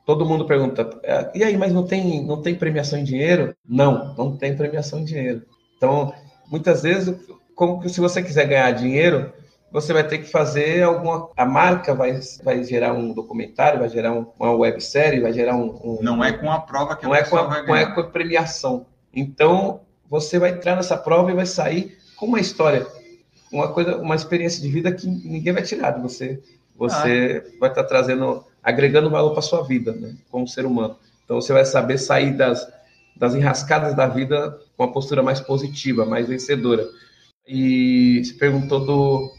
todo 0.08 0.24
mundo 0.24 0.46
pergunta, 0.46 0.88
"É, 1.02 1.30
e 1.34 1.44
aí, 1.44 1.54
mas 1.58 1.70
não 1.70 1.86
tem, 1.86 2.24
não 2.24 2.40
tem 2.40 2.54
premiação 2.54 2.98
em 2.98 3.04
dinheiro? 3.04 3.54
Não, 3.68 4.14
não 4.16 4.34
tem 4.34 4.56
premiação 4.56 5.00
em 5.00 5.04
dinheiro. 5.04 5.42
Então, 5.76 6.14
muitas 6.50 6.82
vezes, 6.82 7.14
como 7.54 7.78
que 7.78 7.90
se 7.90 8.00
você 8.00 8.22
quiser 8.22 8.46
ganhar 8.46 8.70
dinheiro, 8.70 9.30
você 9.70 9.92
vai 9.92 10.02
ter 10.02 10.16
que 10.16 10.24
fazer 10.30 10.82
alguma. 10.82 11.28
A 11.36 11.44
marca 11.44 11.94
vai, 11.94 12.18
vai 12.42 12.64
gerar 12.64 12.94
um 12.94 13.12
documentário, 13.12 13.80
vai 13.80 13.90
gerar 13.90 14.12
um- 14.14 14.24
uma 14.40 14.50
websérie, 14.56 15.20
vai 15.20 15.30
gerar 15.34 15.54
um- 15.56 15.78
um, 15.84 15.98
Não 16.00 16.24
é 16.24 16.32
com 16.32 16.50
a 16.50 16.58
prova 16.58 16.96
que 16.96 17.04
não 17.04 17.12
a 17.12 17.18
é, 17.18 17.24
com 17.24 17.36
a, 17.36 17.42
não 17.42 17.54
é 17.54 17.62
ganhar. 17.66 17.94
com 17.94 18.00
a 18.00 18.04
premiação. 18.04 18.86
Então, 19.14 19.80
você 20.08 20.38
vai 20.38 20.52
entrar 20.52 20.74
nessa 20.74 20.96
prova 20.96 21.30
e 21.30 21.34
vai 21.34 21.44
sair 21.44 21.98
com 22.16 22.24
uma 22.24 22.40
história, 22.40 22.86
uma 23.52 23.68
coisa, 23.68 23.98
uma 23.98 24.14
experiência 24.14 24.62
de 24.62 24.70
vida 24.70 24.90
que 24.90 25.06
ninguém 25.06 25.52
vai 25.52 25.62
tirar 25.62 25.90
de 25.90 26.00
você. 26.00 26.40
Você 26.78 27.44
Ah. 27.44 27.58
vai 27.60 27.68
estar 27.68 27.84
trazendo, 27.84 28.42
agregando 28.62 29.10
valor 29.10 29.32
para 29.32 29.42
sua 29.42 29.62
vida, 29.62 29.92
né, 29.92 30.14
como 30.30 30.46
ser 30.46 30.66
humano. 30.66 30.96
Então, 31.24 31.40
você 31.40 31.52
vai 31.52 31.64
saber 31.64 31.98
sair 31.98 32.36
das, 32.36 32.66
das 33.16 33.34
enrascadas 33.34 33.94
da 33.94 34.06
vida 34.06 34.58
com 34.76 34.84
uma 34.84 34.92
postura 34.92 35.22
mais 35.22 35.40
positiva, 35.40 36.06
mais 36.06 36.28
vencedora. 36.28 36.86
E 37.46 38.22
se 38.24 38.34
perguntou 38.34 38.84
do, 38.84 39.32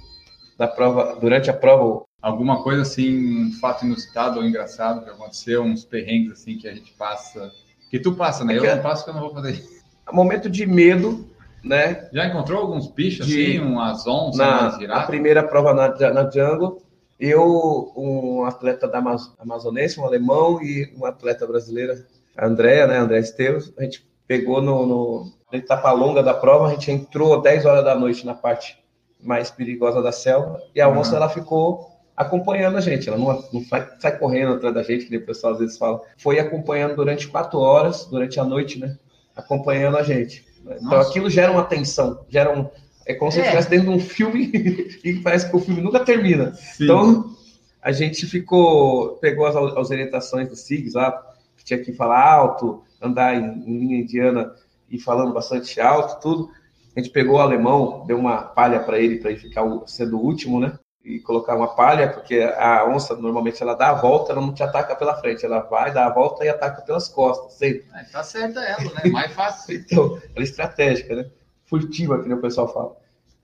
da 0.58 0.68
prova, 0.68 1.18
durante 1.20 1.50
a 1.50 1.54
prova, 1.54 2.04
Alguma 2.22 2.62
coisa 2.64 2.82
assim, 2.82 3.46
um 3.46 3.52
fato 3.54 3.86
inusitado 3.86 4.40
ou 4.40 4.46
engraçado 4.46 5.04
que 5.06 5.10
aconteceu, 5.10 5.64
uns 5.64 5.86
perrengues 5.86 6.34
assim 6.34 6.58
que 6.58 6.68
a 6.68 6.74
gente 6.74 6.92
passa. 6.94 7.50
Que 7.90 7.98
tu 7.98 8.14
passa, 8.14 8.44
né? 8.44 8.56
É 8.56 8.58
Eu 8.58 8.76
não 8.76 8.84
passo 8.84 9.06
que 9.06 9.10
eu 9.10 9.14
não 9.14 9.22
vou 9.22 9.34
fazer. 9.34 9.64
momento 10.12 10.50
de 10.50 10.66
medo, 10.66 11.26
né, 11.64 12.10
Já 12.12 12.26
encontrou 12.28 12.62
alguns 12.62 12.88
bichos 12.88 13.26
De- 13.26 13.58
assim, 13.58 13.60
umas 13.60 14.06
onças, 14.06 14.38
na, 14.38 14.78
na 14.88 15.04
primeira 15.04 15.44
prova 15.44 15.74
na, 15.74 15.90
na 16.14 16.30
Jungle, 16.30 16.82
eu, 17.20 17.92
um 17.96 18.46
atleta 18.46 18.88
da 18.88 19.00
Amaz- 19.00 19.32
amazonense, 19.40 20.00
um 20.00 20.06
alemão 20.06 20.62
e 20.64 20.92
uma 20.96 21.10
atleta 21.10 21.46
brasileira, 21.46 22.06
a 22.38 22.46
Andrea, 22.46 22.88
né, 22.88 22.98
André 22.98 23.20
Esteves, 23.20 23.74
a 23.78 23.84
gente 23.84 24.08
pegou 24.28 24.62
no, 24.62 24.86
no 24.86 25.32
na 25.52 25.58
etapa 25.58 25.92
longa 25.92 26.22
da 26.22 26.34
prova, 26.34 26.68
a 26.68 26.70
gente 26.70 26.92
entrou 26.92 27.42
10 27.42 27.66
horas 27.66 27.84
da 27.84 27.96
noite 27.96 28.24
na 28.26 28.36
parte 28.36 28.78
mais 29.20 29.50
perigosa 29.50 30.02
da 30.02 30.12
selva, 30.12 30.62
e 30.74 30.80
a 30.80 30.88
Uhum. 30.88 31.00
onça, 31.00 31.16
ela 31.16 31.28
ficou 31.28 31.90
acompanhando 32.16 32.78
a 32.78 32.82
gente, 32.82 33.10
ela 33.10 33.18
não, 33.18 33.44
não 33.52 33.64
sai, 33.66 33.88
sai 34.00 34.18
correndo 34.18 34.54
atrás 34.54 34.74
da 34.76 34.84
gente, 34.84 35.06
que 35.06 35.18
o 35.18 35.26
pessoal 35.26 35.54
às 35.54 35.60
vezes 35.60 35.78
fala, 35.78 36.02
foi 36.18 36.40
acompanhando 36.40 36.96
durante 36.96 37.28
quatro 37.28 37.60
horas, 37.60 38.06
durante 38.06 38.40
a 38.40 38.44
noite, 38.44 38.80
né, 38.80 38.96
acompanhando 39.36 39.98
a 39.98 40.04
gente. 40.04 40.46
Então 40.66 40.82
Nossa. 41.00 41.10
aquilo 41.10 41.30
gera 41.30 41.52
uma 41.52 41.64
tensão, 41.64 42.20
gera 42.30 42.52
um, 42.58 42.70
é 43.10 43.16
como 43.16 43.32
se 43.32 43.40
É. 43.40 43.44
estivesse 43.44 43.70
dentro 43.70 43.88
de 43.90 43.96
um 43.96 44.00
filme 44.00 44.52
e 45.04 45.14
parece 45.24 45.50
que 45.50 45.56
o 45.56 45.60
filme 45.60 45.82
nunca 45.82 46.00
termina. 46.06 46.54
Sim. 46.54 46.84
Então, 46.84 47.36
a 47.82 47.92
gente 47.92 48.26
ficou, 48.28 49.16
pegou 49.16 49.46
as, 49.48 49.56
as 49.56 49.90
orientações 49.90 50.48
do 50.48 50.56
SIGS 50.56 50.94
lá, 50.94 51.12
que 51.58 51.64
tinha 51.66 51.80
que 51.84 51.92
falar 51.94 52.24
alto, 52.24 52.84
andar 53.02 53.34
em, 53.36 53.64
em 53.66 53.80
linha 53.80 53.98
indiana 54.02 54.54
e 54.90 55.00
falando 55.00 55.34
bastante 55.34 55.82
alto, 55.82 56.22
tudo. 56.22 56.50
A 56.96 57.00
gente 57.00 57.12
pegou 57.12 57.38
o 57.38 57.40
alemão, 57.40 58.04
deu 58.06 58.18
uma 58.18 58.44
palha 58.44 58.80
para 58.82 59.00
ele, 59.00 59.18
para 59.18 59.32
ele 59.32 59.40
ficar 59.40 59.64
o- 59.64 59.88
sendo 59.88 60.18
o 60.18 60.22
último, 60.24 60.60
né? 60.60 60.74
E 61.04 61.20
colocar 61.20 61.56
uma 61.56 61.70
palha, 61.70 62.10
porque 62.10 62.40
a 62.42 62.86
onça 62.88 63.16
normalmente 63.16 63.64
ela 63.64 63.74
dá 63.74 63.90
a 63.90 63.94
volta, 63.94 64.34
ela 64.34 64.42
não 64.42 64.54
te 64.54 64.62
ataca 64.62 64.96
pela 64.96 65.16
frente, 65.16 65.46
ela 65.46 65.62
vai, 65.62 65.92
dá 65.94 66.06
a 66.06 66.14
volta 66.14 66.44
e 66.46 66.50
ataca 66.50 66.82
pelas 66.82 67.08
costas, 67.08 67.54
sempre. 67.54 67.86
É, 67.96 68.04
tá 68.04 68.22
certa 68.22 68.60
ela, 68.60 68.84
né? 68.94 69.10
Mais 69.10 69.32
fácil. 69.32 69.76
Então, 69.78 70.18
ela 70.36 70.40
é 70.40 70.44
estratégica, 70.44 71.16
né? 71.16 71.26
Furtiva, 71.70 72.20
que 72.22 72.28
nem 72.28 72.38
o 72.38 72.42
pessoal 72.42 72.72
fala. 72.74 72.96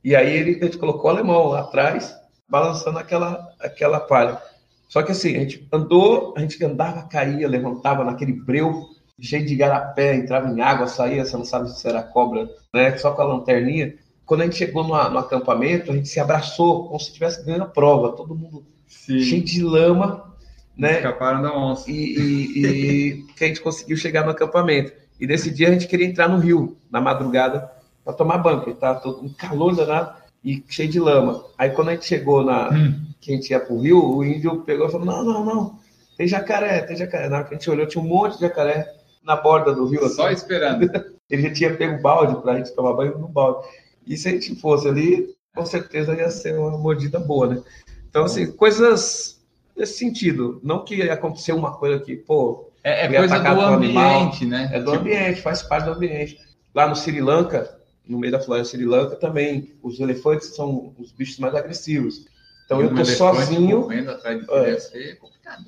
E 0.03 0.15
aí 0.15 0.35
ele, 0.35 0.60
a 0.61 0.65
gente 0.65 0.77
colocou 0.77 1.06
o 1.06 1.14
alemão 1.14 1.47
lá 1.47 1.61
atrás, 1.61 2.15
balançando 2.47 2.99
aquela, 2.99 3.47
aquela 3.60 3.99
palha. 3.99 4.39
Só 4.88 5.02
que 5.02 5.11
assim, 5.11 5.35
a 5.35 5.39
gente 5.39 5.68
andou, 5.72 6.34
a 6.38 6.39
gente 6.39 6.64
andava, 6.64 7.03
caía, 7.03 7.47
levantava 7.47 8.03
naquele 8.03 8.34
breu, 8.34 8.85
cheio 9.19 9.45
de 9.45 9.56
garapé, 9.56 10.15
entrava 10.15 10.49
em 10.49 10.61
água, 10.61 10.88
saía, 10.88 11.26
você 11.26 11.35
não 11.38 11.45
sabe 11.45 11.72
se 11.72 11.88
era 11.88 12.03
cobra, 12.03 12.49
né? 12.73 12.97
Só 12.97 13.11
com 13.11 13.22
a 13.22 13.26
lanterninha. 13.26 13.95
Quando 14.26 14.41
a 14.41 14.43
gente 14.45 14.57
chegou 14.57 14.84
no, 14.84 14.89
no 14.89 15.19
acampamento, 15.19 15.91
a 15.91 15.95
gente 15.95 16.10
se 16.10 16.19
abraçou 16.19 16.88
como 16.88 16.99
se 16.99 17.07
estivesse 17.07 17.43
ganhando 17.43 17.64
a 17.64 17.68
prova, 17.68 18.15
todo 18.15 18.35
mundo 18.35 18.65
Sim. 18.88 19.19
cheio 19.19 19.43
de 19.43 19.64
lama, 19.64 20.35
né? 20.77 20.97
Escaparam 20.97 21.41
da 21.41 21.56
onça. 21.56 21.89
E, 21.89 21.93
e, 21.93 22.60
e 22.60 23.23
que 23.35 23.43
a 23.43 23.47
gente 23.47 23.61
conseguiu 23.61 23.97
chegar 23.97 24.23
no 24.23 24.31
acampamento. 24.31 24.91
E 25.19 25.26
nesse 25.26 25.49
dia 25.49 25.69
a 25.69 25.72
gente 25.72 25.88
queria 25.88 26.06
entrar 26.06 26.27
no 26.27 26.38
rio, 26.38 26.77
na 26.91 26.99
madrugada, 26.99 27.72
para 28.06 28.14
tomar 28.14 28.38
banho, 28.38 28.57
porque 28.60 28.72
estava 28.72 28.99
todo 29.02 29.22
um 29.26 29.30
calor 29.34 29.76
danado 29.76 30.14
e 30.44 30.64
cheio 30.69 30.88
de 30.88 30.99
lama. 30.99 31.44
Aí 31.57 31.72
quando 31.72 31.90
a 31.90 31.94
gente 31.94 32.06
chegou 32.06 32.44
na. 32.44 32.69
Hum. 32.69 33.02
que 33.19 33.34
a 33.34 33.36
gente 33.36 33.49
ia 33.49 33.60
pro 33.60 33.80
rio, 33.80 34.02
o 34.18 34.23
índio 34.23 34.61
pegou 34.61 34.88
e 34.88 34.91
falou: 34.91 35.06
não, 35.07 35.23
não, 35.23 35.44
não, 35.44 35.80
tem 36.15 36.27
jacaré, 36.27 36.82
tem 36.82 36.95
jacaré. 36.95 37.27
Na 37.27 37.38
hora 37.38 37.45
que 37.45 37.56
a 37.56 37.57
gente 37.57 37.69
olhou, 37.69 37.88
tinha 37.88 38.03
um 38.03 38.07
monte 38.07 38.36
de 38.36 38.41
jacaré 38.41 38.94
na 39.23 39.36
borda 39.36 39.73
do 39.73 39.86
rio. 39.88 40.07
Só 40.07 40.27
assim. 40.27 40.36
esperando. 40.36 40.88
Ele 41.27 41.41
já 41.41 41.52
tinha 41.53 41.76
pego 41.76 41.99
balde 42.02 42.40
para 42.44 42.53
a 42.53 42.57
gente 42.57 42.76
tomar 42.76 42.94
banho 42.94 43.18
no 43.18 43.27
balde. 43.27 43.68
E 44.06 44.15
se 44.15 44.30
a 44.30 44.32
gente 44.32 44.53
fosse 44.57 44.88
ali, 44.88 45.34
com 45.56 45.65
certeza 45.65 46.14
ia 46.14 46.30
ser 46.30 46.56
uma 46.56 46.77
mordida 46.77 47.19
boa, 47.19 47.48
né? 47.48 47.61
Então, 48.07 48.26
assim, 48.26 48.52
coisas 48.52 49.41
nesse 49.76 49.98
sentido. 49.98 50.60
Não 50.64 50.86
que 50.86 51.02
aconteceu 51.10 51.56
uma 51.56 51.73
coisa 51.76 51.99
que, 51.99 52.15
pô, 52.15 52.69
É, 52.84 53.07
é 53.07 53.11
Ia 53.11 53.18
coisa 53.19 53.34
do 53.36 53.41
atacar 53.41 53.57
outro 53.57 53.73
animal. 53.84 54.19
ambiente, 54.22 54.45
né? 54.45 54.69
é 54.72 54.80
do 54.80 54.91
Tipo, 54.91 55.02
ambiente, 55.02 55.41
faz 55.41 55.64
parte 55.64 55.86
do 55.86 55.94
ambiente. 55.94 56.38
Lá 56.76 56.88
no 56.88 56.95
Sri 56.95 57.19
Lanka, 57.19 57.76
no 58.07 58.19
meio 58.19 58.32
da 58.32 58.40
floresta 58.40 58.77
Sri 58.77 58.86
Lanka, 58.86 59.15
também 59.15 59.73
os 59.82 59.99
elefantes 59.99 60.56
são 60.56 60.94
os 60.98 61.11
bichos 61.11 61.40
mais 61.40 61.56
agressivos. 61.56 62.26
Então 62.65 62.82
eu 62.82 62.90
um 62.91 62.95
tô 62.95 63.06
sozinho, 63.06 63.84
correndo 63.84 64.11
atrás 64.11 64.40
de 64.45 64.53
É. 64.53 64.77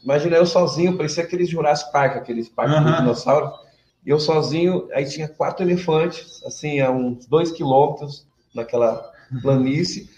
imagina 0.03 0.37
eu 0.37 0.45
sozinho, 0.45 0.97
parecia 0.97 1.23
aqueles 1.23 1.49
Jurassic 1.49 1.91
Park, 1.91 2.17
aqueles 2.17 2.49
parques 2.49 2.75
Aham. 2.75 2.89
dos 2.91 2.97
dinossauros. 2.99 3.67
E 4.05 4.09
eu 4.09 4.19
sozinho, 4.19 4.87
aí 4.93 5.05
tinha 5.05 5.27
quatro 5.27 5.65
elefantes, 5.65 6.41
assim, 6.45 6.79
a 6.79 6.89
uns 6.89 7.25
dois 7.25 7.51
quilômetros 7.51 8.25
naquela 8.55 9.11
planície. 9.41 10.09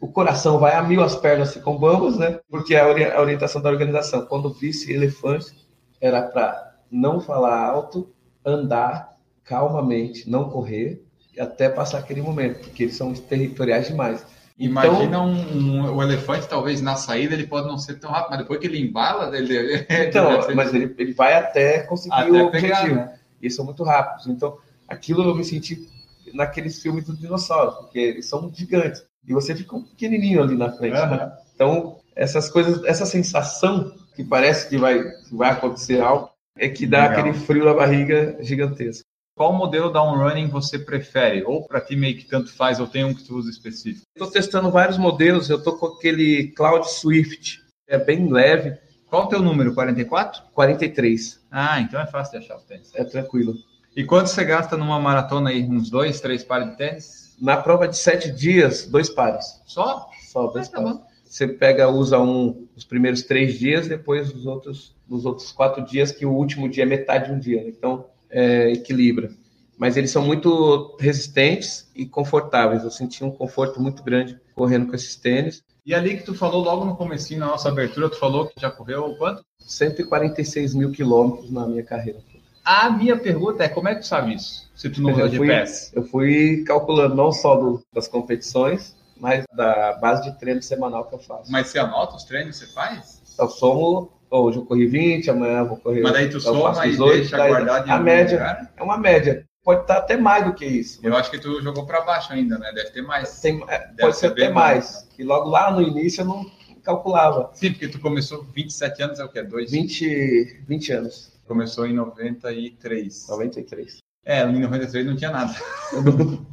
O 0.00 0.08
coração 0.08 0.58
vai 0.58 0.74
a 0.74 0.82
mil, 0.82 1.02
as 1.02 1.16
pernas 1.16 1.52
ficam 1.54 1.76
bambas, 1.78 2.16
né? 2.18 2.40
Porque 2.50 2.74
a, 2.76 2.86
ori- 2.86 3.04
a 3.10 3.20
orientação 3.20 3.60
da 3.60 3.70
organização, 3.70 4.26
quando 4.26 4.52
visse 4.52 4.92
elefante, 4.92 5.52
era 6.00 6.22
para 6.22 6.76
não 6.90 7.20
falar 7.20 7.58
alto, 7.60 8.08
andar 8.44 9.16
calmamente, 9.44 10.28
não 10.28 10.50
correr, 10.50 11.02
e 11.02 11.07
até 11.38 11.68
passar 11.68 11.98
aquele 11.98 12.20
momento, 12.22 12.60
porque 12.60 12.84
eles 12.84 12.96
são 12.96 13.12
territoriais 13.12 13.86
demais. 13.88 14.24
Imagina 14.58 15.22
um, 15.22 15.32
um- 15.56 15.94
o 15.94 16.02
elefante, 16.02 16.48
talvez 16.48 16.80
na 16.80 16.96
saída 16.96 17.34
ele 17.34 17.46
pode 17.46 17.68
não 17.68 17.78
ser 17.78 17.94
tão 18.00 18.10
rápido, 18.10 18.30
mas 18.30 18.38
depois 18.40 18.58
que 18.58 18.66
ele 18.66 18.80
embala, 18.80 19.36
ele. 19.36 19.86
Então, 19.88 20.42
ser- 20.42 20.54
mas 20.54 20.74
ele, 20.74 20.94
ele 20.98 21.12
vai 21.12 21.34
até 21.34 21.80
conseguir 21.80 22.14
até 22.14 22.42
o 22.42 22.50
pegar, 22.50 22.68
objetivo. 22.80 22.94
né? 22.96 23.14
E 23.40 23.44
eles 23.46 23.54
são 23.54 23.64
muito 23.64 23.84
rápidos. 23.84 24.26
Então, 24.26 24.58
aquilo 24.88 25.22
eu 25.22 25.34
me 25.34 25.44
senti 25.44 25.88
naqueles 26.34 26.82
filmes 26.82 27.04
dos 27.04 27.18
dinossauros, 27.18 27.76
porque 27.76 27.98
eles 27.98 28.26
são 28.28 28.50
gigantes. 28.52 29.02
E 29.26 29.32
você 29.32 29.54
fica 29.54 29.76
um 29.76 29.82
pequenininho 29.82 30.42
ali 30.42 30.56
na 30.56 30.72
frente. 30.72 30.96
Aham. 30.96 31.16
né? 31.16 31.32
Então, 31.54 31.98
essas 32.16 32.50
coisas, 32.50 32.82
essa 32.84 33.06
sensação 33.06 33.92
que 34.16 34.24
parece 34.24 34.68
que 34.68 34.76
vai, 34.76 35.02
que 35.04 35.36
vai 35.36 35.50
acontecer 35.50 36.00
algo, 36.00 36.30
é 36.56 36.68
que 36.68 36.84
dá 36.86 37.02
Legal. 37.06 37.18
aquele 37.20 37.34
frio 37.34 37.64
na 37.64 37.74
barriga 37.74 38.36
gigantesco. 38.40 39.06
Qual 39.38 39.52
modelo 39.52 39.88
da 39.92 40.02
on-running 40.02 40.48
você 40.48 40.78
prefere? 40.80 41.44
Ou 41.44 41.64
para 41.66 41.80
ti 41.80 41.94
meio 41.94 42.16
que 42.16 42.24
tanto 42.24 42.52
faz, 42.52 42.80
ou 42.80 42.88
tem 42.88 43.04
um 43.04 43.14
que 43.14 43.22
tu 43.22 43.36
usa 43.36 43.48
específico? 43.48 44.04
Estou 44.14 44.28
testando 44.30 44.68
vários 44.70 44.98
modelos, 44.98 45.48
eu 45.48 45.58
estou 45.58 45.78
com 45.78 45.86
aquele 45.86 46.48
Cloud 46.56 46.90
Swift, 46.90 47.62
é 47.88 47.96
bem 47.96 48.28
leve, 48.30 48.76
Qual 49.08 49.24
o 49.24 49.28
teu 49.28 49.40
número? 49.40 49.72
44? 49.74 50.42
43, 50.52 51.40
Ah, 51.50 51.80
então 51.80 51.98
é 52.00 52.06
fácil 52.06 52.38
de 52.38 52.44
achar 52.44 52.58
o 52.58 52.60
tênis. 52.62 52.92
é 52.94 53.04
tranquilo. 53.04 53.54
E 53.96 54.04
quanto 54.04 54.28
você 54.28 54.44
gasta 54.44 54.76
numa 54.76 55.00
maratona 55.00 55.48
aí? 55.50 55.62
Uns 55.62 55.88
dois, 55.88 56.20
três 56.20 56.44
pares 56.44 56.70
de 56.72 56.76
tênis? 56.76 57.34
Na 57.40 57.56
prova 57.56 57.86
de 57.88 57.96
sete 57.96 58.30
dias, 58.30 58.86
dois 58.86 59.08
pares. 59.08 59.62
Só? 59.64 60.08
Só 60.30 60.48
dois 60.48 60.66
Ah, 60.68 60.72
tá 60.72 60.82
pares. 60.82 60.98
bom. 60.98 61.06
Você 61.24 61.46
pega, 61.48 61.88
usa 61.88 62.18
um 62.18 62.66
os 62.76 62.84
primeiros 62.84 63.22
três 63.22 63.58
dias, 63.58 63.86
depois 63.88 64.30
os 64.34 64.44
outros, 64.44 64.94
os 65.08 65.24
outros 65.24 65.52
quatro 65.52 65.84
dias, 65.84 66.10
que 66.12 66.26
o 66.26 66.32
último 66.32 66.68
dia 66.68 66.82
é 66.82 66.86
metade 66.86 67.26
de 67.28 67.32
um 67.32 67.38
dia. 67.38 67.62
né? 67.62 67.68
Então, 67.70 68.06
é, 68.30 68.72
equilibra. 68.72 69.30
Mas 69.76 69.96
eles 69.96 70.10
são 70.10 70.22
muito 70.22 70.96
resistentes 70.98 71.88
e 71.94 72.04
confortáveis. 72.04 72.82
Eu 72.82 72.90
senti 72.90 73.22
um 73.22 73.30
conforto 73.30 73.80
muito 73.80 74.02
grande 74.02 74.38
correndo 74.54 74.88
com 74.88 74.94
esses 74.94 75.14
tênis. 75.14 75.62
E 75.86 75.94
ali 75.94 76.16
que 76.16 76.24
tu 76.24 76.34
falou 76.34 76.62
logo 76.62 76.84
no 76.84 76.96
comecinho, 76.96 77.40
na 77.40 77.46
nossa 77.46 77.68
abertura, 77.68 78.10
tu 78.10 78.18
falou 78.18 78.46
que 78.46 78.60
já 78.60 78.70
correu 78.70 79.14
quanto? 79.16 79.44
146 79.60 80.74
mil 80.74 80.90
quilômetros 80.90 81.50
na 81.50 81.66
minha 81.66 81.82
carreira. 81.84 82.18
A 82.64 82.90
minha 82.90 83.16
pergunta 83.16 83.64
é, 83.64 83.68
como 83.68 83.88
é 83.88 83.94
que 83.94 84.00
tu 84.02 84.06
sabe 84.06 84.34
isso? 84.34 84.68
Se 84.74 84.90
tu 84.90 85.00
não 85.00 85.12
usa 85.12 85.28
GPS? 85.28 85.90
Eu 85.94 86.02
fui 86.02 86.64
calculando 86.66 87.14
não 87.14 87.32
só 87.32 87.56
do- 87.56 87.82
das 87.94 88.06
competições, 88.06 88.94
mas 89.16 89.44
da 89.54 89.94
base 89.94 90.24
de 90.30 90.38
treino 90.38 90.60
semanal 90.62 91.04
que 91.06 91.14
eu 91.14 91.18
faço. 91.18 91.50
Mas 91.50 91.68
você 91.68 91.78
anota 91.78 92.16
os 92.16 92.24
treinos 92.24 92.58
que 92.58 92.66
você 92.66 92.72
faz? 92.72 93.22
Eu 93.38 93.48
somo, 93.48 94.10
hoje 94.30 94.58
eu 94.58 94.64
corri 94.64 94.86
20, 94.86 95.30
amanhã 95.30 95.58
eu 95.60 95.68
vou 95.68 95.76
correr. 95.78 96.02
Mas 96.02 96.12
daí 96.12 96.28
tu 96.28 96.40
soma 96.40 96.74
faço 96.74 96.86
e 96.86 96.90
18, 96.90 97.12
deixa 97.16 97.36
daí 97.36 97.48
guardado 97.50 97.90
A 97.90 97.98
média 97.98 98.38
lugar? 98.38 98.72
é 98.76 98.82
uma 98.82 98.98
média. 98.98 99.44
Pode 99.64 99.82
estar 99.82 99.98
até 99.98 100.16
mais 100.16 100.44
do 100.46 100.54
que 100.54 100.64
isso. 100.64 100.98
Eu 101.02 101.14
acho 101.16 101.30
que 101.30 101.38
tu 101.38 101.60
jogou 101.62 101.84
para 101.84 102.00
baixo 102.00 102.32
ainda, 102.32 102.58
né? 102.58 102.72
Deve 102.72 102.90
ter 102.90 103.02
mais. 103.02 103.40
Tem- 103.40 103.62
é, 103.68 103.78
Deve 103.88 103.96
pode 104.00 104.16
ser 104.16 104.28
até 104.28 104.48
mais. 104.48 105.06
Que 105.14 105.22
logo 105.22 105.50
lá 105.50 105.70
no 105.70 105.82
início 105.82 106.22
eu 106.22 106.26
não 106.26 106.46
calculava. 106.82 107.50
Sim, 107.52 107.72
porque 107.72 107.88
tu 107.88 108.00
começou 108.00 108.38
com 108.38 108.50
27 108.52 109.02
anos, 109.02 109.18
é 109.20 109.24
o 109.24 109.28
quê? 109.28 109.42
Dois? 109.42 109.70
20, 109.70 110.62
20 110.66 110.92
anos. 110.92 111.32
Começou 111.46 111.86
em 111.86 111.92
93. 111.92 113.26
93. 113.28 113.98
É, 114.24 114.42
em 114.42 114.58
93 114.60 115.06
não 115.06 115.16
tinha 115.16 115.30
nada. 115.30 115.54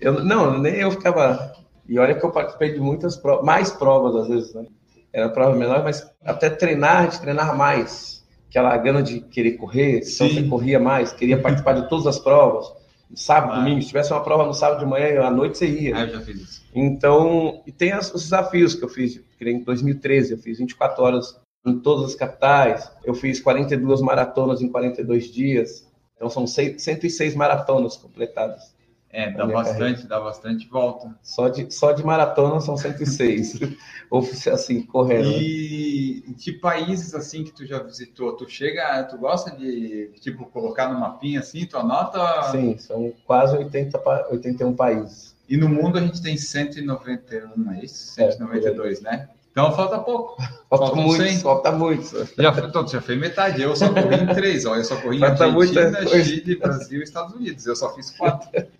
Eu- 0.00 0.24
não, 0.24 0.58
nem 0.58 0.76
eu 0.76 0.90
ficava. 0.90 1.52
E 1.86 1.98
olha 1.98 2.14
que 2.14 2.24
eu 2.24 2.30
participei 2.30 2.72
de 2.72 2.80
muitas 2.80 3.16
provas, 3.16 3.44
mais 3.44 3.70
provas 3.70 4.14
às 4.16 4.28
vezes, 4.28 4.54
né? 4.54 4.64
Era 5.12 5.28
prova 5.28 5.56
menor, 5.56 5.82
mas 5.82 6.08
até 6.24 6.48
treinar, 6.50 6.98
a 6.98 7.02
gente 7.04 7.20
treinava 7.20 7.52
mais. 7.54 8.24
Aquela 8.48 8.76
gana 8.76 9.02
de 9.02 9.20
querer 9.20 9.52
correr, 9.52 10.02
você 10.02 10.42
corria 10.48 10.78
mais, 10.80 11.12
queria 11.12 11.40
participar 11.40 11.72
de 11.74 11.88
todas 11.88 12.06
as 12.06 12.18
provas. 12.18 12.66
Sábado, 13.14 13.54
domingo, 13.58 13.82
se 13.82 13.88
tivesse 13.88 14.12
uma 14.12 14.22
prova 14.22 14.44
no 14.46 14.54
sábado 14.54 14.78
de 14.80 14.86
manhã, 14.86 15.20
à 15.24 15.30
noite 15.30 15.58
você 15.58 15.66
ia. 15.66 15.96
Ah, 15.96 16.00
eu 16.02 16.10
já 16.14 16.20
fiz 16.20 16.40
isso. 16.40 16.62
Então, 16.72 17.60
e 17.66 17.72
tem 17.72 17.92
as- 17.92 18.12
os 18.14 18.22
desafios 18.22 18.74
que 18.74 18.84
eu 18.84 18.88
fiz. 18.88 19.20
Em 19.40 19.64
2013, 19.64 20.32
eu 20.32 20.38
fiz 20.38 20.58
24 20.58 21.02
horas 21.02 21.36
em 21.66 21.78
todas 21.80 22.10
as 22.10 22.14
capitais. 22.14 22.90
Eu 23.04 23.12
fiz 23.14 23.40
42 23.40 24.00
maratonas 24.00 24.62
em 24.62 24.68
42 24.68 25.24
dias. 25.32 25.84
Então, 26.14 26.30
são 26.30 26.46
seis- 26.46 26.82
106 26.82 27.34
maratonas 27.34 27.96
completadas. 27.96 28.74
É, 29.12 29.28
dá 29.32 29.44
bastante, 29.44 30.06
dá 30.06 30.20
bastante 30.20 30.68
volta. 30.68 31.12
Só 31.22 31.48
de, 31.48 31.68
só 31.74 31.90
de 31.90 32.04
maratona 32.04 32.60
são 32.60 32.76
106. 32.76 33.58
Oficial, 34.08 34.54
assim, 34.54 34.82
correndo. 34.82 35.30
né? 35.30 35.36
E 35.38 36.24
de 36.36 36.52
países 36.52 37.12
assim 37.14 37.42
que 37.44 37.52
tu 37.52 37.66
já 37.66 37.80
visitou, 37.82 38.36
tu 38.36 38.48
chega, 38.48 39.02
tu 39.04 39.18
gosta 39.18 39.50
de 39.56 40.10
tipo 40.20 40.46
colocar 40.46 40.92
no 40.92 40.98
mapinha 41.00 41.40
assim, 41.40 41.66
tu 41.66 41.76
anota? 41.76 42.44
Sim, 42.52 42.76
são 42.78 43.12
quase 43.24 43.56
80, 43.56 43.98
pa- 43.98 44.26
81 44.30 44.74
países. 44.74 45.34
E 45.48 45.56
no 45.56 45.68
mundo 45.68 45.98
a 45.98 46.00
gente 46.00 46.22
tem 46.22 46.36
191, 46.36 47.72
é 47.72 47.84
isso? 47.84 48.12
192, 48.14 49.00
né? 49.00 49.28
Então 49.50 49.72
falta 49.74 49.98
pouco. 49.98 50.40
Falta 50.70 50.86
Faltam 50.86 51.02
muito, 51.02 51.24
100. 51.24 51.38
falta 51.40 51.72
muito. 51.72 52.28
Já, 52.38 52.50
então, 52.64 52.86
já 52.86 53.00
fez 53.00 53.18
metade. 53.18 53.60
Eu 53.60 53.74
só 53.74 53.92
corri 53.92 54.22
em 54.22 54.26
três, 54.34 54.64
ó. 54.64 54.76
Eu 54.76 54.84
só 54.84 54.94
corri 55.00 55.16
em 55.16 55.18
Falta 55.20 55.48
muita 55.48 55.80
Argentina, 55.80 56.08
coisa. 56.08 56.24
Chile, 56.24 56.54
Brasil 56.54 57.00
e 57.00 57.02
Estados 57.02 57.34
Unidos. 57.34 57.66
Eu 57.66 57.74
só 57.74 57.92
fiz 57.92 58.12
quatro. 58.12 58.48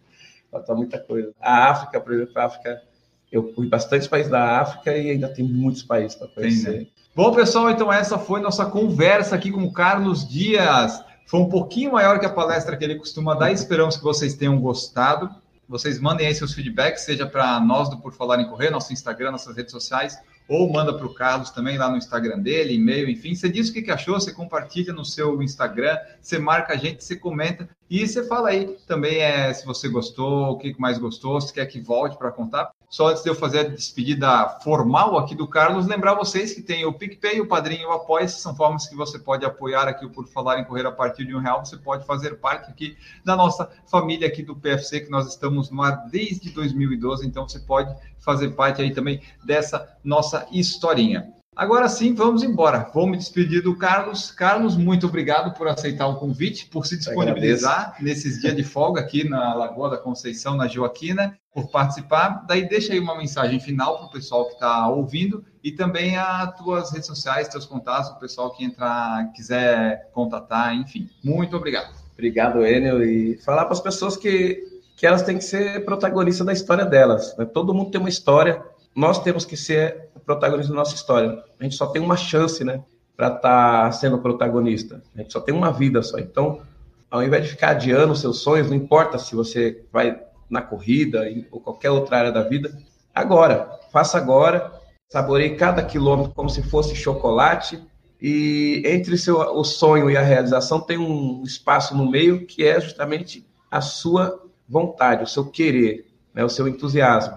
Falta 0.50 0.74
muita 0.74 0.98
coisa. 0.98 1.32
A 1.40 1.70
África, 1.70 2.00
por 2.00 2.12
exemplo, 2.12 2.32
a 2.36 2.44
África, 2.44 2.82
eu 3.30 3.52
fui 3.54 3.68
bastante 3.68 4.08
países 4.08 4.30
da 4.30 4.60
África 4.60 4.96
e 4.96 5.10
ainda 5.10 5.28
tem 5.28 5.44
muitos 5.44 5.82
países 5.82 6.16
para 6.16 6.28
conhecer. 6.28 6.80
né? 6.80 6.86
Bom, 7.14 7.32
pessoal, 7.34 7.70
então 7.70 7.92
essa 7.92 8.18
foi 8.18 8.40
nossa 8.40 8.66
conversa 8.66 9.34
aqui 9.34 9.50
com 9.50 9.62
o 9.62 9.72
Carlos 9.72 10.28
Dias. 10.28 11.02
Foi 11.26 11.40
um 11.40 11.48
pouquinho 11.48 11.92
maior 11.92 12.18
que 12.18 12.26
a 12.26 12.30
palestra 12.30 12.76
que 12.76 12.84
ele 12.84 12.96
costuma 12.96 13.34
dar. 13.34 13.52
Esperamos 13.52 13.96
que 13.96 14.02
vocês 14.02 14.34
tenham 14.34 14.58
gostado. 14.60 15.30
Vocês 15.68 16.00
mandem 16.00 16.26
aí 16.26 16.34
seus 16.34 16.52
feedbacks, 16.52 17.02
seja 17.02 17.24
para 17.24 17.60
nós 17.60 17.88
do 17.88 17.98
Por 17.98 18.12
Falar 18.12 18.40
em 18.40 18.48
Correr, 18.48 18.70
nosso 18.70 18.92
Instagram, 18.92 19.30
nossas 19.30 19.56
redes 19.56 19.70
sociais, 19.70 20.18
ou 20.50 20.68
manda 20.68 20.92
para 20.92 21.06
o 21.06 21.14
Carlos 21.14 21.50
também 21.50 21.78
lá 21.78 21.88
no 21.88 21.96
Instagram 21.96 22.40
dele, 22.40 22.74
e-mail, 22.74 23.08
enfim. 23.08 23.36
Você 23.36 23.48
diz 23.48 23.68
o 23.68 23.72
que 23.72 23.88
achou, 23.88 24.18
você 24.18 24.32
compartilha 24.32 24.92
no 24.92 25.04
seu 25.04 25.40
Instagram, 25.40 25.96
você 26.20 26.40
marca 26.40 26.72
a 26.72 26.76
gente, 26.76 27.04
você 27.04 27.14
comenta 27.14 27.68
e 27.88 28.06
você 28.06 28.26
fala 28.26 28.48
aí 28.48 28.76
também 28.84 29.18
é, 29.18 29.54
se 29.54 29.64
você 29.64 29.88
gostou, 29.88 30.50
o 30.50 30.58
que 30.58 30.74
mais 30.76 30.98
gostou, 30.98 31.40
se 31.40 31.54
quer 31.54 31.66
que 31.66 31.80
volte 31.80 32.18
para 32.18 32.32
contar. 32.32 32.72
Só 32.90 33.06
antes 33.06 33.22
de 33.22 33.30
eu 33.30 33.36
fazer 33.36 33.60
a 33.60 33.68
despedida 33.68 34.48
formal 34.64 35.16
aqui 35.16 35.32
do 35.32 35.46
Carlos, 35.46 35.86
lembrar 35.86 36.14
vocês 36.14 36.52
que 36.52 36.60
tem 36.60 36.84
o 36.84 36.92
PicPay, 36.92 37.40
o 37.40 37.46
Padrinho 37.46 37.82
e 37.82 37.86
o 37.86 37.92
Apoia, 37.92 38.26
são 38.26 38.54
formas 38.54 38.88
que 38.88 38.96
você 38.96 39.16
pode 39.16 39.44
apoiar 39.44 39.86
aqui 39.86 40.04
o 40.04 40.10
Por 40.10 40.26
Falar 40.26 40.58
em 40.58 40.64
Correr 40.64 40.84
a 40.84 40.90
partir 40.90 41.24
de 41.24 41.34
um 41.34 41.38
real, 41.38 41.64
você 41.64 41.76
pode 41.76 42.04
fazer 42.04 42.40
parte 42.40 42.68
aqui 42.68 42.98
da 43.24 43.36
nossa 43.36 43.70
família 43.86 44.26
aqui 44.26 44.42
do 44.42 44.56
PFC, 44.56 45.02
que 45.02 45.10
nós 45.10 45.28
estamos 45.28 45.70
no 45.70 45.80
ar 45.80 46.08
desde 46.10 46.50
2012, 46.50 47.24
então 47.24 47.48
você 47.48 47.60
pode 47.60 47.94
fazer 48.18 48.50
parte 48.50 48.82
aí 48.82 48.92
também 48.92 49.22
dessa 49.44 49.96
nossa 50.02 50.48
historinha. 50.50 51.39
Agora 51.54 51.88
sim, 51.88 52.14
vamos 52.14 52.42
embora. 52.42 52.88
Vou 52.94 53.06
me 53.06 53.16
despedir 53.16 53.62
do 53.62 53.76
Carlos. 53.76 54.30
Carlos, 54.30 54.76
muito 54.76 55.06
obrigado 55.06 55.52
por 55.56 55.68
aceitar 55.68 56.06
o 56.06 56.16
convite, 56.16 56.66
por 56.66 56.86
se 56.86 56.96
disponibilizar 56.96 57.96
nesses 58.00 58.40
dias 58.40 58.54
de 58.54 58.62
folga 58.62 59.00
aqui 59.00 59.28
na 59.28 59.52
Lagoa 59.52 59.90
da 59.90 59.98
Conceição, 59.98 60.56
na 60.56 60.68
Joaquina, 60.68 61.36
por 61.52 61.68
participar. 61.70 62.44
Daí 62.46 62.68
deixa 62.68 62.92
aí 62.92 63.00
uma 63.00 63.18
mensagem 63.18 63.58
final 63.58 63.98
para 63.98 64.06
o 64.06 64.10
pessoal 64.10 64.46
que 64.46 64.54
está 64.54 64.88
ouvindo 64.88 65.44
e 65.62 65.72
também 65.72 66.16
as 66.16 66.56
tuas 66.56 66.92
redes 66.92 67.06
sociais, 67.06 67.48
teus 67.48 67.66
contatos, 67.66 68.10
o 68.10 68.18
pessoal 68.18 68.52
que 68.52 68.64
entrar, 68.64 69.30
quiser 69.32 70.08
contatar, 70.12 70.74
enfim. 70.74 71.10
Muito 71.22 71.56
obrigado. 71.56 71.92
Obrigado, 72.14 72.64
Enel. 72.64 73.02
E 73.02 73.36
falar 73.38 73.64
para 73.64 73.72
as 73.72 73.80
pessoas 73.80 74.16
que, 74.16 74.62
que 74.96 75.06
elas 75.06 75.22
têm 75.22 75.36
que 75.36 75.44
ser 75.44 75.84
protagonistas 75.84 76.46
da 76.46 76.52
história 76.52 76.84
delas. 76.84 77.36
Né? 77.36 77.44
Todo 77.44 77.74
mundo 77.74 77.90
tem 77.90 78.00
uma 78.00 78.08
história. 78.08 78.62
Nós 78.94 79.22
temos 79.22 79.44
que 79.44 79.56
ser 79.56 80.10
protagonista 80.24 80.72
da 80.72 80.78
nossa 80.78 80.94
história. 80.94 81.42
A 81.58 81.62
gente 81.64 81.76
só 81.76 81.86
tem 81.86 82.00
uma 82.00 82.16
chance, 82.16 82.64
né, 82.64 82.82
para 83.16 83.28
estar 83.28 83.84
tá 83.84 83.92
sendo 83.92 84.18
protagonista. 84.18 85.02
A 85.14 85.20
gente 85.20 85.32
só 85.32 85.40
tem 85.40 85.54
uma 85.54 85.72
vida 85.72 86.02
só. 86.02 86.18
Então, 86.18 86.62
ao 87.10 87.22
invés 87.22 87.44
de 87.44 87.50
ficar 87.50 87.70
adiando 87.70 88.14
seus 88.14 88.38
sonhos, 88.38 88.68
não 88.68 88.76
importa 88.76 89.18
se 89.18 89.34
você 89.34 89.84
vai 89.92 90.20
na 90.48 90.62
corrida 90.62 91.22
ou 91.50 91.60
qualquer 91.60 91.90
outra 91.90 92.18
área 92.18 92.32
da 92.32 92.42
vida, 92.42 92.76
agora, 93.14 93.78
faça 93.92 94.18
agora, 94.18 94.72
saboreie 95.08 95.56
cada 95.56 95.82
quilômetro 95.82 96.32
como 96.32 96.48
se 96.48 96.62
fosse 96.62 96.94
chocolate 96.94 97.82
e 98.20 98.82
entre 98.84 99.16
seu, 99.16 99.38
o 99.38 99.64
sonho 99.64 100.10
e 100.10 100.16
a 100.16 100.22
realização 100.22 100.80
tem 100.80 100.98
um 100.98 101.42
espaço 101.42 101.96
no 101.96 102.10
meio 102.10 102.46
que 102.46 102.64
é 102.64 102.80
justamente 102.80 103.46
a 103.70 103.80
sua 103.80 104.42
vontade, 104.68 105.24
o 105.24 105.26
seu 105.26 105.46
querer, 105.46 106.06
né, 106.34 106.44
o 106.44 106.48
seu 106.48 106.68
entusiasmo. 106.68 107.36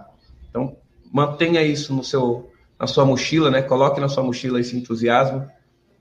Então, 0.50 0.78
mantenha 1.14 1.62
isso 1.62 1.94
no 1.94 2.04
seu 2.04 2.50
na 2.80 2.88
sua 2.88 3.06
mochila, 3.06 3.52
né? 3.52 3.62
Coloque 3.62 4.02
na 4.02 4.10
sua 4.10 4.24
mochila 4.24 4.60
esse 4.60 4.76
entusiasmo 4.76 5.48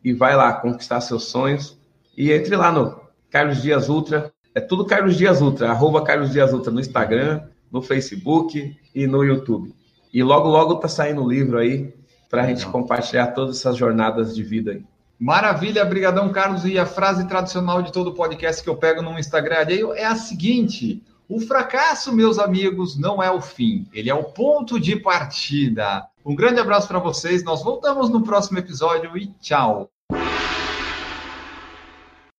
e 0.03 0.13
vai 0.13 0.35
lá 0.35 0.53
conquistar 0.55 1.01
seus 1.03 1.25
sonhos. 1.25 1.79
E 2.17 2.33
entre 2.33 2.57
lá 2.57 2.73
no 2.73 3.01
Carlos 3.31 3.63
Dias 3.63 3.89
Ultra. 3.89 4.33
É 4.55 4.61
tudo 4.61 4.85
Carlos 4.85 5.17
Dias 5.17 5.41
Ultra, 5.41 5.71
arroba 5.71 6.03
Carlos 6.03 6.31
Dias 6.31 6.53
Ultra 6.53 6.71
no 6.71 6.81
Instagram, 6.81 7.43
no 7.71 7.81
Facebook 7.81 8.77
e 8.95 9.07
no 9.07 9.25
YouTube. 9.25 9.75
E 10.13 10.23
logo, 10.23 10.47
logo 10.49 10.75
tá 10.75 10.89
saindo 10.89 11.23
o 11.23 11.29
livro 11.29 11.57
aí 11.57 11.95
para 12.29 12.43
a 12.43 12.47
gente 12.47 12.67
compartilhar 12.67 13.29
todas 13.29 13.59
essas 13.59 13.77
jornadas 13.77 14.35
de 14.35 14.43
vida 14.43 14.73
aí. 14.73 14.85
Maravilha, 15.19 15.85
brigadão, 15.85 16.31
Carlos. 16.31 16.67
E 16.67 16.79
a 16.79 16.85
frase 16.85 17.27
tradicional 17.27 17.81
de 17.81 17.93
todo 17.93 18.13
podcast 18.13 18.63
que 18.63 18.69
eu 18.69 18.77
pego 18.77 19.01
no 19.01 19.19
Instagram 19.19 19.61
alheio 19.61 19.93
é 19.95 20.05
a 20.05 20.17
seguinte: 20.17 21.03
o 21.35 21.41
fracasso, 21.41 22.13
meus 22.13 22.39
amigos, 22.39 22.99
não 22.99 23.23
é 23.23 23.31
o 23.31 23.41
fim, 23.41 23.89
ele 23.91 24.11
é 24.11 24.15
o 24.15 24.25
ponto 24.25 24.79
de 24.79 24.97
partida. 24.97 26.07
Um 26.23 26.35
grande 26.35 26.61
abraço 26.61 26.87
para 26.87 26.99
vocês. 26.99 27.43
Nós 27.43 27.65
voltamos 27.65 28.11
no 28.11 28.23
próximo 28.23 28.59
episódio 28.59 29.17
e 29.17 29.29
tchau. 29.41 29.91